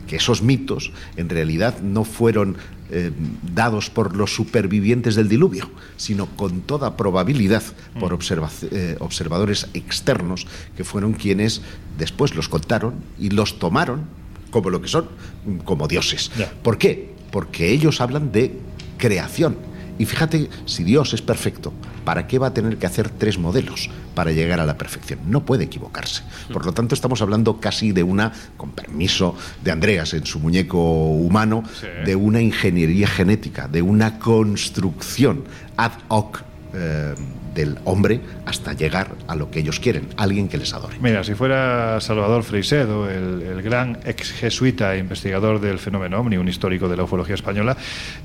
que 0.07 0.17
esos 0.17 0.43
mitos 0.43 0.93
en 1.17 1.31
realidad 1.31 1.81
no 1.81 2.05
fueron 2.05 2.57
eh, 2.93 3.11
dados 3.55 3.91
por 3.91 4.15
los 4.15 4.35
supervivientes 4.35 5.15
del 5.17 5.29
diluvio, 5.29 5.71
sino 5.97 6.27
con 6.27 6.61
toda 6.61 6.97
probabilidad 6.97 7.63
por 7.99 8.13
observa- 8.13 8.51
eh, 8.71 8.97
observadores 9.01 9.67
externos 9.75 10.47
que 10.77 10.85
fueron 10.85 11.15
quienes 11.15 11.63
después 11.99 12.35
los 12.35 12.49
contaron 12.49 12.95
y 13.19 13.31
los 13.31 13.59
tomaron 13.59 14.05
como 14.51 14.69
lo 14.71 14.81
que 14.83 14.89
son, 14.89 15.09
como 15.65 15.89
dioses. 15.89 16.31
¿Por 16.63 16.77
qué? 16.79 17.15
Porque 17.31 17.71
ellos 17.73 18.01
hablan 18.03 18.31
de 18.33 18.59
creación. 18.99 19.57
Y 19.99 20.05
fíjate, 20.05 20.49
si 20.67 20.85
Dios 20.85 21.15
es 21.15 21.23
perfecto, 21.23 21.73
¿para 22.05 22.27
qué 22.27 22.39
va 22.39 22.49
a 22.49 22.55
tener 22.55 22.77
que 22.79 22.87
hacer 22.87 23.09
tres 23.11 23.39
modelos 23.39 23.89
para 24.15 24.33
llegar 24.33 24.61
a 24.61 24.67
la 24.67 24.77
perfección? 24.79 25.21
No 25.27 25.45
puede 25.45 25.65
equivocarse. 25.65 26.23
Por 26.53 26.65
lo 26.67 26.73
tanto, 26.73 26.95
estamos 26.95 27.23
hablando 27.23 27.61
casi 27.61 27.93
de 27.93 28.03
una, 28.03 28.33
con 28.57 28.71
permiso 28.73 29.37
de 29.65 29.71
Andreas 29.73 30.15
en 30.15 30.27
su 30.27 30.39
muñeco 30.41 30.79
humano, 31.11 31.63
Sí. 31.81 31.87
de 32.05 32.17
una 32.17 32.41
ingeniería 32.41 33.07
genética, 33.09 33.69
de 33.69 33.83
una 33.83 34.19
construcción 34.19 35.45
ad 35.77 35.93
hoc. 36.09 36.43
eh, 36.75 37.15
del 37.55 37.79
hombre 37.85 38.21
hasta 38.47 38.73
llegar 38.73 39.09
a 39.27 39.37
lo 39.37 39.51
que 39.51 39.61
ellos 39.61 39.81
quieren, 39.81 40.09
alguien 40.17 40.49
que 40.49 40.59
les 40.59 40.73
adore. 40.73 40.97
Mira, 41.01 41.25
si 41.25 41.35
fuera 41.35 42.01
Salvador 42.01 42.43
Freisedo, 42.43 43.11
el, 43.11 43.43
el 43.43 43.63
gran 43.63 43.99
ex 44.05 44.33
jesuita 44.33 44.95
e 44.95 44.99
investigador 44.99 45.61
del 45.61 45.79
fenómeno 45.79 46.19
ovni, 46.19 46.37
un 46.37 46.49
histórico 46.49 46.89
de 46.89 46.97
la 46.97 47.05
ufología 47.05 47.35
española, 47.35 47.77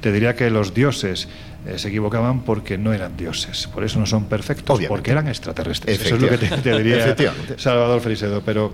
te 0.02 0.12
diría 0.12 0.36
que 0.36 0.50
los 0.50 0.74
dioses 0.74 1.28
eh, 1.66 1.78
se 1.78 1.90
equivocaban 1.90 2.42
porque 2.42 2.78
no 2.78 2.94
eran 2.94 3.18
dioses, 3.18 3.68
por 3.68 3.84
eso 3.84 4.00
no 4.00 4.06
son 4.06 4.26
perfectos, 4.26 4.70
Obviamente. 4.78 4.90
porque 4.90 5.12
eran 5.12 5.28
extraterrestres. 5.28 6.02
Eso 6.02 6.16
es 6.16 6.22
lo 6.22 6.30
que 6.30 6.38
te, 6.38 6.48
te 6.58 6.78
diría. 6.78 7.16
Salvador 7.58 8.02
Freisedo, 8.02 8.42
pero... 8.46 8.74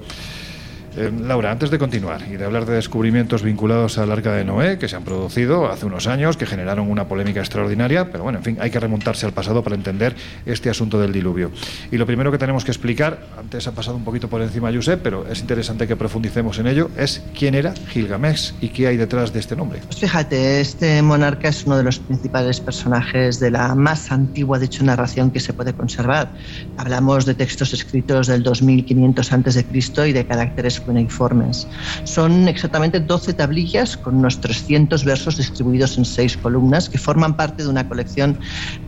Eh, 0.96 1.12
Laura, 1.22 1.52
antes 1.52 1.72
de 1.72 1.80
continuar 1.80 2.22
y 2.30 2.38
de 2.38 2.46
hablar 2.46 2.66
de 2.66 2.76
descubrimientos 2.76 3.42
vinculados 3.42 3.98
al 3.98 4.12
arca 4.12 4.34
de 4.34 4.46
Noé 4.46 4.78
que 4.78 4.88
se 4.88 4.96
han 4.96 5.04
producido 5.04 5.72
hace 5.72 5.88
unos 5.88 6.06
años, 6.06 6.38
que 6.38 6.46
generaron 6.46 6.90
una 6.90 7.08
polémica 7.08 7.40
extraordinaria, 7.40 8.12
pero 8.12 8.24
bueno, 8.24 8.38
en 8.40 8.44
fin, 8.44 8.58
hay 8.60 8.70
que 8.70 8.80
remontarse 8.80 9.26
al 9.26 9.34
pasado 9.34 9.64
para 9.64 9.76
entender 9.76 10.16
este 10.46 10.70
asunto 10.70 11.00
del 11.00 11.12
diluvio. 11.12 11.52
Y 11.92 11.98
lo 11.98 12.06
primero 12.06 12.32
que 12.32 12.38
tenemos 12.38 12.64
que 12.64 12.72
explicar, 12.72 13.26
antes 13.40 13.66
ha 13.68 13.72
pasado 13.72 13.98
un 13.98 14.04
poquito 14.04 14.28
por 14.28 14.42
encima 14.42 14.72
Josep, 14.72 15.02
pero 15.02 15.28
es 15.28 15.40
interesante 15.40 15.88
que 15.88 15.96
profundicemos 15.96 16.60
en 16.60 16.68
ello, 16.68 16.92
es 16.96 17.24
quién 17.38 17.56
era 17.56 17.74
Gilgamesh 17.74 18.54
y 18.62 18.70
qué 18.70 18.88
hay 18.88 18.98
detrás 18.98 19.34
de 19.34 19.40
este 19.40 19.56
nombre. 19.56 19.80
Pues 19.88 20.00
fíjate, 20.00 20.62
este 20.62 21.02
monarca 21.02 21.50
es 21.50 21.66
uno 21.66 21.78
de 21.78 21.84
los 21.84 21.98
principales 21.98 22.60
personajes 22.60 23.40
de 23.40 23.50
la 23.50 23.74
más 23.74 24.12
antigua, 24.12 24.60
de 24.60 24.66
hecho, 24.66 24.84
narración 24.84 25.32
que 25.32 25.40
se 25.40 25.54
puede 25.54 25.74
conservar. 25.74 26.32
Hablamos 26.78 27.26
de 27.26 27.34
textos 27.34 27.74
escritos 27.74 28.28
del 28.28 28.44
2500 28.44 29.34
a.C. 29.34 29.66
y 30.08 30.14
de 30.14 30.26
caracteres 30.26 30.83
cuneiformes. 30.84 31.68
Son 32.04 32.48
exactamente 32.48 33.00
12 33.00 33.34
tablillas 33.34 33.98
con 33.98 34.16
unos 34.16 34.40
300 34.40 35.04
versos 35.04 35.38
distribuidos 35.38 35.98
en 35.98 36.06
seis 36.06 36.38
columnas 36.38 36.90
que 36.90 36.98
forman 36.98 37.36
parte 37.36 37.64
de 37.64 37.70
una 37.70 37.88
colección 37.88 38.38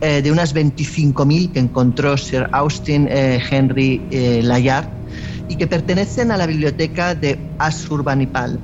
eh, 0.00 0.22
de 0.22 0.30
unas 0.30 0.54
25.000 0.54 1.52
que 1.52 1.60
encontró 1.60 2.16
Sir 2.16 2.48
Austin 2.52 3.08
eh, 3.10 3.40
Henry 3.50 4.06
eh, 4.10 4.40
Layard 4.42 4.88
y 5.48 5.56
que 5.56 5.66
pertenecen 5.66 6.30
a 6.32 6.36
la 6.36 6.46
biblioteca 6.46 7.14
de 7.14 7.38
Asurbanipal. 7.58 8.60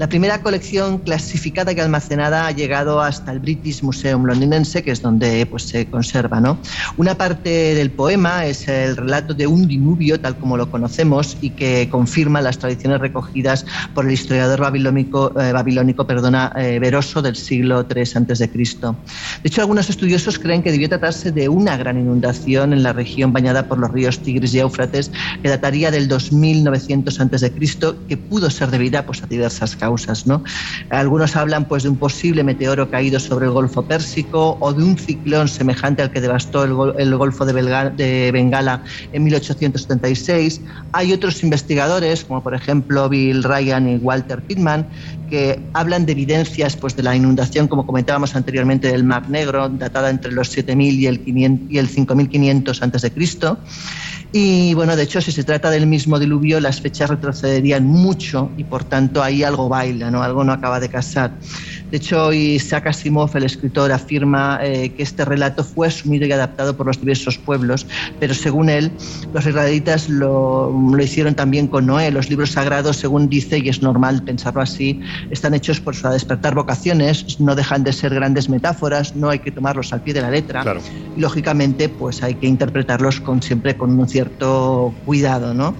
La 0.00 0.08
primera 0.08 0.40
colección 0.40 1.00
clasificada 1.00 1.74
y 1.74 1.78
almacenada 1.78 2.46
ha 2.46 2.52
llegado 2.52 3.02
hasta 3.02 3.32
el 3.32 3.38
British 3.38 3.82
Museum 3.82 4.24
londinense, 4.24 4.82
que 4.82 4.92
es 4.92 5.02
donde 5.02 5.44
pues, 5.44 5.64
se 5.64 5.90
conserva. 5.90 6.40
¿no? 6.40 6.58
Una 6.96 7.16
parte 7.16 7.74
del 7.74 7.90
poema 7.90 8.46
es 8.46 8.66
el 8.66 8.96
relato 8.96 9.34
de 9.34 9.46
un 9.46 9.68
diluvio, 9.68 10.18
tal 10.18 10.38
como 10.38 10.56
lo 10.56 10.70
conocemos, 10.70 11.36
y 11.42 11.50
que 11.50 11.90
confirma 11.90 12.40
las 12.40 12.56
tradiciones 12.56 12.98
recogidas 12.98 13.66
por 13.94 14.06
el 14.06 14.12
historiador 14.12 14.60
babilónico, 14.60 15.38
eh, 15.38 15.52
babilónico 15.52 16.06
perdona, 16.06 16.50
eh, 16.56 16.78
Veroso 16.78 17.20
del 17.20 17.36
siglo 17.36 17.86
III 17.94 18.00
a.C. 18.00 18.46
De 18.46 18.94
hecho, 19.44 19.60
algunos 19.60 19.90
estudiosos 19.90 20.38
creen 20.38 20.62
que 20.62 20.72
debió 20.72 20.88
tratarse 20.88 21.30
de 21.30 21.50
una 21.50 21.76
gran 21.76 21.98
inundación 21.98 22.72
en 22.72 22.82
la 22.82 22.94
región 22.94 23.34
bañada 23.34 23.68
por 23.68 23.76
los 23.78 23.90
ríos 23.90 24.20
Tigris 24.20 24.54
y 24.54 24.60
Éufrates, 24.60 25.12
que 25.42 25.50
dataría 25.50 25.90
del 25.90 26.08
2900 26.08 27.20
a.C., 27.20 27.52
que 28.08 28.16
pudo 28.16 28.48
ser 28.48 28.70
debida 28.70 29.04
pues, 29.04 29.22
a 29.22 29.26
diversas 29.26 29.76
causas. 29.76 29.89
¿No? 30.26 30.42
Algunos 30.90 31.36
hablan 31.36 31.66
pues, 31.66 31.82
de 31.82 31.88
un 31.88 31.98
posible 31.98 32.44
meteoro 32.44 32.90
caído 32.90 33.18
sobre 33.20 33.46
el 33.46 33.52
Golfo 33.52 33.86
Pérsico 33.86 34.58
o 34.60 34.72
de 34.72 34.82
un 34.84 34.96
ciclón 34.96 35.48
semejante 35.48 36.02
al 36.02 36.10
que 36.10 36.20
devastó 36.20 36.64
el, 36.64 36.72
el 36.98 37.16
Golfo 37.16 37.44
de, 37.44 37.52
Belga- 37.54 37.94
de 37.94 38.30
Bengala 38.32 38.82
en 39.12 39.24
1876. 39.24 40.62
Hay 40.92 41.12
otros 41.12 41.42
investigadores, 41.42 42.24
como 42.24 42.42
por 42.42 42.54
ejemplo 42.54 43.08
Bill 43.08 43.42
Ryan 43.42 43.88
y 43.88 43.96
Walter 43.96 44.42
Pittman, 44.46 44.88
que 45.28 45.70
hablan 45.74 46.06
de 46.06 46.12
evidencias 46.12 46.76
pues, 46.76 46.96
de 46.96 47.04
la 47.04 47.14
inundación, 47.14 47.68
como 47.68 47.86
comentábamos 47.86 48.34
anteriormente, 48.34 48.88
del 48.88 49.04
Mar 49.04 49.30
Negro, 49.30 49.68
datada 49.68 50.10
entre 50.10 50.32
los 50.32 50.48
7000 50.48 50.94
y 51.00 51.06
el, 51.06 51.22
500 51.22 51.70
y 51.70 51.78
el 51.78 51.88
5500 51.88 52.82
a.C. 52.82 53.12
Y 54.32 54.74
bueno, 54.74 54.94
de 54.94 55.02
hecho, 55.02 55.20
si 55.20 55.32
se 55.32 55.42
trata 55.42 55.70
del 55.70 55.88
mismo 55.88 56.18
diluvio, 56.20 56.60
las 56.60 56.80
fechas 56.80 57.10
retrocederían 57.10 57.84
mucho 57.84 58.52
y 58.56 58.62
por 58.62 58.84
tanto 58.84 59.24
ahí 59.24 59.42
algo 59.42 59.68
baila, 59.68 60.10
¿no? 60.10 60.22
algo 60.22 60.44
no 60.44 60.52
acaba 60.52 60.78
de 60.78 60.88
casar. 60.88 61.32
De 61.90 61.96
hecho, 61.96 62.32
Isaac 62.32 62.86
Asimov, 62.86 63.36
el 63.36 63.42
escritor, 63.42 63.90
afirma 63.90 64.60
eh, 64.62 64.90
que 64.90 65.02
este 65.02 65.24
relato 65.24 65.64
fue 65.64 65.88
asumido 65.88 66.26
y 66.26 66.32
adaptado 66.32 66.76
por 66.76 66.86
los 66.86 67.00
diversos 67.00 67.38
pueblos, 67.38 67.88
pero 68.20 68.32
según 68.32 68.68
él, 68.68 68.92
los 69.32 69.44
israelitas 69.44 70.08
lo, 70.08 70.70
lo 70.70 71.02
hicieron 71.02 71.34
también 71.34 71.66
con 71.66 71.86
Noé. 71.86 72.12
Los 72.12 72.30
libros 72.30 72.52
sagrados, 72.52 72.98
según 72.98 73.28
dice, 73.28 73.58
y 73.58 73.68
es 73.68 73.82
normal 73.82 74.22
pensarlo 74.22 74.60
así, 74.60 75.00
están 75.30 75.54
hechos 75.54 75.80
pues, 75.80 75.98
para 76.00 76.14
despertar 76.14 76.54
vocaciones, 76.54 77.40
no 77.40 77.56
dejan 77.56 77.82
de 77.82 77.92
ser 77.92 78.14
grandes 78.14 78.48
metáforas, 78.48 79.16
no 79.16 79.28
hay 79.28 79.40
que 79.40 79.50
tomarlos 79.50 79.92
al 79.92 80.02
pie 80.02 80.14
de 80.14 80.20
la 80.20 80.30
letra. 80.30 80.62
Claro. 80.62 80.80
Y 81.16 81.20
lógicamente, 81.20 81.88
pues 81.88 82.22
hay 82.22 82.34
que 82.34 82.46
interpretarlos 82.46 83.20
con, 83.20 83.42
siempre 83.42 83.76
con 83.76 83.98
un 83.98 84.08
cierto 84.08 84.19
cuidado, 85.04 85.54
¿no? 85.54 85.74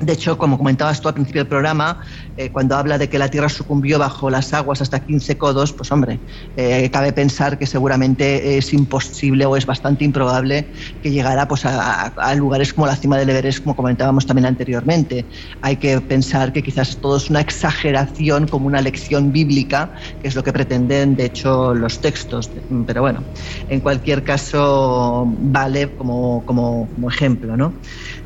De 0.00 0.12
hecho, 0.12 0.36
como 0.36 0.58
comentabas 0.58 1.00
tú 1.00 1.08
al 1.08 1.14
principio 1.14 1.42
del 1.42 1.48
programa, 1.48 2.00
eh, 2.36 2.50
cuando 2.50 2.76
habla 2.76 2.98
de 2.98 3.08
que 3.08 3.18
la 3.18 3.28
Tierra 3.28 3.48
sucumbió 3.48 3.98
bajo 3.98 4.28
las 4.28 4.52
aguas 4.52 4.82
hasta 4.82 5.00
15 5.00 5.38
codos, 5.38 5.72
pues 5.72 5.90
hombre, 5.90 6.20
eh, 6.56 6.90
cabe 6.90 7.12
pensar 7.12 7.58
que 7.58 7.66
seguramente 7.66 8.58
es 8.58 8.72
imposible 8.74 9.46
o 9.46 9.56
es 9.56 9.64
bastante 9.64 10.04
improbable 10.04 10.70
que 11.02 11.10
llegara 11.10 11.48
pues, 11.48 11.64
a, 11.64 12.34
lugares 12.34 12.74
como 12.74 12.86
la 12.86 12.96
cima 12.96 13.16
del 13.16 13.30
Everest, 13.30 13.62
como 13.62 13.74
comentábamos 13.74 14.26
también 14.26 14.46
anteriormente. 14.46 15.24
Hay 15.62 15.76
que 15.76 16.00
pensar 16.00 16.52
que 16.52 16.62
quizás 16.62 16.98
todo 17.00 17.16
es 17.16 17.30
una 17.30 17.40
exageración, 17.40 18.46
como 18.48 18.66
una 18.66 18.82
lección 18.82 19.32
bíblica, 19.32 19.94
que 20.20 20.28
es 20.28 20.34
lo 20.34 20.42
que 20.42 20.52
pretenden, 20.52 21.16
de 21.16 21.26
hecho, 21.26 21.74
los 21.74 22.00
textos. 22.00 22.50
Pero 22.86 23.00
bueno, 23.00 23.24
en 23.68 23.80
cualquier 23.80 24.22
caso, 24.24 25.24
vale 25.26 25.94
como, 25.94 26.44
como, 26.44 26.88
como 26.94 27.08
ejemplo, 27.08 27.56
¿no? 27.56 27.72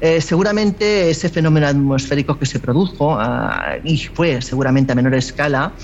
Eh, 0.01 0.21
seguramente 0.21 1.11
ese 1.11 1.29
fenómeno 1.29 1.67
atmosférico 1.67 2.39
que 2.39 2.47
se 2.47 2.59
produjo, 2.59 3.17
ah, 3.19 3.77
y 3.85 4.00
fue 4.09 4.41
seguramente 4.43 4.93
a 4.93 4.95
menor 4.95 5.15
escala, 5.15 5.77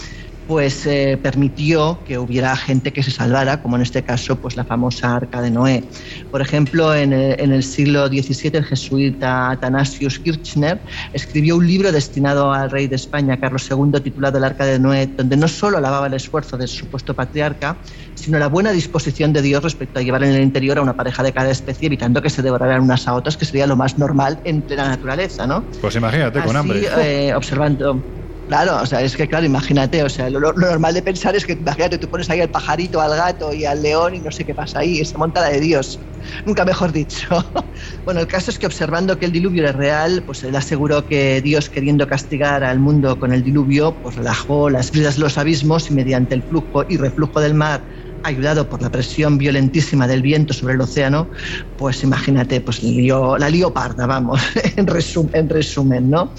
pues 0.46 0.86
eh, 0.86 1.18
permitió 1.20 2.02
que 2.06 2.18
hubiera 2.18 2.56
gente 2.56 2.92
que 2.92 3.02
se 3.02 3.10
salvara, 3.10 3.62
como 3.62 3.76
en 3.76 3.82
este 3.82 4.02
caso 4.02 4.36
pues 4.36 4.56
la 4.56 4.64
famosa 4.64 5.16
Arca 5.16 5.42
de 5.42 5.50
Noé. 5.50 5.84
Por 6.30 6.40
ejemplo, 6.40 6.94
en 6.94 7.12
el, 7.12 7.40
en 7.40 7.52
el 7.52 7.62
siglo 7.62 8.06
XVII 8.06 8.50
el 8.54 8.64
jesuita 8.64 9.50
Athanasius 9.50 10.20
Kirchner 10.20 10.80
escribió 11.12 11.56
un 11.56 11.66
libro 11.66 11.90
destinado 11.90 12.52
al 12.52 12.70
rey 12.70 12.86
de 12.86 12.96
España, 12.96 13.38
Carlos 13.38 13.68
II, 13.70 14.00
titulado 14.02 14.38
El 14.38 14.44
Arca 14.44 14.64
de 14.64 14.78
Noé, 14.78 15.06
donde 15.06 15.36
no 15.36 15.48
solo 15.48 15.78
alababa 15.78 16.06
el 16.06 16.14
esfuerzo 16.14 16.56
del 16.56 16.68
supuesto 16.68 17.14
patriarca, 17.14 17.78
sino 18.14 18.38
la 18.38 18.48
buena 18.48 18.70
disposición 18.70 19.32
de 19.32 19.42
Dios 19.42 19.62
respecto 19.62 19.98
a 19.98 20.02
llevar 20.02 20.22
en 20.22 20.34
el 20.34 20.42
interior 20.42 20.78
a 20.78 20.82
una 20.82 20.96
pareja 20.96 21.22
de 21.22 21.32
cada 21.32 21.50
especie, 21.50 21.86
evitando 21.86 22.22
que 22.22 22.30
se 22.30 22.42
devoraran 22.42 22.82
unas 22.82 23.08
a 23.08 23.14
otras, 23.14 23.36
que 23.36 23.44
sería 23.44 23.66
lo 23.66 23.76
más 23.76 23.98
normal 23.98 24.40
en 24.44 24.62
plena 24.62 24.88
naturaleza, 24.88 25.46
¿no? 25.46 25.66
Pues 25.80 25.96
imagínate, 25.96 26.40
con 26.42 26.56
hambre. 26.56 26.86
eh, 27.00 27.34
observando. 27.34 28.02
Claro, 28.46 28.76
o 28.80 28.86
sea, 28.86 29.02
es 29.02 29.16
que 29.16 29.26
claro, 29.26 29.44
imagínate, 29.44 30.04
o 30.04 30.08
sea, 30.08 30.30
lo, 30.30 30.52
normal 30.52 30.94
de 30.94 31.02
pensar 31.02 31.34
es 31.34 31.44
que 31.44 31.54
imagínate, 31.54 31.98
tú 31.98 32.08
pones 32.08 32.30
ahí 32.30 32.40
al 32.40 32.48
pajarito, 32.48 33.00
al 33.00 33.16
gato 33.16 33.52
y 33.52 33.64
al 33.64 33.82
león 33.82 34.14
y 34.14 34.20
no 34.20 34.30
sé 34.30 34.44
qué 34.44 34.54
pasa 34.54 34.80
ahí, 34.80 35.00
esa 35.00 35.18
montada 35.18 35.48
de 35.48 35.58
Dios. 35.58 35.98
Nunca 36.44 36.64
mejor 36.64 36.92
dicho. 36.92 37.26
Bueno, 38.04 38.20
el 38.20 38.28
caso 38.28 38.52
es 38.52 38.58
que 38.58 38.66
observando 38.66 39.18
que 39.18 39.26
el 39.26 39.32
diluvio 39.32 39.64
era 39.64 39.72
real, 39.72 40.22
pues 40.24 40.44
él 40.44 40.54
aseguró 40.54 41.06
que 41.06 41.42
Dios, 41.42 41.68
queriendo 41.68 42.06
castigar 42.06 42.62
al 42.62 42.78
mundo 42.78 43.18
con 43.18 43.32
el 43.32 43.42
diluvio, 43.42 43.98
pues 44.00 44.14
relajó 44.14 44.70
las 44.70 44.92
bridas 44.92 45.16
de 45.16 45.22
los 45.22 45.38
abismos 45.38 45.90
y 45.90 45.94
mediante 45.94 46.34
el 46.36 46.44
flujo 46.44 46.84
y 46.88 46.98
reflujo 46.98 47.40
del 47.40 47.54
mar 47.54 47.84
ayudado 48.26 48.68
por 48.68 48.82
la 48.82 48.90
presión 48.90 49.38
violentísima 49.38 50.06
del 50.06 50.22
viento 50.22 50.52
sobre 50.52 50.74
el 50.74 50.80
océano, 50.80 51.30
pues 51.76 52.02
imagínate, 52.02 52.60
pues 52.60 52.82
la 52.82 53.48
lío 53.48 53.72
parda, 53.72 54.06
vamos, 54.06 54.40
en 54.76 54.86
resumen, 54.86 56.10
¿no? 56.10 56.32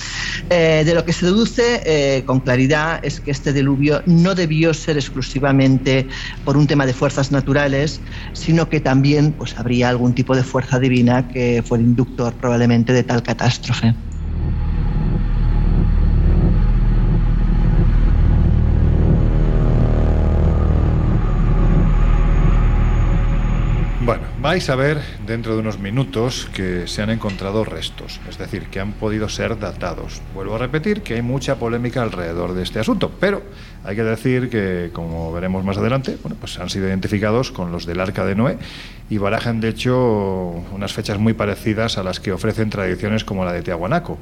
Eh, 0.50 0.84
de 0.86 0.94
lo 0.94 1.06
que 1.06 1.14
se 1.14 1.26
deduce 1.26 1.82
eh, 1.86 2.24
con 2.26 2.40
claridad 2.40 3.00
es 3.04 3.20
que 3.20 3.32
este 3.32 3.54
diluvio 3.54 4.02
no 4.06 4.36
debió 4.36 4.74
ser 4.74 4.98
exclusivamente 4.98 6.08
por 6.44 6.58
un 6.58 6.68
tema 6.68 6.86
de 6.86 6.94
fuerzas 6.94 7.32
naturales, 7.32 8.02
sino 8.34 8.70
que 8.70 8.80
también 8.80 9.34
pues, 9.34 9.58
habría 9.58 9.90
algún 9.90 10.14
tipo 10.14 10.36
de 10.36 10.44
fuerza 10.44 10.80
divina 10.80 11.28
que 11.28 11.64
fue 11.66 11.78
el 11.80 11.86
inductor 11.86 12.36
probablemente 12.38 12.94
de 12.94 13.04
tal 13.04 13.24
catástrofe. 13.24 13.94
Vais 24.48 24.70
a 24.70 24.78
ver 24.78 25.02
dentro 25.26 25.56
de 25.56 25.60
unos 25.60 25.78
minutos 25.78 26.48
que 26.54 26.88
se 26.88 27.02
han 27.02 27.10
encontrado 27.10 27.66
restos, 27.66 28.22
es 28.30 28.38
decir, 28.38 28.68
que 28.68 28.80
han 28.80 28.94
podido 28.94 29.28
ser 29.28 29.60
datados. 29.60 30.22
Vuelvo 30.34 30.56
a 30.56 30.58
repetir 30.58 31.02
que 31.02 31.16
hay 31.16 31.22
mucha 31.22 31.58
polémica 31.58 32.02
alrededor 32.02 32.54
de 32.54 32.64
este 32.64 32.80
asunto, 32.80 33.12
pero 33.20 33.44
hay 33.84 33.98
que 33.98 34.04
decir 34.04 34.50
que, 34.50 34.90
como 34.94 35.34
veremos 35.34 35.66
más 35.66 35.78
adelante, 35.78 36.18
bueno, 36.24 36.38
pues 36.40 36.58
han 36.60 36.70
sido 36.70 36.88
identificados 36.88 37.52
con 37.52 37.74
los 37.74 37.86
del 37.86 38.00
Arca 38.00 38.24
de 38.24 38.36
Noé 38.36 38.58
y 39.10 39.18
barajan, 39.18 39.60
de 39.60 39.68
hecho, 39.68 40.64
unas 40.72 40.94
fechas 40.94 41.18
muy 41.18 41.34
parecidas 41.34 41.98
a 41.98 42.04
las 42.04 42.22
que 42.22 42.32
ofrecen 42.32 42.70
tradiciones 42.70 43.26
como 43.26 43.44
la 43.44 43.52
de 43.52 43.64
Tiahuanaco 43.64 44.18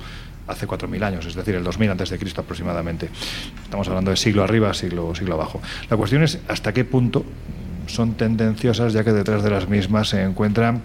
hace 0.47 0.67
4.000 0.67 1.03
años, 1.03 1.27
es 1.27 1.35
decir, 1.35 1.53
el 1.53 1.63
2000 1.63 1.91
antes 1.91 2.09
de 2.09 2.17
Cristo 2.17 2.41
aproximadamente. 2.41 3.09
Estamos 3.63 3.87
hablando 3.89 4.09
de 4.09 4.17
siglo 4.17 4.43
arriba, 4.43 4.73
siglo, 4.73 5.13
siglo 5.13 5.35
abajo. 5.35 5.61
La 5.87 5.97
cuestión 5.97 6.23
es 6.23 6.39
hasta 6.47 6.73
qué 6.73 6.83
punto 6.83 7.23
son 7.87 8.13
tendenciosas 8.13 8.93
ya 8.93 9.03
que 9.03 9.11
detrás 9.11 9.43
de 9.43 9.49
las 9.49 9.69
mismas 9.69 10.09
se 10.09 10.23
encuentran 10.23 10.81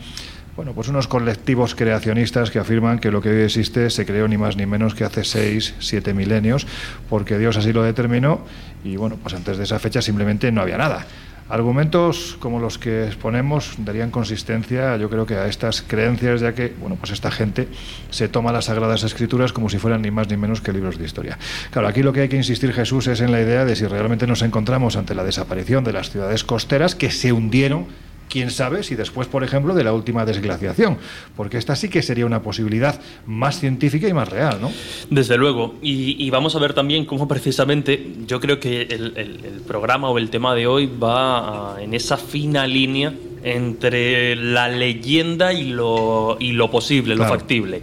bueno, 0.56 0.74
pues 0.74 0.88
unos 0.88 1.06
colectivos 1.06 1.74
creacionistas 1.74 2.50
que 2.50 2.58
afirman 2.58 2.98
que 2.98 3.10
lo 3.10 3.22
que 3.22 3.30
hoy 3.30 3.42
existe 3.42 3.88
se 3.88 4.04
creó 4.04 4.28
ni 4.28 4.36
más 4.36 4.56
ni 4.56 4.66
menos 4.66 4.94
que 4.94 5.04
hace 5.04 5.24
seis, 5.24 5.74
siete 5.78 6.12
milenios, 6.12 6.66
porque 7.08 7.38
Dios 7.38 7.56
así 7.56 7.72
lo 7.72 7.82
determinó 7.82 8.40
y 8.84 8.96
bueno, 8.96 9.16
pues 9.22 9.34
antes 9.34 9.56
de 9.56 9.64
esa 9.64 9.78
fecha 9.78 10.02
simplemente 10.02 10.52
no 10.52 10.60
había 10.60 10.76
nada. 10.76 11.06
Argumentos 11.50 12.36
como 12.38 12.60
los 12.60 12.78
que 12.78 13.06
exponemos 13.06 13.74
darían 13.78 14.12
consistencia, 14.12 14.96
yo 14.96 15.10
creo 15.10 15.26
que 15.26 15.34
a 15.34 15.48
estas 15.48 15.82
creencias, 15.82 16.40
ya 16.40 16.54
que, 16.54 16.72
bueno, 16.78 16.94
pues 16.94 17.10
esta 17.10 17.32
gente 17.32 17.66
se 18.10 18.28
toma 18.28 18.52
las 18.52 18.66
sagradas 18.66 19.02
escrituras 19.02 19.52
como 19.52 19.68
si 19.68 19.78
fueran 19.78 20.00
ni 20.00 20.12
más 20.12 20.28
ni 20.28 20.36
menos 20.36 20.60
que 20.60 20.72
libros 20.72 20.96
de 20.96 21.06
historia. 21.06 21.38
Claro, 21.72 21.88
aquí 21.88 22.04
lo 22.04 22.12
que 22.12 22.20
hay 22.20 22.28
que 22.28 22.36
insistir 22.36 22.72
Jesús 22.72 23.08
es 23.08 23.20
en 23.20 23.32
la 23.32 23.40
idea 23.40 23.64
de 23.64 23.74
si 23.74 23.84
realmente 23.86 24.28
nos 24.28 24.42
encontramos 24.42 24.94
ante 24.94 25.16
la 25.16 25.24
desaparición 25.24 25.82
de 25.82 25.92
las 25.92 26.10
ciudades 26.10 26.44
costeras 26.44 26.94
que 26.94 27.10
se 27.10 27.32
hundieron 27.32 27.86
quién 28.30 28.50
sabe 28.50 28.82
si 28.82 28.94
después, 28.94 29.28
por 29.28 29.44
ejemplo, 29.44 29.74
de 29.74 29.84
la 29.84 29.92
última 29.92 30.24
desglaciación, 30.24 30.96
porque 31.36 31.58
esta 31.58 31.76
sí 31.76 31.90
que 31.90 32.00
sería 32.00 32.24
una 32.24 32.40
posibilidad 32.40 32.98
más 33.26 33.58
científica 33.58 34.08
y 34.08 34.14
más 34.14 34.28
real, 34.28 34.58
¿no? 34.60 34.72
Desde 35.10 35.36
luego, 35.36 35.74
y, 35.82 36.30
vamos 36.30 36.54
a 36.54 36.60
ver 36.60 36.72
también 36.72 37.04
cómo 37.04 37.26
precisamente 37.26 38.12
yo 38.26 38.40
creo 38.40 38.60
que 38.60 38.82
el, 38.82 39.62
programa 39.66 40.08
o 40.08 40.18
el 40.18 40.30
tema 40.30 40.54
de 40.54 40.66
hoy 40.66 40.86
va 40.86 41.76
en 41.80 41.92
esa 41.92 42.16
fina 42.16 42.66
línea 42.66 43.12
entre 43.42 44.36
la 44.36 44.68
leyenda 44.68 45.52
y 45.52 45.64
lo, 45.64 46.36
y 46.38 46.52
lo 46.52 46.70
posible, 46.70 47.16
lo 47.16 47.26
factible. 47.26 47.82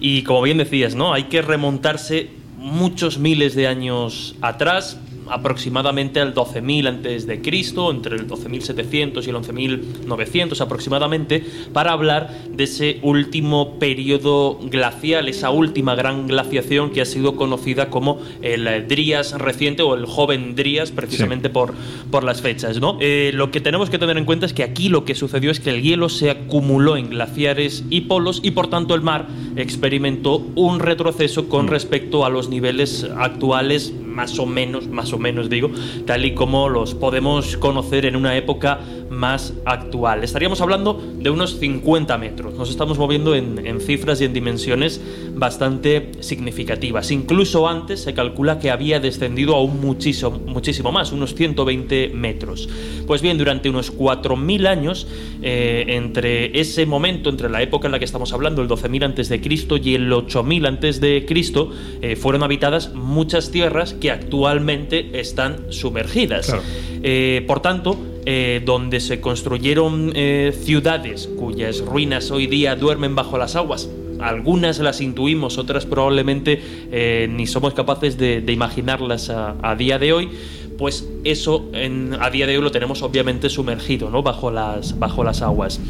Y 0.00 0.22
como 0.22 0.42
bien 0.42 0.58
decías, 0.58 0.94
¿no? 0.94 1.14
Hay 1.14 1.24
que 1.24 1.42
remontarse 1.42 2.28
muchos 2.58 3.18
miles 3.18 3.54
de 3.54 3.68
años 3.68 4.34
atrás 4.40 4.98
aproximadamente 5.30 6.20
al 6.20 6.34
12.000 6.34 6.88
antes 6.88 7.26
de 7.26 7.40
Cristo, 7.40 7.90
entre 7.90 8.16
el 8.16 8.26
12.700 8.26 9.26
y 9.26 9.30
el 9.30 9.36
11.900 9.36 10.60
aproximadamente, 10.60 11.44
para 11.72 11.92
hablar 11.92 12.30
de 12.50 12.64
ese 12.64 12.98
último 13.02 13.78
periodo 13.78 14.58
glacial, 14.62 15.28
esa 15.28 15.50
última 15.50 15.94
gran 15.94 16.26
glaciación 16.26 16.90
que 16.90 17.00
ha 17.00 17.04
sido 17.04 17.36
conocida 17.36 17.90
como 17.90 18.20
el 18.42 18.66
Drías 18.88 19.32
reciente 19.32 19.82
o 19.82 19.94
el 19.94 20.06
joven 20.06 20.54
Drías, 20.54 20.90
precisamente 20.90 21.50
por, 21.50 21.74
por 22.10 22.24
las 22.24 22.42
fechas. 22.42 22.80
¿no? 22.80 22.98
Eh, 23.00 23.30
lo 23.34 23.50
que 23.50 23.60
tenemos 23.60 23.90
que 23.90 23.98
tener 23.98 24.16
en 24.18 24.24
cuenta 24.24 24.46
es 24.46 24.52
que 24.52 24.62
aquí 24.62 24.88
lo 24.88 25.04
que 25.04 25.14
sucedió 25.14 25.50
es 25.50 25.60
que 25.60 25.70
el 25.70 25.82
hielo 25.82 26.08
se 26.08 26.30
acumuló 26.30 26.96
en 26.96 27.10
glaciares 27.10 27.84
y 27.90 28.02
polos 28.02 28.40
y 28.42 28.52
por 28.52 28.68
tanto 28.68 28.94
el 28.94 29.02
mar 29.02 29.26
experimentó 29.56 30.36
un 30.54 30.80
retroceso 30.80 31.48
con 31.48 31.66
mm. 31.66 31.68
respecto 31.68 32.24
a 32.24 32.30
los 32.30 32.48
niveles 32.48 33.06
actuales 33.16 33.92
más 34.16 34.38
o 34.38 34.46
menos, 34.46 34.88
más 34.88 35.12
o 35.12 35.15
menos 35.18 35.48
digo, 35.48 35.70
tal 36.06 36.24
y 36.24 36.34
como 36.34 36.68
los 36.68 36.94
podemos 36.94 37.56
conocer 37.56 38.06
en 38.06 38.16
una 38.16 38.36
época 38.36 38.80
más 39.10 39.54
actual. 39.64 40.24
Estaríamos 40.24 40.60
hablando 40.60 41.02
de 41.18 41.30
unos 41.30 41.58
50 41.58 42.18
metros. 42.18 42.54
Nos 42.54 42.70
estamos 42.70 42.98
moviendo 42.98 43.34
en, 43.34 43.80
cifras 43.80 44.20
y 44.20 44.24
en 44.24 44.32
dimensiones 44.32 45.00
bastante 45.34 46.12
significativas. 46.20 47.10
Incluso 47.10 47.68
antes 47.68 48.00
se 48.00 48.14
calcula 48.14 48.58
que 48.58 48.70
había 48.70 49.00
descendido 49.00 49.54
aún 49.54 49.80
muchísimo, 49.80 50.38
muchísimo 50.46 50.92
más, 50.92 51.12
unos 51.12 51.34
120 51.34 52.10
metros. 52.14 52.68
Pues 53.06 53.22
bien, 53.22 53.38
durante 53.38 53.68
unos 53.68 53.96
4.000 53.96 54.66
años, 54.66 55.06
eh, 55.42 55.84
entre 55.88 56.58
ese 56.58 56.86
momento, 56.86 57.30
entre 57.30 57.48
la 57.48 57.62
época 57.62 57.86
en 57.86 57.92
la 57.92 57.98
que 57.98 58.04
estamos 58.04 58.32
hablando, 58.32 58.62
el 58.62 58.68
12.000 58.68 59.04
antes 59.04 59.28
de 59.28 59.40
Cristo 59.40 59.76
y 59.76 59.94
el 59.94 60.10
8.000 60.10 60.66
antes 60.66 61.00
de 61.00 61.24
Cristo, 61.26 61.70
eh, 62.02 62.16
fueron 62.16 62.42
habitadas 62.42 62.94
muchas 62.94 63.50
tierras 63.50 63.94
que 63.94 64.10
actualmente 64.10 65.20
están 65.20 65.66
sumergidas. 65.70 66.54
Eh, 67.02 67.44
por 67.46 67.60
tanto, 67.60 67.98
eh, 68.28 68.60
donde 68.64 68.98
se 68.98 69.20
construyeron 69.20 70.10
eh, 70.16 70.52
ciudades 70.52 71.28
cuyas 71.38 71.78
ruinas 71.78 72.32
hoy 72.32 72.48
día 72.48 72.74
duermen 72.74 73.14
bajo 73.14 73.38
las 73.38 73.54
aguas. 73.54 73.88
Algunas 74.18 74.80
las 74.80 75.00
intuimos, 75.00 75.58
otras 75.58 75.86
probablemente 75.86 76.60
eh, 76.90 77.28
ni 77.30 77.46
somos 77.46 77.72
capaces 77.72 78.18
de, 78.18 78.42
imaginarlas 78.48 79.30
a, 79.30 79.76
día 79.78 80.00
de 80.00 80.12
hoy. 80.12 80.28
Pues 80.76 81.08
eso 81.22 81.70
a 82.18 82.30
día 82.30 82.48
de 82.48 82.58
hoy 82.58 82.64
lo 82.64 82.72
tenemos 82.72 83.00
obviamente 83.02 83.48
sumergido, 83.48 84.10
¿no? 84.10 84.24
Bajo 84.24 84.50
las, 84.50 84.98
bajo 84.98 85.22
las 85.22 85.40
aguas. 85.42 85.80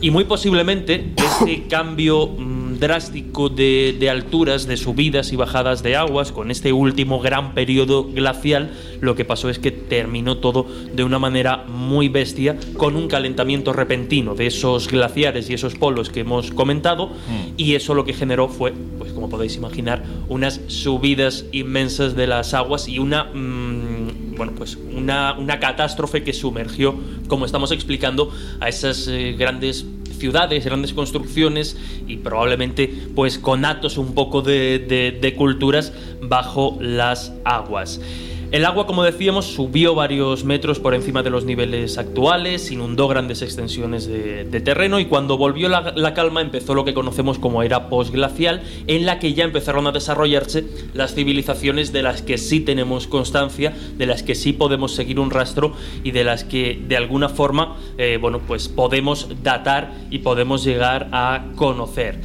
Y 0.00 0.10
muy 0.10 0.24
posiblemente 0.24 1.12
este 1.14 1.64
cambio 1.68 2.26
mm, 2.26 2.61
drástico 2.82 3.48
de, 3.48 4.08
alturas, 4.10 4.66
de 4.66 4.76
subidas 4.76 5.32
y 5.32 5.36
bajadas 5.36 5.84
de 5.84 5.94
aguas, 5.94 6.32
con 6.32 6.50
este 6.50 6.72
último 6.72 7.20
gran 7.20 7.54
periodo 7.54 8.04
glacial, 8.04 8.72
lo 9.00 9.14
que 9.14 9.24
pasó 9.24 9.48
es 9.48 9.60
que 9.60 9.70
terminó 9.70 10.38
todo 10.38 10.66
de 10.92 11.04
una 11.04 11.20
manera 11.20 11.64
muy 11.68 12.08
bestia, 12.08 12.58
con 12.76 12.96
un 12.96 13.06
calentamiento 13.06 13.72
repentino 13.72 14.34
de 14.34 14.48
esos 14.48 14.88
glaciares 14.88 15.48
y 15.48 15.54
esos 15.54 15.76
polos 15.76 16.10
que 16.10 16.20
hemos 16.20 16.50
comentado, 16.50 17.06
mm. 17.06 17.52
y 17.56 17.76
eso 17.76 17.94
lo 17.94 18.04
que 18.04 18.14
generó 18.14 18.48
fue, 18.48 18.72
pues 18.98 19.12
como 19.12 19.28
podéis 19.28 19.54
imaginar, 19.54 20.02
unas 20.28 20.60
subidas 20.66 21.44
inmensas 21.52 22.16
de 22.16 22.26
las 22.26 22.52
aguas 22.52 22.88
y 22.88 22.98
una... 22.98 23.24
Mm, 23.32 24.32
bueno, 24.36 24.54
pues 24.56 24.76
una, 24.96 25.38
una 25.38 25.60
catástrofe 25.60 26.24
que 26.24 26.32
sumergió, 26.32 26.96
como 27.28 27.46
estamos 27.46 27.70
explicando, 27.70 28.32
a 28.58 28.68
esas 28.68 29.06
eh, 29.06 29.36
grandes 29.38 29.84
ciudades, 30.12 30.64
grandes 30.64 30.92
construcciones 30.92 31.76
y 32.06 32.18
probablemente 32.18 32.92
pues 33.14 33.38
con 33.38 33.64
atos 33.64 33.98
un 33.98 34.14
poco 34.14 34.42
de, 34.42 34.78
de 35.20 35.34
culturas 35.34 35.92
bajo 36.20 36.78
las 36.80 37.32
aguas. 37.44 38.00
El 38.52 38.66
agua, 38.66 38.86
como 38.86 39.02
decíamos, 39.02 39.46
subió 39.46 39.94
varios 39.94 40.44
metros 40.44 40.78
por 40.78 40.94
encima 40.94 41.22
de 41.22 41.30
los 41.30 41.46
niveles 41.46 41.96
actuales, 41.96 42.70
inundó 42.70 43.08
grandes 43.08 43.40
extensiones 43.40 44.06
de, 44.06 44.44
terreno 44.60 45.00
y 45.00 45.06
cuando 45.06 45.38
volvió 45.38 45.70
la, 45.70 46.12
calma 46.12 46.42
empezó 46.42 46.74
lo 46.74 46.84
que 46.84 46.92
conocemos 46.92 47.38
como 47.38 47.62
era 47.62 47.88
postglacial, 47.88 48.62
en 48.88 49.06
la 49.06 49.18
que 49.18 49.32
ya 49.32 49.44
empezaron 49.44 49.86
a 49.86 49.92
desarrollarse 49.92 50.66
las 50.92 51.14
civilizaciones 51.14 51.94
de 51.94 52.02
las 52.02 52.20
que 52.20 52.36
sí 52.36 52.60
tenemos 52.60 53.06
constancia, 53.06 53.74
de 53.96 54.04
las 54.04 54.22
que 54.22 54.34
sí 54.34 54.52
podemos 54.52 54.94
seguir 54.94 55.18
un 55.18 55.30
rastro 55.30 55.72
y 56.04 56.10
de 56.10 56.24
las 56.24 56.44
que 56.44 56.78
de 56.86 56.98
alguna 56.98 57.30
forma, 57.30 57.78
eh, 57.96 58.18
bueno, 58.20 58.42
pues 58.46 58.68
podemos 58.68 59.30
datar 59.42 59.94
y 60.10 60.18
podemos 60.18 60.62
llegar 60.62 61.08
a 61.12 61.46
conocer. 61.56 62.20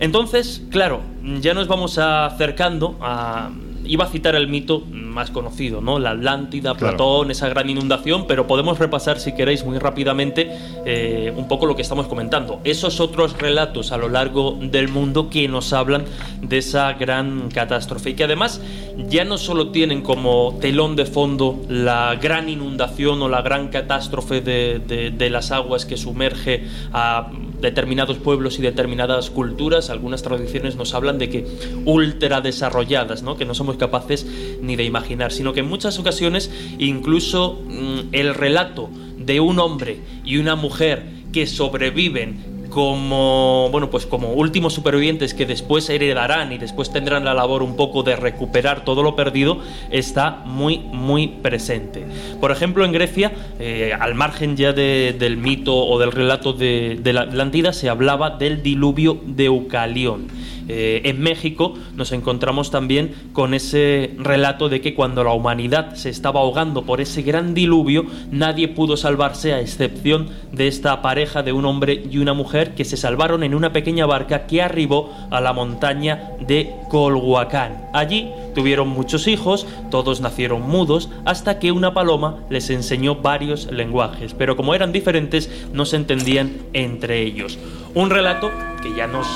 Entonces, 0.00 0.60
claro, 0.70 1.02
ya 1.40 1.54
nos 1.54 1.68
vamos 1.68 1.98
acercando 1.98 2.96
a 3.00 3.50
iba 3.88 4.04
a 4.04 4.08
citar 4.08 4.34
el 4.36 4.46
mito 4.46 4.82
más 4.90 5.30
conocido, 5.30 5.80
¿no? 5.80 5.98
La 5.98 6.10
Atlántida, 6.10 6.74
Platón, 6.74 7.30
esa 7.30 7.48
gran 7.48 7.68
inundación, 7.68 8.26
pero 8.26 8.46
podemos 8.46 8.78
repasar, 8.78 9.18
si 9.18 9.34
queréis, 9.34 9.64
muy 9.64 9.78
rápidamente 9.78 10.50
eh, 10.84 11.32
un 11.36 11.48
poco 11.48 11.66
lo 11.66 11.74
que 11.74 11.82
estamos 11.82 12.06
comentando. 12.06 12.60
Esos 12.64 13.00
otros 13.00 13.36
relatos 13.38 13.90
a 13.90 13.96
lo 13.96 14.08
largo 14.08 14.58
del 14.60 14.88
mundo 14.88 15.30
que 15.30 15.48
nos 15.48 15.72
hablan 15.72 16.04
de 16.42 16.58
esa 16.58 16.92
gran 16.92 17.50
catástrofe 17.50 18.10
y 18.10 18.14
que 18.14 18.24
además 18.24 18.60
ya 19.08 19.24
no 19.24 19.38
solo 19.38 19.70
tienen 19.70 20.02
como 20.02 20.58
telón 20.60 20.94
de 20.94 21.06
fondo 21.06 21.58
la 21.68 22.16
gran 22.20 22.48
inundación 22.48 23.22
o 23.22 23.28
la 23.28 23.42
gran 23.42 23.68
catástrofe 23.68 24.40
de, 24.40 25.12
de 25.16 25.30
las 25.30 25.50
aguas 25.50 25.86
que 25.86 25.96
sumerge 25.96 26.64
a 26.92 27.30
determinados 27.60 28.18
pueblos 28.18 28.58
y 28.58 28.62
determinadas 28.62 29.30
culturas, 29.30 29.90
algunas 29.90 30.22
tradiciones 30.22 30.76
nos 30.76 30.94
hablan 30.94 31.18
de 31.18 31.28
que 31.28 31.46
ultra 31.84 32.40
desarrolladas, 32.40 33.22
¿no? 33.22 33.36
que 33.36 33.44
no 33.44 33.54
somos 33.54 33.76
capaces 33.76 34.26
ni 34.60 34.76
de 34.76 34.84
imaginar, 34.84 35.32
sino 35.32 35.52
que 35.52 35.60
en 35.60 35.68
muchas 35.68 35.98
ocasiones 35.98 36.50
incluso 36.78 37.60
mm, 37.64 38.08
el 38.12 38.34
relato 38.34 38.90
de 39.16 39.40
un 39.40 39.58
hombre 39.58 40.00
y 40.24 40.38
una 40.38 40.56
mujer 40.56 41.04
que 41.32 41.46
sobreviven 41.46 42.57
como 42.70 43.68
bueno 43.70 43.90
pues 43.90 44.06
como 44.06 44.32
últimos 44.32 44.74
supervivientes 44.74 45.34
que 45.34 45.46
después 45.46 45.88
heredarán 45.88 46.52
y 46.52 46.58
después 46.58 46.90
tendrán 46.90 47.24
la 47.24 47.34
labor 47.34 47.62
un 47.62 47.76
poco 47.76 48.02
de 48.02 48.16
recuperar 48.16 48.84
todo 48.84 49.02
lo 49.02 49.16
perdido 49.16 49.58
está 49.90 50.42
muy 50.44 50.78
muy 50.78 51.28
presente. 51.28 52.06
Por 52.40 52.50
ejemplo 52.50 52.84
en 52.84 52.92
Grecia 52.92 53.32
eh, 53.58 53.92
al 53.98 54.14
margen 54.14 54.56
ya 54.56 54.72
del 54.72 55.36
mito 55.36 55.76
o 55.76 55.98
del 55.98 56.12
relato 56.12 56.52
de, 56.52 56.98
de 57.00 57.12
la 57.12 57.22
Atlántida 57.22 57.72
se 57.72 57.88
hablaba 57.88 58.30
del 58.30 58.62
diluvio 58.62 59.18
de 59.24 59.46
Eucalión 59.46 60.28
eh, 60.68 61.02
en 61.04 61.20
México 61.20 61.74
nos 61.96 62.12
encontramos 62.12 62.70
también 62.70 63.14
con 63.32 63.54
ese 63.54 64.14
relato 64.18 64.68
de 64.68 64.80
que 64.80 64.94
cuando 64.94 65.24
la 65.24 65.32
humanidad 65.32 65.94
se 65.94 66.10
estaba 66.10 66.40
ahogando 66.40 66.84
por 66.84 67.00
ese 67.00 67.22
gran 67.22 67.54
diluvio, 67.54 68.04
nadie 68.30 68.68
pudo 68.68 68.96
salvarse 68.96 69.52
a 69.52 69.60
excepción 69.60 70.28
de 70.52 70.68
esta 70.68 71.00
pareja 71.02 71.42
de 71.42 71.52
un 71.52 71.64
hombre 71.64 72.04
y 72.10 72.18
una 72.18 72.34
mujer 72.34 72.74
que 72.74 72.84
se 72.84 72.96
salvaron 72.96 73.42
en 73.42 73.54
una 73.54 73.72
pequeña 73.72 74.06
barca 74.06 74.46
que 74.46 74.62
arribó 74.62 75.12
a 75.30 75.40
la 75.40 75.52
montaña 75.52 76.32
de 76.46 76.70
Colhuacán. 76.88 77.88
Allí 77.92 78.28
tuvieron 78.54 78.88
muchos 78.88 79.26
hijos, 79.26 79.66
todos 79.90 80.20
nacieron 80.20 80.62
mudos, 80.62 81.08
hasta 81.24 81.58
que 81.58 81.72
una 81.72 81.94
paloma 81.94 82.38
les 82.50 82.70
enseñó 82.70 83.16
varios 83.16 83.70
lenguajes, 83.70 84.34
pero 84.34 84.56
como 84.56 84.74
eran 84.74 84.92
diferentes 84.92 85.50
no 85.72 85.84
se 85.84 85.96
entendían 85.96 86.52
entre 86.72 87.22
ellos. 87.22 87.58
Un 87.94 88.10
relato 88.10 88.50
que 88.88 88.94
ya 88.94 89.06
nos 89.06 89.26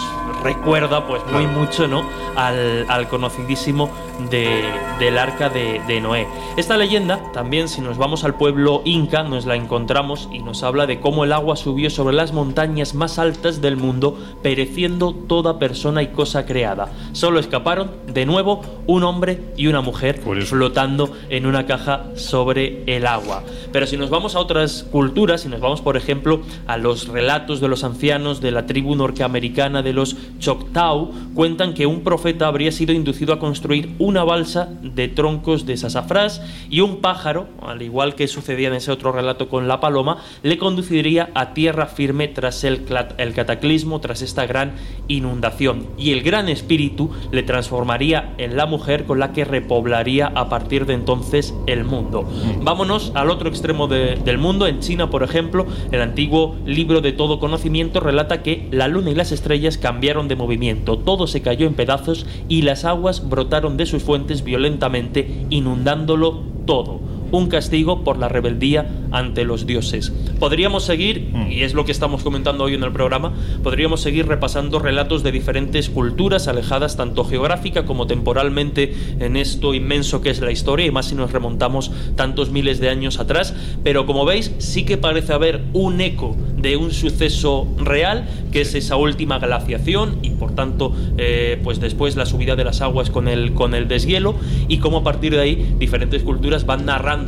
recuerda 0.43 1.07
pues 1.07 1.23
muy 1.33 1.47
mucho 1.47 1.87
¿no? 1.87 2.05
al, 2.37 3.09
conocidísimo 3.09 3.91
del 4.31 5.19
arca 5.19 5.49
de, 5.49 5.81
de, 5.87 6.01
Noé. 6.01 6.27
Esta 6.57 6.77
leyenda 6.77 7.21
también, 7.33 7.69
si 7.69 7.81
nos 7.81 7.99
vamos 7.99 8.25
al 8.25 8.35
pueblo 8.35 8.83
inca, 8.85 9.23
nos 9.23 9.47
la 9.47 9.57
encontramos 9.57 10.29
y 10.33 10.39
nos 10.39 10.63
habla 10.63 10.87
de 10.87 11.01
cómo 11.01 11.25
el 11.25 11.33
agua 11.33 11.57
subió 11.57 11.91
sobre 11.91 12.15
las 12.15 12.33
montañas 12.33 12.95
más 12.95 13.19
altas 13.19 13.61
del 13.61 13.77
mundo, 13.77 14.17
pereciendo 14.43 15.13
toda 15.13 15.59
persona 15.59 16.03
y 16.03 16.09
cosa 16.09 16.47
creada. 16.47 16.89
Solo 17.13 17.41
escaparon, 17.41 17.91
de 18.07 18.27
nuevo, 18.27 18.63
un 18.87 19.03
hombre 19.03 19.41
y 19.57 19.67
una 19.67 19.81
mujer 19.81 20.21
flotando 20.45 21.13
en 21.31 21.47
una 21.47 21.67
caja 21.67 22.05
sobre 22.15 22.85
el 22.87 23.07
agua. 23.07 23.43
Pero 23.73 23.87
si 23.87 23.97
nos 23.97 24.11
vamos 24.11 24.37
a 24.37 24.41
otras 24.41 24.85
culturas, 24.85 25.43
si 25.43 25.49
nos 25.49 25.61
vamos, 25.61 25.81
por 25.81 25.97
ejemplo, 25.97 26.43
a 26.67 26.77
los 26.77 27.09
relatos 27.09 27.61
de 27.61 27.69
los 27.69 27.85
ancianos 27.85 28.41
de 28.41 28.51
la 28.51 28.67
tribu 28.67 28.95
norteamericana 28.95 29.42
de 29.43 29.93
los 29.93 30.17
Choctaw, 30.39 31.11
cuentan 31.35 31.75
que 31.75 31.87
un 31.87 32.03
profeta 32.03 32.47
habría 32.47 32.71
sido 32.71 32.93
inducido 32.93 33.33
a 33.35 33.39
construir 33.39 33.95
una 33.99 34.23
balsa 34.25 34.69
de 34.83 35.09
troncos 35.09 35.67
de 35.67 35.77
sasafrás 35.77 36.41
y 36.71 36.81
un 36.81 37.01
pájaro, 37.01 37.49
al 37.67 37.83
igual 37.83 38.15
que 38.15 38.29
sucedía 38.29 38.69
en 38.69 38.75
ese 38.75 38.93
otro 38.93 39.11
relato 39.11 39.49
con 39.49 39.67
la 39.67 39.81
paloma, 39.81 40.19
le 40.43 40.59
conduciría 40.59 41.31
a 41.35 41.55
tierra 41.55 41.87
firme 41.87 42.29
tras 42.29 42.65
el, 42.65 42.87
el 43.19 43.35
cataclismo, 43.35 44.01
tras 44.01 44.23
esta 44.23 44.47
gran 44.47 44.75
inundación. 45.09 45.87
Y 45.99 46.13
el 46.13 46.23
gran 46.23 46.49
espíritu 46.49 47.11
le 47.33 47.43
transformaría 47.43 48.35
en 48.39 48.57
la 48.57 48.67
mujer 48.67 49.05
con 49.05 49.19
la 49.19 49.33
que 49.33 49.45
repoblaría 49.45 50.29
a 50.29 50.49
partir 50.49 50.87
de 50.87 50.95
entonces 50.95 51.53
el 51.67 51.85
mundo. 51.85 52.29
Vámonos 52.63 53.13
al 53.15 53.31
otro 53.31 53.49
extremo 53.49 53.89
del 53.89 54.39
mundo. 54.39 54.67
En 54.67 54.81
China, 54.81 55.11
por 55.11 55.23
ejemplo, 55.23 55.67
el 55.91 56.01
antiguo 56.01 56.57
libro 56.65 57.01
de 57.01 57.13
todo 57.13 57.41
conocimiento 57.41 58.01
relata 58.01 58.43
que 58.43 58.69
la 58.71 58.89
luna 58.89 59.11
y 59.11 59.15
las 59.23 59.31
estrellas 59.31 59.79
cambiaron 59.79 60.27
de 60.27 60.35
movimiento. 60.35 60.99
Todo 60.99 61.29
se 61.29 61.43
cayó 61.43 61.69
en 61.69 61.75
pedazos 61.75 62.27
y 62.49 62.63
las 62.63 62.85
aguas 62.85 63.29
brotaron 63.29 63.77
de 63.77 63.87
sus 63.87 64.03
fuentes 64.03 64.43
violentamente, 64.43 65.47
inundándolo 65.49 66.41
todo 66.67 67.22
un 67.33 67.49
castigo 67.49 68.05
por 68.05 68.19
la 68.19 68.29
rebeldía 68.29 68.87
ante 69.11 69.45
los 69.45 69.67
dioses. 69.67 70.13
Podríamos 70.39 70.85
seguir, 70.85 71.31
mm. 71.33 71.51
y 71.51 71.63
es 71.63 71.75
lo 71.75 71.85
que 71.85 71.93
estamos 71.93 72.23
comentando 72.23 72.65
hoy 72.65 72.75
en 72.75 72.85
el 72.85 72.93
programa, 72.93 73.33
podríamos 73.63 74.01
seguir 74.01 74.27
repasando 74.27 74.79
relatos 74.79 75.23
de 75.23 75.33
diferentes 75.33 75.91
culturas 75.91 76.47
alejadas 76.47 76.97
tanto 76.97 77.25
geográfica 77.25 77.85
como 77.85 78.07
temporalmente 78.07 78.95
en 79.19 79.37
esto 79.37 79.75
inmenso 79.75 80.21
que 80.21 80.31
es 80.31 80.41
la 80.41 80.53
historia, 80.53 80.87
y 80.87 80.91
más 80.91 81.07
si 81.07 81.15
nos 81.15 81.33
remontamos 81.33 81.91
tantos 82.15 82.51
miles 82.51 82.79
de 82.79 82.91
años 82.91 83.19
atrás, 83.19 83.55
pero 83.83 84.07
como 84.07 84.25
veis 84.25 84.53
sí 84.59 84.85
que 84.85 84.99
parece 84.99 85.33
haber 85.33 85.63
un 85.73 86.01
eco 86.01 86.37
de 86.57 86.77
un 86.77 86.93
suceso 86.93 87.67
real, 87.79 88.29
que 88.53 88.61
es 88.61 88.75
esa 88.75 88.97
última 88.97 89.39
glaciación 89.39 90.19
y 90.23 90.31
por 90.31 90.55
tanto 90.55 90.95
eh, 91.19 91.61
pues 91.65 91.81
después 91.81 92.15
la 92.17 92.27
subida 92.27 92.55
de 92.55 92.65
las 92.65 92.81
aguas 92.83 93.11
con 93.11 93.27
el, 93.27 93.55
con 93.55 93.75
el 93.75 93.89
deshielo 93.89 94.35
y 94.69 94.79
cómo 94.79 94.99
a 94.99 95.03
partir 95.03 95.33
de 95.33 95.41
ahí 95.41 95.75
diferentes 95.79 96.23
culturas 96.23 96.67
van 96.67 96.87
narrando 96.87 97.22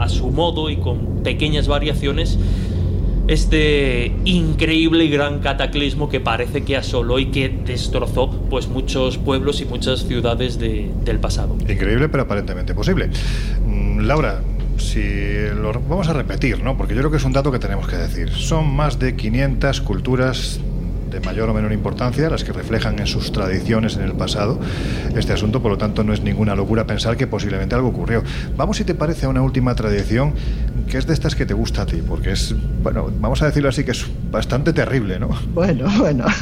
a 0.00 0.08
su 0.08 0.30
modo 0.30 0.70
y 0.70 0.76
con 0.76 1.22
pequeñas 1.22 1.68
variaciones 1.68 2.38
este 3.28 4.10
increíble 4.24 5.04
y 5.04 5.10
gran 5.10 5.40
cataclismo 5.40 6.08
que 6.08 6.18
parece 6.18 6.62
que 6.62 6.76
asoló 6.76 7.18
y 7.18 7.26
que 7.26 7.50
destrozó 7.50 8.30
pues 8.48 8.68
muchos 8.68 9.18
pueblos 9.18 9.60
y 9.60 9.66
muchas 9.66 10.06
ciudades 10.06 10.58
del 10.58 11.18
pasado. 11.20 11.56
Increíble, 11.68 12.08
pero 12.08 12.22
aparentemente 12.22 12.74
posible. 12.74 13.10
Mm, 13.66 14.00
Laura, 14.00 14.40
si 14.78 15.02
lo 15.60 15.72
vamos 15.74 16.08
a 16.08 16.14
repetir, 16.14 16.62
¿no? 16.62 16.78
Porque 16.78 16.94
yo 16.94 17.00
creo 17.00 17.10
que 17.10 17.18
es 17.18 17.24
un 17.24 17.34
dato 17.34 17.52
que 17.52 17.58
tenemos 17.58 17.86
que 17.86 17.96
decir. 17.96 18.30
Son 18.30 18.66
más 18.74 18.98
de 18.98 19.14
500 19.14 19.82
culturas 19.82 20.60
de 21.10 21.20
mayor 21.20 21.48
o 21.48 21.54
menor 21.54 21.72
importancia, 21.72 22.28
las 22.30 22.44
que 22.44 22.52
reflejan 22.52 22.98
en 22.98 23.06
sus 23.06 23.32
tradiciones 23.32 23.96
en 23.96 24.02
el 24.02 24.12
pasado 24.12 24.58
este 25.16 25.32
asunto, 25.32 25.62
por 25.62 25.72
lo 25.72 25.78
tanto 25.78 26.04
no 26.04 26.12
es 26.12 26.22
ninguna 26.22 26.54
locura 26.54 26.86
pensar 26.86 27.16
que 27.16 27.26
posiblemente 27.26 27.74
algo 27.74 27.88
ocurrió. 27.88 28.22
Vamos, 28.56 28.76
si 28.76 28.84
te 28.84 28.94
parece, 28.94 29.26
a 29.26 29.28
una 29.28 29.42
última 29.42 29.74
tradición 29.74 30.34
que 30.88 30.98
es 30.98 31.06
de 31.06 31.12
estas 31.12 31.34
que 31.34 31.44
te 31.44 31.54
gusta 31.54 31.82
a 31.82 31.86
ti, 31.86 32.02
porque 32.06 32.32
es, 32.32 32.54
bueno, 32.82 33.10
vamos 33.20 33.42
a 33.42 33.46
decirlo 33.46 33.68
así, 33.68 33.84
que 33.84 33.90
es 33.90 34.06
bastante 34.30 34.72
terrible, 34.72 35.18
¿no? 35.18 35.28
Bueno, 35.54 35.86
bueno. 35.98 36.24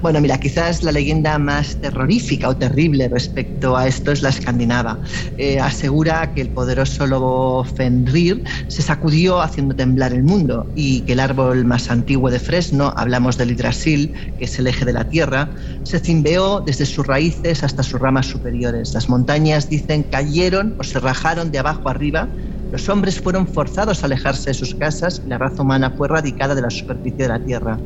Bueno, 0.00 0.20
mira, 0.20 0.38
quizás 0.38 0.82
la 0.82 0.92
leyenda 0.92 1.38
más 1.38 1.76
terrorífica 1.76 2.48
o 2.48 2.56
terrible 2.56 3.08
respecto 3.08 3.74
a 3.76 3.86
esto 3.86 4.12
es 4.12 4.20
la 4.20 4.28
escandinava. 4.28 4.98
Eh, 5.38 5.58
asegura 5.60 6.34
que 6.34 6.42
el 6.42 6.50
poderoso 6.50 7.06
lobo 7.06 7.64
Fenrir 7.64 8.44
se 8.68 8.82
sacudió 8.82 9.40
haciendo 9.40 9.74
temblar 9.74 10.12
el 10.12 10.22
mundo 10.22 10.66
y 10.74 11.00
que 11.02 11.12
el 11.12 11.20
árbol 11.20 11.64
más 11.64 11.90
antiguo 11.90 12.30
de 12.30 12.38
Fresno, 12.38 12.92
hablamos 12.96 13.38
del 13.38 13.50
Yggdrasil, 13.50 13.83
que 13.84 14.44
es 14.44 14.58
el 14.58 14.66
eje 14.66 14.84
de 14.84 14.92
la 14.92 15.04
Tierra, 15.04 15.52
se 15.82 16.00
cimbeó 16.00 16.62
desde 16.62 16.86
sus 16.86 17.06
raíces 17.06 17.62
hasta 17.62 17.82
sus 17.82 18.00
ramas 18.00 18.26
superiores. 18.26 18.94
Las 18.94 19.08
montañas, 19.08 19.68
dicen, 19.68 20.04
cayeron 20.04 20.74
o 20.78 20.84
se 20.84 21.00
rajaron 21.00 21.50
de 21.50 21.58
abajo 21.58 21.88
arriba 21.88 22.30
los 22.74 22.88
hombres 22.88 23.20
fueron 23.20 23.46
forzados 23.46 24.02
a 24.02 24.06
alejarse 24.06 24.50
de 24.50 24.54
sus 24.54 24.74
casas 24.74 25.22
y 25.24 25.28
la 25.28 25.38
raza 25.38 25.62
humana 25.62 25.94
fue 25.96 26.08
erradicada 26.08 26.56
de 26.56 26.62
la 26.62 26.70
superficie 26.70 27.22
de 27.22 27.28
la 27.28 27.38
tierra. 27.38 27.78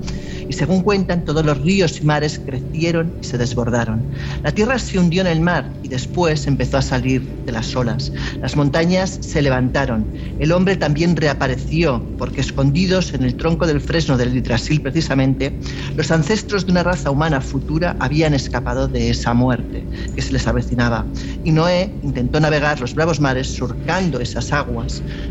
Y 0.49 0.55
según 0.55 0.81
cuentan, 0.81 1.27
todos 1.27 1.45
los 1.45 1.61
ríos 1.61 2.01
y 2.01 2.07
mares 2.07 2.39
crecieron 2.39 3.13
y 3.21 3.27
se 3.27 3.37
desbordaron. 3.37 4.09
La 4.43 4.51
tierra 4.51 4.79
se 4.79 4.99
hundió 4.99 5.21
en 5.21 5.27
el 5.27 5.43
mar 5.43 5.75
y 5.83 5.89
después 5.89 6.47
empezó 6.47 6.79
a 6.79 6.83
salir 6.83 7.21
de 7.45 7.53
las 7.53 7.77
olas. 7.77 8.11
Las 8.41 8.57
montañas 8.57 9.19
se 9.21 9.43
levantaron. 9.43 10.11
El 10.39 10.53
hombre 10.53 10.75
también 10.77 11.17
reapareció, 11.17 12.03
porque 12.17 12.41
escondidos 12.41 13.13
en 13.13 13.25
el 13.25 13.37
tronco 13.37 13.67
del 13.67 13.83
fresno 13.83 14.17
del 14.17 14.33
Litrasil 14.33 14.81
precisamente, 14.81 15.59
los 15.97 16.11
ancestros 16.11 16.65
de 16.65 16.73
una 16.73 16.83
raza 16.83 17.11
humana 17.11 17.43
futura 17.43 17.95
habían 18.01 18.33
escapado 18.33 18.89
de 18.89 19.11
esa 19.11 19.35
muerte 19.35 19.85
que 20.17 20.23
se 20.23 20.33
les 20.33 20.47
avecinaba. 20.47 21.05
Y 21.45 21.53
Noé 21.53 21.93
intentó 22.01 22.41
navegar 22.41 22.81
los 22.81 22.95
bravos 22.95 23.21
mares 23.21 23.49
surcando 23.49 24.19
esas 24.19 24.51
aguas 24.51 24.78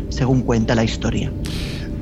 según 0.08 0.42
cuenta 0.42 0.74
la 0.74 0.84
historia. 0.84 1.30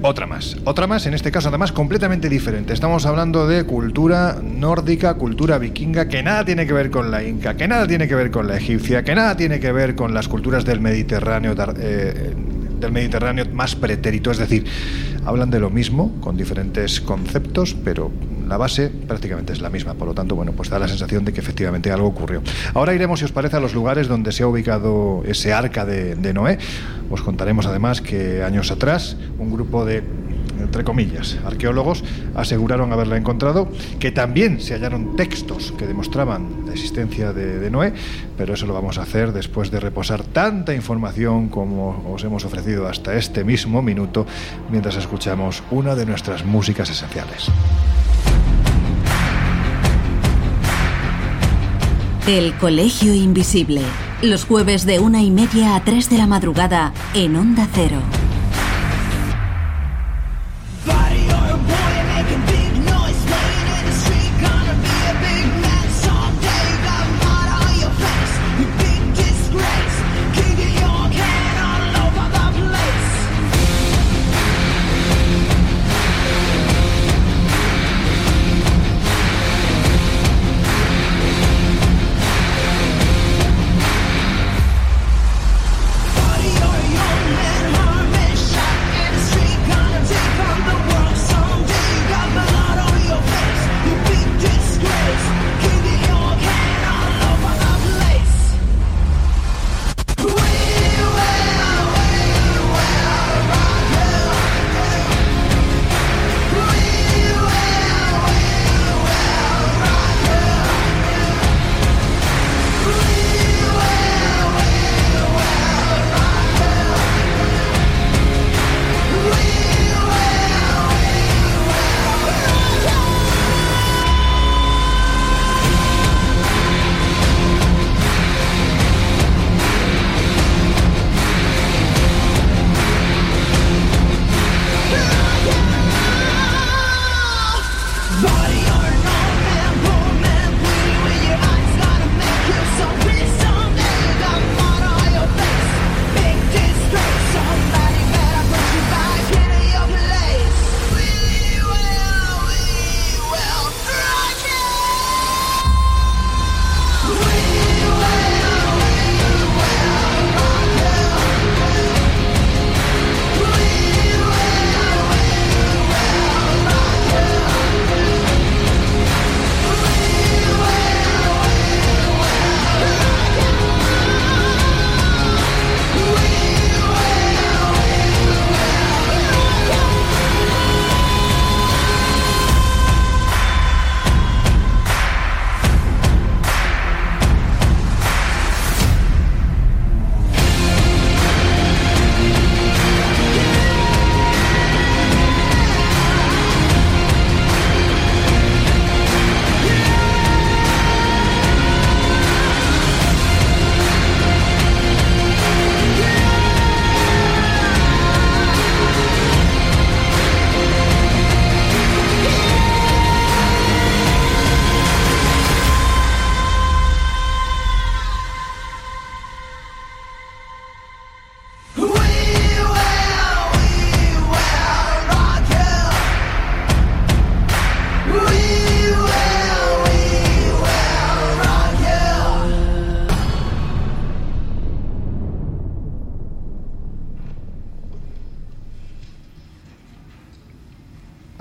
Otra 0.03 0.27
más, 0.27 0.57
otra 0.65 0.87
más, 0.87 1.07
en 1.07 1.15
este 1.15 1.33
caso 1.33 1.49
además 1.49 1.73
completamente 1.73 2.29
diferente. 2.29 2.75
Estamos 2.75 3.07
hablando 3.07 3.49
de 3.49 3.65
cultura 3.65 4.39
nórdica, 4.43 5.15
cultura 5.15 5.59
vikinga, 5.59 6.07
que 6.07 6.23
nada 6.23 6.45
tiene 6.45 6.67
que 6.67 6.73
ver 6.75 6.91
con 6.91 7.11
la 7.11 7.25
inca, 7.25 7.57
que 7.57 7.67
nada 7.67 7.87
tiene 7.87 8.07
que 8.07 8.15
ver 8.15 8.31
con 8.31 8.47
la 8.47 8.57
egipcia, 8.57 9.03
que 9.03 9.15
nada 9.15 9.37
tiene 9.37 9.59
que 9.59 9.73
ver 9.73 9.95
con 9.95 10.13
las 10.13 10.29
culturas 10.29 10.65
del 10.65 10.81
Mediterráneo, 10.81 11.55
eh, 11.79 12.35
del 12.81 12.93
Mediterráneo 12.93 13.47
más 13.53 13.77
pretérito. 13.77 14.31
Es 14.31 14.39
decir, 14.39 14.65
hablan 15.25 15.51
de 15.51 15.61
lo 15.61 15.71
mismo, 15.71 16.13
con 16.21 16.37
diferentes 16.37 17.01
conceptos, 17.01 17.75
pero 17.85 18.11
la 18.47 18.57
base 18.57 18.89
prácticamente 18.89 19.53
es 19.53 19.61
la 19.61 19.71
misma, 19.71 19.95
por 19.95 20.07
lo 20.07 20.15
tanto, 20.15 20.37
bueno, 20.37 20.53
pues 20.53 20.71
da 20.71 20.79
la 20.79 20.89
sensación 20.89 21.25
de 21.25 21.33
que 21.33 21.41
efectivamente 21.41 21.91
algo 21.91 22.07
ocurrió. 22.07 22.43
Ahora 22.75 22.95
iremos, 22.95 23.19
si 23.19 23.25
os 23.25 23.33
parece, 23.33 23.57
a 23.57 23.61
los 23.61 23.75
lugares 23.75 24.09
donde 24.09 24.33
se 24.33 24.45
ha 24.45 24.47
ubicado 24.47 25.23
ese 25.27 25.53
arca 25.53 25.85
de, 25.85 26.15
de 26.15 26.33
Noé. 26.33 26.59
Os 27.11 27.23
contaremos 27.23 27.67
además 27.67 28.01
que 28.01 28.43
años 28.43 28.71
atrás 28.71 29.17
un 29.39 29.53
grupo 29.53 29.85
de 29.85 30.03
entre 30.61 30.85
comillas, 30.85 31.37
arqueólogos 31.45 32.05
aseguraron 32.35 32.93
haberla 32.93 33.17
encontrado, 33.17 33.69
que 33.99 34.11
también 34.11 34.61
se 34.61 34.75
hallaron 34.75 35.17
textos 35.17 35.73
que 35.79 35.87
demostraban 35.87 36.65
la 36.67 36.73
existencia 36.73 37.33
de, 37.33 37.59
de, 37.59 37.71
Noé, 37.71 37.93
pero 38.37 38.55
eso 38.55 38.67
lo 38.67 38.75
vamos 38.75 38.99
a 38.99 39.03
hacer 39.03 39.33
después 39.33 39.71
de 39.71 39.81
reposar 39.81 40.25
tanta 40.25 40.75
información 40.75 41.49
como 41.49 42.13
os 42.13 42.25
hemos 42.25 42.45
ofrecido 42.45 42.87
hasta 42.87 43.15
este 43.15 43.45
mismo 43.45 43.83
minuto, 43.83 44.27
mientras 44.71 44.97
escuchamos 44.97 45.63
una 45.71 45.95
de 45.95 46.07
nuestras 46.07 46.45
músicas 46.45 46.91
esenciales. 46.91 47.51
El 52.27 52.55
Colegio 52.55 53.15
Invisible. 53.15 53.83
Los 54.21 54.45
jueves 54.47 54.85
de 54.85 54.99
una 54.99 55.23
y 55.23 55.31
media 55.31 55.77
a 55.77 55.85
tres 55.85 56.11
de 56.11 56.19
la 56.19 56.27
madrugada 56.27 56.93
en 57.15 57.37
Onda 57.37 57.69
Cero. 57.73 58.01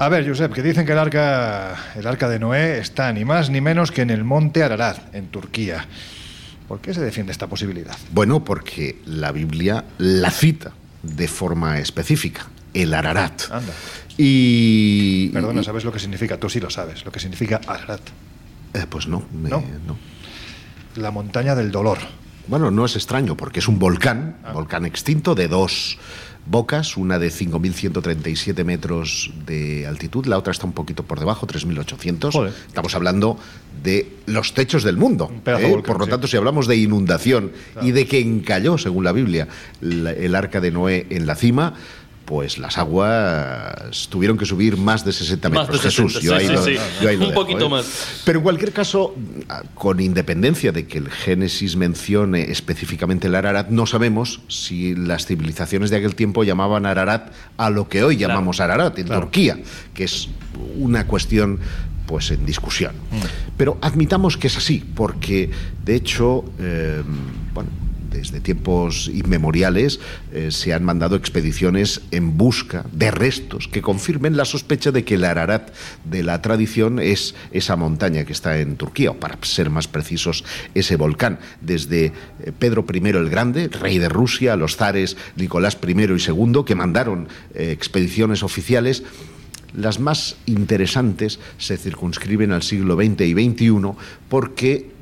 A 0.06 0.10
ver, 0.10 0.28
Josep, 0.28 0.54
que 0.54 0.62
dicen 0.62 0.86
que 0.86 0.92
el 0.92 1.00
arca, 1.00 1.78
el 1.96 2.06
arca 2.06 2.30
de 2.30 2.38
Noé 2.38 2.78
está 2.78 3.12
ni 3.12 3.26
más 3.26 3.50
ni 3.50 3.60
menos 3.60 3.92
que 3.92 4.04
en 4.04 4.12
el 4.12 4.24
monte 4.24 4.62
Ararat, 4.62 5.16
en 5.16 5.30
Turquía. 5.30 5.88
¿Por 6.68 6.80
qué 6.82 6.94
se 6.94 7.02
defiende 7.02 7.32
esta 7.32 7.48
posibilidad? 7.48 7.96
Bueno, 8.12 8.44
porque 8.44 9.00
la 9.06 9.32
Biblia 9.32 9.86
la 9.98 10.32
cita 10.32 10.74
de 11.04 11.28
forma 11.28 11.78
específica, 11.80 12.48
el 12.74 12.94
Ararat. 12.94 13.44
Anda. 13.52 13.74
Y. 14.18 15.30
Perdona, 15.30 15.64
¿sabes 15.64 15.84
lo 15.84 15.92
que 15.92 16.00
significa? 16.00 16.38
Tú 16.40 16.50
sí 16.50 16.60
lo 16.60 16.70
sabes, 16.70 17.06
lo 17.06 17.12
que 17.12 17.20
significa 17.20 17.62
Ararat. 17.68 18.02
eh, 18.74 18.86
pues 18.90 19.08
no, 19.08 19.24
me- 19.32 19.50
¿No? 19.50 19.64
no. 19.86 19.98
La 20.96 21.12
montaña 21.12 21.56
del 21.56 21.72
dolor. 21.72 21.98
Bueno, 22.48 22.72
no 22.72 22.86
es 22.86 22.96
extraño 22.96 23.36
porque 23.38 23.60
es 23.60 23.68
un 23.68 23.80
volcán, 23.80 24.38
Ah. 24.44 24.52
volcán 24.54 24.86
extinto 24.86 25.34
de 25.36 25.48
dos 25.48 25.98
bocas, 26.46 26.96
una 26.98 27.18
de 27.20 27.30
5.137 27.30 28.64
metros 28.64 29.32
de 29.46 29.88
altitud, 29.88 30.26
la 30.26 30.38
otra 30.38 30.52
está 30.52 30.66
un 30.66 30.74
poquito 30.74 31.04
por 31.04 31.20
debajo, 31.20 31.48
3.800. 31.48 32.32
Joder. 32.32 32.54
Estamos 32.68 32.94
hablando 32.96 33.38
de 33.84 34.12
los 34.28 34.54
techos 34.54 34.84
del 34.84 34.98
mundo. 34.98 35.32
De 35.44 35.52
¿eh? 35.52 35.70
volcán, 35.70 35.84
por 35.94 36.00
lo 36.00 36.06
sí. 36.06 36.12
tanto, 36.12 36.28
si 36.28 36.38
hablamos 36.38 36.68
de 36.68 36.78
inundación 36.78 37.52
Claro. 37.74 37.88
y 37.88 37.92
de 37.92 38.06
que 38.08 38.20
encalló, 38.20 38.78
según 38.78 39.04
la 39.04 39.12
Biblia, 39.12 39.48
la- 39.82 40.12
el 40.12 40.36
arca 40.36 40.62
de 40.62 40.72
Noé 40.72 41.08
en 41.10 41.26
la 41.26 41.36
cima, 41.36 41.74
pues 42.26 42.58
las 42.58 42.78
aguas 42.78 44.08
tuvieron 44.10 44.38
que 44.38 44.46
subir 44.46 44.78
más 44.78 45.06
de 45.06 45.14
60 45.14 45.50
Más 45.50 45.68
metros. 45.68 45.84
de 45.84 45.90
60, 45.92 46.08
Jesús, 46.10 46.24
yo 46.24 46.32
sí, 46.32 46.38
ahí 46.38 46.48
sí, 46.48 46.54
lo- 46.54 46.64
sí. 46.64 46.76
yo 47.02 47.10
ahí 47.10 47.18
lo 47.18 47.24
Un 47.26 47.30
dejo, 47.30 47.42
poquito 47.42 47.66
¿eh? 47.66 47.70
más. 47.70 48.22
Pero 48.26 48.40
en 48.40 48.44
cualquier 48.44 48.72
caso, 48.74 49.16
con 49.76 50.00
independencia 50.00 50.72
de 50.72 50.88
que 50.88 50.98
el 50.98 51.10
Génesis 51.10 51.76
mencione 51.76 52.52
específicamente 52.52 53.28
el 53.28 53.36
Ararat, 53.36 53.70
no 53.70 53.86
sabemos 53.86 54.42
si 54.48 54.96
las 54.96 55.26
civilizaciones 55.28 55.90
de 55.92 55.98
aquel 55.98 56.16
tiempo 56.16 56.44
llamaban 56.44 56.86
Ararat 56.86 57.32
a 57.58 57.70
lo 57.70 57.88
que 57.88 58.04
hoy 58.04 58.18
Claro. 58.18 58.34
llamamos 58.34 58.60
Ararat 58.60 58.98
en 59.00 59.06
Claro. 59.06 59.22
Turquía, 59.22 59.60
que 59.94 60.04
es 60.06 60.30
una 60.78 61.06
cuestión 61.08 61.60
pues 62.08 62.30
en 62.32 62.46
discusión. 62.46 62.94
Pero 63.58 63.78
admitamos 63.82 64.38
que 64.38 64.48
es 64.48 64.58
así, 64.58 64.84
porque 64.96 65.50
de 65.84 65.96
hecho, 65.96 66.46
eh, 66.60 67.02
bueno, 67.54 67.70
desde 68.16 68.40
tiempos 68.40 69.12
inmemoriales 69.14 70.00
eh, 70.32 70.50
se 70.52 70.74
han 70.74 70.84
mandado 70.84 71.16
expediciones 71.16 72.02
en 72.12 72.38
busca 72.38 72.86
de 72.92 73.12
restos 73.12 73.68
que 73.68 73.82
confirmen 73.82 74.38
la 74.38 74.46
sospecha 74.46 74.92
de 74.92 75.04
que 75.04 75.16
el 75.16 75.26
Ararat 75.26 75.74
de 76.06 76.24
la 76.24 76.42
tradición 76.42 77.00
es 77.00 77.36
esa 77.52 77.76
montaña 77.76 78.26
que 78.26 78.34
está 78.34 78.60
en 78.60 78.78
Turquía, 78.78 79.12
o 79.12 79.16
para 79.16 79.38
ser 79.42 79.70
más 79.70 79.88
precisos, 79.88 80.44
ese 80.74 80.96
volcán. 80.96 81.40
Desde 81.62 82.06
eh, 82.06 82.14
Pedro 82.58 82.86
I 82.92 82.98
el 83.10 83.30
Grande, 83.30 83.68
rey 83.68 83.98
de 83.98 84.10
Rusia, 84.10 84.56
los 84.56 84.78
zares 84.78 85.18
Nicolás 85.36 85.78
I 85.86 85.92
y 85.92 85.96
II, 85.96 86.64
que 86.66 86.76
mandaron 86.76 87.28
eh, 87.54 87.72
expediciones 87.72 88.44
oficiales 88.44 89.04
las 89.76 90.00
más 90.00 90.38
interesantes 90.46 91.40
se 91.58 91.76
circunscriben 91.76 92.54
al 92.54 92.64
siglo 92.64 92.96
XX 92.96 93.22
y 93.22 93.34
XXI 93.34 93.92
porque 94.30 94.95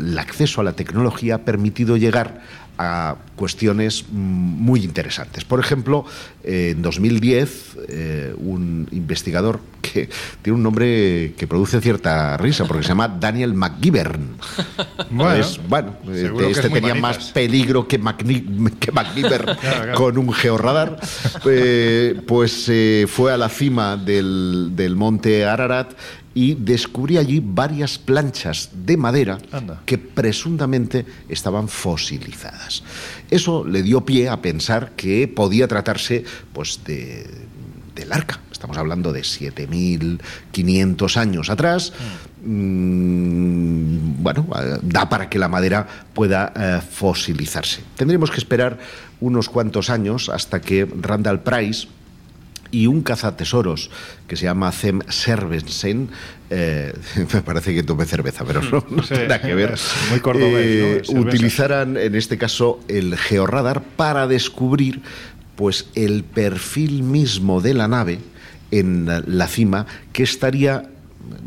el 0.00 0.18
acceso 0.18 0.60
a 0.60 0.64
la 0.64 0.72
tecnología 0.72 1.36
ha 1.36 1.38
permitido 1.38 1.96
llegar 1.96 2.40
a 2.78 3.16
cuestiones 3.40 4.04
mm, 4.04 4.12
muy 4.12 4.84
interesantes. 4.84 5.46
Por 5.46 5.60
ejemplo, 5.60 6.04
en 6.44 6.82
2010, 6.82 7.78
eh, 7.88 8.34
un 8.36 8.86
investigador 8.92 9.60
que 9.80 10.10
tiene 10.42 10.56
un 10.56 10.62
nombre 10.62 11.32
que 11.38 11.46
produce 11.48 11.80
cierta 11.80 12.36
risa, 12.36 12.66
porque 12.66 12.82
se 12.82 12.90
llama 12.90 13.08
Daniel 13.08 13.54
McGivern. 13.54 14.36
Bueno, 15.68 15.96
este 16.04 16.26
es 16.26 16.30
muy 16.30 16.52
tenía 16.52 16.94
manitas. 16.94 17.00
más 17.00 17.32
peligro 17.32 17.88
que, 17.88 17.98
claro. 19.60 19.94
con 19.94 20.18
un 20.18 20.32
georradar, 20.32 21.00
eh, 21.46 22.20
pues 22.26 22.66
eh, 22.68 23.06
fue 23.08 23.32
a 23.32 23.36
la 23.36 23.48
cima 23.48 23.96
del, 23.96 24.70
del 24.76 24.94
monte 24.96 25.44
Ararat 25.44 25.92
y 26.34 26.54
descubrí 26.54 27.16
allí 27.16 27.42
varias 27.44 27.98
planchas 27.98 28.70
de 28.72 28.96
madera 28.96 29.38
Anda. 29.50 29.82
que 29.84 29.98
presuntamente 29.98 31.04
estaban 31.28 31.68
fosilizadas. 31.68 32.82
Eso 33.30 33.64
le 33.64 33.82
dio 33.82 34.04
pie 34.04 34.28
a 34.28 34.42
pensar 34.42 34.92
que 34.96 35.28
podía 35.28 35.68
tratarse 35.68 36.24
pues, 36.52 36.80
de, 36.84 37.26
del 37.94 38.12
arca. 38.12 38.40
Estamos 38.50 38.76
hablando 38.76 39.12
de 39.12 39.22
7.500 39.22 41.16
años 41.16 41.48
atrás. 41.48 41.92
Mm, 42.44 44.22
bueno, 44.22 44.46
eh, 44.58 44.78
da 44.82 45.08
para 45.08 45.30
que 45.30 45.38
la 45.38 45.48
madera 45.48 45.86
pueda 46.12 46.52
eh, 46.54 46.80
fosilizarse. 46.88 47.82
Tendremos 47.96 48.30
que 48.30 48.38
esperar 48.38 48.78
unos 49.20 49.48
cuantos 49.48 49.90
años 49.90 50.28
hasta 50.28 50.60
que 50.60 50.86
Randall 51.00 51.40
Price 51.42 51.88
y 52.70 52.86
un 52.86 53.02
cazatesoros 53.02 53.90
que 54.26 54.36
se 54.36 54.44
llama 54.44 54.72
Zem 54.72 55.00
Servensen, 55.08 56.10
eh, 56.50 56.92
me 57.34 57.42
parece 57.42 57.74
que 57.74 57.82
tomé 57.82 58.04
cerveza, 58.06 58.44
pero 58.44 58.60
no, 58.62 58.84
no 58.90 59.02
Sí, 59.02 59.14
que 59.40 59.54
ver, 59.54 59.78
muy 60.10 60.20
cordobés, 60.20 61.10
¿no? 61.12 61.20
eh, 61.20 61.24
utilizaran 61.24 61.96
en 61.96 62.14
este 62.14 62.36
caso 62.38 62.80
el 62.88 63.16
georradar 63.16 63.82
para 63.82 64.26
descubrir 64.26 65.00
pues 65.56 65.86
el 65.94 66.24
perfil 66.24 67.02
mismo 67.02 67.60
de 67.60 67.74
la 67.74 67.86
nave 67.88 68.18
en 68.70 69.06
la- 69.06 69.22
cima 69.48 69.86
que 70.12 70.22
estaría 70.22 70.88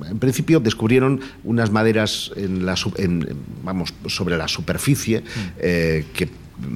en 0.09 0.19
principio 0.19 0.59
descubrieron 0.59 1.19
unas 1.43 1.71
maderas 1.71 2.31
en 2.35 2.65
la, 2.65 2.75
en- 2.97 3.27
vamos, 3.63 3.93
sobre 4.07 4.37
la 4.37 4.47
superficie 4.47 5.21
Mm. 5.21 5.23
eh, 5.59 6.05
que 6.13 6.29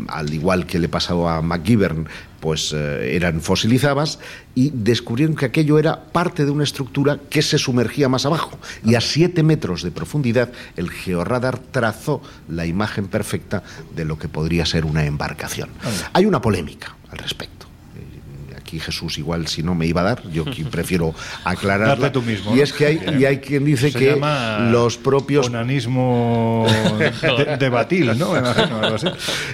al 0.08 0.34
igual 0.34 0.66
que 0.66 0.80
le 0.80 0.90
pasaba 0.90 1.38
a 1.38 1.42
McGivern, 1.42 2.08
pues 2.40 2.74
eh, 2.74 3.16
eran 3.16 3.42
fosilizadas 3.42 4.20
y 4.56 4.72
descubrieron 4.72 5.36
que 5.36 5.46
aquello 5.46 5.80
era 5.80 6.06
parte 6.06 6.46
de 6.46 6.52
una 6.52 6.64
estructura 6.64 7.20
que 7.30 7.42
se 7.42 7.58
sumergía 7.58 8.10
más 8.10 8.26
abajo. 8.26 8.58
Y 8.86 8.96
a 8.96 9.02
7 9.02 9.44
metros 9.44 9.84
de 9.84 9.92
profundidad, 9.92 10.52
el 10.76 10.90
georradar 10.90 11.60
trazó 11.60 12.22
la 12.48 12.66
imagen 12.66 13.08
perfecta 13.08 13.64
de 13.96 14.06
lo 14.06 14.18
que 14.18 14.28
podría 14.28 14.66
ser 14.66 14.86
una 14.86 15.06
embarcación. 15.06 15.70
Hay 16.14 16.26
una 16.26 16.42
polémica 16.42 16.96
al 17.10 17.18
respecto. 17.18 17.57
Aquí 18.68 18.82
Jesús 18.82 19.18
igual 19.18 19.48
si 19.48 19.64
no 19.64 19.76
me 19.76 19.86
iba 19.88 20.02
a 20.02 20.04
dar, 20.04 20.30
yo 20.30 20.44
aquí 20.46 20.64
prefiero 20.70 21.16
aclararla. 21.46 22.12
Tú 22.12 22.22
mismo, 22.22 22.54
Y 22.54 22.60
es 22.60 22.74
que 22.74 22.86
hay, 22.86 23.02
y 23.18 23.24
hay 23.24 23.38
quien 23.38 23.64
dice 23.64 23.92
Se 23.92 23.98
que 23.98 24.22
los 24.72 24.98
propios 24.98 25.48
Onanismo 25.48 26.68
de, 27.00 27.56
de 27.56 27.70
batil, 27.70 28.18
¿no? 28.20 28.34
Me 28.34 28.40
imagino, 28.40 28.80
algo 28.84 28.96
así. 28.98 29.08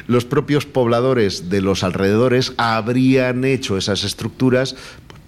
los 0.07 0.26
propios 0.26 0.65
pobladores 0.65 1.52
de 1.52 1.61
los 1.61 1.84
alrededores 1.84 2.53
habrían 2.57 3.45
hecho 3.45 3.77
esas 3.77 4.03
estructuras 4.03 4.76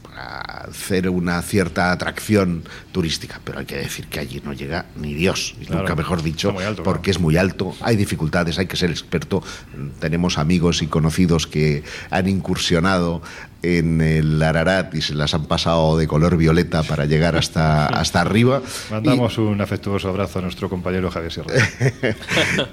para 0.09 0.39
hacer 0.69 1.09
una 1.09 1.41
cierta 1.41 1.91
atracción 1.91 2.63
turística, 2.93 3.41
pero 3.43 3.59
hay 3.59 3.65
que 3.65 3.75
decir 3.75 4.07
que 4.07 4.19
allí 4.19 4.41
no 4.45 4.53
llega 4.53 4.85
ni 4.95 5.13
Dios, 5.13 5.55
y 5.59 5.65
Claro, 5.65 5.81
nunca 5.81 5.95
mejor 5.95 6.23
dicho, 6.23 6.57
alto, 6.57 6.83
porque 6.83 7.11
es 7.11 7.19
muy 7.19 7.35
alto, 7.35 7.75
hay 7.81 7.97
dificultades, 7.97 8.57
hay 8.57 8.65
que 8.65 8.77
ser 8.77 8.89
experto. 8.89 9.43
Tenemos 9.99 10.37
amigos 10.37 10.81
y 10.81 10.87
conocidos 10.87 11.47
que 11.47 11.83
han 12.09 12.29
incursionado 12.29 13.21
en 13.63 13.99
el 14.01 14.41
Ararat 14.43 14.93
y 14.93 15.01
se 15.01 15.15
las 15.15 15.33
han 15.33 15.45
pasado 15.45 15.97
de 15.97 16.05
color 16.07 16.37
violeta 16.37 16.83
para 16.83 17.05
llegar 17.05 17.35
hasta, 17.35 17.87
hasta 17.99 18.21
arriba. 18.21 18.61
Mandamos 18.91 19.37
un 19.39 19.59
afectuoso 19.59 20.07
abrazo 20.09 20.39
a 20.39 20.41
nuestro 20.43 20.69
compañero 20.69 21.09
Javier 21.09 21.31
Sierra. 21.31 21.53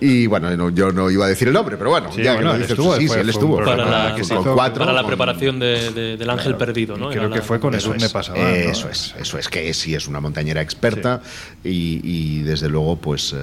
Y 0.01 0.27
bueno, 0.27 0.55
no- 0.57 0.71
yo 0.71 0.93
no 0.93 1.11
iba 1.11 1.25
a 1.25 1.29
decir 1.29 1.49
el 1.49 1.55
nombre, 1.55 1.77
pero 1.77 1.91
bueno, 1.91 2.13
Sí, 2.13 2.23
ya 2.23 2.35
bueno, 2.35 2.51
que 2.51 2.57
él 2.57 2.61
lo 2.61 2.67
dices, 2.67 2.71
estuvo, 2.79 2.97
sí, 2.97 3.07
fue- 3.07 3.17
sí, 3.17 3.21
él 3.23 3.29
estuvo. 3.31 3.57
programa 3.57 4.07
Con- 4.09 4.17
que 4.17 4.23
hizo 4.23 4.55
cuatro, 4.55 4.81
para 4.81 4.93
la 4.93 5.07
preparación 5.07 5.59
de- 5.59 5.91
de- 5.93 6.17
del 6.17 6.31
ángel 6.31 6.57
perdido, 6.57 6.97
¿no? 6.97 7.07
Y 7.11 7.13
creo 7.15 7.25
Era 7.27 7.33
que 7.35 7.39
la- 7.41 7.45
fue 7.45 7.61
con 7.61 7.75
Eso 7.75 7.95
es, 7.95 8.13
pasa 8.13 8.35
eso 8.37 8.89
es, 8.91 9.15
eso 9.19 9.39
es, 9.39 9.49
que 9.49 9.73
sí 9.75 9.95
es 9.95 10.07
una 10.09 10.21
montañera 10.21 10.61
experta 10.61 11.23
y, 11.65 12.01
y 12.03 12.43
desde 12.43 12.69
luego 12.69 12.97
pues 12.97 13.33
eh, 13.37 13.39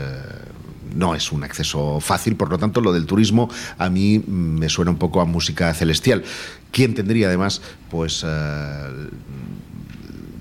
no 0.95 1.13
es 1.15 1.31
un 1.31 1.43
acceso 1.43 1.99
fácil, 1.99 2.35
por 2.35 2.49
lo 2.49 2.57
tanto 2.57 2.81
lo 2.81 2.91
del 2.91 3.05
turismo 3.05 3.49
a 3.77 3.89
mí 3.89 4.19
mm, 4.19 4.31
me 4.59 4.69
suena 4.69 4.91
un 4.91 4.97
poco 4.97 5.21
a 5.21 5.25
música 5.25 5.73
celestial. 5.73 6.23
¿Quién 6.71 6.93
tendría 6.93 7.27
además 7.27 7.61
pues 7.89 8.23
eh, 8.25 9.07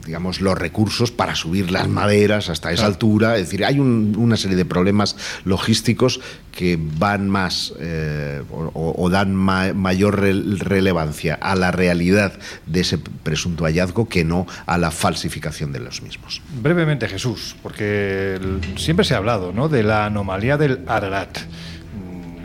digamos, 0.06 0.40
los 0.40 0.56
recursos 0.56 1.10
para 1.10 1.34
subir 1.34 1.70
las 1.70 1.86
maderas 1.86 2.48
hasta 2.48 2.72
esa 2.72 2.86
altura. 2.86 3.36
Es 3.36 3.42
decir, 3.42 3.62
hay 3.66 3.78
un- 3.78 4.14
una 4.16 4.38
serie 4.38 4.56
de 4.56 4.64
problemas 4.64 5.16
logísticos 5.44 6.20
que 6.50 6.78
van 6.80 7.28
más 7.28 7.74
eh, 7.78 8.40
o, 8.50 8.94
o 8.96 9.10
dan 9.10 9.34
ma- 9.34 9.74
mayor 9.74 10.22
rel- 10.22 10.58
relevancia 10.60 11.34
a 11.34 11.54
la 11.56 11.72
realidad 11.72 12.32
de 12.64 12.80
ese 12.80 12.96
presunto 12.96 13.64
hallazgo 13.64 14.08
que 14.08 14.24
no 14.24 14.46
a 14.64 14.78
la 14.78 14.90
falsificación 14.90 15.72
de 15.72 15.80
los 15.80 16.00
mismos. 16.00 16.40
Brevemente, 16.62 17.06
Jesús, 17.06 17.54
porque 17.62 18.40
siempre 18.76 19.04
se 19.04 19.12
ha 19.12 19.18
hablado 19.18 19.52
¿no? 19.52 19.68
de 19.68 19.82
la 19.82 20.06
anomalía 20.06 20.56
del 20.56 20.80
Ararat. 20.86 21.36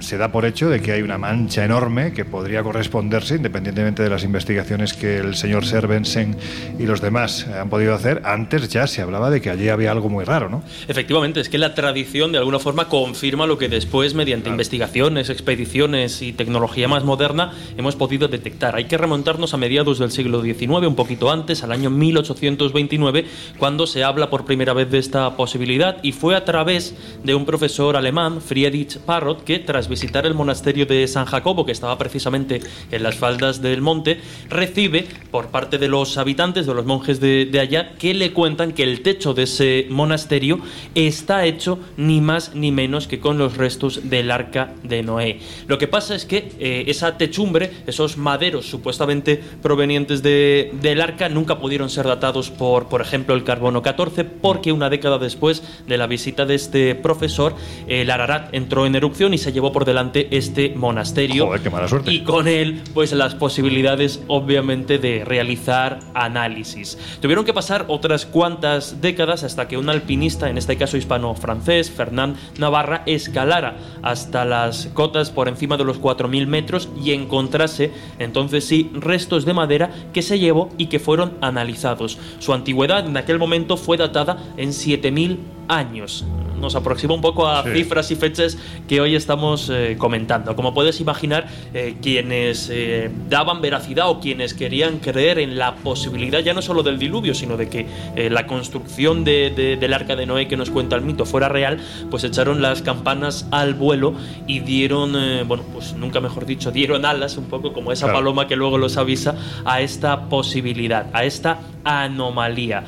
Se 0.04 0.18
da 0.18 0.34
por 0.34 0.44
hecho 0.44 0.70
de 0.70 0.82
que 0.82 0.92
hay 0.92 1.02
una 1.02 1.18
mancha 1.18 1.64
enorme 1.64 2.12
que 2.12 2.26
podría 2.26 2.62
corresponderse, 2.62 3.38
independientemente 3.38 4.04
de 4.04 4.10
las 4.10 4.26
investigaciones 4.26 4.94
que 4.94 5.18
el 5.20 5.34
señor 5.34 5.66
Servensen 5.66 6.36
y 6.78 6.84
los 6.86 7.00
demás 7.00 7.48
han 7.48 7.70
podido 7.70 7.96
hacer. 7.96 8.22
Antes 8.26 8.68
ya 8.68 8.86
se 8.86 9.02
hablaba 9.02 9.30
de 9.30 9.40
que 9.40 9.50
allí 9.50 9.70
había 9.70 9.92
algo 9.92 10.10
muy 10.10 10.26
raro, 10.26 10.50
¿no? 10.50 10.62
Efectivamente, 10.90 11.40
es 11.40 11.48
que 11.48 11.58
la 11.58 11.74
tradición 11.74 12.34
de 12.34 12.38
alguna 12.38 12.60
forma 12.60 12.90
confirma 12.90 13.48
lo 13.48 13.58
que 13.58 13.70
después, 13.70 14.14
mediante 14.14 14.50
investigaciones, 14.50 15.30
expediciones 15.30 16.22
y 16.22 16.34
tecnología 16.34 16.90
más 16.90 17.06
moderna, 17.06 17.54
hemos 17.78 17.96
podido 17.96 18.28
detectar. 18.28 18.76
Hay 18.76 18.86
que 18.86 18.98
remontarnos 18.98 19.54
a 19.54 19.58
mediados 19.58 20.00
del 20.00 20.12
siglo 20.12 20.42
XIX, 20.42 20.86
un 20.86 20.96
poquito 20.96 21.32
antes, 21.32 21.64
al 21.64 21.72
año 21.72 21.90
1829, 21.90 23.26
cuando 23.58 23.88
se 23.88 24.04
habla 24.04 24.30
por 24.30 24.44
primera 24.44 24.74
vez 24.74 24.92
de 24.92 25.00
esta 25.00 25.38
posibilidad 25.38 26.04
y 26.04 26.12
fue 26.12 26.36
a 26.36 26.44
través 26.44 26.94
de 27.24 27.36
un 27.36 27.46
profesor 27.46 27.96
alemán, 27.96 28.42
Friedrich 28.42 28.98
Parrot, 28.98 29.46
que 29.46 29.60
tras 29.60 29.88
visitar 29.94 30.26
el 30.26 30.34
monasterio 30.34 30.88
de 30.88 31.08
San 31.08 31.26
Jacobo, 31.26 31.66
que 31.68 31.72
estaba 31.72 31.96
precisamente 32.00 32.62
en 32.92 33.04
las 33.04 33.14
faldas 33.16 33.62
del 33.62 33.80
monte, 33.82 34.20
recibe 34.50 35.06
por 35.30 35.50
parte 35.50 35.78
de 35.78 35.88
los 35.88 36.18
habitantes, 36.18 36.66
de 36.66 36.74
los 36.74 36.84
monjes 36.86 37.20
de, 37.20 37.48
allá, 37.62 37.94
que 38.00 38.16
le 38.16 38.34
cuentan 38.34 38.72
que 38.72 38.82
el 38.82 39.02
techo 39.04 39.36
de 39.36 39.44
ese 39.44 39.86
monasterio 39.92 40.60
está 40.96 41.46
hecho 41.46 41.78
ni 41.96 42.22
más 42.22 42.56
ni 42.56 42.72
menos 42.72 43.08
que 43.08 43.20
con 43.20 43.38
los 43.38 43.56
restos 43.56 44.10
del 44.10 44.32
arca 44.32 44.74
de 44.82 45.04
Noé. 45.04 45.40
Lo 45.68 45.78
que 45.78 45.88
pasa 45.88 46.16
es 46.16 46.26
que 46.26 46.52
eh, 46.60 46.86
esa 46.88 47.18
techumbre, 47.20 47.70
esos 47.86 48.18
maderos 48.18 48.66
supuestamente 48.66 49.40
provenientes 49.62 50.24
de- 50.24 50.72
del 50.82 51.02
arca, 51.02 51.30
nunca 51.30 51.60
pudieron 51.60 51.90
ser 51.92 52.08
datados 52.08 52.50
por, 52.50 52.88
por 52.90 53.02
ejemplo, 53.02 53.36
el 53.36 53.44
carbono 53.44 53.84
14, 53.84 54.24
porque 54.26 54.72
una 54.72 54.90
década 54.90 55.20
después 55.20 55.62
de 55.88 55.98
la 55.98 56.08
visita 56.08 56.46
de 56.48 56.56
este 56.56 56.96
profesor, 56.96 57.56
el 57.88 58.10
Ararat 58.10 58.54
entró 58.54 58.86
en 58.88 58.96
erupción 58.96 59.34
y 59.34 59.38
se 59.38 59.52
llevó 59.52 59.72
por 59.72 59.83
delante 59.86 60.36
este 60.36 60.74
monasterio. 60.76 61.48
Joder, 61.48 61.62
qué 61.62 61.70
mala 61.70 61.88
suerte. 61.88 62.12
Y 62.12 62.24
con 62.24 62.48
él, 62.48 62.82
pues 62.94 63.12
las 63.14 63.36
posibilidades, 63.36 64.22
obviamente, 64.28 64.98
de 64.98 65.24
realizar 65.26 66.00
análisis. 66.14 66.98
Tuvieron 67.22 67.46
que 67.46 67.54
pasar 67.54 67.86
otras 67.88 68.26
cuantas 68.26 69.02
décadas 69.02 69.44
hasta 69.44 69.68
que 69.68 69.78
un 69.78 69.90
alpinista, 69.90 70.50
en 70.50 70.58
este 70.58 70.78
caso 70.78 70.98
hispano-francés, 70.98 71.92
Fernand 71.92 72.38
Navarra, 72.58 73.04
escalara 73.06 73.78
hasta 74.02 74.46
las 74.46 74.88
cotas 74.94 75.32
por 75.32 75.48
encima 75.48 75.78
de 75.78 75.84
los 75.84 76.02
4.000 76.02 76.48
metros 76.48 76.90
y 77.02 77.12
encontrase, 77.12 77.92
entonces 78.20 78.66
sí, 78.66 78.92
restos 78.94 79.46
de 79.46 79.54
madera 79.54 79.90
que 80.14 80.22
se 80.22 80.40
llevó 80.40 80.70
y 80.78 80.88
que 80.88 81.00
fueron 81.00 81.34
analizados. 81.42 82.18
Su 82.40 82.54
antigüedad 82.54 83.06
en 83.06 83.18
aquel 83.18 83.40
momento 83.40 83.78
fue 83.78 83.98
datada 83.98 84.38
en 84.58 84.70
7.000 84.70 85.38
años. 85.68 86.26
Nos 86.64 86.76
aproxima 86.76 87.14
un 87.14 87.20
poco 87.20 87.46
a 87.46 87.62
Sí. 87.64 87.70
cifras 87.74 88.10
y 88.12 88.16
fechas 88.16 88.58
que 88.88 89.02
hoy 89.02 89.16
estamos 89.16 89.70
eh, 89.70 89.96
comentando. 89.98 90.56
Como 90.56 90.74
puedes 90.74 91.02
imaginar, 91.02 91.46
eh, 91.74 91.96
quienes 92.02 92.70
eh, 92.72 93.12
daban 93.30 93.60
veracidad 93.62 94.10
o 94.10 94.22
quienes 94.22 94.54
querían 94.54 95.00
creer 95.00 95.40
en 95.40 95.58
la 95.58 95.76
posibilidad 95.76 96.40
ya 96.40 96.54
no 96.54 96.62
solo 96.62 96.82
del 96.82 96.98
diluvio, 96.98 97.34
sino 97.36 97.58
de 97.58 97.68
que 97.68 97.86
la 98.30 98.48
construcción 98.48 99.26
de- 99.26 99.50
de- 99.54 99.76
del 99.76 99.94
arca 99.94 100.16
de 100.16 100.26
Noé 100.26 100.48
que 100.48 100.56
nos 100.56 100.70
cuenta 100.70 100.96
el 100.96 101.02
mito 101.02 101.26
fuera 101.26 101.50
real, 101.50 101.80
pues 102.10 102.24
echaron 102.24 102.62
las 102.62 102.82
campanas 102.82 103.46
al 103.52 103.74
vuelo 103.74 104.14
y 104.48 104.62
dieron, 104.62 105.12
bueno, 105.46 105.64
pues 105.74 105.94
nunca 105.96 106.22
mejor 106.22 106.46
dicho, 106.46 106.72
dieron 106.72 107.04
alas 107.04 107.36
un 107.36 107.46
poco 107.46 107.74
como 107.74 107.92
esa 107.92 108.06
Claro. 108.06 108.20
paloma 108.20 108.48
que 108.48 108.56
luego 108.56 108.78
los 108.78 108.96
avisa 108.96 109.36
a 109.66 109.82
esta 109.82 110.30
posibilidad, 110.30 111.08
a 111.12 111.26
esta 111.26 111.60
anomalía. 111.84 112.86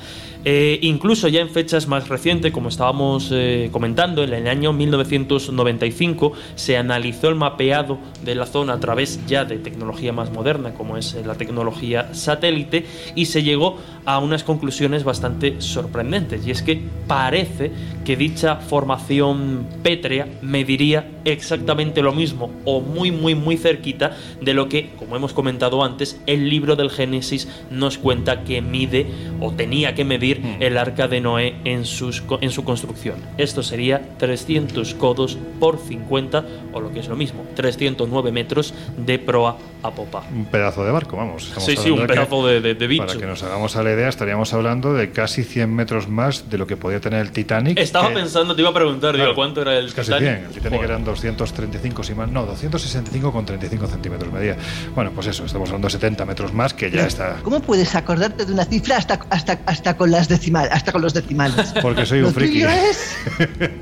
Eh, 0.47 0.77
incluso 0.83 1.27
ya 1.27 1.41
en 1.41 1.49
fechas 1.49 1.87
más 1.87 2.07
recientes, 2.07 2.51
como 2.51 2.69
estábamos 2.69 3.31
eh, 3.31 3.69
comentando, 3.71 4.23
en 4.23 4.31
el 4.31 4.47
año 4.47 4.73
1995 4.73 6.33
se 6.53 6.77
analizó 6.77 7.29
el 7.29 7.35
mapeado 7.35 7.97
de 8.23 8.35
la 8.35 8.45
zona 8.45 8.73
a 8.73 8.79
través 8.79 9.25
ya 9.25 9.43
de 9.43 9.57
tecnología 9.57 10.13
más 10.13 10.31
moderna, 10.31 10.75
como 10.75 10.97
es 10.97 11.15
eh, 11.15 11.23
la 11.25 11.33
tecnología 11.33 12.13
satélite, 12.13 12.85
y 13.15 13.25
se 13.25 13.41
llegó 13.41 13.79
a 14.05 14.19
unas 14.19 14.43
conclusiones 14.43 15.03
bastante 15.03 15.61
sorprendentes. 15.61 16.45
Y 16.45 16.51
es 16.51 16.61
que 16.61 16.79
parece 17.07 17.71
que 18.05 18.15
dicha 18.15 18.57
formación 18.57 19.65
pétrea 19.81 20.27
mediría 20.43 21.09
exactamente 21.25 22.03
lo 22.03 22.13
mismo, 22.13 22.51
o 22.65 22.81
muy, 22.81 23.09
muy, 23.09 23.33
muy 23.33 23.57
cerquita 23.57 24.15
de 24.39 24.53
lo 24.53 24.69
que, 24.69 24.91
como 24.99 25.15
hemos 25.15 25.33
comentado 25.33 25.83
antes, 25.83 26.21
el 26.27 26.49
libro 26.49 26.75
del 26.75 26.91
Génesis 26.91 27.47
nos 27.71 27.97
cuenta 27.97 28.43
que 28.43 28.61
mide 28.61 29.07
o 29.41 29.51
tenía 29.51 29.95
que 29.95 30.05
medir 30.05 30.34
el 30.59 30.77
arca 30.77 31.07
de 31.07 31.21
Noé 31.21 31.55
en, 31.65 31.85
sus, 31.85 32.23
en 32.41 32.51
su 32.51 32.63
construcción. 32.63 33.15
Esto 33.37 33.63
sería 33.63 34.01
300 34.17 34.93
codos 34.95 35.37
por 35.59 35.77
50, 35.77 36.45
o 36.73 36.79
lo 36.79 36.91
que 36.91 36.99
es 36.99 37.07
lo 37.07 37.15
mismo, 37.15 37.45
309 37.55 38.31
metros 38.31 38.73
de 38.97 39.19
proa 39.19 39.57
a 39.87 39.91
popa. 39.91 40.23
Un 40.33 40.45
pedazo 40.45 40.83
de 40.85 40.91
barco, 40.91 41.17
vamos. 41.17 41.43
Estamos 41.47 41.65
Sí, 41.65 41.75
sí, 41.77 41.89
un 41.91 41.97
de 42.01 42.07
que- 42.07 42.13
pedazo 42.13 42.45
de, 42.47 42.61
de- 42.61 42.75
de 42.75 42.87
bicho. 42.87 43.05
Para 43.05 43.19
que 43.19 43.25
nos 43.25 43.43
hagamos 43.43 43.75
a 43.75 43.83
la 43.83 43.91
idea, 43.93 44.07
estaríamos 44.09 44.53
hablando 44.53 44.93
de 44.93 45.11
casi 45.11 45.43
100 45.43 45.73
metros 45.73 46.07
más 46.09 46.49
de 46.49 46.57
lo 46.57 46.67
que 46.67 46.77
podía 46.77 46.99
tener 46.99 47.21
el 47.21 47.31
Titanic. 47.31 47.77
Estaba 47.79 48.09
que- 48.09 48.15
pensando, 48.15 48.55
te 48.55 48.61
iba 48.61 48.69
a 48.69 48.73
preguntar, 48.73 49.11
Claro, 49.13 49.29
digo, 49.31 49.35
¿cuánto 49.35 49.61
era 49.61 49.77
el 49.77 49.93
casi 49.93 50.11
Titanic? 50.11 50.29
100. 50.29 50.45
El 50.45 50.51
Titanic 50.51 50.77
Joder. 50.79 50.91
eran 50.91 51.03
235, 51.05 52.03
si 52.03 52.13
mal, 52.13 52.31
no, 52.33 52.45
265 52.45 53.31
con 53.31 53.45
35 53.45 53.87
centímetros 53.87 54.31
medía. 54.33 54.55
Bueno, 54.93 55.11
pues 55.13 55.27
eso, 55.27 55.45
estamos 55.45 55.69
hablando 55.69 55.87
de 55.87 55.91
70 55.91 56.25
metros 56.25 56.53
más, 56.53 56.73
que 56.73 56.89
ya 56.91 57.05
está. 57.05 57.37
¿Cómo 57.43 57.59
puedes 57.61 57.93
acordarte 57.95 58.45
de 58.45 58.53
una 58.53 58.65
cifra 58.65 58.97
hasta, 58.97 59.19
hasta, 59.29 59.59
hasta 59.65 59.97
con 59.97 60.11
las 60.11 60.27
decimales, 60.27 60.71
hasta 60.71 60.91
con 60.91 61.01
los 61.01 61.13
decimales? 61.13 61.73
Porque 61.81 62.05
soy 62.05 62.21
un 62.21 62.33
friki. 62.33 62.63
es- 62.63 63.17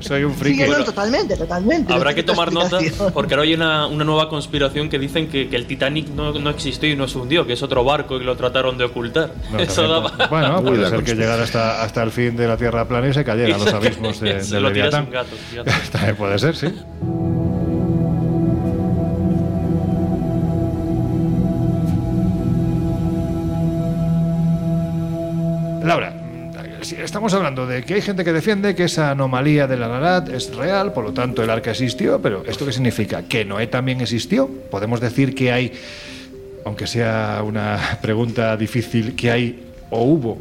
Soy 0.00 0.24
un 0.24 0.32
Sí, 0.32 0.38
friki. 0.40 0.60
no, 0.62 0.66
Bueno, 0.66 0.84
totalmente, 0.84 1.36
totalmente. 1.36 1.92
Habrá 1.92 2.14
que 2.14 2.22
tomar 2.22 2.52
nota, 2.52 2.78
porque 3.12 3.34
ahora 3.34 3.44
hay 3.44 3.54
una, 3.54 3.86
una 3.86 4.04
nueva 4.04 4.28
conspiración 4.28 4.88
que 4.88 4.98
dicen 4.98 5.28
que, 5.28 5.48
que 5.48 5.56
el 5.56 5.66
Titanic 5.66 5.93
no, 6.02 6.32
no 6.32 6.50
existió 6.50 6.90
y 6.90 6.96
no 6.96 7.08
se 7.08 7.18
hundió, 7.18 7.46
que 7.46 7.54
es 7.54 7.62
otro 7.62 7.84
barco 7.84 8.16
y 8.16 8.24
lo 8.24 8.36
trataron 8.36 8.76
de 8.78 8.84
ocultar. 8.84 9.30
No, 9.52 9.58
Eso 9.58 9.86
daba- 9.88 10.28
Bueno, 10.28 10.60
Uy, 10.60 10.70
puede 10.70 10.88
ser 10.90 11.02
que 11.04 11.14
llegara 11.14 11.42
hasta, 11.44 11.82
hasta 11.82 12.02
el 12.02 12.10
fin 12.10 12.36
de 12.36 12.46
la 12.48 12.56
Tierra 12.56 12.86
plana 12.86 13.08
y 13.08 13.14
se 13.14 13.24
cayera 13.24 13.54
a 13.54 13.58
los 13.58 13.72
abismos 13.74 14.20
de, 14.20 14.42
Se 14.42 14.54
del 14.54 14.62
lo 14.62 14.72
tiras 14.72 14.92
Leviatán. 14.92 15.04
un 15.06 15.10
gato, 15.10 15.36
fíjate. 15.50 15.70
También 15.92 16.16
puede 16.16 16.38
ser, 16.38 16.56
sí. 16.56 16.68
Laura, 25.82 26.12
estamos 26.92 27.32
hablando 27.34 27.66
de 27.66 27.82
que 27.82 27.94
hay 27.94 28.02
gente 28.02 28.24
que 28.24 28.32
defiende 28.32 28.74
que 28.74 28.84
esa 28.84 29.10
anomalía 29.10 29.66
del 29.66 29.82
Ararat 29.82 30.28
es 30.28 30.54
real, 30.54 30.92
por 30.92 31.04
lo 31.04 31.12
tanto 31.12 31.42
el 31.42 31.50
arca 31.50 31.70
existió, 31.70 32.20
pero 32.20 32.44
¿esto 32.46 32.66
qué 32.66 32.72
significa? 32.72 33.22
¿Que 33.22 33.44
Noé 33.44 33.66
también 33.66 34.00
existió? 34.00 34.48
¿Podemos 34.70 35.00
decir 35.00 35.34
que 35.34 35.50
hay, 35.52 35.72
aunque 36.64 36.86
sea 36.86 37.42
una 37.44 37.98
pregunta 38.02 38.56
difícil, 38.56 39.14
que 39.14 39.30
hay 39.30 39.64
o 39.90 40.02
hubo 40.04 40.38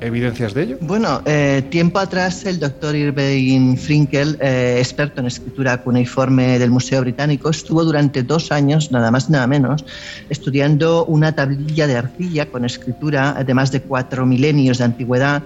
evidencias 0.00 0.54
de 0.54 0.62
ello? 0.62 0.78
Bueno, 0.80 1.22
eh, 1.24 1.62
tiempo 1.70 1.98
atrás 1.98 2.44
el 2.44 2.58
doctor 2.58 2.96
Irving 2.96 3.76
Frinkel, 3.76 4.36
eh, 4.40 4.76
experto 4.78 5.20
en 5.20 5.26
escritura 5.26 5.82
cuneiforme 5.82 6.58
del 6.58 6.70
Museo 6.70 7.00
Británico, 7.00 7.50
estuvo 7.50 7.84
durante 7.84 8.22
dos 8.22 8.50
años, 8.50 8.90
nada 8.90 9.10
más 9.10 9.30
nada 9.30 9.46
menos, 9.46 9.84
estudiando 10.28 11.04
una 11.04 11.32
tablilla 11.34 11.86
de 11.86 11.96
arcilla 11.96 12.46
con 12.46 12.64
escritura 12.64 13.44
de 13.44 13.54
más 13.54 13.70
de 13.72 13.80
cuatro 13.80 14.26
milenios 14.26 14.78
de 14.78 14.84
antigüedad 14.84 15.42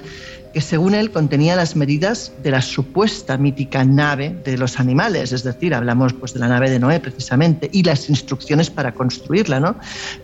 que 0.57 0.63
según 0.63 0.95
él 0.95 1.11
contenía 1.11 1.55
las 1.55 1.77
medidas 1.77 2.33
de 2.43 2.51
la 2.51 2.63
supuesta 2.63 3.37
mítica 3.37 3.85
nave 3.85 4.35
de 4.43 4.57
los 4.57 4.81
animales, 4.81 5.33
es 5.33 5.43
decir, 5.43 5.75
hablamos 5.75 6.15
pues 6.15 6.33
de 6.33 6.41
la 6.41 6.49
nave 6.49 6.71
de 6.71 6.79
Noé 6.79 6.99
precisamente 6.99 7.69
y 7.75 7.83
las 7.83 8.09
instrucciones 8.09 8.71
para 8.71 8.95
construirla, 8.95 9.61
¿no? 9.61 9.77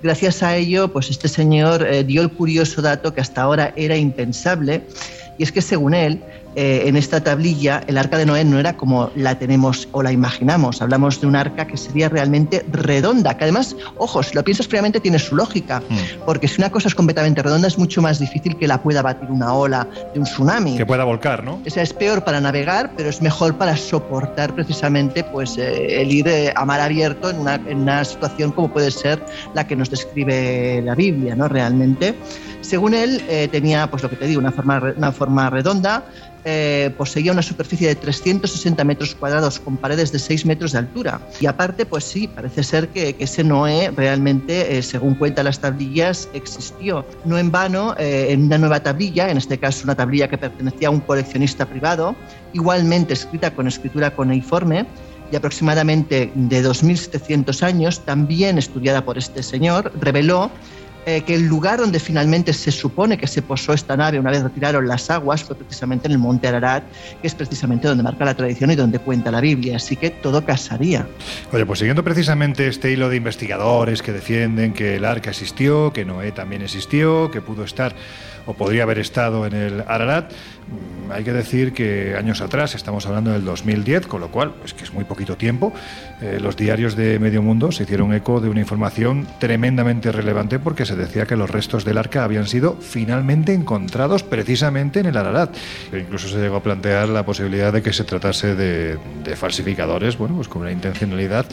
Gracias 0.02 0.42
a 0.42 0.56
ello, 0.56 0.90
pues 0.90 1.10
este 1.10 1.28
señor 1.28 1.86
eh, 1.86 2.02
dio 2.02 2.22
el 2.22 2.30
curioso 2.30 2.80
dato 2.80 3.12
que 3.12 3.20
hasta 3.20 3.42
ahora 3.42 3.74
era 3.76 3.94
impensable 3.94 4.84
y 5.36 5.42
es 5.42 5.52
que 5.52 5.60
según 5.60 5.92
él 5.92 6.22
eh, 6.54 6.82
en 6.86 6.96
esta 6.96 7.22
tablilla 7.22 7.82
el 7.86 7.98
arca 7.98 8.18
de 8.18 8.26
Noé 8.26 8.44
no 8.44 8.58
era 8.58 8.76
como 8.76 9.10
la 9.16 9.38
tenemos 9.38 9.88
o 9.92 10.02
la 10.02 10.12
imaginamos, 10.12 10.82
hablamos 10.82 11.20
de 11.20 11.26
un 11.26 11.36
arca 11.36 11.66
que 11.66 11.76
sería 11.76 12.08
realmente 12.08 12.64
redonda, 12.70 13.36
que 13.36 13.44
además, 13.44 13.76
ojo, 13.96 14.22
si 14.22 14.34
lo 14.34 14.44
piensas 14.44 14.68
fríamente 14.68 15.00
tiene 15.00 15.18
su 15.18 15.36
lógica, 15.36 15.82
porque 16.26 16.48
si 16.48 16.60
una 16.60 16.70
cosa 16.70 16.88
es 16.88 16.94
completamente 16.94 17.42
redonda 17.42 17.68
es 17.68 17.78
mucho 17.78 18.02
más 18.02 18.18
difícil 18.18 18.56
que 18.56 18.66
la 18.66 18.82
pueda 18.82 19.02
batir 19.02 19.30
una 19.30 19.54
ola 19.54 19.88
de 20.12 20.20
un 20.20 20.26
tsunami. 20.26 20.76
Que 20.76 20.86
pueda 20.86 21.04
volcar, 21.04 21.44
¿no? 21.44 21.60
O 21.64 21.70
sea, 21.70 21.82
es 21.82 21.92
peor 21.92 22.24
para 22.24 22.40
navegar, 22.40 22.92
pero 22.96 23.08
es 23.08 23.22
mejor 23.22 23.56
para 23.56 23.76
soportar 23.76 24.54
precisamente 24.54 25.24
pues, 25.24 25.56
eh, 25.58 26.02
el 26.02 26.12
ir 26.12 26.28
eh, 26.28 26.52
a 26.54 26.64
mar 26.64 26.80
abierto 26.80 27.30
en 27.30 27.38
una, 27.38 27.54
en 27.54 27.78
una 27.78 28.04
situación 28.04 28.52
como 28.52 28.72
puede 28.72 28.90
ser 28.90 29.24
la 29.54 29.66
que 29.66 29.76
nos 29.76 29.90
describe 29.90 30.82
la 30.82 30.94
Biblia, 30.94 31.34
¿no? 31.34 31.48
Realmente. 31.48 32.14
Según 32.60 32.94
él, 32.94 33.22
eh, 33.28 33.48
tenía, 33.50 33.90
pues 33.90 34.02
lo 34.02 34.10
que 34.10 34.16
te 34.16 34.26
digo, 34.26 34.40
una 34.40 34.52
forma, 34.52 34.94
una 34.96 35.12
forma 35.12 35.50
redonda, 35.50 36.04
eh, 36.44 36.92
poseía 36.96 37.30
una 37.30 37.42
superficie 37.42 37.86
de 37.86 37.94
360 37.94 38.82
metros 38.84 39.14
cuadrados 39.14 39.60
con 39.60 39.76
paredes 39.76 40.10
de 40.10 40.18
6 40.18 40.46
metros 40.46 40.72
de 40.72 40.78
altura. 40.78 41.20
Y 41.40 41.46
aparte, 41.46 41.86
pues 41.86 42.04
sí, 42.04 42.26
parece 42.26 42.64
ser 42.64 42.88
que, 42.88 43.14
que 43.14 43.24
ese 43.24 43.44
Noé 43.44 43.92
realmente, 43.96 44.76
eh, 44.76 44.82
según 44.82 45.14
cuentan 45.14 45.44
las 45.44 45.60
tablillas, 45.60 46.28
existió. 46.32 47.06
No 47.24 47.38
en 47.38 47.52
vano, 47.52 47.94
eh, 47.98 48.28
en 48.30 48.44
una 48.44 48.58
nueva 48.58 48.82
tablilla, 48.82 49.30
en 49.30 49.36
este 49.36 49.58
caso 49.58 49.84
una 49.84 49.94
tablilla 49.94 50.28
que 50.28 50.38
pertenecía 50.38 50.88
a 50.88 50.90
un 50.90 51.00
coleccionista 51.00 51.66
privado, 51.66 52.16
igualmente 52.52 53.12
escrita 53.12 53.54
con 53.54 53.68
escritura 53.68 54.10
cuneiforme, 54.10 54.86
y 55.30 55.36
aproximadamente 55.36 56.30
de 56.34 56.62
2.700 56.62 57.62
años, 57.62 58.00
también 58.00 58.58
estudiada 58.58 59.02
por 59.04 59.16
este 59.16 59.42
señor, 59.42 59.90
reveló 59.98 60.50
eh, 61.04 61.22
que 61.22 61.34
el 61.34 61.46
lugar 61.46 61.80
donde 61.80 61.98
finalmente 61.98 62.52
se 62.52 62.70
supone 62.70 63.18
que 63.18 63.26
se 63.26 63.42
posó 63.42 63.72
esta 63.72 63.96
nave 63.96 64.20
una 64.20 64.30
vez 64.30 64.42
retiraron 64.42 64.86
las 64.86 65.10
aguas 65.10 65.42
fue 65.42 65.56
precisamente 65.56 66.06
en 66.06 66.12
el 66.12 66.18
monte 66.18 66.46
Ararat, 66.46 66.84
que 67.20 67.26
es 67.26 67.34
precisamente 67.34 67.88
donde 67.88 68.02
marca 68.02 68.24
la 68.24 68.34
tradición 68.34 68.70
y 68.70 68.76
donde 68.76 68.98
cuenta 68.98 69.30
la 69.30 69.40
Biblia, 69.40 69.76
así 69.76 69.96
que 69.96 70.10
todo 70.10 70.44
casaría. 70.44 71.06
Oye, 71.52 71.66
pues 71.66 71.80
siguiendo 71.80 72.04
precisamente 72.04 72.68
este 72.68 72.92
hilo 72.92 73.08
de 73.08 73.16
investigadores 73.16 74.00
que 74.00 74.12
defienden 74.12 74.72
que 74.72 74.96
el 74.96 75.04
arca 75.04 75.30
existió, 75.30 75.92
que 75.92 76.04
Noé 76.04 76.30
también 76.30 76.62
existió, 76.62 77.30
que 77.30 77.40
pudo 77.40 77.64
estar 77.64 77.94
o 78.46 78.54
podría 78.54 78.82
haber 78.84 78.98
estado 78.98 79.46
en 79.46 79.54
el 79.54 79.84
Ararat. 79.86 80.32
Mm, 80.32 81.12
Hay 81.12 81.24
que 81.24 81.32
decir 81.32 81.72
que 81.74 82.14
años 82.16 82.40
atrás, 82.40 82.74
estamos 82.74 83.04
hablando 83.06 83.32
del 83.32 83.44
2010, 83.44 84.06
con 84.06 84.20
lo 84.20 84.28
cual 84.30 84.54
es 84.64 84.72
que 84.72 84.84
es 84.84 84.94
muy 84.94 85.04
poquito 85.04 85.36
tiempo, 85.36 85.72
eh, 86.22 86.38
los 86.40 86.56
diarios 86.56 86.96
de 86.96 87.18
Medio 87.18 87.42
Mundo 87.42 87.70
se 87.70 87.82
hicieron 87.82 88.14
eco 88.14 88.40
de 88.40 88.48
una 88.48 88.60
información 88.60 89.26
tremendamente 89.38 90.10
relevante 90.10 90.58
porque 90.58 90.86
se 90.86 90.96
decía 90.96 91.26
que 91.26 91.36
los 91.36 91.50
restos 91.50 91.84
del 91.84 91.98
arca 91.98 92.24
habían 92.24 92.46
sido 92.46 92.78
finalmente 92.80 93.52
encontrados 93.52 94.22
precisamente 94.22 95.00
en 95.00 95.06
el 95.06 95.16
Ararat. 95.16 95.54
E 95.92 95.98
incluso 95.98 96.28
se 96.28 96.38
llegó 96.38 96.56
a 96.56 96.62
plantear 96.62 97.08
la 97.10 97.26
posibilidad 97.26 97.72
de 97.72 97.82
que 97.82 97.92
se 97.92 98.04
tratase 98.04 98.54
de, 98.54 98.96
de 99.22 99.36
falsificadores, 99.36 100.16
bueno, 100.16 100.36
pues 100.36 100.48
con 100.48 100.62
una 100.62 100.72
intencionalidad 100.72 101.44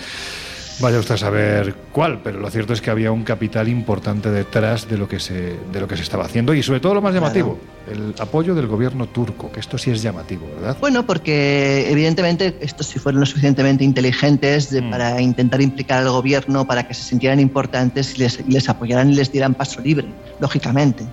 Vaya 0.81 0.97
usted 0.99 1.15
a 1.15 1.17
saber 1.17 1.75
cuál, 1.91 2.19
pero 2.23 2.39
lo 2.39 2.49
cierto 2.49 2.71
es 2.71 2.81
que 2.81 2.89
había 2.89 3.11
un 3.11 3.23
capital 3.23 3.67
importante 3.67 4.31
detrás 4.31 4.87
de 4.87 4.97
lo 4.97 5.09
que 5.09 5.19
se, 5.19 5.57
de 5.73 5.79
lo 5.81 5.87
que 5.89 5.97
se 5.97 6.03
estaba 6.03 6.23
haciendo 6.23 6.53
y 6.53 6.63
sobre 6.63 6.79
todo 6.79 6.93
lo 6.93 7.01
más 7.01 7.13
llamativo, 7.13 7.59
el 7.91 8.13
apoyo 8.17 8.55
del 8.55 8.67
gobierno 8.67 9.07
turco, 9.07 9.51
que 9.51 9.59
esto 9.59 9.77
sí 9.77 9.91
es 9.91 10.01
llamativo, 10.01 10.47
¿verdad? 10.55 10.77
Bueno, 10.79 11.05
porque 11.05 11.91
evidentemente 11.91 12.55
estos 12.61 12.87
sí 12.87 12.97
fueron 12.97 13.19
lo 13.19 13.25
suficientemente 13.25 13.83
inteligentes 13.83 14.69
de- 14.69 14.81
Mm. 14.81 14.89
para 14.91 15.19
intentar 15.21 15.61
implicar 15.61 15.99
al 15.99 16.09
gobierno 16.11 16.65
para 16.65 16.87
que 16.87 16.93
se 16.93 17.03
sintieran 17.03 17.41
importantes 17.41 18.15
y 18.15 18.19
les, 18.19 18.39
y 18.47 18.51
les 18.51 18.69
apoyaran 18.69 19.09
y 19.11 19.15
les 19.15 19.31
dieran 19.33 19.55
paso 19.55 19.81
libre, 19.81 20.07
lógicamente. 20.39 21.03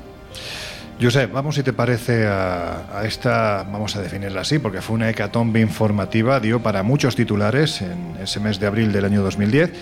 Josep, 1.01 1.31
vamos 1.31 1.56
si 1.56 1.62
te 1.62 1.74
parece 1.74 2.27
a, 2.27 3.02
esta, 3.05 3.64
vamos 3.70 3.97
a 3.97 4.01
definirla 4.01 4.40
así, 4.40 4.59
porque 4.59 4.81
fue 4.81 4.97
una 4.97 5.10
hecatombe 5.10 5.60
informativa, 5.60 6.40
dio 6.40 6.62
para 6.62 6.82
muchos 6.82 7.14
titulares 7.14 7.82
en 7.82 8.16
ese 8.23 8.40
mes 8.40 8.59
de 8.59 8.66
abril 8.66 8.93
del 8.93 9.05
año 9.05 9.23
2010. 9.23 9.73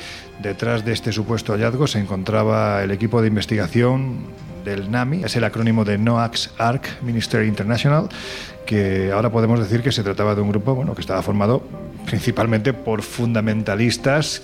Detrás 0.42 0.84
de 0.84 0.92
este 0.92 1.12
supuesto 1.12 1.52
hallazgo 1.52 1.86
se 1.86 2.00
encontraba 2.00 2.82
el 2.82 2.90
equipo 2.90 3.22
de 3.22 3.28
investigación 3.28 4.26
del 4.64 4.90
NAMI, 4.90 5.22
es 5.22 5.36
el 5.36 5.44
acrónimo 5.44 5.84
de 5.84 5.98
NOACS 5.98 6.50
Arc 6.58 7.00
Ministry 7.02 7.46
International, 7.46 8.08
que 8.66 9.12
ahora 9.12 9.30
podemos 9.30 9.60
decir 9.60 9.82
que 9.82 9.92
se 9.92 10.02
trataba 10.02 10.34
de 10.34 10.40
un 10.40 10.48
grupo 10.48 10.74
bueno, 10.74 10.96
que 10.96 11.00
estaba 11.00 11.22
formado 11.22 11.62
principalmente 12.06 12.72
por 12.72 13.02
fundamentalistas 13.02 14.42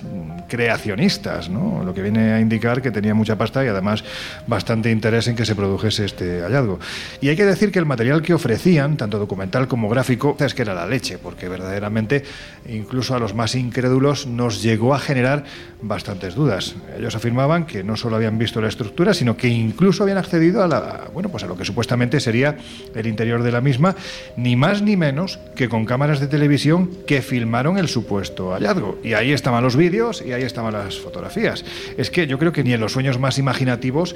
creacionistas, 0.51 1.49
¿no? 1.49 1.83
lo 1.85 1.95
que 1.95 2.03
viene 2.03 2.33
a 2.33 2.41
indicar 2.41 2.83
que 2.83 2.91
tenía 2.91 3.15
mucha 3.15 3.39
pasta 3.39 3.65
y 3.65 3.69
además 3.69 4.05
bastante 4.47 4.91
interés 4.91 5.29
en 5.29 5.37
que 5.37 5.47
se 5.47 5.55
produjese 5.55 6.05
este 6.05 6.43
hallazgo. 6.43 6.79
Y 7.21 7.29
hay 7.29 7.37
que 7.37 7.47
decir 7.47 7.73
que 7.73 7.79
el 7.79 7.87
material 7.87 8.21
que 8.21 8.35
ofrecían, 8.35 8.97
tanto 8.97 9.19
documental 9.19 9.69
como 9.69 9.89
gráfico, 9.89 10.37
es 10.39 10.53
que 10.53 10.63
era 10.63 10.75
la 10.75 10.87
leche, 10.87 11.17
porque 11.19 11.49
verdaderamente 11.49 12.25
incluso 12.69 13.15
a 13.15 13.19
los 13.19 13.35
más 13.35 13.55
incrédulos 13.55 14.27
nos 14.27 14.63
llegó 14.63 14.95
a 14.95 14.99
generar 14.99 15.45
bastantes 15.81 16.35
dudas. 16.35 16.75
Ellos 16.99 17.15
afirmaban 17.15 17.65
que 17.65 17.85
no 17.85 17.97
solo 17.97 18.17
habían 18.17 18.37
visto 18.37 18.61
la 18.61 18.69
estructura, 18.69 19.15
sino 19.15 19.37
que 19.37 19.49
incluso 19.49 20.03
habían 20.03 20.19
accedido 20.19 20.63
a, 20.63 20.69
la, 20.69 21.09
bueno, 21.15 21.29
pues 21.29 21.45
a 21.45 21.47
lo 21.47 21.57
que 21.57 21.65
supuestamente 21.65 22.21
sería 22.21 22.57
el 22.95 23.07
interior 23.07 23.43
de 23.43 23.53
la 23.53 23.61
misma, 23.61 23.95
ni 24.37 24.57
más 24.57 24.83
ni 24.83 24.97
menos 24.97 25.39
que 25.55 25.69
con 25.69 25.85
cámaras 25.85 26.21
de 26.21 26.27
televisión 26.27 26.91
que 27.07 27.23
filmaron 27.23 27.79
el 27.79 27.89
supuesto 27.89 28.53
hallazgo. 28.53 28.99
Y 29.05 29.15
ahí 29.15 29.33
estaban 29.33 29.63
los 29.63 29.77
vídeos 29.77 30.23
y 30.27 30.33
ahí 30.33 30.40
estaban 30.47 30.73
las 30.73 30.99
fotografías. 30.99 31.65
Es 31.97 32.11
que 32.11 32.27
yo 32.27 32.39
creo 32.39 32.53
que 32.53 32.65
ni 32.65 32.73
en 32.73 32.81
los 32.81 32.93
sueños 32.93 33.19
más 33.19 33.39
imaginativos, 33.39 34.15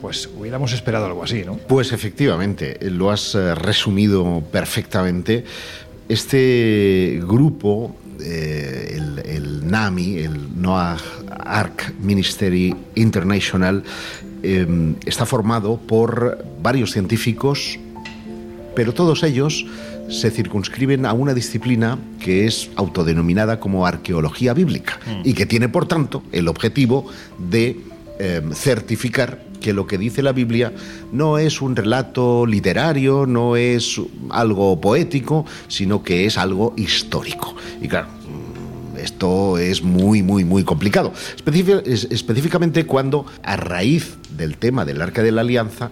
pues 0.00 0.28
hubiéramos 0.38 0.72
esperado 0.72 1.06
algo 1.06 1.22
así, 1.22 1.42
¿no? 1.44 1.56
Pues 1.56 1.92
efectivamente, 1.92 2.78
lo 2.82 3.10
has 3.10 3.34
eh, 3.34 3.54
resumido 3.54 4.42
perfectamente. 4.52 5.44
Este 6.08 7.20
grupo, 7.26 7.96
eh, 8.20 9.00
el, 9.24 9.68
NAMI, 9.68 10.18
el 10.18 10.60
Noah 10.60 10.98
Ark 11.28 11.94
Ministry 12.00 12.74
International, 12.94 13.82
eh, 14.42 14.94
está 15.04 15.26
formado 15.26 15.78
por 15.78 16.44
varios 16.62 16.92
científicos, 16.92 17.78
pero 18.74 18.94
todos 18.94 19.22
ellos 19.24 19.66
se 20.08 20.30
circunscriben 20.30 21.06
a 21.06 21.12
una 21.12 21.34
disciplina 21.34 21.98
que 22.20 22.46
es 22.46 22.70
autodenominada 22.76 23.60
como 23.60 23.86
arqueología 23.86 24.54
bíblica 24.54 24.98
y 25.24 25.34
que 25.34 25.46
tiene, 25.46 25.68
por 25.68 25.86
tanto, 25.86 26.22
el 26.32 26.48
objetivo 26.48 27.06
de 27.38 27.80
eh, 28.18 28.42
certificar 28.54 29.44
que 29.60 29.72
lo 29.72 29.86
que 29.86 29.98
dice 29.98 30.22
la 30.22 30.32
Biblia 30.32 30.72
no 31.12 31.38
es 31.38 31.60
un 31.60 31.76
relato 31.76 32.46
literario, 32.46 33.26
no 33.26 33.56
es 33.56 34.00
algo 34.30 34.80
poético, 34.80 35.44
sino 35.68 36.02
que 36.02 36.26
es 36.26 36.38
algo 36.38 36.72
histórico. 36.76 37.56
Y 37.80 37.88
claro, 37.88 38.08
mm, 38.08 38.98
esto 38.98 39.58
es 39.58 39.82
muy, 39.82 40.22
muy, 40.22 40.44
muy 40.44 40.62
complicado. 40.62 41.12
Específicamente 41.44 42.86
cuando, 42.86 43.26
a 43.42 43.56
raíz 43.56 44.16
del 44.30 44.56
tema 44.56 44.84
del 44.84 45.02
Arca 45.02 45.22
de 45.22 45.32
la 45.32 45.40
Alianza, 45.40 45.90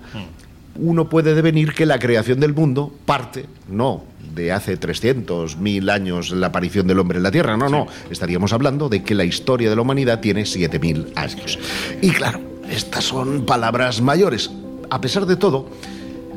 uno 0.76 1.08
puede 1.08 1.34
devenir 1.34 1.72
que 1.72 1.86
la 1.86 1.98
creación 1.98 2.40
del 2.40 2.54
mundo 2.54 2.92
parte, 3.06 3.46
no 3.68 4.02
de 4.34 4.50
hace 4.50 4.76
300, 4.76 5.58
1000 5.58 5.90
años 5.90 6.30
la 6.32 6.48
aparición 6.48 6.88
del 6.88 6.98
hombre 6.98 7.18
en 7.18 7.22
la 7.22 7.30
Tierra, 7.30 7.56
no, 7.56 7.68
no, 7.68 7.86
estaríamos 8.10 8.52
hablando 8.52 8.88
de 8.88 9.04
que 9.04 9.14
la 9.14 9.24
historia 9.24 9.70
de 9.70 9.76
la 9.76 9.82
humanidad 9.82 10.18
tiene 10.20 10.44
7000 10.44 11.12
años. 11.14 11.58
Y 12.02 12.10
claro, 12.10 12.40
estas 12.68 13.04
son 13.04 13.46
palabras 13.46 14.00
mayores. 14.00 14.50
A 14.90 15.00
pesar 15.00 15.26
de 15.26 15.36
todo, 15.36 15.68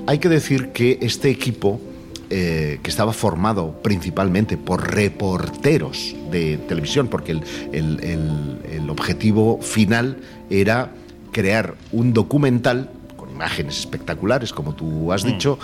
hay 0.06 0.20
que 0.20 0.30
decir 0.30 0.70
que 0.70 1.00
este 1.02 1.32
equipo, 1.32 1.82
eh, 2.30 2.80
que 2.84 2.90
estaba 2.92 3.14
formado 3.14 3.80
principalmente 3.82 4.58
por 4.58 4.94
reporteros 4.94 6.16
de 6.32 6.58
televisión, 6.68 7.08
porque 7.08 7.32
el, 7.32 7.42
el- 7.72 8.00
el- 8.04 8.60
el 8.82 8.90
objetivo 8.92 9.60
final 9.62 10.18
era 10.52 10.92
crear 11.32 11.76
un 11.92 12.14
documental 12.14 12.92
imágenes 13.38 13.80
espectaculares, 13.80 14.52
como 14.52 14.74
tú 14.74 15.14
has 15.14 15.24
dicho, 15.24 15.60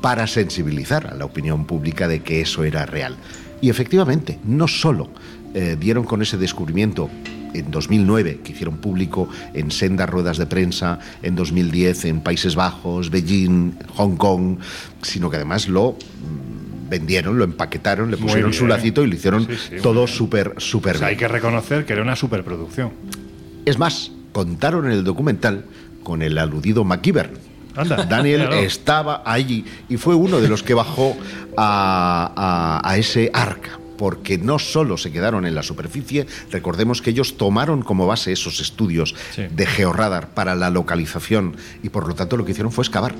para 0.00 0.26
sensibilizar 0.26 1.08
a 1.08 1.14
la 1.14 1.24
opinión 1.24 1.66
pública 1.66 2.06
de 2.08 2.20
que 2.20 2.40
eso 2.40 2.64
era 2.64 2.86
real. 2.86 3.16
Y 3.60 3.68
efectivamente, 3.68 4.38
no 4.44 4.68
solo 4.68 5.10
eh, 5.54 5.76
dieron 5.78 6.04
con 6.04 6.22
ese 6.22 6.38
descubrimiento 6.38 7.10
en 7.52 7.70
2009, 7.72 8.40
que 8.44 8.52
hicieron 8.52 8.76
público 8.78 9.28
en 9.52 9.72
sendas 9.72 10.08
ruedas 10.08 10.38
de 10.38 10.46
prensa, 10.46 11.00
en 11.22 11.34
2010 11.34 12.04
en 12.04 12.20
Países 12.20 12.54
Bajos, 12.54 13.10
Beijing, 13.10 13.72
Hong 13.96 14.16
Kong, 14.16 14.58
sino 15.02 15.28
que 15.28 15.36
además 15.36 15.66
lo 15.66 15.92
mm, 15.92 16.88
vendieron, 16.88 17.36
lo 17.36 17.44
empaquetaron, 17.44 18.10
le 18.10 18.16
pusieron 18.16 18.52
su 18.52 18.68
lacito 18.68 19.02
y 19.02 19.08
lo 19.08 19.14
hicieron 19.16 19.46
Sí, 19.46 19.56
sí, 19.56 19.70
muy 19.72 19.82
todo 19.82 20.06
súper, 20.06 20.54
súper 20.58 20.96
O 20.96 20.98
sea, 21.00 21.08
hay 21.08 21.16
que 21.16 21.28
reconocer 21.28 21.84
que 21.84 21.92
era 21.92 22.02
una 22.02 22.14
superproducción. 22.14 22.92
Es 23.66 23.78
más, 23.78 24.12
contaron 24.32 24.86
en 24.86 24.92
el 24.92 25.04
documental 25.04 25.64
con 26.02 26.22
el 26.22 26.38
aludido. 26.38 26.84
Anda, 27.76 28.04
Daniel 28.04 28.48
estaba 28.52 29.22
allí 29.24 29.64
y 29.88 29.96
fue 29.96 30.14
uno 30.14 30.40
de 30.40 30.48
los 30.48 30.62
que 30.62 30.74
bajó 30.74 31.16
a, 31.56 32.32
a- 32.82 32.90
a 32.90 32.96
ese 32.98 33.30
arca. 33.32 33.78
Porque 33.96 34.38
no 34.38 34.58
solo 34.58 34.96
se 34.96 35.12
quedaron 35.12 35.44
en 35.44 35.54
la 35.54 35.62
superficie, 35.62 36.26
recordemos 36.50 37.02
que 37.02 37.10
ellos 37.10 37.36
tomaron 37.36 37.82
como 37.82 38.06
base 38.06 38.32
esos 38.32 38.58
estudios 38.60 39.14
Sí. 39.34 39.42
de 39.50 39.66
georradar 39.66 40.28
para 40.28 40.54
la 40.54 40.70
localización 40.70 41.54
y 41.82 41.90
por 41.90 42.08
lo 42.08 42.14
tanto 42.14 42.38
lo 42.38 42.46
que 42.46 42.52
hicieron 42.52 42.72
fue 42.72 42.82
excavar. 42.82 43.14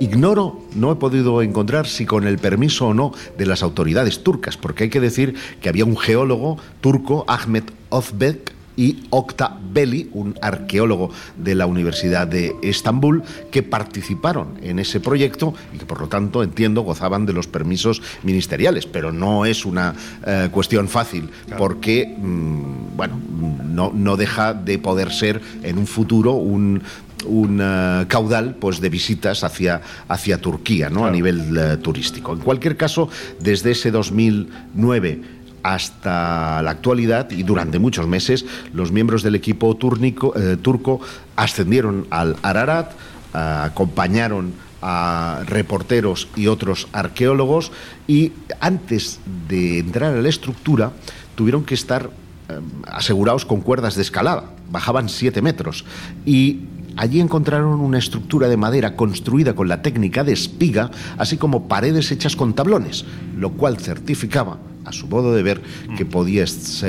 Ignoro, 0.00 0.58
no 0.74 0.90
he 0.90 0.96
podido 0.96 1.42
encontrar 1.42 1.86
si 1.86 2.06
con 2.06 2.26
el 2.26 2.38
permiso 2.38 2.88
o 2.88 2.94
no 2.94 3.12
de 3.36 3.44
las 3.44 3.62
autoridades 3.62 4.24
turcas, 4.24 4.56
porque 4.56 4.84
hay 4.84 4.90
que 4.90 5.00
decir 5.00 5.34
que 5.60 5.68
había 5.68 5.84
un 5.84 5.98
geólogo 5.98 6.56
turco, 6.80 7.26
Ahmet 7.28 7.70
Özbek, 7.90 8.51
y 8.76 9.04
Okta 9.10 9.58
Beli, 9.72 10.10
un 10.12 10.36
arqueólogo 10.40 11.10
de 11.36 11.54
la 11.54 11.66
Universidad 11.66 12.26
de 12.26 12.54
Estambul, 12.62 13.22
que 13.50 13.62
participaron 13.62 14.58
en 14.62 14.78
ese 14.78 15.00
proyecto 15.00 15.54
y 15.74 15.78
que 15.78 15.86
por 15.86 16.00
lo 16.00 16.08
tanto, 16.08 16.42
entiendo, 16.42 16.82
gozaban 16.82 17.26
de 17.26 17.32
los 17.32 17.46
permisos 17.46 18.02
ministeriales. 18.22 18.86
Pero 18.86 19.12
no 19.12 19.44
es 19.44 19.64
una 19.64 19.94
eh, 20.26 20.48
cuestión 20.50 20.88
fácil, 20.88 21.30
porque, 21.58 22.14
mm, 22.16 22.96
bueno, 22.96 23.20
no, 23.64 23.92
no 23.94 24.16
deja 24.16 24.54
de 24.54 24.78
poder 24.78 25.12
ser 25.12 25.40
en 25.62 25.78
un 25.78 25.86
futuro 25.86 26.32
un 26.32 26.82
un 27.26 27.60
eh, 27.62 28.04
caudal 28.08 28.56
pues 28.56 28.80
de 28.80 28.88
visitas 28.88 29.44
hacia, 29.44 29.80
hacia 30.08 30.38
Turquía 30.38 30.90
¿no? 30.90 31.06
a 31.06 31.10
nivel 31.10 31.56
eh, 31.56 31.76
turístico. 31.76 32.32
En 32.32 32.40
cualquier 32.40 32.76
caso, 32.76 33.08
desde 33.40 33.72
ese 33.72 33.90
2009 33.90 35.41
hasta 35.62 36.62
la 36.62 36.70
actualidad 36.70 37.30
y 37.30 37.42
durante 37.42 37.78
muchos 37.78 38.06
meses, 38.06 38.44
los 38.72 38.92
miembros 38.92 39.22
del 39.22 39.34
equipo 39.34 39.72
eh, 39.72 40.56
turco 40.60 41.00
ascendieron 41.36 42.06
al 42.10 42.36
Ararat, 42.42 42.92
eh, 42.92 43.38
acompañaron 43.38 44.52
a 44.82 45.42
reporteros 45.46 46.28
y 46.34 46.48
otros 46.48 46.88
arqueólogos 46.92 47.70
y 48.08 48.32
antes 48.60 49.20
de 49.48 49.78
entrar 49.78 50.12
a 50.12 50.20
la 50.20 50.28
estructura 50.28 50.92
tuvieron 51.36 51.64
que 51.64 51.74
estar 51.74 52.10
eh, 52.48 52.58
asegurados 52.86 53.44
con 53.46 53.60
cuerdas 53.60 53.94
de 53.94 54.02
escalada, 54.02 54.50
bajaban 54.70 55.08
7 55.08 55.40
metros 55.42 55.84
y 56.26 56.66
Allí 56.96 57.20
encontraron 57.20 57.80
una 57.80 57.98
estructura 57.98 58.48
de 58.48 58.58
madera 58.58 58.96
construida 58.96 59.54
con 59.54 59.66
la 59.66 59.80
técnica 59.80 60.24
de 60.24 60.32
espiga, 60.32 60.90
así 61.16 61.38
como 61.38 61.66
paredes 61.66 62.12
hechas 62.12 62.36
con 62.36 62.52
tablones, 62.52 63.06
lo 63.34 63.52
cual 63.52 63.78
certificaba, 63.78 64.58
a 64.84 64.92
su 64.92 65.06
modo 65.06 65.34
de 65.34 65.42
ver, 65.42 65.62
que 65.96 66.04
podía 66.04 66.44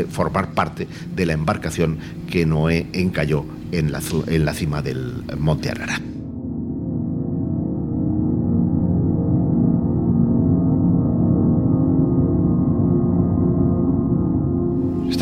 formar 0.10 0.54
parte 0.54 0.88
de 1.16 1.26
la 1.26 1.34
embarcación 1.34 1.98
que 2.30 2.46
Noé 2.46 2.88
encalló 2.94 3.46
en 3.72 3.92
la, 3.92 4.02
en 4.28 4.46
la 4.46 4.54
cima 4.54 4.82
del 4.82 5.24
Monte 5.38 5.70
Ararat. 5.70 6.23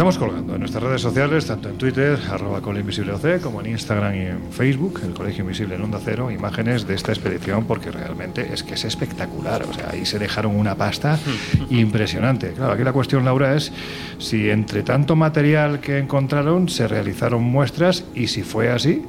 Estamos 0.02 0.18
colgando 0.18 0.56
en 0.56 0.62
nuestras 0.62 0.84
redes 0.84 1.02
sociales, 1.02 1.46
tanto 1.46 1.70
en 1.70 1.78
Twitter, 1.78 2.18
arroba 2.32 2.58
OC, 2.58 3.40
como 3.40 3.62
en 3.62 3.68
Instagram 3.68 4.16
y 4.16 4.22
en 4.22 4.52
Facebook, 4.52 5.00
el 5.04 5.14
Colegio 5.14 5.44
Invisible 5.44 5.76
en 5.76 5.84
Onda 5.84 6.00
Cero, 6.04 6.32
imágenes 6.32 6.88
de 6.88 6.96
esta 6.96 7.12
expedición, 7.12 7.66
porque 7.66 7.92
realmente 7.92 8.52
es 8.52 8.64
que 8.64 8.74
es 8.74 8.84
espectacular. 8.84 9.62
O 9.62 9.72
sea, 9.72 9.92
ahí 9.92 10.04
se 10.08 10.18
dejaron 10.18 10.56
una 10.56 10.74
pasta 10.74 11.20
impresionante. 11.70 12.54
Claro, 12.54 12.74
aquí 12.74 12.84
la 12.84 12.94
cuestión, 12.94 13.26
Laura, 13.26 13.56
es 13.56 13.72
si 14.18 14.50
entre 14.50 14.82
tanto 14.82 15.16
material 15.16 15.80
que 15.82 16.00
encontraron 16.00 16.68
se 16.68 16.88
realizaron 16.88 17.44
muestras 17.44 18.04
y 18.16 18.26
si 18.26 18.42
fue 18.42 18.72
así, 18.72 19.04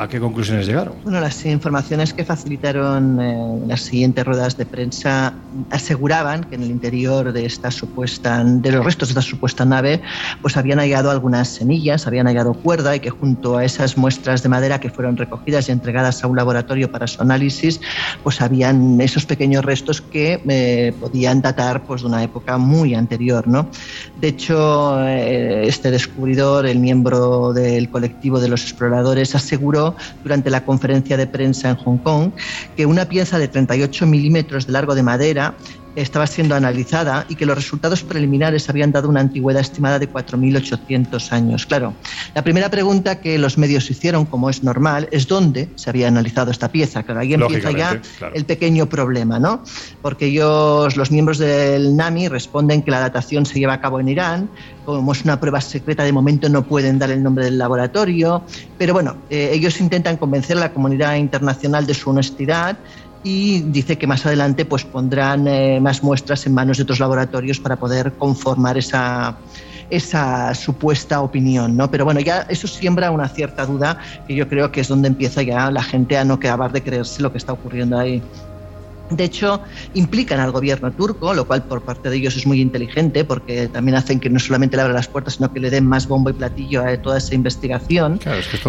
¿A 0.00 0.08
qué 0.08 0.18
conclusiones 0.18 0.66
llegaron? 0.66 0.94
Bueno, 1.04 1.20
las 1.20 1.44
informaciones 1.44 2.14
que 2.14 2.24
facilitaron 2.24 3.20
eh, 3.20 3.66
las 3.66 3.82
siguientes 3.82 4.24
ruedas 4.24 4.56
de 4.56 4.64
prensa 4.64 5.34
aseguraban 5.68 6.44
que 6.44 6.54
en 6.54 6.62
el 6.62 6.70
interior 6.70 7.34
de 7.34 7.44
esta 7.44 7.70
supuesta, 7.70 8.42
de 8.42 8.72
los 8.72 8.82
restos 8.82 9.08
de 9.08 9.12
esta 9.12 9.20
supuesta 9.20 9.66
nave, 9.66 10.00
pues 10.40 10.56
habían 10.56 10.78
hallado 10.78 11.10
algunas 11.10 11.48
semillas, 11.48 12.06
habían 12.06 12.28
hallado 12.28 12.54
cuerda 12.54 12.96
y 12.96 13.00
que 13.00 13.10
junto 13.10 13.58
a 13.58 13.64
esas 13.66 13.98
muestras 13.98 14.42
de 14.42 14.48
madera 14.48 14.80
que 14.80 14.88
fueron 14.88 15.18
recogidas 15.18 15.68
y 15.68 15.72
entregadas 15.72 16.24
a 16.24 16.28
un 16.28 16.36
laboratorio 16.36 16.90
para 16.90 17.06
su 17.06 17.20
análisis, 17.20 17.78
pues 18.22 18.40
habían 18.40 19.02
esos 19.02 19.26
pequeños 19.26 19.66
restos 19.66 20.00
que 20.00 20.42
eh, 20.48 20.94
podían 20.98 21.42
datar 21.42 21.84
pues 21.84 22.00
de 22.00 22.08
una 22.08 22.24
época 22.24 22.56
muy 22.56 22.94
anterior, 22.94 23.46
¿no? 23.46 23.68
De 24.16 24.28
hecho, 24.28 24.98
eh, 25.06 25.68
este 25.68 25.90
descubridor, 25.90 26.64
el 26.64 26.78
miembro 26.78 27.52
del 27.52 27.90
colectivo 27.90 28.40
de 28.40 28.48
los 28.48 28.62
exploradores, 28.62 29.34
aseguró 29.34 29.89
durante 30.22 30.50
la 30.50 30.64
conferencia 30.64 31.16
de 31.16 31.26
prensa 31.26 31.70
en 31.70 31.76
Hong 31.76 31.98
Kong 31.98 32.32
que 32.76 32.86
una 32.86 33.06
pieza 33.06 33.38
de 33.38 33.48
38 33.48 34.06
milímetros 34.06 34.66
de 34.66 34.72
largo 34.72 34.94
de 34.94 35.02
madera 35.02 35.54
estaba 35.96 36.26
siendo 36.26 36.54
analizada 36.54 37.26
y 37.28 37.34
que 37.34 37.46
los 37.46 37.56
resultados 37.56 38.02
preliminares 38.02 38.68
habían 38.68 38.92
dado 38.92 39.08
una 39.08 39.20
antigüedad 39.20 39.60
estimada 39.60 39.98
de 39.98 40.10
4.800 40.10 41.32
años. 41.32 41.66
Claro, 41.66 41.94
la 42.34 42.42
primera 42.42 42.70
pregunta 42.70 43.20
que 43.20 43.38
los 43.38 43.58
medios 43.58 43.90
hicieron, 43.90 44.26
como 44.26 44.50
es 44.50 44.62
normal, 44.62 45.08
es 45.10 45.26
dónde 45.26 45.68
se 45.74 45.90
había 45.90 46.08
analizado 46.08 46.50
esta 46.50 46.70
pieza. 46.70 47.02
Claro, 47.02 47.20
ahí 47.20 47.34
empieza 47.34 47.70
ya 47.72 48.00
el 48.34 48.44
pequeño 48.44 48.86
problema, 48.86 49.38
¿no? 49.38 49.62
Porque 50.02 50.26
ellos, 50.26 50.96
los 50.96 51.10
miembros 51.10 51.38
del 51.38 51.96
NAMI, 51.96 52.28
responden 52.28 52.82
que 52.82 52.90
la 52.90 53.00
datación 53.00 53.46
se 53.46 53.58
lleva 53.58 53.74
a 53.74 53.80
cabo 53.80 54.00
en 54.00 54.08
Irán, 54.08 54.50
como 54.84 55.12
es 55.12 55.24
una 55.24 55.38
prueba 55.38 55.60
secreta, 55.60 56.02
de 56.04 56.12
momento 56.12 56.48
no 56.48 56.64
pueden 56.64 56.98
dar 56.98 57.10
el 57.10 57.22
nombre 57.22 57.44
del 57.44 57.58
laboratorio, 57.58 58.42
pero 58.78 58.92
bueno, 58.92 59.16
eh, 59.28 59.50
ellos 59.52 59.80
intentan 59.80 60.16
convencer 60.16 60.56
a 60.56 60.60
la 60.60 60.72
comunidad 60.72 61.14
internacional 61.16 61.86
de 61.86 61.94
su 61.94 62.10
honestidad 62.10 62.76
y 63.22 63.60
dice 63.60 63.98
que 63.98 64.06
más 64.06 64.24
adelante 64.24 64.64
pues 64.64 64.84
pondrán 64.84 65.46
eh, 65.46 65.78
más 65.80 66.02
muestras 66.02 66.46
en 66.46 66.54
manos 66.54 66.78
de 66.78 66.84
otros 66.84 67.00
laboratorios 67.00 67.60
para 67.60 67.76
poder 67.76 68.12
conformar 68.12 68.78
esa, 68.78 69.36
esa 69.90 70.54
supuesta 70.54 71.20
opinión, 71.20 71.76
¿no? 71.76 71.90
Pero 71.90 72.04
bueno, 72.04 72.20
ya 72.20 72.46
eso 72.48 72.66
siembra 72.66 73.10
una 73.10 73.28
cierta 73.28 73.66
duda 73.66 73.98
que 74.26 74.34
yo 74.34 74.48
creo 74.48 74.72
que 74.72 74.80
es 74.80 74.88
donde 74.88 75.08
empieza 75.08 75.42
ya 75.42 75.70
la 75.70 75.82
gente 75.82 76.16
a 76.16 76.24
no 76.24 76.34
acabar 76.34 76.72
de 76.72 76.82
creerse 76.82 77.20
lo 77.20 77.30
que 77.30 77.38
está 77.38 77.52
ocurriendo 77.52 77.98
ahí. 77.98 78.22
De 79.10 79.24
hecho, 79.24 79.60
implican 79.94 80.38
al 80.38 80.52
gobierno 80.52 80.92
turco, 80.92 81.34
lo 81.34 81.44
cual 81.44 81.64
por 81.64 81.82
parte 81.82 82.08
de 82.08 82.16
ellos 82.16 82.36
es 82.36 82.46
muy 82.46 82.60
inteligente 82.60 83.24
porque 83.24 83.66
también 83.66 83.96
hacen 83.96 84.20
que 84.20 84.30
no 84.30 84.38
solamente 84.38 84.76
le 84.76 84.82
abran 84.82 84.94
las 84.94 85.08
puertas, 85.08 85.34
sino 85.34 85.52
que 85.52 85.58
le 85.58 85.68
den 85.68 85.84
más 85.84 86.06
bombo 86.06 86.30
y 86.30 86.32
platillo 86.32 86.86
a 86.86 86.96
toda 86.96 87.18
esa 87.18 87.34
investigación. 87.34 88.20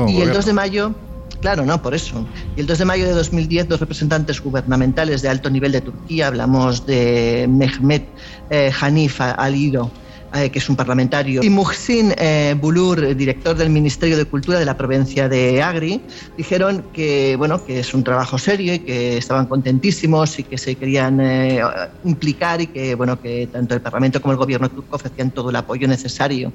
y 0.07 0.22
el 0.22 0.34
2 0.34 0.45
de 0.45 0.53
mayo 0.53 0.95
Claro, 1.41 1.65
no, 1.65 1.81
por 1.81 1.95
eso. 1.95 2.26
Y 2.55 2.61
el 2.61 2.68
2 2.68 2.77
de 2.77 2.85
mayo 2.85 3.05
de 3.05 3.13
2010, 3.13 3.68
dos 3.68 3.80
representantes 3.80 4.39
gubernamentales 4.41 5.23
de 5.23 5.30
alto 5.30 5.49
nivel 5.49 5.72
de 5.72 5.81
Turquía, 5.81 6.27
hablamos 6.27 6.85
de 6.85 7.47
Mehmet 7.49 8.07
eh, 8.51 8.72
Hanif 8.80 9.19
Alido 9.19 9.91
eh, 10.34 10.49
que 10.49 10.60
es 10.60 10.70
un 10.70 10.78
parlamentario, 10.78 11.44
y 11.44 11.49
Muhsin 11.49 12.14
eh, 12.18 12.56
Bulur, 12.58 13.16
director 13.16 13.56
del 13.56 13.70
Ministerio 13.70 14.16
de 14.16 14.24
Cultura 14.24 14.60
de 14.60 14.66
la 14.66 14.78
provincia 14.78 15.28
de 15.28 15.62
Agri, 15.62 16.02
dijeron 16.38 16.86
que, 16.94 17.36
bueno, 17.36 17.66
que 17.66 17.80
es 17.80 17.94
un 17.94 18.02
trabajo 18.03 18.38
serio 18.38 18.74
y 18.74 18.80
que 18.80 19.18
estaban 19.18 19.48
contentísimos 19.48 20.40
y 20.40 20.44
que 20.44 20.58
se 20.58 20.76
querían 20.76 21.20
eh, 21.20 21.62
implicar 22.06 22.62
y 22.62 22.68
que, 22.68 22.95
bueno, 22.95 23.22
que 23.22 23.48
tanto 23.52 23.76
el 23.76 23.82
Parlamento 23.82 24.22
como 24.22 24.32
el 24.32 24.38
gobierno 24.38 24.70
turco 24.70 24.95
ofrecían 24.95 25.32
todo 25.32 25.49
el 25.49 25.56
apoyo 25.58 25.86
necesario. 25.86 26.53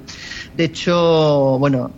De 0.55 0.63
hecho, 0.63 1.59
bueno, 1.59 1.91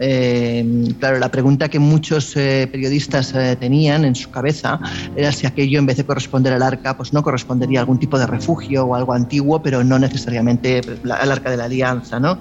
claro, 0.99 1.17
la 1.17 1.31
pregunta 1.31 1.69
que 1.69 1.79
muchos 1.79 2.33
periodistas 2.33 3.33
tenían 3.57 4.03
en 4.03 4.15
su 4.15 4.29
cabeza 4.31 4.79
era 5.15 5.31
si 5.31 5.47
aquello, 5.47 5.79
en 5.79 5.85
vez 5.85 5.95
de 5.95 6.03
corresponder 6.03 6.51
al 6.51 6.61
arca, 6.61 6.97
pues 6.97 7.13
no 7.13 7.23
correspondería 7.23 7.79
a 7.79 7.81
algún 7.83 7.99
tipo 7.99 8.19
de 8.19 8.27
refugio 8.27 8.85
o 8.85 8.95
algo 8.95 9.13
antiguo, 9.13 9.61
pero 9.61 9.83
no 9.83 9.97
necesariamente 9.97 10.81
al 11.09 11.31
arca 11.31 11.49
de 11.49 11.57
la 11.57 11.68
alianza, 11.69 12.19
¿no? 12.19 12.39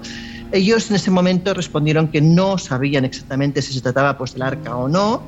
Ellos 0.51 0.89
en 0.89 0.95
ese 0.95 1.11
momento 1.11 1.53
respondieron 1.53 2.07
que 2.07 2.21
no 2.21 2.57
sabían 2.57 3.05
exactamente 3.05 3.61
si 3.61 3.73
se 3.73 3.81
trataba 3.81 4.17
pues, 4.17 4.33
del 4.33 4.41
arca 4.41 4.75
o 4.75 4.87
no, 4.87 5.23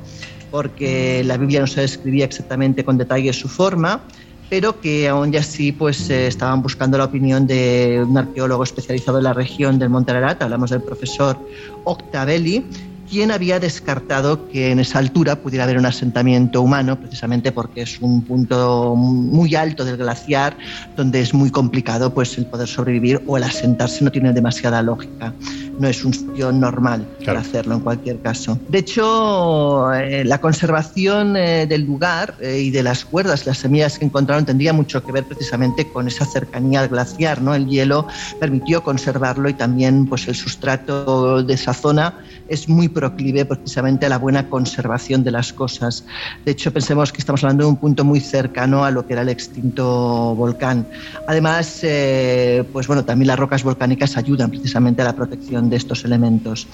porque 0.50 1.22
la 1.24 1.36
Biblia 1.36 1.60
no 1.60 1.66
se 1.66 1.80
describía 1.80 2.24
exactamente 2.24 2.84
con 2.84 2.98
detalle 2.98 3.32
su 3.32 3.48
forma, 3.48 4.02
pero 4.50 4.80
que 4.80 5.08
aún 5.08 5.34
así 5.36 5.72
pues, 5.72 6.10
eh, 6.10 6.26
estaban 6.26 6.60
buscando 6.60 6.98
la 6.98 7.04
opinión 7.04 7.46
de 7.46 8.04
un 8.06 8.18
arqueólogo 8.18 8.64
especializado 8.64 9.18
en 9.18 9.24
la 9.24 9.32
región 9.32 9.78
del 9.78 9.88
Monte 9.88 10.10
Ararat, 10.10 10.42
hablamos 10.42 10.70
del 10.70 10.82
profesor 10.82 11.38
Octavelli, 11.84 12.66
¿Quién 13.12 13.30
había 13.30 13.60
descartado 13.60 14.48
que 14.48 14.70
en 14.70 14.78
esa 14.78 14.98
altura 14.98 15.36
pudiera 15.36 15.64
haber 15.64 15.76
un 15.76 15.84
asentamiento 15.84 16.62
humano, 16.62 16.98
precisamente 16.98 17.52
porque 17.52 17.82
es 17.82 18.00
un 18.00 18.22
punto 18.22 18.96
muy 18.96 19.54
alto 19.54 19.84
del 19.84 19.98
glaciar, 19.98 20.56
donde 20.96 21.20
es 21.20 21.34
muy 21.34 21.50
complicado 21.50 22.14
pues, 22.14 22.38
el 22.38 22.46
poder 22.46 22.66
sobrevivir 22.66 23.20
o 23.26 23.36
el 23.36 23.42
asentarse 23.42 24.02
no 24.02 24.10
tiene 24.10 24.32
demasiada 24.32 24.80
lógica. 24.80 25.34
No 25.78 25.88
es 25.88 26.04
un 26.06 26.14
sitio 26.14 26.52
normal 26.52 27.06
para 27.26 27.40
hacerlo 27.40 27.74
en 27.74 27.80
cualquier 27.80 28.18
caso. 28.20 28.58
De 28.70 28.78
hecho, 28.78 29.92
eh, 29.92 30.24
la 30.24 30.40
conservación 30.40 31.36
eh, 31.36 31.66
del 31.66 31.84
lugar 31.84 32.36
eh, 32.40 32.60
y 32.60 32.70
de 32.70 32.82
las 32.82 33.04
cuerdas, 33.04 33.44
las 33.44 33.58
semillas 33.58 33.98
que 33.98 34.06
encontraron, 34.06 34.46
tendría 34.46 34.72
mucho 34.72 35.04
que 35.04 35.12
ver 35.12 35.24
precisamente 35.24 35.86
con 35.88 36.08
esa 36.08 36.24
cercanía 36.24 36.80
al 36.80 36.88
glaciar. 36.88 37.42
¿no? 37.42 37.54
El 37.54 37.66
hielo 37.68 38.06
permitió 38.40 38.82
conservarlo 38.82 39.50
y 39.50 39.54
también 39.54 40.06
pues, 40.06 40.28
el 40.28 40.34
sustrato 40.34 41.42
de 41.42 41.52
esa 41.52 41.74
zona 41.74 42.18
es 42.48 42.68
muy 42.68 42.88
proclive 43.02 43.44
precisamente 43.44 44.06
a 44.06 44.08
la 44.08 44.18
buena 44.18 44.48
conservación 44.48 45.24
de 45.24 45.32
las 45.32 45.52
cosas. 45.52 46.04
De 46.44 46.52
hecho, 46.52 46.72
pensemos 46.72 47.10
que 47.10 47.18
estamos 47.18 47.42
hablando 47.42 47.64
de 47.64 47.70
un 47.70 47.76
punto 47.76 48.04
muy 48.04 48.20
cercano 48.20 48.84
a 48.84 48.92
lo 48.92 49.04
que 49.04 49.14
era 49.14 49.22
el 49.22 49.28
extinto 49.28 50.36
volcán. 50.36 50.86
Además, 51.26 51.80
eh, 51.82 52.62
pues 52.72 52.86
bueno, 52.86 53.04
también 53.04 53.26
las 53.26 53.40
rocas 53.40 53.64
volcánicas 53.64 54.16
ayudan 54.16 54.50
precisamente 54.50 55.02
a 55.02 55.06
la 55.06 55.16
protección 55.16 55.68
de 55.68 55.78
estos 55.78 56.04
elementos. 56.04 56.68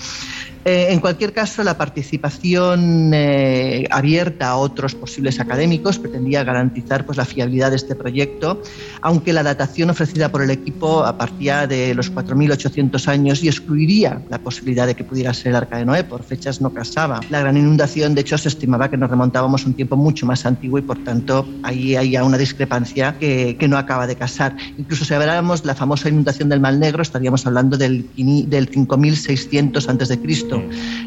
Eh, 0.68 0.92
en 0.92 1.00
cualquier 1.00 1.32
caso, 1.32 1.64
la 1.64 1.78
participación 1.78 3.10
eh, 3.14 3.88
abierta 3.90 4.48
a 4.48 4.56
otros 4.58 4.94
posibles 4.94 5.40
académicos 5.40 5.98
pretendía 5.98 6.44
garantizar 6.44 7.06
pues, 7.06 7.16
la 7.16 7.24
fiabilidad 7.24 7.70
de 7.70 7.76
este 7.76 7.94
proyecto, 7.94 8.62
aunque 9.00 9.32
la 9.32 9.42
datación 9.42 9.88
ofrecida 9.88 10.30
por 10.30 10.42
el 10.42 10.50
equipo 10.50 11.06
partía 11.16 11.66
de 11.66 11.94
los 11.94 12.12
4.800 12.12 13.08
años 13.08 13.42
y 13.42 13.48
excluiría 13.48 14.20
la 14.28 14.40
posibilidad 14.40 14.86
de 14.86 14.94
que 14.94 15.04
pudiera 15.04 15.32
ser 15.32 15.52
el 15.52 15.56
Arca 15.56 15.78
de 15.78 15.86
Noé, 15.86 16.04
por 16.04 16.22
fechas 16.22 16.60
no 16.60 16.68
casaba. 16.68 17.20
La 17.30 17.40
gran 17.40 17.56
inundación, 17.56 18.14
de 18.14 18.20
hecho, 18.20 18.36
se 18.36 18.48
estimaba 18.48 18.90
que 18.90 18.98
nos 18.98 19.08
remontábamos 19.08 19.64
a 19.64 19.68
un 19.68 19.72
tiempo 19.72 19.96
mucho 19.96 20.26
más 20.26 20.44
antiguo 20.44 20.78
y, 20.78 20.82
por 20.82 21.02
tanto, 21.02 21.48
ahí 21.62 21.96
hay 21.96 22.14
una 22.18 22.36
discrepancia 22.36 23.16
que, 23.18 23.56
no 23.66 23.78
acaba 23.78 24.06
de 24.06 24.16
casar. 24.16 24.54
Incluso 24.76 25.06
si 25.06 25.14
habláramos 25.14 25.64
la 25.64 25.74
famosa 25.74 26.10
inundación 26.10 26.50
del 26.50 26.60
Mar 26.60 26.74
Negro, 26.74 27.00
estaríamos 27.00 27.46
hablando 27.46 27.78
del, 27.78 28.06
del 28.16 28.68
5600 28.68 29.88
a.C., 29.88 30.18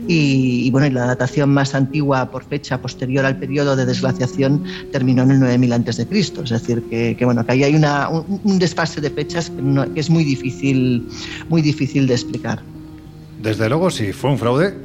y, 0.08 0.70
bueno, 0.72 0.88
y 0.88 0.90
la 0.92 1.06
datación 1.06 1.50
más 1.54 1.76
antigua 1.76 2.30
por 2.32 2.44
fecha 2.44 2.82
posterior 2.82 3.26
al 3.26 3.38
periodo 3.38 3.76
de 3.76 3.86
desglaciación 3.86 4.64
terminó 4.92 5.24
en 5.24 5.32
el 5.32 5.40
9000 5.40 5.74
antes 5.74 5.98
de 5.98 6.08
Cristo. 6.08 6.44
Es 6.44 6.50
decir, 6.50 6.84
que, 6.90 7.18
bueno, 7.24 7.46
que 7.46 7.52
ahí 7.54 7.64
hay 7.64 7.76
una, 7.76 8.10
un, 8.10 8.60
desfase 8.60 9.02
de 9.02 9.10
fechas 9.10 9.50
que, 9.50 9.94
que 9.94 10.00
es 10.00 10.10
muy 10.10 10.24
difícil, 10.24 11.08
muy 11.50 11.62
difícil 11.62 12.08
de 12.08 12.14
explicar. 12.14 12.62
Desde 13.42 13.70
luego, 13.70 13.90
si 13.90 14.14
fue 14.14 14.30
un 14.30 14.38
fraude, 14.38 14.76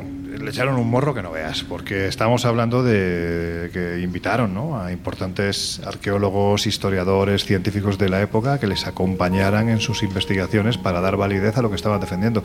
le 0.47 0.51
echaron 0.51 0.77
un 0.77 0.89
morro 0.89 1.15
que 1.15 1.23
no 1.23 1.33
veas, 1.33 1.63
porque 1.65 2.07
estamos 2.07 2.45
hablando 2.45 2.83
de 2.83 3.71
que 3.73 4.01
invitaron 4.01 4.55
¿no? 4.55 4.81
a 4.81 4.93
importantes 4.93 5.81
arqueólogos, 5.85 6.67
historiadores, 6.67 7.45
científicos 7.45 7.99
de 7.99 8.09
la 8.09 8.23
época 8.23 8.59
que 8.59 8.67
les 8.67 8.87
acompañaran 8.87 9.69
en 9.69 9.81
sus 9.81 10.03
investigaciones 10.03 10.79
para 10.79 11.01
dar 11.01 11.17
validez 11.17 11.57
a 11.57 11.63
lo 11.63 11.71
que 11.71 11.77
estaban 11.77 12.01
defendiendo. 12.01 12.43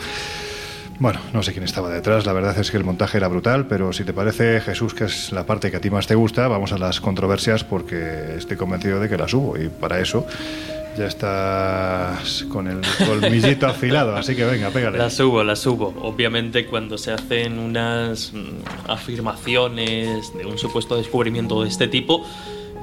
Bueno, 1.01 1.19
no 1.33 1.41
sé 1.41 1.51
quién 1.51 1.63
estaba 1.63 1.89
detrás, 1.89 2.27
la 2.27 2.33
verdad 2.33 2.55
es 2.59 2.69
que 2.69 2.77
el 2.77 2.83
montaje 2.83 3.17
era 3.17 3.27
brutal, 3.27 3.65
pero 3.65 3.91
si 3.91 4.03
te 4.03 4.13
parece, 4.13 4.61
Jesús, 4.61 4.93
que 4.93 5.05
es 5.05 5.31
la 5.31 5.47
parte 5.47 5.71
que 5.71 5.77
a 5.77 5.81
ti 5.81 5.89
más 5.89 6.05
te 6.05 6.13
gusta, 6.13 6.47
vamos 6.47 6.73
a 6.73 6.77
las 6.77 7.01
controversias 7.01 7.63
porque 7.63 8.35
estoy 8.37 8.55
convencido 8.55 8.99
de 8.99 9.09
que 9.09 9.17
las 9.17 9.33
hubo 9.33 9.57
y 9.57 9.67
para 9.67 9.99
eso 9.99 10.27
ya 10.95 11.07
estás 11.07 12.43
con 12.49 12.67
el 12.67 12.81
colmillito 13.07 13.65
afilado, 13.65 14.15
así 14.15 14.35
que 14.35 14.45
venga, 14.45 14.69
pégale. 14.69 14.99
Las 14.99 15.15
subo, 15.15 15.43
las 15.43 15.57
subo. 15.57 15.91
Obviamente 16.03 16.67
cuando 16.67 16.99
se 16.99 17.11
hacen 17.11 17.57
unas 17.57 18.31
mm, 18.31 18.91
afirmaciones 18.91 20.31
de 20.37 20.45
un 20.45 20.59
supuesto 20.59 20.97
descubrimiento 20.97 21.63
de 21.63 21.69
este 21.69 21.87
tipo, 21.87 22.23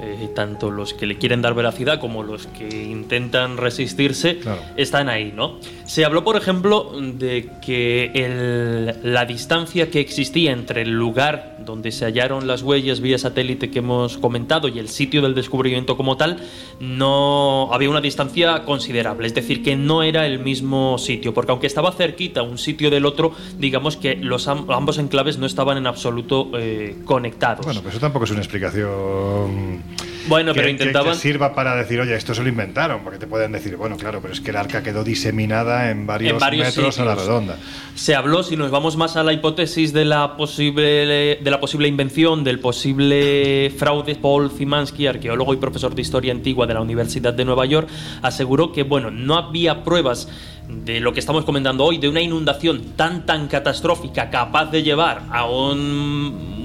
eh, 0.01 0.29
tanto 0.35 0.71
los 0.71 0.93
que 0.93 1.05
le 1.05 1.17
quieren 1.17 1.41
dar 1.41 1.53
veracidad 1.53 1.99
como 1.99 2.23
los 2.23 2.47
que 2.47 2.67
intentan 2.83 3.57
resistirse 3.57 4.37
Claro. 4.39 4.61
están 4.77 5.09
ahí, 5.09 5.33
¿no? 5.35 5.57
Se 5.85 6.05
habló, 6.05 6.23
por 6.23 6.37
ejemplo, 6.37 6.91
de 7.01 7.49
que 7.61 8.11
el- 8.13 8.95
la 9.13 9.25
distancia 9.25 9.89
que 9.89 9.99
existía 9.99 10.51
entre 10.51 10.83
el 10.83 10.91
lugar 10.91 11.57
donde 11.65 11.91
se 11.91 12.05
hallaron 12.05 12.47
las 12.47 12.61
huellas 12.63 13.01
vía 13.01 13.17
satélite 13.17 13.69
que 13.71 13.79
hemos 13.79 14.17
comentado 14.17 14.67
y 14.67 14.79
el 14.79 14.87
sitio 14.89 15.21
del 15.21 15.35
descubrimiento 15.35 15.97
como 15.97 16.15
tal, 16.17 16.37
no 16.79 17.69
había 17.73 17.89
una 17.89 18.01
distancia 18.01 18.63
considerable, 18.65 19.27
es 19.27 19.33
decir, 19.35 19.63
que 19.63 19.75
no 19.75 20.03
era 20.03 20.25
el 20.25 20.39
mismo 20.39 20.97
sitio, 20.97 21.33
porque 21.33 21.51
aunque 21.51 21.67
estaba 21.67 21.91
cerquita 21.91 22.41
un 22.43 22.57
sitio 22.57 22.89
del 22.89 23.05
otro, 23.05 23.33
digamos 23.57 23.97
que 23.97 24.15
los 24.15 24.47
am- 24.47 24.69
ambos 24.71 24.97
enclaves 24.97 25.37
no 25.37 25.45
estaban 25.45 25.77
en 25.77 25.87
absoluto 25.87 26.49
eh, 26.57 26.95
conectados. 27.05 27.65
Bueno, 27.65 27.81
pues 27.81 27.93
eso 27.95 28.01
tampoco 28.01 28.25
es 28.25 28.31
una 28.31 28.39
explicación 28.41 29.83
Bueno, 30.29 30.53
que, 30.53 30.59
pero 30.59 30.69
intentaban... 30.69 31.13
que 31.13 31.19
sirva 31.19 31.53
para 31.53 31.75
decir, 31.75 31.99
oye, 31.99 32.15
esto 32.15 32.33
se 32.33 32.41
lo 32.41 32.49
inventaron, 32.49 33.01
porque 33.03 33.19
te 33.19 33.27
pueden 33.27 33.51
decir, 33.51 33.75
bueno, 33.75 33.97
claro, 33.97 34.21
pero 34.21 34.33
es 34.33 34.39
que 34.39 34.51
el 34.51 34.57
arca 34.57 34.83
quedó 34.83 35.03
diseminada 35.03 35.89
en 35.89 36.07
varios, 36.07 36.33
En 36.33 36.39
varios 36.39 36.67
metros 36.67 36.99
a 36.99 37.05
la 37.05 37.15
redonda. 37.15 37.57
Se 37.95 38.15
habló, 38.15 38.43
si 38.43 38.55
nos 38.55 38.71
vamos 38.71 38.95
más 38.95 39.17
a 39.17 39.23
la 39.23 39.33
hipótesis 39.33 39.91
de 39.91 40.05
la 40.05 40.37
posible, 40.37 41.39
de 41.41 41.51
la 41.51 41.59
posible 41.59 41.87
invención, 41.87 42.43
del 42.43 42.59
posible 42.59 43.73
fraude, 43.77 44.15
Paul 44.15 44.51
Zimansky, 44.51 45.07
arqueólogo 45.07 45.53
y 45.53 45.57
profesor 45.57 45.95
de 45.95 46.01
historia 46.01 46.31
antigua 46.31 46.67
de 46.67 46.73
la 46.75 46.81
Universidad 46.81 47.33
de 47.33 47.45
Nueva 47.45 47.65
York, 47.65 47.89
aseguró 48.21 48.71
que 48.71 48.83
bueno, 48.83 49.11
no 49.11 49.35
había 49.35 49.83
pruebas 49.83 50.27
de 50.69 50.99
lo 50.99 51.13
que 51.13 51.19
estamos 51.19 51.45
comentando 51.45 51.83
hoy, 51.83 51.97
de 51.97 52.07
una 52.07 52.21
inundación 52.21 52.93
tan 52.95 53.25
tan 53.25 53.47
catastrófica 53.47 54.29
capaz 54.29 54.67
de 54.67 54.83
llevar 54.83 55.23
a 55.31 55.45
un, 55.45 55.79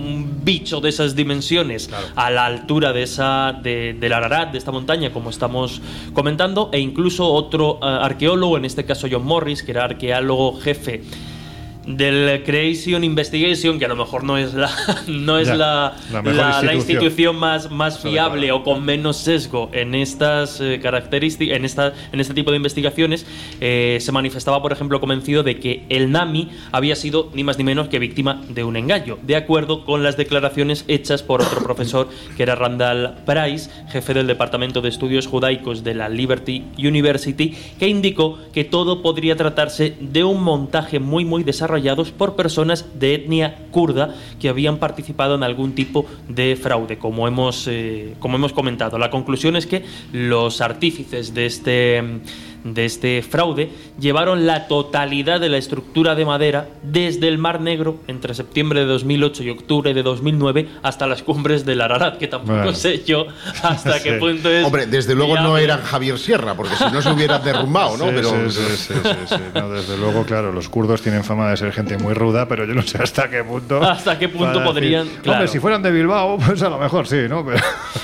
un 0.04 0.40
bicho 0.44 0.80
de 0.80 0.90
esas 0.90 1.16
dimensiones 1.16 1.90
a 2.14 2.30
la 2.30 2.44
altura 2.44 2.92
de 2.92 3.02
esa 3.02 3.58
de, 3.62 3.96
del 3.98 4.12
Ararat, 4.12 4.52
de 4.52 4.58
esta 4.58 4.70
montaña, 4.70 5.12
como 5.12 5.30
estamos 5.30 5.80
comentando, 6.12 6.68
e 6.72 6.80
incluso 6.80 7.26
otro 7.26 7.78
eh, 7.82 7.86
arqueólogo, 7.86 8.58
en 8.58 8.66
este 8.66 8.84
caso 8.84 9.08
John 9.10 9.24
Morris, 9.24 9.62
que 9.62 9.72
era 9.72 9.84
arqueólogo 9.84 10.60
jefe 10.60 11.02
del 11.86 12.42
Creation 12.44 13.04
Investigation, 13.04 13.78
que 13.78 13.84
a 13.84 13.88
lo 13.88 13.96
mejor 13.96 14.24
no 14.24 14.38
es 14.38 14.54
la, 14.54 14.70
no 15.06 15.38
es 15.38 15.48
Ya, 15.48 15.54
la, 15.56 15.96
la 16.12 16.22
mejor 16.22 16.36
la- 16.38 16.62
la 16.62 16.74
institución. 16.74 16.76
institución 17.04 17.36
más, 17.36 17.70
más 17.70 17.98
fiable 18.00 18.52
o 18.52 18.62
con 18.62 18.84
menos 18.84 19.16
sesgo 19.18 19.68
en 19.72 19.94
estas 19.94 20.60
eh, 20.60 20.80
características, 20.82 21.56
en, 21.56 21.64
esta, 21.64 21.92
en 22.12 22.20
este 22.20 22.32
tipo 22.34 22.50
de 22.50 22.56
investigaciones, 22.56 23.26
eh, 23.60 23.98
se 24.00 24.12
manifestaba, 24.12 24.62
por 24.62 24.72
ejemplo, 24.72 25.00
convencido 25.00 25.42
de 25.42 25.58
que 25.60 25.84
el 25.90 26.10
Nami 26.10 26.50
había 26.72 26.96
sido 26.96 27.30
ni 27.34 27.44
más 27.44 27.58
ni 27.58 27.64
menos 27.64 27.88
que 27.88 27.98
víctima 27.98 28.42
de 28.48 28.64
un 28.64 28.76
engaño, 28.76 29.18
de 29.22 29.36
acuerdo 29.36 29.84
con 29.84 30.02
las 30.02 30.16
declaraciones 30.16 30.84
hechas 30.88 31.22
por 31.22 31.42
otro 31.42 31.62
profesor 31.64 32.08
que 32.36 32.42
era 32.44 32.54
Randall 32.54 33.14
Price, 33.26 33.70
jefe 33.90 34.14
del 34.14 34.26
Departamento 34.26 34.80
de 34.80 34.88
Estudios 34.88 35.26
Judaicos 35.26 35.84
de 35.84 35.94
la 35.94 36.08
Liberty 36.08 36.64
University, 36.78 37.54
que 37.78 37.88
indicó 37.88 38.38
que 38.52 38.64
todo 38.64 39.02
podría 39.02 39.36
tratarse 39.36 39.94
de 40.00 40.24
un 40.24 40.42
montaje 40.42 40.98
muy 40.98 41.24
muy 41.24 41.44
por 42.10 42.36
personas 42.36 42.86
de 42.98 43.14
etnia 43.14 43.66
kurda 43.70 44.14
que 44.40 44.48
habían 44.48 44.78
participado 44.78 45.34
en 45.34 45.42
algún 45.42 45.74
tipo 45.74 46.06
de 46.28 46.56
fraude, 46.56 46.98
como 46.98 47.26
hemos, 47.28 47.66
eh, 47.68 48.14
como 48.18 48.36
hemos 48.36 48.52
comentado. 48.52 48.98
La 48.98 49.10
conclusión 49.10 49.56
es 49.56 49.66
que 49.66 49.84
los 50.12 50.60
artífices 50.60 51.34
de 51.34 51.46
este, 51.46 52.02
de 52.64 52.84
este 52.86 53.22
fraude 53.22 53.70
llevaron 54.00 54.46
la 54.46 54.66
totalidad 54.68 55.38
de 55.38 55.48
la 55.50 55.58
estructura 55.58 56.14
de 56.14 56.24
madera 56.24 56.68
desde 56.82 57.28
el 57.28 57.38
Mar 57.38 57.60
Negro 57.60 57.98
entre 58.08 58.34
septiembre 58.34 58.80
de 58.80 58.86
2008 58.86 59.42
y 59.44 59.50
octubre 59.50 59.92
de 59.94 60.02
2009 60.02 60.68
hasta 60.82 61.06
las 61.06 61.22
cumbres 61.22 61.64
del 61.66 61.80
Ararat, 61.82 62.16
que 62.18 62.26
tampoco 62.26 62.54
Bueno. 62.54 62.72
sé 62.72 63.04
yo 63.04 63.26
hasta 63.62 64.02
qué 64.02 64.14
Sí. 64.14 64.18
punto 64.18 64.50
es... 64.50 64.64
Hombre, 64.64 64.86
desde 64.86 65.14
luego 65.14 65.36
no 65.38 65.58
eran 65.58 65.82
Javier 65.82 66.18
Sierra, 66.18 66.54
porque 66.54 66.74
si 66.76 66.84
no 66.84 67.02
se 67.02 67.10
hubiera 67.10 67.38
derrumbado, 67.38 67.96
¿no? 67.98 68.06
Sí, 68.06 68.12
pero 68.14 68.50
sí, 68.50 68.60
sí, 68.60 68.76
sí, 68.76 68.94
sí, 69.04 69.10
sí. 69.28 69.34
No, 69.54 69.68
desde 69.70 69.96
luego, 69.98 70.24
claro, 70.24 70.50
los 70.52 70.68
kurdos 70.68 71.02
tienen 71.02 71.22
fama 71.22 71.50
de 71.50 71.56
ser 71.58 71.70
gente 71.72 71.98
muy 71.98 72.14
ruda, 72.14 72.48
pero 72.48 72.64
yo 72.64 72.72
no 72.74 72.82
sé 72.82 72.96
hasta 73.02 73.28
qué 73.28 73.44
punto. 73.44 73.82
Hasta 73.82 74.18
qué 74.18 74.28
punto 74.28 74.64
podrían- 74.64 75.04
decir, 75.04 75.20
claro. 75.22 75.38
Hombre, 75.40 75.52
si 75.52 75.58
fueran 75.60 75.82
de 75.82 75.90
Bilbao, 75.90 76.38
pues 76.38 76.62
a 76.62 76.70
lo 76.70 76.78
mejor 76.78 77.06
sí, 77.06 77.26
¿no? 77.28 77.44
Pero, 77.44 77.58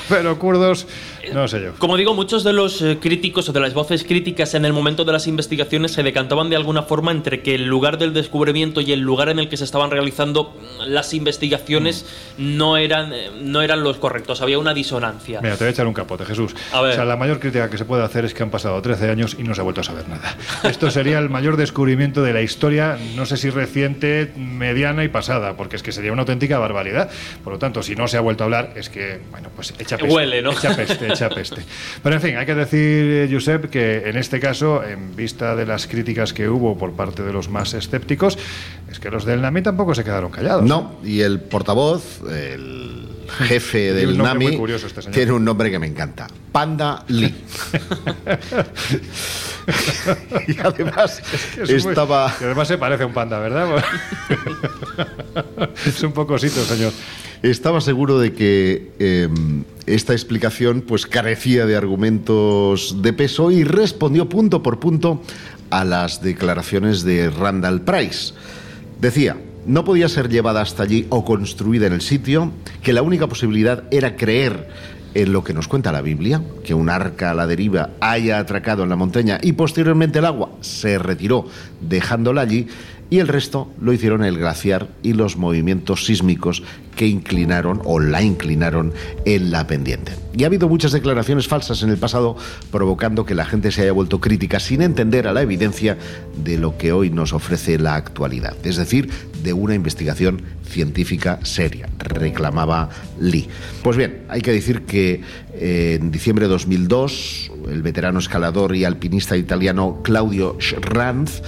pero 0.09 0.39
kurdos, 0.39 0.87
no 1.33 1.49
sé 1.49 1.63
yo. 1.63 1.73
Como 1.79 1.97
digo, 1.97 2.15
muchos 2.15 2.45
de 2.45 2.53
los 2.53 2.83
eh, 2.83 2.99
críticos 3.01 3.49
o 3.49 3.53
de 3.53 3.61
las 3.61 3.75
voces 3.75 4.05
críticas 4.05 4.55
en 4.55 4.65
el 4.65 4.73
momento 4.73 5.05
de 5.05 5.13
las 5.13 5.27
investigaciones 5.27 5.93
se 5.93 6.03
decantaban 6.03 6.51
de 6.51 6.57
alguna 6.57 6.83
forma 6.83 7.13
entre 7.13 7.43
que 7.43 7.55
el 7.55 7.67
lugar 7.67 7.99
del 7.99 8.13
descubrimiento 8.13 8.81
y 8.81 8.93
el 8.93 9.01
lugar 9.01 9.29
en 9.29 9.39
el 9.39 9.49
que 9.49 9.57
se 9.57 9.65
estaban 9.65 9.91
realizando 9.91 10.45
mm, 10.55 10.89
las 10.89 11.15
investigaciones 11.15 12.07
no 12.39 12.77
eran, 12.77 13.13
eh, 13.13 13.31
no 13.41 13.63
eran 13.63 13.83
los 13.83 13.99
correctos, 13.99 14.41
había 14.43 14.59
una 14.59 14.75
disonancia. 14.75 15.41
Mira, 15.41 15.57
te 15.57 15.65
voy 15.65 15.69
a 15.69 15.73
echar 15.73 15.87
un 15.87 15.95
capote, 15.95 16.25
Jesús. 16.25 16.55
A 16.73 16.81
ver. 16.81 16.93
O 16.93 16.95
sea, 16.95 17.05
la 17.05 17.17
mayor 17.17 17.41
crítica 17.41 17.71
que 17.71 17.79
se 17.79 17.85
puede 17.85 18.03
hacer 18.03 18.25
es 18.25 18.35
que 18.35 18.43
han 18.43 18.51
pasado 18.51 18.81
13 18.81 19.11
años 19.11 19.37
y 19.39 19.43
no 19.43 19.55
se 19.55 19.61
ha 19.61 19.65
vuelto 19.65 19.81
a 19.81 19.85
saber 19.85 20.09
nada. 20.09 20.37
Esto 20.65 20.91
sería 20.91 21.19
el 21.19 21.31
mayor 21.31 21.57
descubrimiento 21.57 22.23
de 22.23 22.33
la 22.33 22.43
historia, 22.43 22.99
no 23.17 23.27
sé 23.27 23.37
si 23.37 23.51
reciente, 23.51 24.33
mediana 24.37 25.05
y 25.05 25.09
pasada, 25.09 25.57
porque 25.57 25.77
es 25.77 25.83
que 25.83 25.93
sería 25.93 26.13
una 26.13 26.23
auténtica 26.23 26.59
barbaridad. 26.59 27.11
Por 27.43 27.53
lo 27.53 27.59
tanto, 27.59 27.83
si 27.83 27.95
no 27.95 28.09
se 28.09 28.17
ha 28.17 28.21
vuelto 28.21 28.45
a 28.45 28.47
hablar, 28.47 28.73
es 28.77 28.89
que, 28.89 29.21
bueno, 29.31 29.49
pues 29.55 29.75
echa 29.79 29.97
peste. 29.97 30.15
Huele, 30.15 30.43
¿no? 30.43 30.53
Echa 30.53 30.75
peste, 30.75 31.10
echa 31.11 31.29
peste. 31.29 31.63
Pero 32.03 32.15
en 32.17 32.23
fin, 32.23 32.37
hay 32.37 32.47
que 32.47 32.55
decir, 32.55 32.79
eh, 32.81 33.29
Josep, 33.31 33.71
que 33.71 34.09
en 34.09 34.17
este 34.17 34.41
caso, 34.41 34.83
en 34.85 35.15
vista 35.17 35.55
de 35.55 35.67
las 35.67 35.87
críticas 35.87 36.33
que 36.33 36.49
hubo 36.49 36.77
por 36.79 36.93
parte 36.93 37.23
de 37.23 37.33
los 37.33 37.49
más 37.49 37.75
escépticos, 37.75 38.39
es 38.91 38.99
que 39.01 39.11
los 39.11 39.25
del 39.25 39.41
NAMI 39.43 39.63
tampoco 39.63 39.95
se 39.95 40.05
quedaron 40.05 40.31
callados. 40.31 40.65
no. 40.65 40.97
Y 41.05 41.21
el 41.21 41.41
portavoz, 41.41 42.21
el 42.31 43.07
jefe 43.41 43.93
del 43.95 44.13
un 44.13 44.19
NAMI, 44.19 44.57
curioso 44.57 44.87
este 44.87 45.03
tiene 45.11 45.33
un 45.33 45.45
nombre 45.45 45.71
que 45.71 45.79
me 45.79 45.87
encanta: 45.87 46.27
Panda 46.53 47.05
Lee. 47.09 47.35
y 50.49 50.59
además 50.61 51.23
Es 51.61 51.71
estaba. 51.71 52.29
además 52.41 52.69
se 52.69 52.79
parece 52.79 53.03
a 53.05 53.07
un 53.07 53.13
panda, 53.13 53.39
¿verdad? 53.39 53.83
es 55.87 56.03
un 56.03 56.13
poco 56.13 56.35
osito, 56.35 56.65
señor. 56.65 56.93
Estaba 57.43 57.81
seguro 57.81 58.19
de 58.19 58.35
que 58.35 58.91
eh, 58.99 59.29
esta 59.95 60.13
explicación 60.13 60.83
pues 60.83 61.07
carecía 61.07 61.67
de 61.67 61.77
argumentos 61.77 63.03
de 63.03 63.13
peso 63.13 63.51
y 63.51 63.65
respondió 63.65 64.29
punto 64.29 64.63
por 64.63 64.79
punto 64.81 65.23
a 65.71 65.85
las 65.85 66.23
declaraciones 66.23 67.03
de 67.03 67.31
Randall 67.31 67.83
Price. 67.83 68.35
Decía, 69.01 69.37
no 69.67 69.85
podía 69.85 70.09
ser 70.09 70.29
llevada 70.29 70.61
hasta 70.61 70.83
allí 70.83 71.07
o 71.11 71.25
construida 71.25 71.87
en 71.87 71.93
el 71.93 72.01
sitio, 72.01 72.53
que 72.83 72.93
la 72.93 73.03
única 73.03 73.27
posibilidad 73.27 73.85
era 73.91 74.17
creer 74.17 74.69
en 75.15 75.33
lo 75.33 75.43
que 75.43 75.55
nos 75.55 75.69
cuenta 75.69 75.93
la 75.93 76.03
Biblia, 76.03 76.41
que 76.65 76.75
un 76.75 76.89
arca 76.89 77.31
a 77.31 77.35
la 77.35 77.47
deriva 77.47 77.91
haya 78.01 78.39
atracado 78.39 78.85
en 78.85 78.89
la 78.89 78.97
montaña 78.97 79.39
y 79.43 79.53
posteriormente 79.53 80.21
el 80.21 80.25
agua 80.25 80.51
se 80.61 80.99
retiró 80.99 81.47
dejándola 81.81 82.43
allí, 82.43 82.69
y 83.11 83.19
el 83.19 83.29
resto 83.29 83.69
lo 83.81 83.93
hicieron 83.93 84.25
el 84.25 84.39
glaciar 84.39 84.89
y 85.03 85.13
los 85.13 85.37
movimientos 85.37 86.07
sísmicos 86.07 86.63
que 86.95 87.07
inclinaron 87.07 87.81
o 87.85 87.99
la 87.99 88.23
inclinaron 88.23 88.93
en 89.25 89.51
la 89.51 89.67
pendiente. 89.67 90.13
Y 90.33 90.45
ha 90.45 90.47
habido 90.47 90.69
muchas 90.69 90.93
declaraciones 90.93 91.49
falsas 91.49 91.83
en 91.83 91.91
el 91.91 91.99
pasado 91.99 92.37
provocando 92.71 93.27
que 93.27 93.35
la 93.35 93.45
gente 93.45 93.73
se 93.73 93.83
haya 93.83 93.93
vuelto 93.93 94.21
crítica 94.21 94.61
sin 94.61 94.81
entender 94.81 95.27
a 95.27 95.33
la 95.33 95.43
evidencia 95.43 95.99
de 96.37 96.57
lo 96.57 96.79
que 96.79 96.93
hoy 96.93 97.11
nos 97.11 97.33
ofrece 97.33 97.79
la 97.79 97.97
actualidad, 97.97 98.55
es 98.65 98.77
decir, 98.77 99.11
de 99.43 99.53
una 99.53 99.75
investigación 99.75 100.43
científica 100.65 101.41
seria, 101.43 101.89
reclamaba 101.99 102.91
Lee. 103.19 103.49
Pues 103.83 103.97
bien, 103.97 104.23
hay 104.29 104.41
que 104.41 104.53
decir 104.53 104.83
que 104.83 105.23
eh, 105.55 105.99
en 106.01 106.13
diciembre 106.13 106.45
de 106.45 106.53
2002 106.53 107.51
el 107.71 107.83
veterano 107.83 108.21
escalador 108.21 108.77
y 108.77 108.85
alpinista 108.85 109.37
italiano 109.37 110.01
Claudio 110.05 110.57
Schranz 110.61 111.43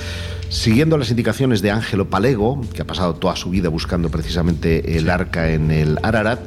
Siguiendo 0.52 0.98
las 0.98 1.10
indicaciones 1.10 1.62
de 1.62 1.70
Ángelo 1.70 2.10
Palego, 2.10 2.60
que 2.74 2.82
ha 2.82 2.86
pasado 2.86 3.14
toda 3.14 3.36
su 3.36 3.48
vida 3.48 3.70
buscando 3.70 4.10
precisamente 4.10 4.98
el 4.98 5.08
arca 5.08 5.50
en 5.50 5.70
el 5.70 5.98
Ararat, 6.02 6.40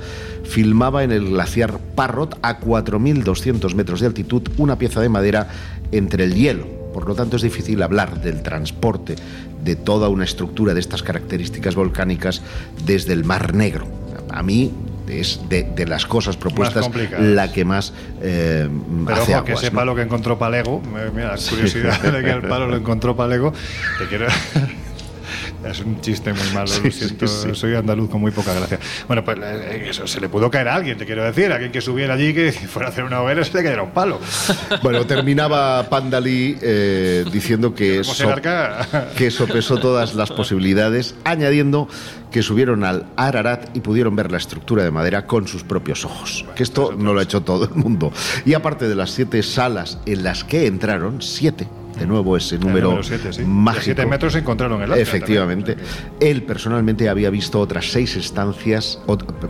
filmaba 0.44 1.04
en 1.04 1.12
el 1.12 1.30
glaciar 1.30 1.80
Parrot 1.96 2.38
a 2.44 2.60
4.200 2.60 3.74
metros 3.74 4.02
de 4.02 4.06
altitud 4.06 4.44
una 4.58 4.78
pieza 4.78 5.02
de 5.02 5.10
madera 5.10 5.50
entre 5.92 6.26
el 6.26 6.36
hielo 6.36 6.68
Por 6.94 7.08
lo 7.08 7.16
tanto, 7.16 7.38
es 7.38 7.42
difícil 7.42 7.82
hablar 7.82 8.22
del 8.22 8.44
transporte 8.44 9.16
de 9.64 9.76
toda 9.76 10.08
una 10.08 10.24
estructura 10.24 10.76
de 10.76 10.82
estas 10.82 11.02
características 11.02 11.74
volcánicas 11.74 12.44
desde 12.86 13.14
el 13.14 13.26
Mar 13.26 13.56
Negro. 13.56 13.88
A 14.30 14.44
mí 14.44 14.72
es 15.08 15.42
de, 15.50 15.86
las 15.88 16.06
cosas 16.06 16.38
propuestas 16.38 16.90
la 17.20 17.52
que 17.52 17.66
más 17.66 17.94
eh, 18.22 18.70
Pero 19.06 19.24
ojo, 19.24 19.44
que 19.44 19.58
sepa 19.58 19.86
lo 19.86 19.96
que 19.96 20.02
encontró 20.02 20.38
Palego. 20.38 20.82
Mira, 21.14 21.36
la 21.36 21.42
curiosidad 21.50 22.02
de 22.12 22.24
que 22.24 22.32
el 22.32 22.42
palo 22.42 22.68
lo 22.68 22.78
encontró 22.78 23.16
Palego. 23.16 23.54
Te 24.00 24.08
quiero... 24.08 24.28
Es 25.64 25.80
un 25.80 26.02
chiste 26.02 26.34
muy 26.34 26.50
malo, 26.54 26.72
lo 26.84 26.92
siento. 26.92 27.28
Soy 27.28 27.76
andaluz 27.76 28.10
con 28.10 28.22
muy 28.22 28.32
poca 28.32 28.54
gracia. 28.54 28.80
Bueno, 29.08 29.24
pues 29.24 29.38
eh, 29.42 29.88
eso 29.90 30.08
se 30.08 30.20
le 30.20 30.30
pudo 30.30 30.50
caer 30.50 30.68
a 30.68 30.76
alguien, 30.76 30.98
te 30.98 31.06
quiero 31.06 31.24
decir. 31.24 31.52
alguien 31.52 31.72
que 31.72 31.82
subiera 31.82 32.14
allí, 32.14 32.34
que 32.34 32.52
fuera 32.68 32.90
a 32.90 32.92
hacer 32.92 33.04
una 33.04 33.22
hoguera, 33.22 33.44
se 33.44 33.54
le 33.54 33.64
cayera 33.64 33.84
un 33.84 33.92
palo. 33.92 34.20
Bueno, 34.82 35.06
terminaba 35.06 35.90
Pandalí 35.90 36.58
eh, 36.62 37.26
diciendo 37.32 37.74
que, 37.74 38.02
que 39.18 39.32
sopesó 39.32 39.78
todas 39.78 40.14
las 40.16 40.32
posibilidades, 40.32 41.16
añadiendo 41.24 41.88
que 42.32 42.44
subieron 42.44 42.84
al 42.84 43.06
Ararat 43.16 43.76
y 43.76 43.80
pudieron 43.80 44.16
ver 44.16 44.32
la 44.32 44.38
estructura 44.38 44.84
de 44.84 44.92
madera 44.92 45.26
con 45.26 45.48
sus 45.48 45.64
propios 45.64 46.06
ojos. 46.06 46.46
Que 46.56 46.64
esto 46.64 46.94
no 46.98 47.14
lo 47.14 47.20
ha 47.20 47.24
hecho 47.24 47.42
todo 47.42 47.66
el 47.66 47.76
mundo. 47.76 48.12
Y 48.46 48.54
aparte 48.54 48.88
de 48.88 48.96
las 48.96 49.12
siete 49.12 49.42
salas 49.42 50.00
en 50.06 50.24
las 50.24 50.44
que 50.44 50.68
entraron, 50.68 51.22
siete 51.22 51.68
de 51.98 52.06
nuevo 52.06 52.38
ese 52.38 52.58
número, 52.58 53.00
mágico. 53.46 53.84
siete 53.84 54.06
metros 54.06 54.36
encontraron 54.36 54.82
el 54.82 54.92
Efectivamente. 54.94 55.78
Él 56.20 56.44
personalmente 56.44 57.10
había 57.10 57.30
visto 57.30 57.60
otras 57.60 57.92
seis 57.92 58.16
estancias, 58.16 59.00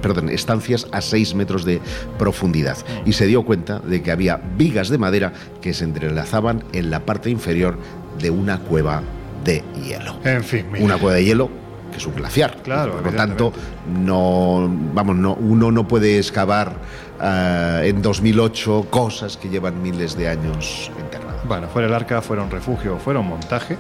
perdón, 0.01 0.29
estancias 0.29 0.87
a 0.91 1.01
seis 1.01 1.35
metros 1.35 1.65
de 1.65 1.81
profundidad 2.17 2.77
y 3.05 3.13
se 3.13 3.25
dio 3.27 3.43
cuenta 3.43 3.79
de 3.79 4.01
que 4.01 4.11
había 4.11 4.37
vigas 4.57 4.89
de 4.89 4.97
madera 4.97 5.33
que 5.61 5.73
se 5.73 5.83
entrelazaban 5.83 6.63
en 6.73 6.91
la 6.91 7.05
parte 7.05 7.29
inferior 7.29 7.77
de 8.19 8.29
una 8.29 8.59
cueva 8.59 9.01
de 9.43 9.63
hielo. 9.83 10.17
En 10.23 10.43
fin, 10.43 10.65
una 10.79 10.97
cueva 10.97 11.15
de 11.15 11.25
hielo 11.25 11.49
que 11.91 11.97
es 11.97 12.05
un 12.05 12.15
glaciar. 12.15 12.57
Claro, 12.63 12.93
por 12.93 13.11
lo 13.11 13.17
tanto, 13.17 13.53
no, 13.87 14.69
vamos, 14.93 15.15
no, 15.15 15.33
uno 15.35 15.71
no 15.71 15.87
puede 15.87 16.17
excavar 16.17 16.73
eh, 17.21 17.81
en 17.85 18.01
2008 18.01 18.87
cosas 18.89 19.37
que 19.37 19.49
llevan 19.49 19.81
miles 19.81 20.17
de 20.17 20.27
años 20.27 20.91
enterradas. 20.99 21.24
Bueno, 21.47 21.67
fuera 21.67 21.87
el 21.87 21.93
arca, 21.93 22.23
fuera 22.23 22.41
un 22.41 22.49
refugio, 22.49 22.97
fuera 22.97 23.19
un 23.19 23.27
montaje, 23.27 23.77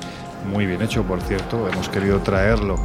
muy 0.47 0.67
bien 0.67 0.83
hecho, 0.83 1.01
por 1.03 1.19
cierto. 1.21 1.67
Hemos 1.67 1.89
querido 1.89 2.19
traerlo 2.19 2.75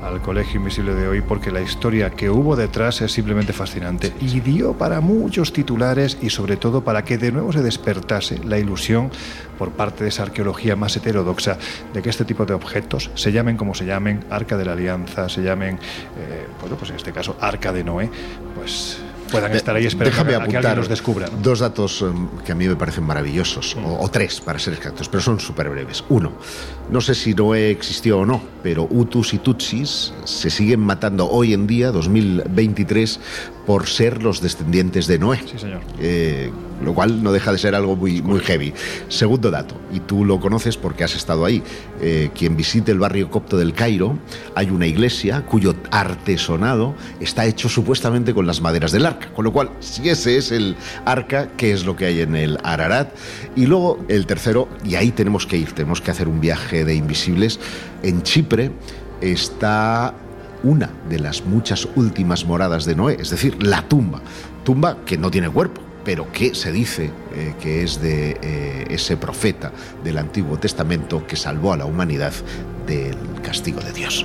al 0.00 0.20
Colegio 0.20 0.60
Invisible 0.60 0.94
de 0.94 1.08
hoy 1.08 1.22
porque 1.22 1.50
la 1.50 1.60
historia 1.60 2.10
que 2.10 2.30
hubo 2.30 2.54
detrás 2.54 3.00
es 3.00 3.10
simplemente 3.10 3.52
fascinante 3.52 4.12
y 4.20 4.38
dio 4.38 4.74
para 4.74 5.00
muchos 5.00 5.52
titulares 5.52 6.18
y 6.22 6.30
sobre 6.30 6.56
todo 6.56 6.84
para 6.84 7.04
que 7.04 7.18
de 7.18 7.32
nuevo 7.32 7.52
se 7.52 7.62
despertase 7.62 8.38
la 8.44 8.58
ilusión 8.58 9.10
por 9.58 9.72
parte 9.72 10.04
de 10.04 10.10
esa 10.10 10.22
arqueología 10.22 10.76
más 10.76 10.96
heterodoxa 10.96 11.58
de 11.92 12.00
que 12.00 12.10
este 12.10 12.24
tipo 12.24 12.46
de 12.46 12.54
objetos, 12.54 13.10
se 13.14 13.32
llamen 13.32 13.56
como 13.56 13.74
se 13.74 13.86
llamen, 13.86 14.24
Arca 14.30 14.56
de 14.56 14.64
la 14.64 14.72
Alianza, 14.74 15.28
se 15.28 15.42
llamen, 15.42 15.80
eh, 16.16 16.46
bueno, 16.60 16.76
pues 16.76 16.90
en 16.90 16.96
este 16.96 17.10
caso 17.10 17.36
Arca 17.40 17.72
de 17.72 17.82
Noé, 17.82 18.08
pues 18.54 19.00
puedan 19.30 19.52
estar 19.54 19.76
ahí 19.76 19.86
esperando 19.86 20.16
Déjame 20.16 20.34
apuntar 20.34 20.50
que 20.50 20.66
alguien 20.66 20.78
los 20.78 20.88
descubra. 20.88 21.28
Dos 21.42 21.60
datos 21.60 22.02
em, 22.02 22.28
que 22.44 22.52
a 22.52 22.54
mí 22.54 22.66
me 22.68 22.76
parecen 22.76 23.04
maravillosos, 23.04 23.76
o, 23.82 24.08
tres 24.10 24.40
para 24.40 24.58
ser 24.58 24.74
exactos, 24.74 25.08
pero 25.08 25.22
son 25.22 25.40
súper 25.40 25.68
breves. 25.70 26.04
Uno, 26.08 26.32
no 26.90 27.00
sé 27.00 27.14
si 27.14 27.34
Noé 27.34 27.70
existió 27.70 28.20
o 28.20 28.26
no, 28.26 28.42
pero 28.62 28.86
Hutus 28.90 29.34
y 29.34 29.38
Tutsis 29.38 30.12
se 30.24 30.50
siguen 30.50 30.80
matando 30.80 31.28
hoy 31.28 31.52
en 31.52 31.66
día, 31.66 31.90
2023, 31.92 33.20
por 33.66 33.86
ser 33.86 34.22
los 34.22 34.40
descendientes 34.40 35.06
de 35.06 35.18
Noé. 35.18 35.40
Sí, 35.46 35.58
señor. 35.58 35.80
Eh, 36.00 36.50
lo 36.82 36.94
cual 36.94 37.22
no 37.22 37.32
deja 37.32 37.52
de 37.52 37.58
ser 37.58 37.74
algo 37.74 37.96
muy, 37.96 38.22
muy 38.22 38.40
heavy. 38.40 38.72
Segundo 39.08 39.50
dato, 39.50 39.74
y 39.92 40.00
tú 40.00 40.24
lo 40.24 40.40
conoces 40.40 40.76
porque 40.76 41.04
has 41.04 41.14
estado 41.14 41.44
ahí, 41.44 41.62
eh, 42.00 42.30
quien 42.34 42.56
visite 42.56 42.92
el 42.92 42.98
barrio 42.98 43.30
copto 43.30 43.56
del 43.56 43.72
Cairo, 43.72 44.18
hay 44.54 44.70
una 44.70 44.86
iglesia 44.86 45.44
cuyo 45.44 45.74
artesonado 45.90 46.94
está 47.20 47.46
hecho 47.46 47.68
supuestamente 47.68 48.34
con 48.34 48.46
las 48.46 48.60
maderas 48.60 48.92
del 48.92 49.06
con 49.34 49.44
lo 49.44 49.52
cual, 49.52 49.70
si 49.80 50.08
ese 50.08 50.36
es 50.36 50.52
el 50.52 50.76
arca, 51.04 51.48
¿qué 51.56 51.72
es 51.72 51.84
lo 51.84 51.96
que 51.96 52.06
hay 52.06 52.20
en 52.20 52.34
el 52.36 52.58
Ararat? 52.62 53.10
Y 53.56 53.66
luego 53.66 54.04
el 54.08 54.26
tercero, 54.26 54.68
y 54.84 54.94
ahí 54.94 55.10
tenemos 55.10 55.46
que 55.46 55.56
ir, 55.56 55.72
tenemos 55.72 56.00
que 56.00 56.10
hacer 56.10 56.28
un 56.28 56.40
viaje 56.40 56.84
de 56.84 56.94
invisibles, 56.94 57.60
en 58.02 58.22
Chipre 58.22 58.70
está 59.20 60.14
una 60.62 60.90
de 61.08 61.18
las 61.18 61.44
muchas 61.44 61.88
últimas 61.96 62.44
moradas 62.44 62.84
de 62.84 62.96
Noé, 62.96 63.16
es 63.20 63.30
decir, 63.30 63.62
la 63.62 63.82
tumba, 63.82 64.20
tumba 64.64 64.98
que 65.04 65.16
no 65.16 65.30
tiene 65.30 65.48
cuerpo 65.48 65.88
pero 66.08 66.32
que 66.32 66.54
se 66.54 66.72
dice 66.72 67.10
eh, 67.34 67.52
que 67.60 67.82
es 67.82 68.00
de 68.00 68.38
eh, 68.40 68.86
ese 68.88 69.18
profeta 69.18 69.70
del 70.02 70.16
Antiguo 70.16 70.58
Testamento 70.58 71.26
que 71.26 71.36
salvó 71.36 71.74
a 71.74 71.76
la 71.76 71.84
humanidad 71.84 72.32
del 72.86 73.14
castigo 73.42 73.80
de 73.80 73.92
Dios. 73.92 74.24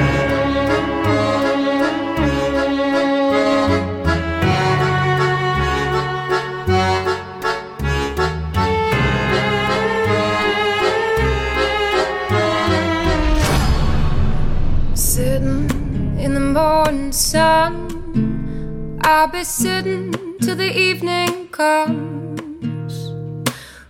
I'll 19.03 19.27
be 19.27 19.43
sitting 19.43 20.11
till 20.39 20.55
the 20.55 20.71
evening 20.77 21.47
comes, 21.49 22.93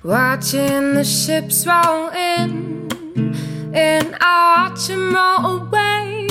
watching 0.04 0.94
the 0.94 1.04
ships 1.04 1.66
roll 1.68 2.10
in, 2.10 2.88
and 3.74 4.16
I 4.20 4.70
watch 4.70 4.88
them 4.88 5.14
roll 5.14 5.62
away. 5.62 6.22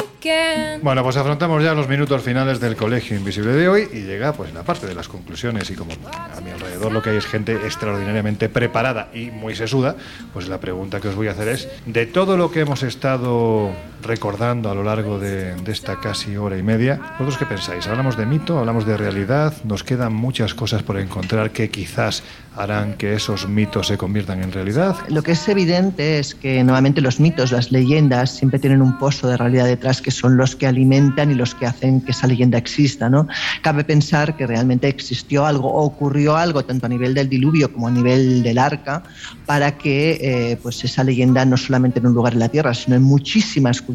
Bueno, 0.82 1.02
pues 1.02 1.16
afrontamos 1.16 1.62
ya 1.62 1.72
los 1.72 1.88
minutos 1.88 2.22
finales 2.22 2.60
del 2.60 2.76
Colegio 2.76 3.16
Invisible 3.16 3.52
de 3.52 3.68
hoy 3.68 3.88
y 3.90 4.00
llega 4.02 4.34
pues 4.34 4.52
la 4.52 4.62
parte 4.62 4.86
de 4.86 4.94
las 4.94 5.08
conclusiones 5.08 5.70
y 5.70 5.74
como 5.74 5.92
a 6.12 6.40
mi 6.42 6.50
alrededor 6.50 6.92
lo 6.92 7.00
que 7.00 7.10
hay 7.10 7.16
es 7.16 7.26
gente 7.26 7.54
extraordinariamente 7.54 8.50
preparada 8.50 9.08
y 9.14 9.30
muy 9.30 9.54
sesuda, 9.54 9.96
pues 10.34 10.48
la 10.48 10.60
pregunta 10.60 11.00
que 11.00 11.08
os 11.08 11.14
voy 11.14 11.28
a 11.28 11.30
hacer 11.30 11.48
es, 11.48 11.68
de 11.86 12.04
todo 12.04 12.36
lo 12.36 12.50
que 12.50 12.60
hemos 12.60 12.82
estado 12.82 13.70
recordando 14.02 14.70
a 14.70 14.74
lo 14.74 14.82
largo 14.82 15.18
de, 15.18 15.54
esta 15.66 16.00
casi 16.00 16.36
hora 16.36 16.56
y 16.58 16.62
media. 16.62 17.00
¿Vosotros 17.18 17.38
qué 17.38 17.46
pensáis? 17.46 17.86
¿Hablamos 17.86 18.16
de 18.16 18.26
mito? 18.26 18.58
¿Hablamos 18.58 18.86
de 18.86 18.96
realidad? 18.96 19.54
Nos 19.64 19.84
quedan 19.84 20.12
muchas 20.12 20.54
cosas 20.54 20.82
por 20.82 20.98
encontrar 20.98 21.50
que 21.50 21.70
quizás 21.70 22.22
harán 22.56 22.94
que 22.94 23.14
esos 23.14 23.48
mitos 23.48 23.86
se 23.86 23.96
conviertan 23.96 24.42
en 24.42 24.52
realidad. 24.52 24.96
Lo 25.08 25.22
que 25.22 25.32
es 25.32 25.48
evidente 25.48 26.18
es 26.18 26.34
que 26.34 26.64
nuevamente 26.64 27.00
los 27.00 27.20
mitos, 27.20 27.52
las 27.52 27.70
leyendas, 27.70 28.30
siempre 28.36 28.58
tienen 28.58 28.82
un 28.82 28.98
pozo 28.98 29.28
de 29.28 29.36
realidad 29.36 29.66
detrás 29.66 30.02
que 30.02 30.10
son 30.10 30.36
los 30.36 30.56
que 30.56 30.66
alimentan 30.66 31.30
y 31.30 31.34
los 31.34 31.54
que 31.54 31.66
hacen 31.66 32.00
que 32.00 32.10
esa 32.10 32.26
leyenda 32.26 32.58
exista. 32.58 33.08
¿no? 33.08 33.28
Cabe 33.62 33.84
pensar 33.84 34.36
que 34.36 34.46
realmente 34.46 34.88
existió 34.88 35.46
algo 35.46 35.72
o 35.72 35.84
ocurrió 35.84 36.36
algo, 36.36 36.64
tanto 36.64 36.86
a 36.86 36.88
nivel 36.88 37.14
del 37.14 37.28
diluvio 37.28 37.72
como 37.72 37.88
a 37.88 37.90
nivel 37.90 38.42
del 38.42 38.58
arca, 38.58 39.04
para 39.46 39.78
que 39.78 40.18
eh, 40.20 40.58
pues 40.62 40.82
esa 40.84 41.04
leyenda 41.04 41.44
no 41.44 41.56
solamente 41.56 42.00
en 42.00 42.06
un 42.06 42.14
lugar 42.14 42.32
en 42.32 42.40
la 42.40 42.48
Tierra, 42.48 42.74
sino 42.74 42.96
en 42.96 43.02
muchísimas 43.02 43.80
culturas 43.80 43.89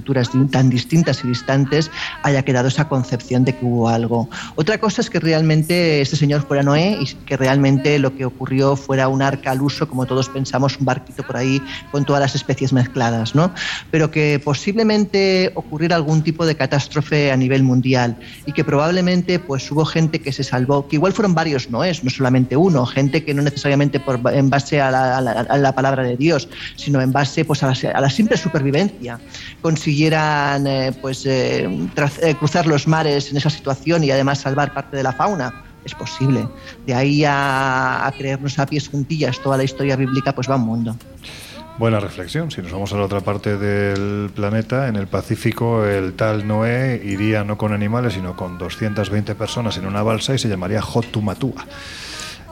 tan 0.51 0.69
distintas 0.69 1.23
y 1.23 1.27
distantes 1.27 1.91
haya 2.23 2.43
quedado 2.43 2.67
esa 2.67 2.87
concepción 2.87 3.45
de 3.45 3.55
que 3.55 3.65
hubo 3.65 3.89
algo. 3.89 4.29
Otra 4.55 4.77
cosa 4.77 5.01
es 5.01 5.09
que 5.09 5.19
realmente 5.19 6.01
este 6.01 6.15
señor 6.15 6.45
fuera 6.47 6.63
Noé 6.63 6.97
y 7.01 7.05
que 7.25 7.37
realmente 7.37 7.99
lo 7.99 8.15
que 8.15 8.25
ocurrió 8.25 8.75
fuera 8.75 9.07
un 9.07 9.21
arca 9.21 9.51
al 9.51 9.61
uso, 9.61 9.87
como 9.87 10.05
todos 10.05 10.29
pensamos, 10.29 10.77
un 10.79 10.85
barquito 10.85 11.23
por 11.23 11.37
ahí 11.37 11.61
con 11.91 12.05
todas 12.05 12.21
las 12.21 12.35
especies 12.35 12.73
mezcladas, 12.73 13.35
¿no? 13.35 13.53
Pero 13.91 14.11
que 14.11 14.41
posiblemente 14.43 15.51
ocurriera 15.55 15.95
algún 15.95 16.23
tipo 16.23 16.45
de 16.45 16.55
catástrofe 16.55 17.31
a 17.31 17.37
nivel 17.37 17.63
mundial 17.63 18.17
y 18.45 18.51
que 18.51 18.63
probablemente 18.63 19.39
pues 19.39 19.69
hubo 19.71 19.85
gente 19.85 20.19
que 20.19 20.31
se 20.31 20.43
salvó, 20.43 20.87
que 20.87 20.95
igual 20.95 21.13
fueron 21.13 21.33
varios 21.33 21.69
Noés, 21.69 22.03
no 22.03 22.09
solamente 22.09 22.55
uno, 22.55 22.85
gente 22.85 23.23
que 23.23 23.33
no 23.33 23.41
necesariamente 23.41 23.99
por, 23.99 24.19
en 24.33 24.49
base 24.49 24.81
a 24.81 24.91
la, 24.91 25.75
palabra 25.75 26.03
de 26.03 26.15
Dios, 26.15 26.47
sino 26.75 27.01
en 27.01 27.11
base 27.11 27.43
pues 27.43 27.63
a 27.63 27.67
la, 27.67 27.91
a 27.93 28.01
la 28.01 28.09
simple 28.09 28.37
supervivencia, 28.37 29.19
consiguieran 29.85 30.65
eh, 30.65 30.91
pues, 30.99 31.27
eh, 31.27 31.69
eh, 32.23 32.35
cruzar 32.39 32.65
los 32.65 32.87
mares 32.87 33.29
en 33.29 33.37
esa 33.37 33.51
situación 33.51 34.03
y 34.03 34.09
además 34.09 34.39
salvar 34.39 34.73
parte 34.73 34.97
de 34.97 35.03
la 35.03 35.13
fauna. 35.13 35.63
Es 35.85 35.93
posible. 35.93 36.47
De 36.87 36.95
ahí 36.95 37.23
a, 37.23 38.11
creernos 38.17 38.57
a 38.57 38.65
pies 38.65 38.87
juntillas 38.87 39.39
toda 39.39 39.57
la 39.57 39.63
historia 39.63 39.95
bíblica, 39.95 40.33
pues 40.33 40.49
va 40.49 40.55
un 40.55 40.63
mundo. 40.63 40.95
Buena 41.77 41.99
reflexión. 41.99 42.49
Si 42.49 42.63
nos 42.63 42.71
vamos 42.71 42.93
a 42.93 42.97
la 42.97 43.03
otra 43.03 43.21
parte 43.21 43.59
del 43.59 44.31
planeta, 44.31 44.87
en 44.87 44.95
el 44.95 45.05
Pacífico, 45.05 45.85
el 45.85 46.13
tal 46.13 46.47
Noé 46.47 46.99
iría 47.05 47.43
no 47.43 47.55
con 47.59 47.71
animales, 47.71 48.13
sino 48.13 48.35
con 48.35 48.57
220 48.57 49.35
personas 49.35 49.77
en 49.77 49.85
una 49.85 50.01
balsa 50.01 50.33
y 50.33 50.39
se 50.39 50.49
llamaría 50.49 50.81
Hotumatua 50.81 51.63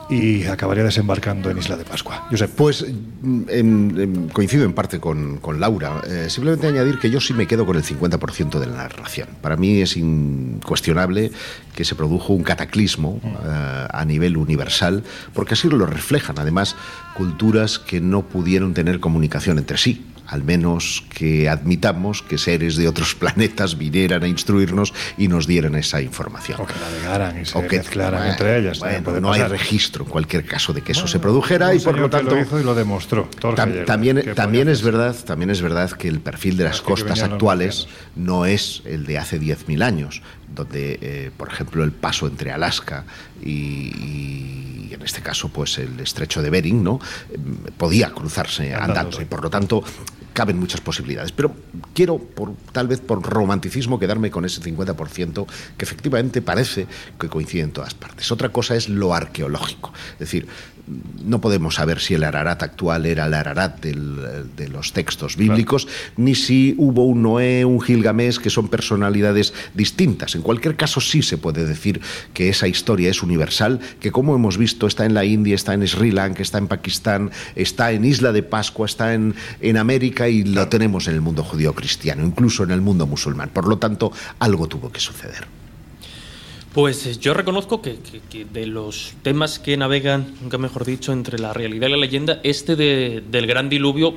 y 0.08 0.44
acabaría 0.44 0.84
desembarcando 0.84 1.50
en 1.50 1.58
Isla 1.58 1.76
de 1.76 1.84
Pascua. 1.84 2.26
Josep. 2.30 2.50
Pues 2.50 2.82
em, 2.82 3.44
em, 3.48 4.28
coincido 4.28 4.64
en 4.64 4.72
parte 4.72 5.00
con, 5.00 5.38
con 5.38 5.60
Laura. 5.60 6.02
Eh, 6.06 6.26
simplemente 6.28 6.66
añadir 6.66 6.98
que 6.98 7.10
yo 7.10 7.20
sí 7.20 7.32
me 7.32 7.46
quedo 7.46 7.66
con 7.66 7.76
el 7.76 7.82
50% 7.82 8.58
de 8.58 8.66
la 8.66 8.76
narración. 8.76 9.28
Para 9.40 9.56
mí 9.56 9.80
es 9.80 9.96
incuestionable 9.96 11.30
que 11.74 11.84
se 11.84 11.94
produjo 11.94 12.32
un 12.32 12.42
cataclismo 12.42 13.20
eh, 13.24 13.86
a 13.90 14.04
nivel 14.04 14.36
universal, 14.36 15.02
porque 15.32 15.54
así 15.54 15.68
lo 15.68 15.86
reflejan 15.86 16.38
además 16.38 16.76
culturas 17.14 17.78
que 17.78 18.00
no 18.00 18.22
pudieron 18.22 18.74
tener 18.74 19.00
comunicación 19.00 19.58
entre 19.58 19.78
sí 19.78 20.04
al 20.26 20.42
menos 20.42 21.04
que 21.14 21.48
admitamos 21.48 22.22
que 22.22 22.38
seres 22.38 22.76
de 22.76 22.88
otros 22.88 23.14
planetas 23.20 23.76
vinieran 23.78 24.22
a 24.22 24.28
instruirnos 24.28 24.92
y 25.18 25.28
nos 25.28 25.46
dieran 25.46 25.74
esa 25.74 26.00
información. 26.00 26.60
O 26.60 26.66
que 26.66 26.74
navegaran 26.74 27.40
y 27.42 27.44
se 27.44 27.58
O 27.58 27.66
que- 27.66 27.78
mezclaran 27.78 28.20
bueno, 28.20 28.32
entre 28.32 28.58
ellas. 28.58 28.78
bueno, 28.78 29.20
no 29.20 29.32
hay 29.32 29.42
registro 29.42 30.04
en 30.04 30.10
cualquier 30.10 30.44
caso 30.44 30.72
de 30.72 30.82
que 30.82 30.92
eso 30.92 31.02
Bueno, 31.02 31.12
se 31.12 31.18
produjera 31.18 31.74
y 31.74 31.78
por 31.80 31.98
lo 31.98 32.08
tanto 32.10 32.34
lo 32.34 32.40
hizo 32.40 32.60
y 32.60 32.64
lo 32.64 32.74
demostró. 32.74 33.28
Tam- 33.40 33.84
también 33.84 34.68
es 34.68 34.82
verdad 34.82 35.14
también 35.24 35.50
es 35.50 35.60
verdad 35.62 35.90
que 35.92 36.08
el 36.08 36.20
perfil 36.20 36.56
de 36.56 36.64
las 36.64 36.80
costas 36.80 37.22
actuales 37.22 37.86
no 38.16 38.46
es 38.46 38.82
el 38.84 39.04
de 39.06 39.18
hace 39.18 39.40
10.000 39.40 39.82
años 39.82 40.22
donde 40.54 40.98
eh, 41.00 41.30
por 41.36 41.48
ejemplo 41.48 41.84
el 41.84 41.92
paso 41.92 42.26
entre 42.26 42.52
Alaska 42.52 43.04
y, 43.42 43.50
y, 43.50 44.90
en 44.92 45.02
este 45.02 45.22
caso 45.22 45.48
pues 45.48 45.78
el 45.78 45.98
estrecho 46.00 46.40
de 46.40 46.50
Bering 46.50 46.82
no 46.82 47.00
Em, 47.32 47.56
podía 47.76 48.10
cruzarse 48.10 48.74
Andando, 48.74 48.84
andando 48.84 49.16
sí. 49.16 49.22
y 49.22 49.26
por 49.26 49.42
lo 49.42 49.50
tanto 49.50 49.82
caben 50.32 50.58
muchas 50.58 50.80
posibilidades. 50.80 51.32
Pero 51.32 51.54
quiero 51.94 52.18
por 52.18 52.54
tal 52.72 52.88
vez 52.88 53.00
por 53.00 53.22
romanticismo 53.22 53.98
quedarme 53.98 54.30
con 54.30 54.44
ese 54.44 54.60
50% 54.60 55.46
que 55.76 55.84
efectivamente 55.84 56.42
parece 56.42 56.86
que 57.18 57.28
coincide 57.28 57.62
en 57.62 57.72
todas 57.72 57.94
partes. 57.94 58.30
Otra 58.32 58.48
cosa 58.48 58.74
es 58.74 58.88
lo 58.88 59.14
arqueológico. 59.14 59.92
Es 60.14 60.18
decir 60.18 60.46
no 61.24 61.40
podemos 61.40 61.76
saber 61.76 61.98
si 62.00 62.14
el 62.14 62.24
Ararat 62.24 62.62
actual 62.62 63.06
era 63.06 63.26
el 63.26 63.34
Ararat 63.34 63.80
del- 63.80 64.46
de 64.56 64.68
los 64.68 64.92
textos 64.92 65.36
bíblicos, 65.36 65.88
ni 66.16 66.34
si 66.34 66.74
hubo 66.76 67.04
un 67.06 67.22
Noé, 67.22 67.64
un 67.64 67.80
Gilgamesh, 67.80 68.38
que 68.38 68.50
son 68.50 68.68
personalidades 68.68 69.54
distintas. 69.74 70.34
En 70.34 70.42
cualquier 70.42 70.76
caso, 70.76 71.00
sí 71.00 71.22
se 71.22 71.38
puede 71.38 71.64
decir 71.64 72.00
que 72.34 72.48
esa 72.50 72.68
historia 72.68 73.08
es 73.10 73.22
universal, 73.22 73.80
que 74.00 74.12
como 74.12 74.34
hemos 74.34 74.58
visto 74.58 74.86
está 74.86 75.06
en 75.06 75.14
la 75.14 75.24
India, 75.24 75.54
está 75.54 75.72
en 75.72 75.86
Sri 75.88 76.10
Lanka, 76.10 76.42
está 76.42 76.58
en 76.58 76.68
Pakistán, 76.68 77.30
está 77.56 77.92
en 77.92 78.04
Isla 78.04 78.32
de 78.32 78.42
Pascua, 78.42 78.86
está 78.86 79.14
en, 79.14 79.34
en 79.60 79.76
América 79.78 80.28
y 80.28 80.44
lo 80.44 80.68
tenemos 80.68 81.08
en 81.08 81.14
el 81.14 81.20
mundo 81.22 81.42
judío-cristiano, 81.44 82.24
incluso 82.26 82.62
en 82.64 82.70
el 82.72 82.80
mundo 82.82 83.06
musulmán. 83.06 83.48
Por 83.48 83.66
lo 83.68 83.78
tanto, 83.78 84.12
algo 84.38 84.66
tuvo 84.68 84.92
que 84.92 85.00
suceder. 85.00 85.46
Pues 86.74 87.06
eh, 87.06 87.16
yo 87.20 87.34
reconozco 87.34 87.80
que, 87.80 87.96
de 88.52 88.66
los 88.66 89.14
temas 89.22 89.58
que 89.60 89.76
navegan, 89.76 90.34
nunca 90.42 90.58
mejor 90.58 90.84
dicho, 90.84 91.12
entre 91.12 91.38
la 91.38 91.52
realidad 91.52 91.86
y 91.86 91.90
la 91.92 91.96
leyenda, 91.96 92.40
este 92.42 92.74
de- 92.74 93.22
del 93.30 93.46
gran 93.46 93.68
diluvio 93.68 94.14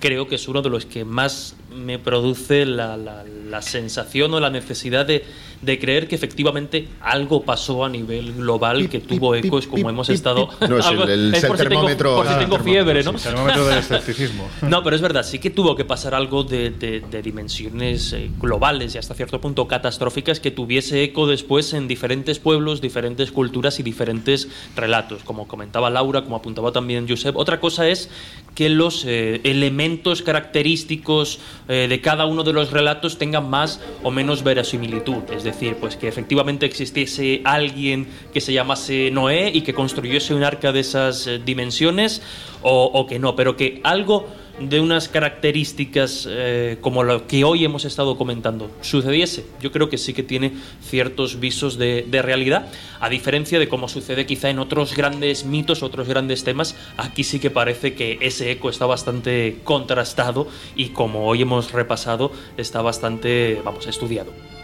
creo 0.00 0.28
que 0.28 0.34
es 0.36 0.48
uno 0.48 0.62
de 0.62 0.70
los 0.70 0.86
que 0.86 1.04
más 1.04 1.56
me 1.74 1.98
produce 1.98 2.64
la, 2.66 2.96
la- 2.96 3.24
la 3.24 3.62
sensación 3.62 4.32
o 4.34 4.40
la 4.40 4.50
necesidad 4.50 5.06
de, 5.06 5.24
de 5.62 5.78
creer 5.78 6.08
que 6.08 6.14
efectivamente 6.16 6.88
algo 7.00 7.42
pasó 7.42 7.84
a 7.84 7.88
nivel 7.88 8.32
global 8.34 8.88
que 8.88 8.98
tuvo 9.00 9.34
ecos 9.36 9.66
como 9.68 9.88
hemos 9.88 10.08
estado... 10.08 10.48
No, 10.68 10.78
es 10.78 10.86
el- 10.86 10.92
algo- 10.92 11.04
el- 11.04 11.34
es 11.34 11.44
el 11.44 11.48
por 11.48 11.58
si 11.58 11.64
tengo- 11.64 11.80
termómetro- 11.86 12.16
por 12.16 12.28
si 12.28 12.34
tengo 12.34 12.56
el 12.56 12.62
fiebre, 12.62 13.04
¿no? 13.04 13.10
El 13.12 13.16
termómetro 13.20 13.66
del 13.66 13.78
escepticismo. 13.78 14.48
No, 14.62 14.82
pero 14.82 14.96
es 14.96 15.02
verdad, 15.02 15.22
sí 15.24 15.38
que 15.38 15.50
tuvo 15.50 15.76
que 15.76 15.84
pasar 15.84 16.14
algo 16.14 16.42
de, 16.44 16.70
de- 16.70 17.00
de 17.00 17.22
dimensiones 17.22 18.12
eh, 18.14 18.30
globales 18.40 18.94
y 18.94 18.98
hasta 18.98 19.14
cierto 19.14 19.40
punto 19.40 19.68
catastróficas 19.68 20.40
que 20.40 20.50
tuviese 20.50 21.02
eco 21.04 21.26
después 21.26 21.72
en 21.74 21.86
diferentes 21.88 22.38
pueblos, 22.38 22.80
diferentes 22.80 23.30
culturas 23.32 23.78
y 23.78 23.82
diferentes 23.82 24.48
relatos. 24.74 25.22
Como 25.24 25.46
comentaba 25.46 25.88
Laura, 25.90 26.22
como 26.22 26.36
apuntaba 26.36 26.72
también 26.72 27.06
Josep. 27.08 27.36
Otra 27.36 27.60
cosa 27.60 27.86
es 27.88 28.08
que 28.54 28.68
los 28.70 29.04
eh, 29.06 29.40
elementos 29.44 29.85
característicos 30.22 31.38
eh, 31.68 31.86
de 31.88 32.00
cada 32.00 32.26
uno 32.26 32.42
de 32.42 32.52
los 32.52 32.70
relatos 32.70 33.18
tengan 33.18 33.48
más 33.48 33.80
o 34.02 34.10
menos 34.10 34.42
verosimilitud. 34.42 35.22
Es 35.30 35.44
decir, 35.44 35.76
pues 35.80 35.96
que 35.96 36.08
efectivamente 36.08 36.66
existiese 36.66 37.40
alguien 37.44 38.08
que 38.32 38.40
se 38.40 38.52
llamase 38.52 39.10
Noé 39.10 39.50
y 39.52 39.62
que 39.62 39.74
construyese 39.74 40.34
un 40.34 40.42
arca 40.42 40.72
de 40.72 40.80
esas 40.80 41.26
eh, 41.26 41.40
dimensiones 41.44 42.22
o 42.68 43.06
que 43.06 43.20
no, 43.20 43.36
pero 43.36 43.56
que 43.56 43.80
algo 43.84 44.26
de 44.60 44.80
unas 44.80 45.08
características 45.08 46.26
eh, 46.28 46.78
como 46.80 47.02
lo 47.02 47.26
que 47.26 47.44
hoy 47.44 47.64
hemos 47.64 47.84
estado 47.84 48.16
comentando 48.16 48.70
sucediese. 48.80 49.44
Yo 49.60 49.72
creo 49.72 49.88
que 49.88 49.98
sí 49.98 50.14
que 50.14 50.22
tiene 50.22 50.52
ciertos 50.82 51.40
visos 51.40 51.78
de, 51.78 52.06
de 52.08 52.22
realidad, 52.22 52.68
a 53.00 53.08
diferencia 53.08 53.58
de 53.58 53.68
cómo 53.68 53.88
sucede 53.88 54.26
quizá 54.26 54.50
en 54.50 54.58
otros 54.58 54.96
grandes 54.96 55.44
mitos, 55.44 55.82
otros 55.82 56.08
grandes 56.08 56.44
temas, 56.44 56.76
aquí 56.96 57.24
sí 57.24 57.38
que 57.38 57.50
parece 57.50 57.94
que 57.94 58.18
ese 58.20 58.50
eco 58.50 58.70
está 58.70 58.86
bastante 58.86 59.58
contrastado 59.64 60.48
y 60.74 60.88
como 60.88 61.26
hoy 61.26 61.42
hemos 61.42 61.72
repasado, 61.72 62.32
está 62.56 62.82
bastante, 62.82 63.60
vamos, 63.64 63.86
estudiado. 63.86 64.55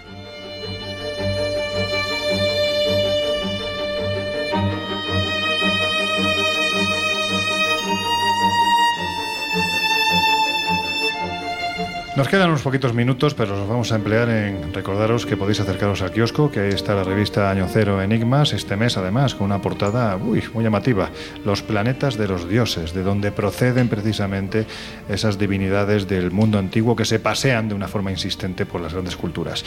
Nos 12.15 12.29
quedan 12.29 12.51
unos 12.51 12.61
poquitos 12.61 12.93
minutos, 12.93 13.33
pero 13.33 13.57
los 13.57 13.67
vamos 13.67 13.91
a 13.91 13.97
emplear 13.97 14.29
en 14.29 14.75
recordaros 14.75 15.25
que 15.25 15.39
podéis 15.39 15.61
acercaros 15.61 16.03
al 16.03 16.11
kiosco, 16.11 16.51
que 16.51 16.61
ahí 16.61 16.69
está 16.69 16.95
la 16.95 17.05
revista 17.05 17.51
Año 17.51 17.67
Cero 17.73 18.03
Enigmas, 18.03 18.53
este 18.53 18.77
mes 18.77 18.99
además, 18.99 19.35
con 19.35 19.47
una 19.47 19.63
portada 19.63 20.15
uy, 20.19 20.45
muy 20.53 20.63
llamativa, 20.63 21.09
Los 21.47 21.63
planetas 21.63 22.19
de 22.19 22.29
los 22.29 22.47
dioses, 22.47 22.93
de 22.93 23.03
donde 23.03 23.33
proceden 23.33 23.89
precisamente 23.89 24.67
esas 25.09 25.39
divinidades 25.39 26.07
del 26.07 26.31
mundo 26.33 26.59
antiguo 26.59 26.95
que 26.95 27.07
se 27.07 27.19
pasean 27.19 27.71
de 27.71 27.75
una 27.75 27.89
forma 27.89 28.11
insistente 28.11 28.67
por 28.67 28.83
las 28.83 28.93
grandes 28.93 29.17
culturas. 29.17 29.65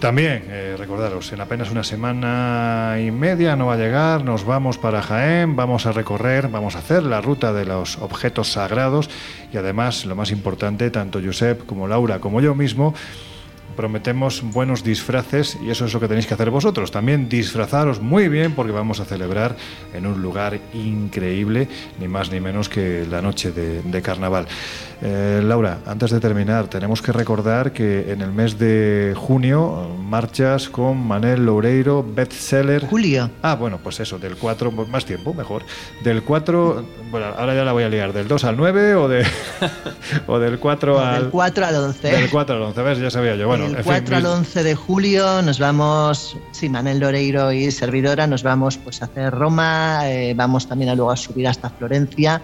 También, 0.00 0.44
eh, 0.48 0.76
recordaros, 0.78 1.32
en 1.32 1.40
apenas 1.40 1.70
una 1.70 1.82
semana 1.82 2.96
y 3.00 3.10
media 3.10 3.56
no 3.56 3.66
va 3.66 3.74
a 3.74 3.76
llegar, 3.78 4.22
nos 4.24 4.44
vamos 4.44 4.76
para 4.76 5.00
Jaén, 5.00 5.56
vamos 5.56 5.86
a 5.86 5.92
recorrer, 5.92 6.48
vamos 6.48 6.76
a 6.76 6.80
hacer 6.80 7.02
la 7.02 7.22
ruta 7.22 7.52
de 7.54 7.64
los 7.64 7.96
objetos 7.98 8.52
sagrados 8.52 9.08
y 9.52 9.56
además, 9.56 10.04
lo 10.04 10.14
más 10.14 10.30
importante, 10.32 10.90
tanto 10.90 11.20
Josep 11.24 11.64
como 11.64 11.88
Laura 11.88 12.18
como 12.18 12.42
yo 12.42 12.54
mismo, 12.54 12.94
prometemos 13.76 14.42
buenos 14.42 14.82
disfraces 14.82 15.58
y 15.62 15.70
eso 15.70 15.84
es 15.84 15.94
lo 15.94 16.00
que 16.00 16.08
tenéis 16.08 16.26
que 16.26 16.34
hacer 16.34 16.50
vosotros. 16.50 16.90
También 16.90 17.28
disfrazaros 17.28 18.00
muy 18.00 18.28
bien 18.28 18.52
porque 18.52 18.72
vamos 18.72 19.00
a 19.00 19.04
celebrar 19.04 19.56
en 19.94 20.06
un 20.06 20.20
lugar 20.22 20.58
increíble, 20.74 21.68
ni 22.00 22.08
más 22.08 22.30
ni 22.30 22.40
menos 22.40 22.68
que 22.68 23.06
la 23.08 23.22
noche 23.22 23.52
de, 23.52 23.82
de 23.82 24.02
carnaval. 24.02 24.46
Eh, 25.02 25.42
Laura, 25.44 25.80
antes 25.86 26.10
de 26.10 26.20
terminar, 26.20 26.68
tenemos 26.68 27.02
que 27.02 27.12
recordar 27.12 27.72
que 27.72 28.10
en 28.10 28.22
el 28.22 28.32
mes 28.32 28.58
de 28.58 29.12
junio 29.14 29.94
marchas 30.00 30.68
con 30.70 31.06
Manel 31.06 31.44
Loureiro, 31.44 32.02
bestseller. 32.02 32.86
Julio. 32.86 33.30
Ah, 33.42 33.56
bueno, 33.56 33.78
pues 33.82 34.00
eso, 34.00 34.18
del 34.18 34.36
4, 34.36 34.70
pues 34.70 34.88
más 34.88 35.04
tiempo, 35.04 35.34
mejor. 35.34 35.62
Del 36.02 36.22
4, 36.22 36.84
bueno, 37.10 37.26
ahora 37.36 37.54
ya 37.54 37.64
la 37.64 37.72
voy 37.72 37.84
a 37.84 37.88
liar, 37.90 38.14
del 38.14 38.26
2 38.26 38.44
al 38.44 38.56
9 38.56 38.94
o, 38.94 39.08
de, 39.08 39.26
o 40.26 40.38
del 40.38 40.58
4 40.58 40.94
No, 40.94 41.00
al... 41.00 41.22
del 41.22 41.30
4 41.30 41.66
al 41.66 41.74
11. 41.76 42.08
Del 42.10 42.30
4 42.30 42.56
al 42.56 42.62
11, 42.62 42.82
¿ves? 42.82 42.98
Ya 42.98 43.10
sabía 43.10 43.36
yo. 43.36 43.46
Bueno, 43.48 43.65
Del 43.68 43.76
en 43.78 43.84
fin, 43.84 43.84
4 43.84 44.16
al 44.16 44.22
mis- 44.22 44.32
11 44.32 44.62
de 44.62 44.74
julio 44.74 45.42
nos 45.42 45.58
vamos, 45.58 46.36
sí, 46.52 46.68
Manel 46.68 47.00
Loreiro 47.00 47.52
y 47.52 47.70
servidora, 47.70 48.26
nos 48.26 48.42
vamos 48.42 48.76
pues 48.78 49.02
a 49.02 49.06
hacer 49.06 49.32
Roma, 49.32 50.00
eh, 50.10 50.34
vamos 50.34 50.66
también 50.68 50.90
a 50.90 50.94
luego 50.94 51.10
a 51.10 51.16
subir 51.16 51.46
hasta 51.48 51.70
Florencia. 51.70 52.42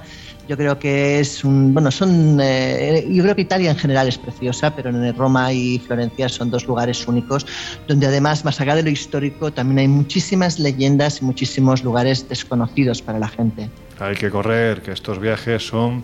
Yo 0.49 0.57
creo 0.57 0.77
que 0.79 1.21
es 1.21 1.45
un, 1.45 1.73
bueno, 1.73 1.91
son, 1.93 2.39
eh, 2.43 3.07
yo 3.09 3.23
creo 3.23 3.37
que 3.37 3.43
Italia 3.43 3.71
en 3.71 3.77
general 3.77 4.09
es 4.09 4.19
preciosa, 4.19 4.75
pero 4.75 4.91
en 4.91 5.17
Roma 5.17 5.53
y 5.53 5.79
Florencia 5.79 6.29
son 6.29 6.51
dos 6.51 6.67
lugares 6.67 7.07
únicos, 7.07 7.47
donde 7.87 8.07
además, 8.07 8.45
más 8.45 8.61
allá 8.61 8.75
de 8.75 8.83
lo 8.83 8.91
histórico, 8.91 9.53
también 9.53 9.79
hay 9.79 9.89
muchísimas 9.89 10.59
leyendas 10.59 11.23
y 11.23 11.25
muchísimos 11.25 11.85
lugares 11.85 12.29
desconocidos 12.29 13.01
para 13.03 13.21
la 13.21 13.29
gente. 13.29 13.71
Hay 14.01 14.17
que 14.17 14.31
correr, 14.31 14.83
que 14.83 14.91
estos 14.91 15.21
viajes 15.21 15.65
son 15.65 16.03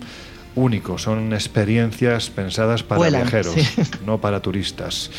únicos, 0.55 1.03
son 1.03 1.33
experiencias 1.33 2.29
pensadas 2.29 2.83
para 2.83 2.99
Vuelan, 2.99 3.21
viajeros, 3.23 3.53
sí. 3.53 3.81
no 4.05 4.19
para 4.19 4.41
turistas. 4.41 5.11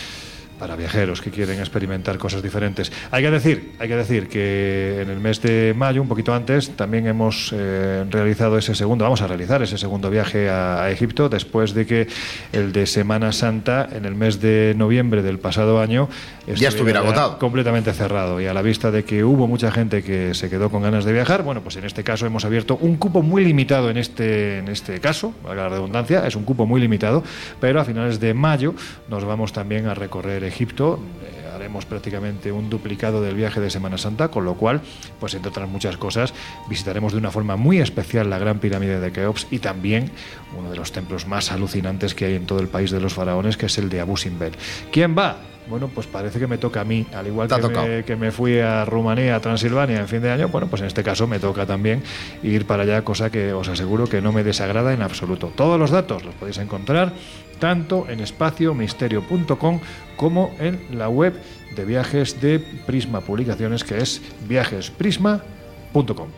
Para 0.60 0.76
viajeros 0.76 1.22
que 1.22 1.30
quieren 1.30 1.58
experimentar 1.58 2.18
cosas 2.18 2.42
diferentes. 2.42 2.92
Hay 3.10 3.22
que 3.22 3.30
decir, 3.30 3.72
hay 3.78 3.88
que 3.88 3.96
decir 3.96 4.28
que 4.28 5.00
en 5.00 5.08
el 5.08 5.18
mes 5.18 5.40
de 5.40 5.72
mayo, 5.74 6.02
un 6.02 6.08
poquito 6.08 6.34
antes, 6.34 6.76
también 6.76 7.06
hemos 7.06 7.52
eh, 7.56 8.04
realizado 8.10 8.58
ese 8.58 8.74
segundo, 8.74 9.04
vamos 9.04 9.22
a 9.22 9.26
realizar 9.26 9.62
ese 9.62 9.78
segundo 9.78 10.10
viaje 10.10 10.50
a, 10.50 10.82
a 10.82 10.90
Egipto 10.90 11.30
después 11.30 11.72
de 11.72 11.86
que 11.86 12.08
el 12.52 12.72
de 12.72 12.86
Semana 12.86 13.32
Santa 13.32 13.88
en 13.90 14.04
el 14.04 14.14
mes 14.14 14.40
de 14.42 14.74
noviembre 14.76 15.22
del 15.22 15.38
pasado 15.38 15.80
año 15.80 16.10
Ya 16.46 16.68
estuviera 16.68 17.00
agotado. 17.00 17.38
completamente 17.38 17.92
cerrado 17.94 18.38
y 18.40 18.46
a 18.46 18.52
la 18.52 18.60
vista 18.60 18.90
de 18.90 19.04
que 19.04 19.24
hubo 19.24 19.46
mucha 19.46 19.70
gente 19.70 20.02
que 20.02 20.34
se 20.34 20.50
quedó 20.50 20.68
con 20.70 20.82
ganas 20.82 21.06
de 21.06 21.14
viajar, 21.14 21.42
bueno, 21.42 21.62
pues 21.62 21.76
en 21.76 21.84
este 21.84 22.04
caso 22.04 22.26
hemos 22.26 22.44
abierto 22.44 22.76
un 22.82 22.96
cupo 22.96 23.22
muy 23.22 23.44
limitado 23.44 23.88
en 23.88 23.96
este 23.96 24.58
en 24.58 24.68
este 24.68 25.00
caso, 25.00 25.32
valga 25.42 25.62
la 25.62 25.68
redundancia, 25.70 26.26
es 26.26 26.36
un 26.36 26.44
cupo 26.44 26.66
muy 26.66 26.82
limitado, 26.82 27.24
pero 27.60 27.80
a 27.80 27.84
finales 27.84 28.20
de 28.20 28.34
mayo 28.34 28.74
nos 29.08 29.24
vamos 29.24 29.54
también 29.54 29.86
a 29.86 29.94
recorrer 29.94 30.49
Egipto. 30.50 31.00
eh, 31.22 31.40
haremos 31.54 31.84
prácticamente 31.84 32.52
un 32.52 32.70
duplicado 32.70 33.20
del 33.22 33.34
viaje 33.34 33.60
de 33.60 33.70
Semana 33.70 33.98
Santa, 33.98 34.28
con 34.28 34.44
lo 34.44 34.54
cual, 34.54 34.80
pues 35.18 35.34
entre 35.34 35.50
otras 35.50 35.68
muchas 35.68 35.96
cosas, 35.96 36.32
visitaremos 36.68 37.12
de 37.12 37.18
una 37.18 37.30
forma 37.30 37.56
muy 37.56 37.80
especial 37.80 38.30
la 38.30 38.38
Gran 38.38 38.58
Pirámide 38.58 38.98
de 38.98 39.12
Keops 39.12 39.46
y 39.50 39.58
también 39.58 40.10
uno 40.56 40.70
de 40.70 40.76
los 40.76 40.92
templos 40.92 41.26
más 41.26 41.52
alucinantes 41.52 42.14
que 42.14 42.24
hay 42.26 42.34
en 42.34 42.46
todo 42.46 42.60
el 42.60 42.68
país 42.68 42.90
de 42.90 43.00
los 43.00 43.14
faraones, 43.14 43.56
que 43.56 43.66
es 43.66 43.78
el 43.78 43.88
de 43.88 44.00
Abu 44.00 44.16
Simbel. 44.16 44.52
¿Quién 44.90 45.16
va? 45.16 45.36
Bueno, 45.68 45.88
pues 45.94 46.06
parece 46.06 46.40
que 46.40 46.46
me 46.46 46.58
toca 46.58 46.80
a 46.80 46.84
mí, 46.84 47.06
al 47.14 47.28
igual 47.28 47.48
me, 47.48 48.04
que 48.04 48.16
me 48.16 48.32
fui 48.32 48.58
a 48.58 48.84
Rumanía, 48.84 49.36
a 49.36 49.40
Transilvania 49.40 50.00
en 50.00 50.08
fin 50.08 50.20
de 50.20 50.30
año, 50.30 50.48
bueno, 50.48 50.66
pues 50.66 50.82
en 50.82 50.88
este 50.88 51.04
caso 51.04 51.28
me 51.28 51.38
toca 51.38 51.64
también 51.64 52.02
ir 52.42 52.66
para 52.66 52.82
allá, 52.82 53.02
cosa 53.02 53.30
que 53.30 53.52
os 53.52 53.68
aseguro 53.68 54.08
que 54.08 54.20
no 54.20 54.32
me 54.32 54.42
desagrada 54.42 54.92
en 54.92 55.02
absoluto. 55.02 55.52
Todos 55.54 55.78
los 55.78 55.90
datos 55.90 56.24
los 56.24 56.34
podéis 56.34 56.58
encontrar 56.58 57.12
tanto 57.60 58.08
en 58.08 58.18
espaciomisterio.com 58.18 59.80
como 60.16 60.52
en 60.58 60.98
la 60.98 61.08
web 61.08 61.40
de 61.76 61.84
viajes 61.84 62.40
de 62.40 62.58
Prisma 62.58 63.20
Publicaciones, 63.20 63.84
que 63.84 63.98
es 63.98 64.20
viajesprisma.com. 64.48 66.28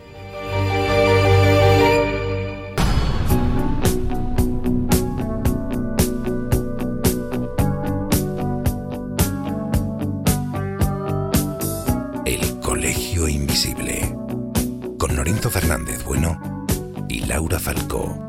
El 12.25 12.59
Colegio 12.59 13.27
Invisible. 13.27 14.15
Con 14.97 15.15
Lorenzo 15.15 15.49
Fernández 15.49 16.03
Bueno 16.03 16.65
y 17.09 17.25
Laura 17.25 17.59
Falcó. 17.59 18.25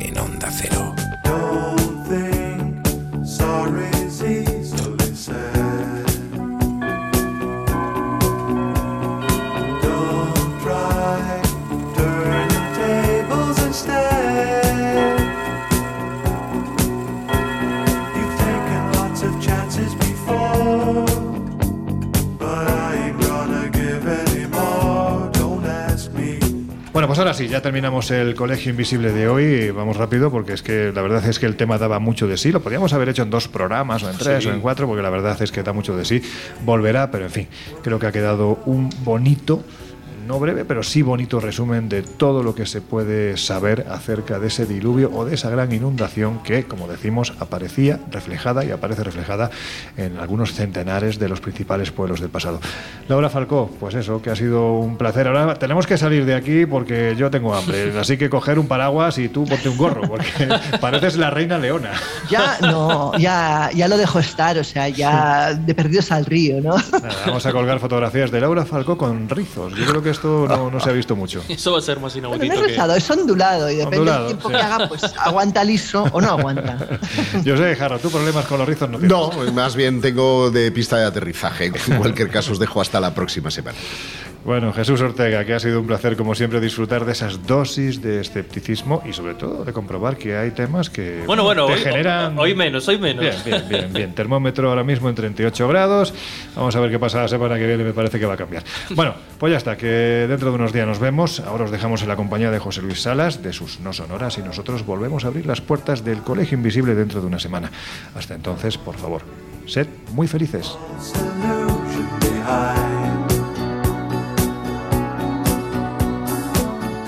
En 0.00 0.18
Onda 0.18 0.50
Cero. 0.50 0.94
Sorry. 3.54 3.93
Pues 27.14 27.20
ahora 27.20 27.34
sí, 27.34 27.46
ya 27.46 27.62
terminamos 27.62 28.10
el 28.10 28.34
Colegio 28.34 28.70
Invisible 28.70 29.12
de 29.12 29.28
hoy. 29.28 29.70
Vamos 29.70 29.96
rápido 29.96 30.32
porque 30.32 30.52
es 30.52 30.62
que 30.62 30.90
la 30.92 31.00
verdad 31.00 31.24
es 31.28 31.38
que 31.38 31.46
el 31.46 31.54
tema 31.54 31.78
daba 31.78 32.00
mucho 32.00 32.26
de 32.26 32.36
sí. 32.36 32.50
Lo 32.50 32.60
podríamos 32.60 32.92
haber 32.92 33.08
hecho 33.08 33.22
en 33.22 33.30
dos 33.30 33.46
programas 33.46 34.02
o 34.02 34.10
en 34.10 34.18
tres 34.18 34.42
Sí. 34.42 34.48
o 34.48 34.52
en 34.52 34.60
cuatro 34.60 34.88
porque 34.88 35.00
la 35.00 35.10
verdad 35.10 35.40
es 35.40 35.52
que 35.52 35.62
da 35.62 35.72
mucho 35.72 35.96
de 35.96 36.04
sí. 36.04 36.20
Volverá, 36.64 37.12
pero 37.12 37.26
en 37.26 37.30
fin, 37.30 37.46
creo 37.84 38.00
que 38.00 38.08
ha 38.08 38.10
quedado 38.12 38.58
un 38.66 38.90
bonito, 39.04 39.62
no 40.26 40.38
breve, 40.40 40.64
pero 40.64 40.82
sí 40.82 41.02
bonito 41.02 41.40
resumen 41.40 41.88
de 41.88 42.02
todo 42.02 42.42
lo 42.42 42.54
que 42.54 42.66
se 42.66 42.80
puede 42.80 43.36
saber 43.36 43.86
acerca 43.90 44.38
de 44.38 44.48
ese 44.48 44.66
diluvio 44.66 45.10
o 45.12 45.24
de 45.24 45.34
esa 45.34 45.50
gran 45.50 45.72
inundación 45.72 46.42
que, 46.42 46.64
como 46.64 46.88
decimos, 46.88 47.34
aparecía 47.40 48.00
reflejada 48.10 48.64
y 48.64 48.70
aparece 48.70 49.04
reflejada 49.04 49.50
en 49.96 50.18
algunos 50.18 50.52
centenares 50.52 51.18
de 51.18 51.28
los 51.28 51.40
principales 51.40 51.90
pueblos 51.90 52.20
del 52.20 52.30
pasado. 52.30 52.60
Laura 53.08 53.28
Falcó, 53.28 53.70
pues 53.78 53.94
eso, 53.94 54.22
que 54.22 54.30
ha 54.30 54.36
sido 54.36 54.72
un 54.74 54.96
placer. 54.96 55.28
Ahora 55.28 55.54
tenemos 55.54 55.86
que 55.86 55.98
salir 55.98 56.24
de 56.24 56.34
aquí 56.34 56.66
porque 56.66 57.14
yo 57.16 57.30
tengo 57.30 57.54
hambre, 57.54 57.98
así 57.98 58.16
que 58.16 58.30
coger 58.30 58.58
un 58.58 58.66
paraguas 58.66 59.18
y 59.18 59.28
tú 59.28 59.44
ponte 59.44 59.68
un 59.68 59.76
gorro, 59.76 60.02
porque 60.02 60.48
pareces 60.80 61.16
la 61.16 61.30
reina 61.30 61.58
leona. 61.58 61.92
Ya, 62.30 62.58
no, 62.60 63.16
ya, 63.18 63.70
ya 63.74 63.88
lo 63.88 63.96
dejo 63.96 64.18
estar, 64.18 64.58
o 64.58 64.64
sea, 64.64 64.88
ya 64.88 65.54
de 65.54 65.74
perdidos 65.74 66.10
al 66.12 66.24
río, 66.24 66.60
¿no? 66.60 66.76
Nada, 66.76 67.14
vamos 67.26 67.44
a 67.46 67.52
colgar 67.52 67.78
fotografías 67.78 68.30
de 68.30 68.40
Laura 68.40 68.64
Falcó 68.64 68.96
con 68.96 69.28
rizos. 69.28 69.74
Yo 69.74 69.84
creo 69.86 70.02
que 70.02 70.13
esto 70.14 70.46
no, 70.48 70.70
no 70.70 70.80
se 70.80 70.90
ha 70.90 70.92
visto 70.92 71.14
mucho. 71.14 71.42
Eso 71.48 71.72
va 71.72 71.78
a 71.78 71.82
ser 71.82 72.00
más 72.00 72.14
Bueno, 72.14 72.28
no 72.30 72.34
inaudito 72.36 72.54
es 72.54 72.60
que... 72.60 72.66
rizado, 72.68 72.96
es 72.96 73.10
ondulado 73.10 73.70
y 73.70 73.76
depende 73.76 73.98
Ondulado, 73.98 74.28
del 74.28 74.38
tiempo 74.38 74.48
sí. 74.48 74.54
que 74.54 74.60
haga, 74.60 74.88
pues 74.88 75.02
aguanta 75.18 75.64
liso 75.64 76.04
o 76.12 76.20
no 76.20 76.30
aguanta. 76.30 76.98
Yo 77.44 77.56
sé, 77.56 77.76
Jarro, 77.76 77.98
tú 77.98 78.10
problemas 78.10 78.46
con 78.46 78.58
los 78.58 78.68
rizos 78.68 78.88
no 78.88 78.98
tienes. 78.98 79.10
No, 79.16 79.30
más 79.52 79.76
bien 79.76 80.00
tengo 80.00 80.50
de 80.50 80.70
pista 80.72 80.96
de 80.96 81.04
aterrizaje. 81.04 81.66
En 81.66 81.98
cualquier 81.98 82.30
caso, 82.30 82.52
os 82.52 82.58
dejo 82.58 82.80
hasta 82.80 83.00
la 83.00 83.14
próxima 83.14 83.50
semana. 83.50 83.78
Bueno, 84.44 84.74
Jesús 84.74 85.00
Ortega, 85.00 85.42
que 85.46 85.54
ha 85.54 85.58
sido 85.58 85.80
un 85.80 85.86
placer 85.86 86.18
como 86.18 86.34
siempre 86.34 86.60
disfrutar 86.60 87.06
de 87.06 87.12
esas 87.12 87.46
dosis 87.46 88.02
de 88.02 88.20
escepticismo 88.20 89.02
y 89.06 89.14
sobre 89.14 89.34
todo 89.34 89.64
de 89.64 89.72
comprobar 89.72 90.18
que 90.18 90.36
hay 90.36 90.50
temas 90.50 90.90
que 90.90 91.22
Bueno, 91.26 91.44
bueno, 91.44 91.66
te 91.66 91.72
hoy, 91.72 91.78
generan... 91.78 92.38
hoy 92.38 92.54
menos, 92.54 92.86
hoy 92.86 92.98
menos. 92.98 93.22
Bien, 93.22 93.36
bien, 93.44 93.68
bien, 93.68 93.92
bien. 93.92 94.14
Termómetro 94.14 94.68
ahora 94.68 94.84
mismo 94.84 95.08
en 95.08 95.14
38 95.14 95.66
grados. 95.66 96.12
Vamos 96.54 96.76
a 96.76 96.80
ver 96.80 96.90
qué 96.90 96.98
pasa 96.98 97.22
la 97.22 97.28
semana 97.28 97.58
que 97.58 97.66
viene, 97.66 97.84
me 97.84 97.94
parece 97.94 98.20
que 98.20 98.26
va 98.26 98.34
a 98.34 98.36
cambiar. 98.36 98.64
Bueno, 98.90 99.14
pues 99.38 99.50
ya 99.50 99.56
está, 99.56 99.78
que 99.78 99.86
dentro 99.86 100.50
de 100.50 100.56
unos 100.56 100.74
días 100.74 100.86
nos 100.86 100.98
vemos. 100.98 101.40
Ahora 101.40 101.64
os 101.64 101.70
dejamos 101.70 102.02
en 102.02 102.08
la 102.08 102.16
compañía 102.16 102.50
de 102.50 102.58
José 102.58 102.82
Luis 102.82 103.00
Salas, 103.00 103.42
de 103.42 103.54
sus 103.54 103.80
no 103.80 103.94
sonoras, 103.94 104.36
y 104.36 104.42
nosotros 104.42 104.84
volvemos 104.84 105.24
a 105.24 105.28
abrir 105.28 105.46
las 105.46 105.62
puertas 105.62 106.04
del 106.04 106.18
Colegio 106.18 106.58
Invisible 106.58 106.94
dentro 106.94 107.22
de 107.22 107.26
una 107.26 107.38
semana. 107.38 107.70
Hasta 108.14 108.34
entonces, 108.34 108.76
por 108.76 108.96
favor, 108.96 109.22
sed 109.66 109.86
muy 110.12 110.28
felices. 110.28 110.76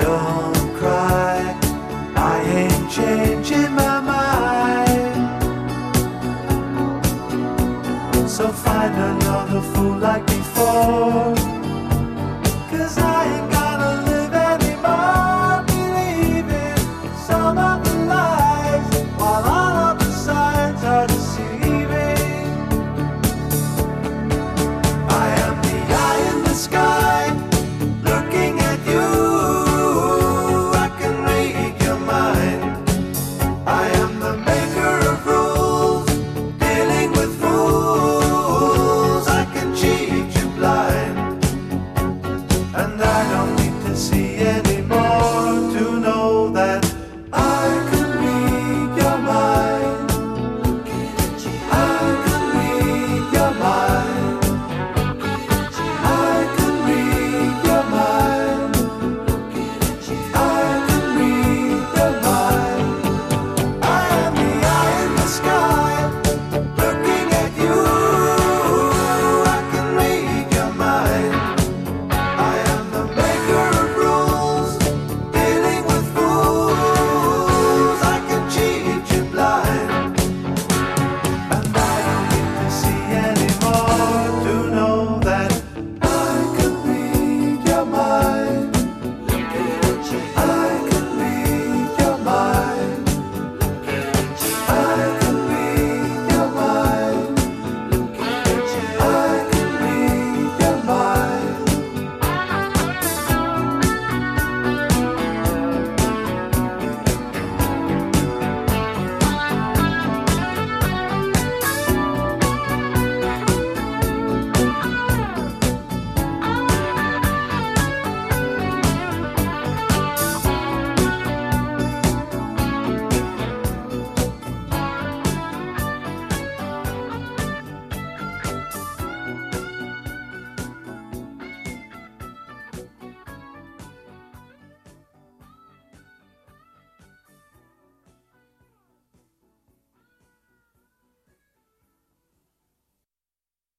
Don't 0.06 0.74
cry, 0.76 1.58
I 2.14 2.40
ain't 2.60 2.88
changing 2.88 3.72
my 3.74 4.00
mind. 4.00 5.16
So 8.30 8.46
find 8.52 8.94
another 8.94 9.60
fool 9.60 9.98
like 9.98 10.24
before, 10.26 11.34
cause 12.70 12.98
I 12.98 13.45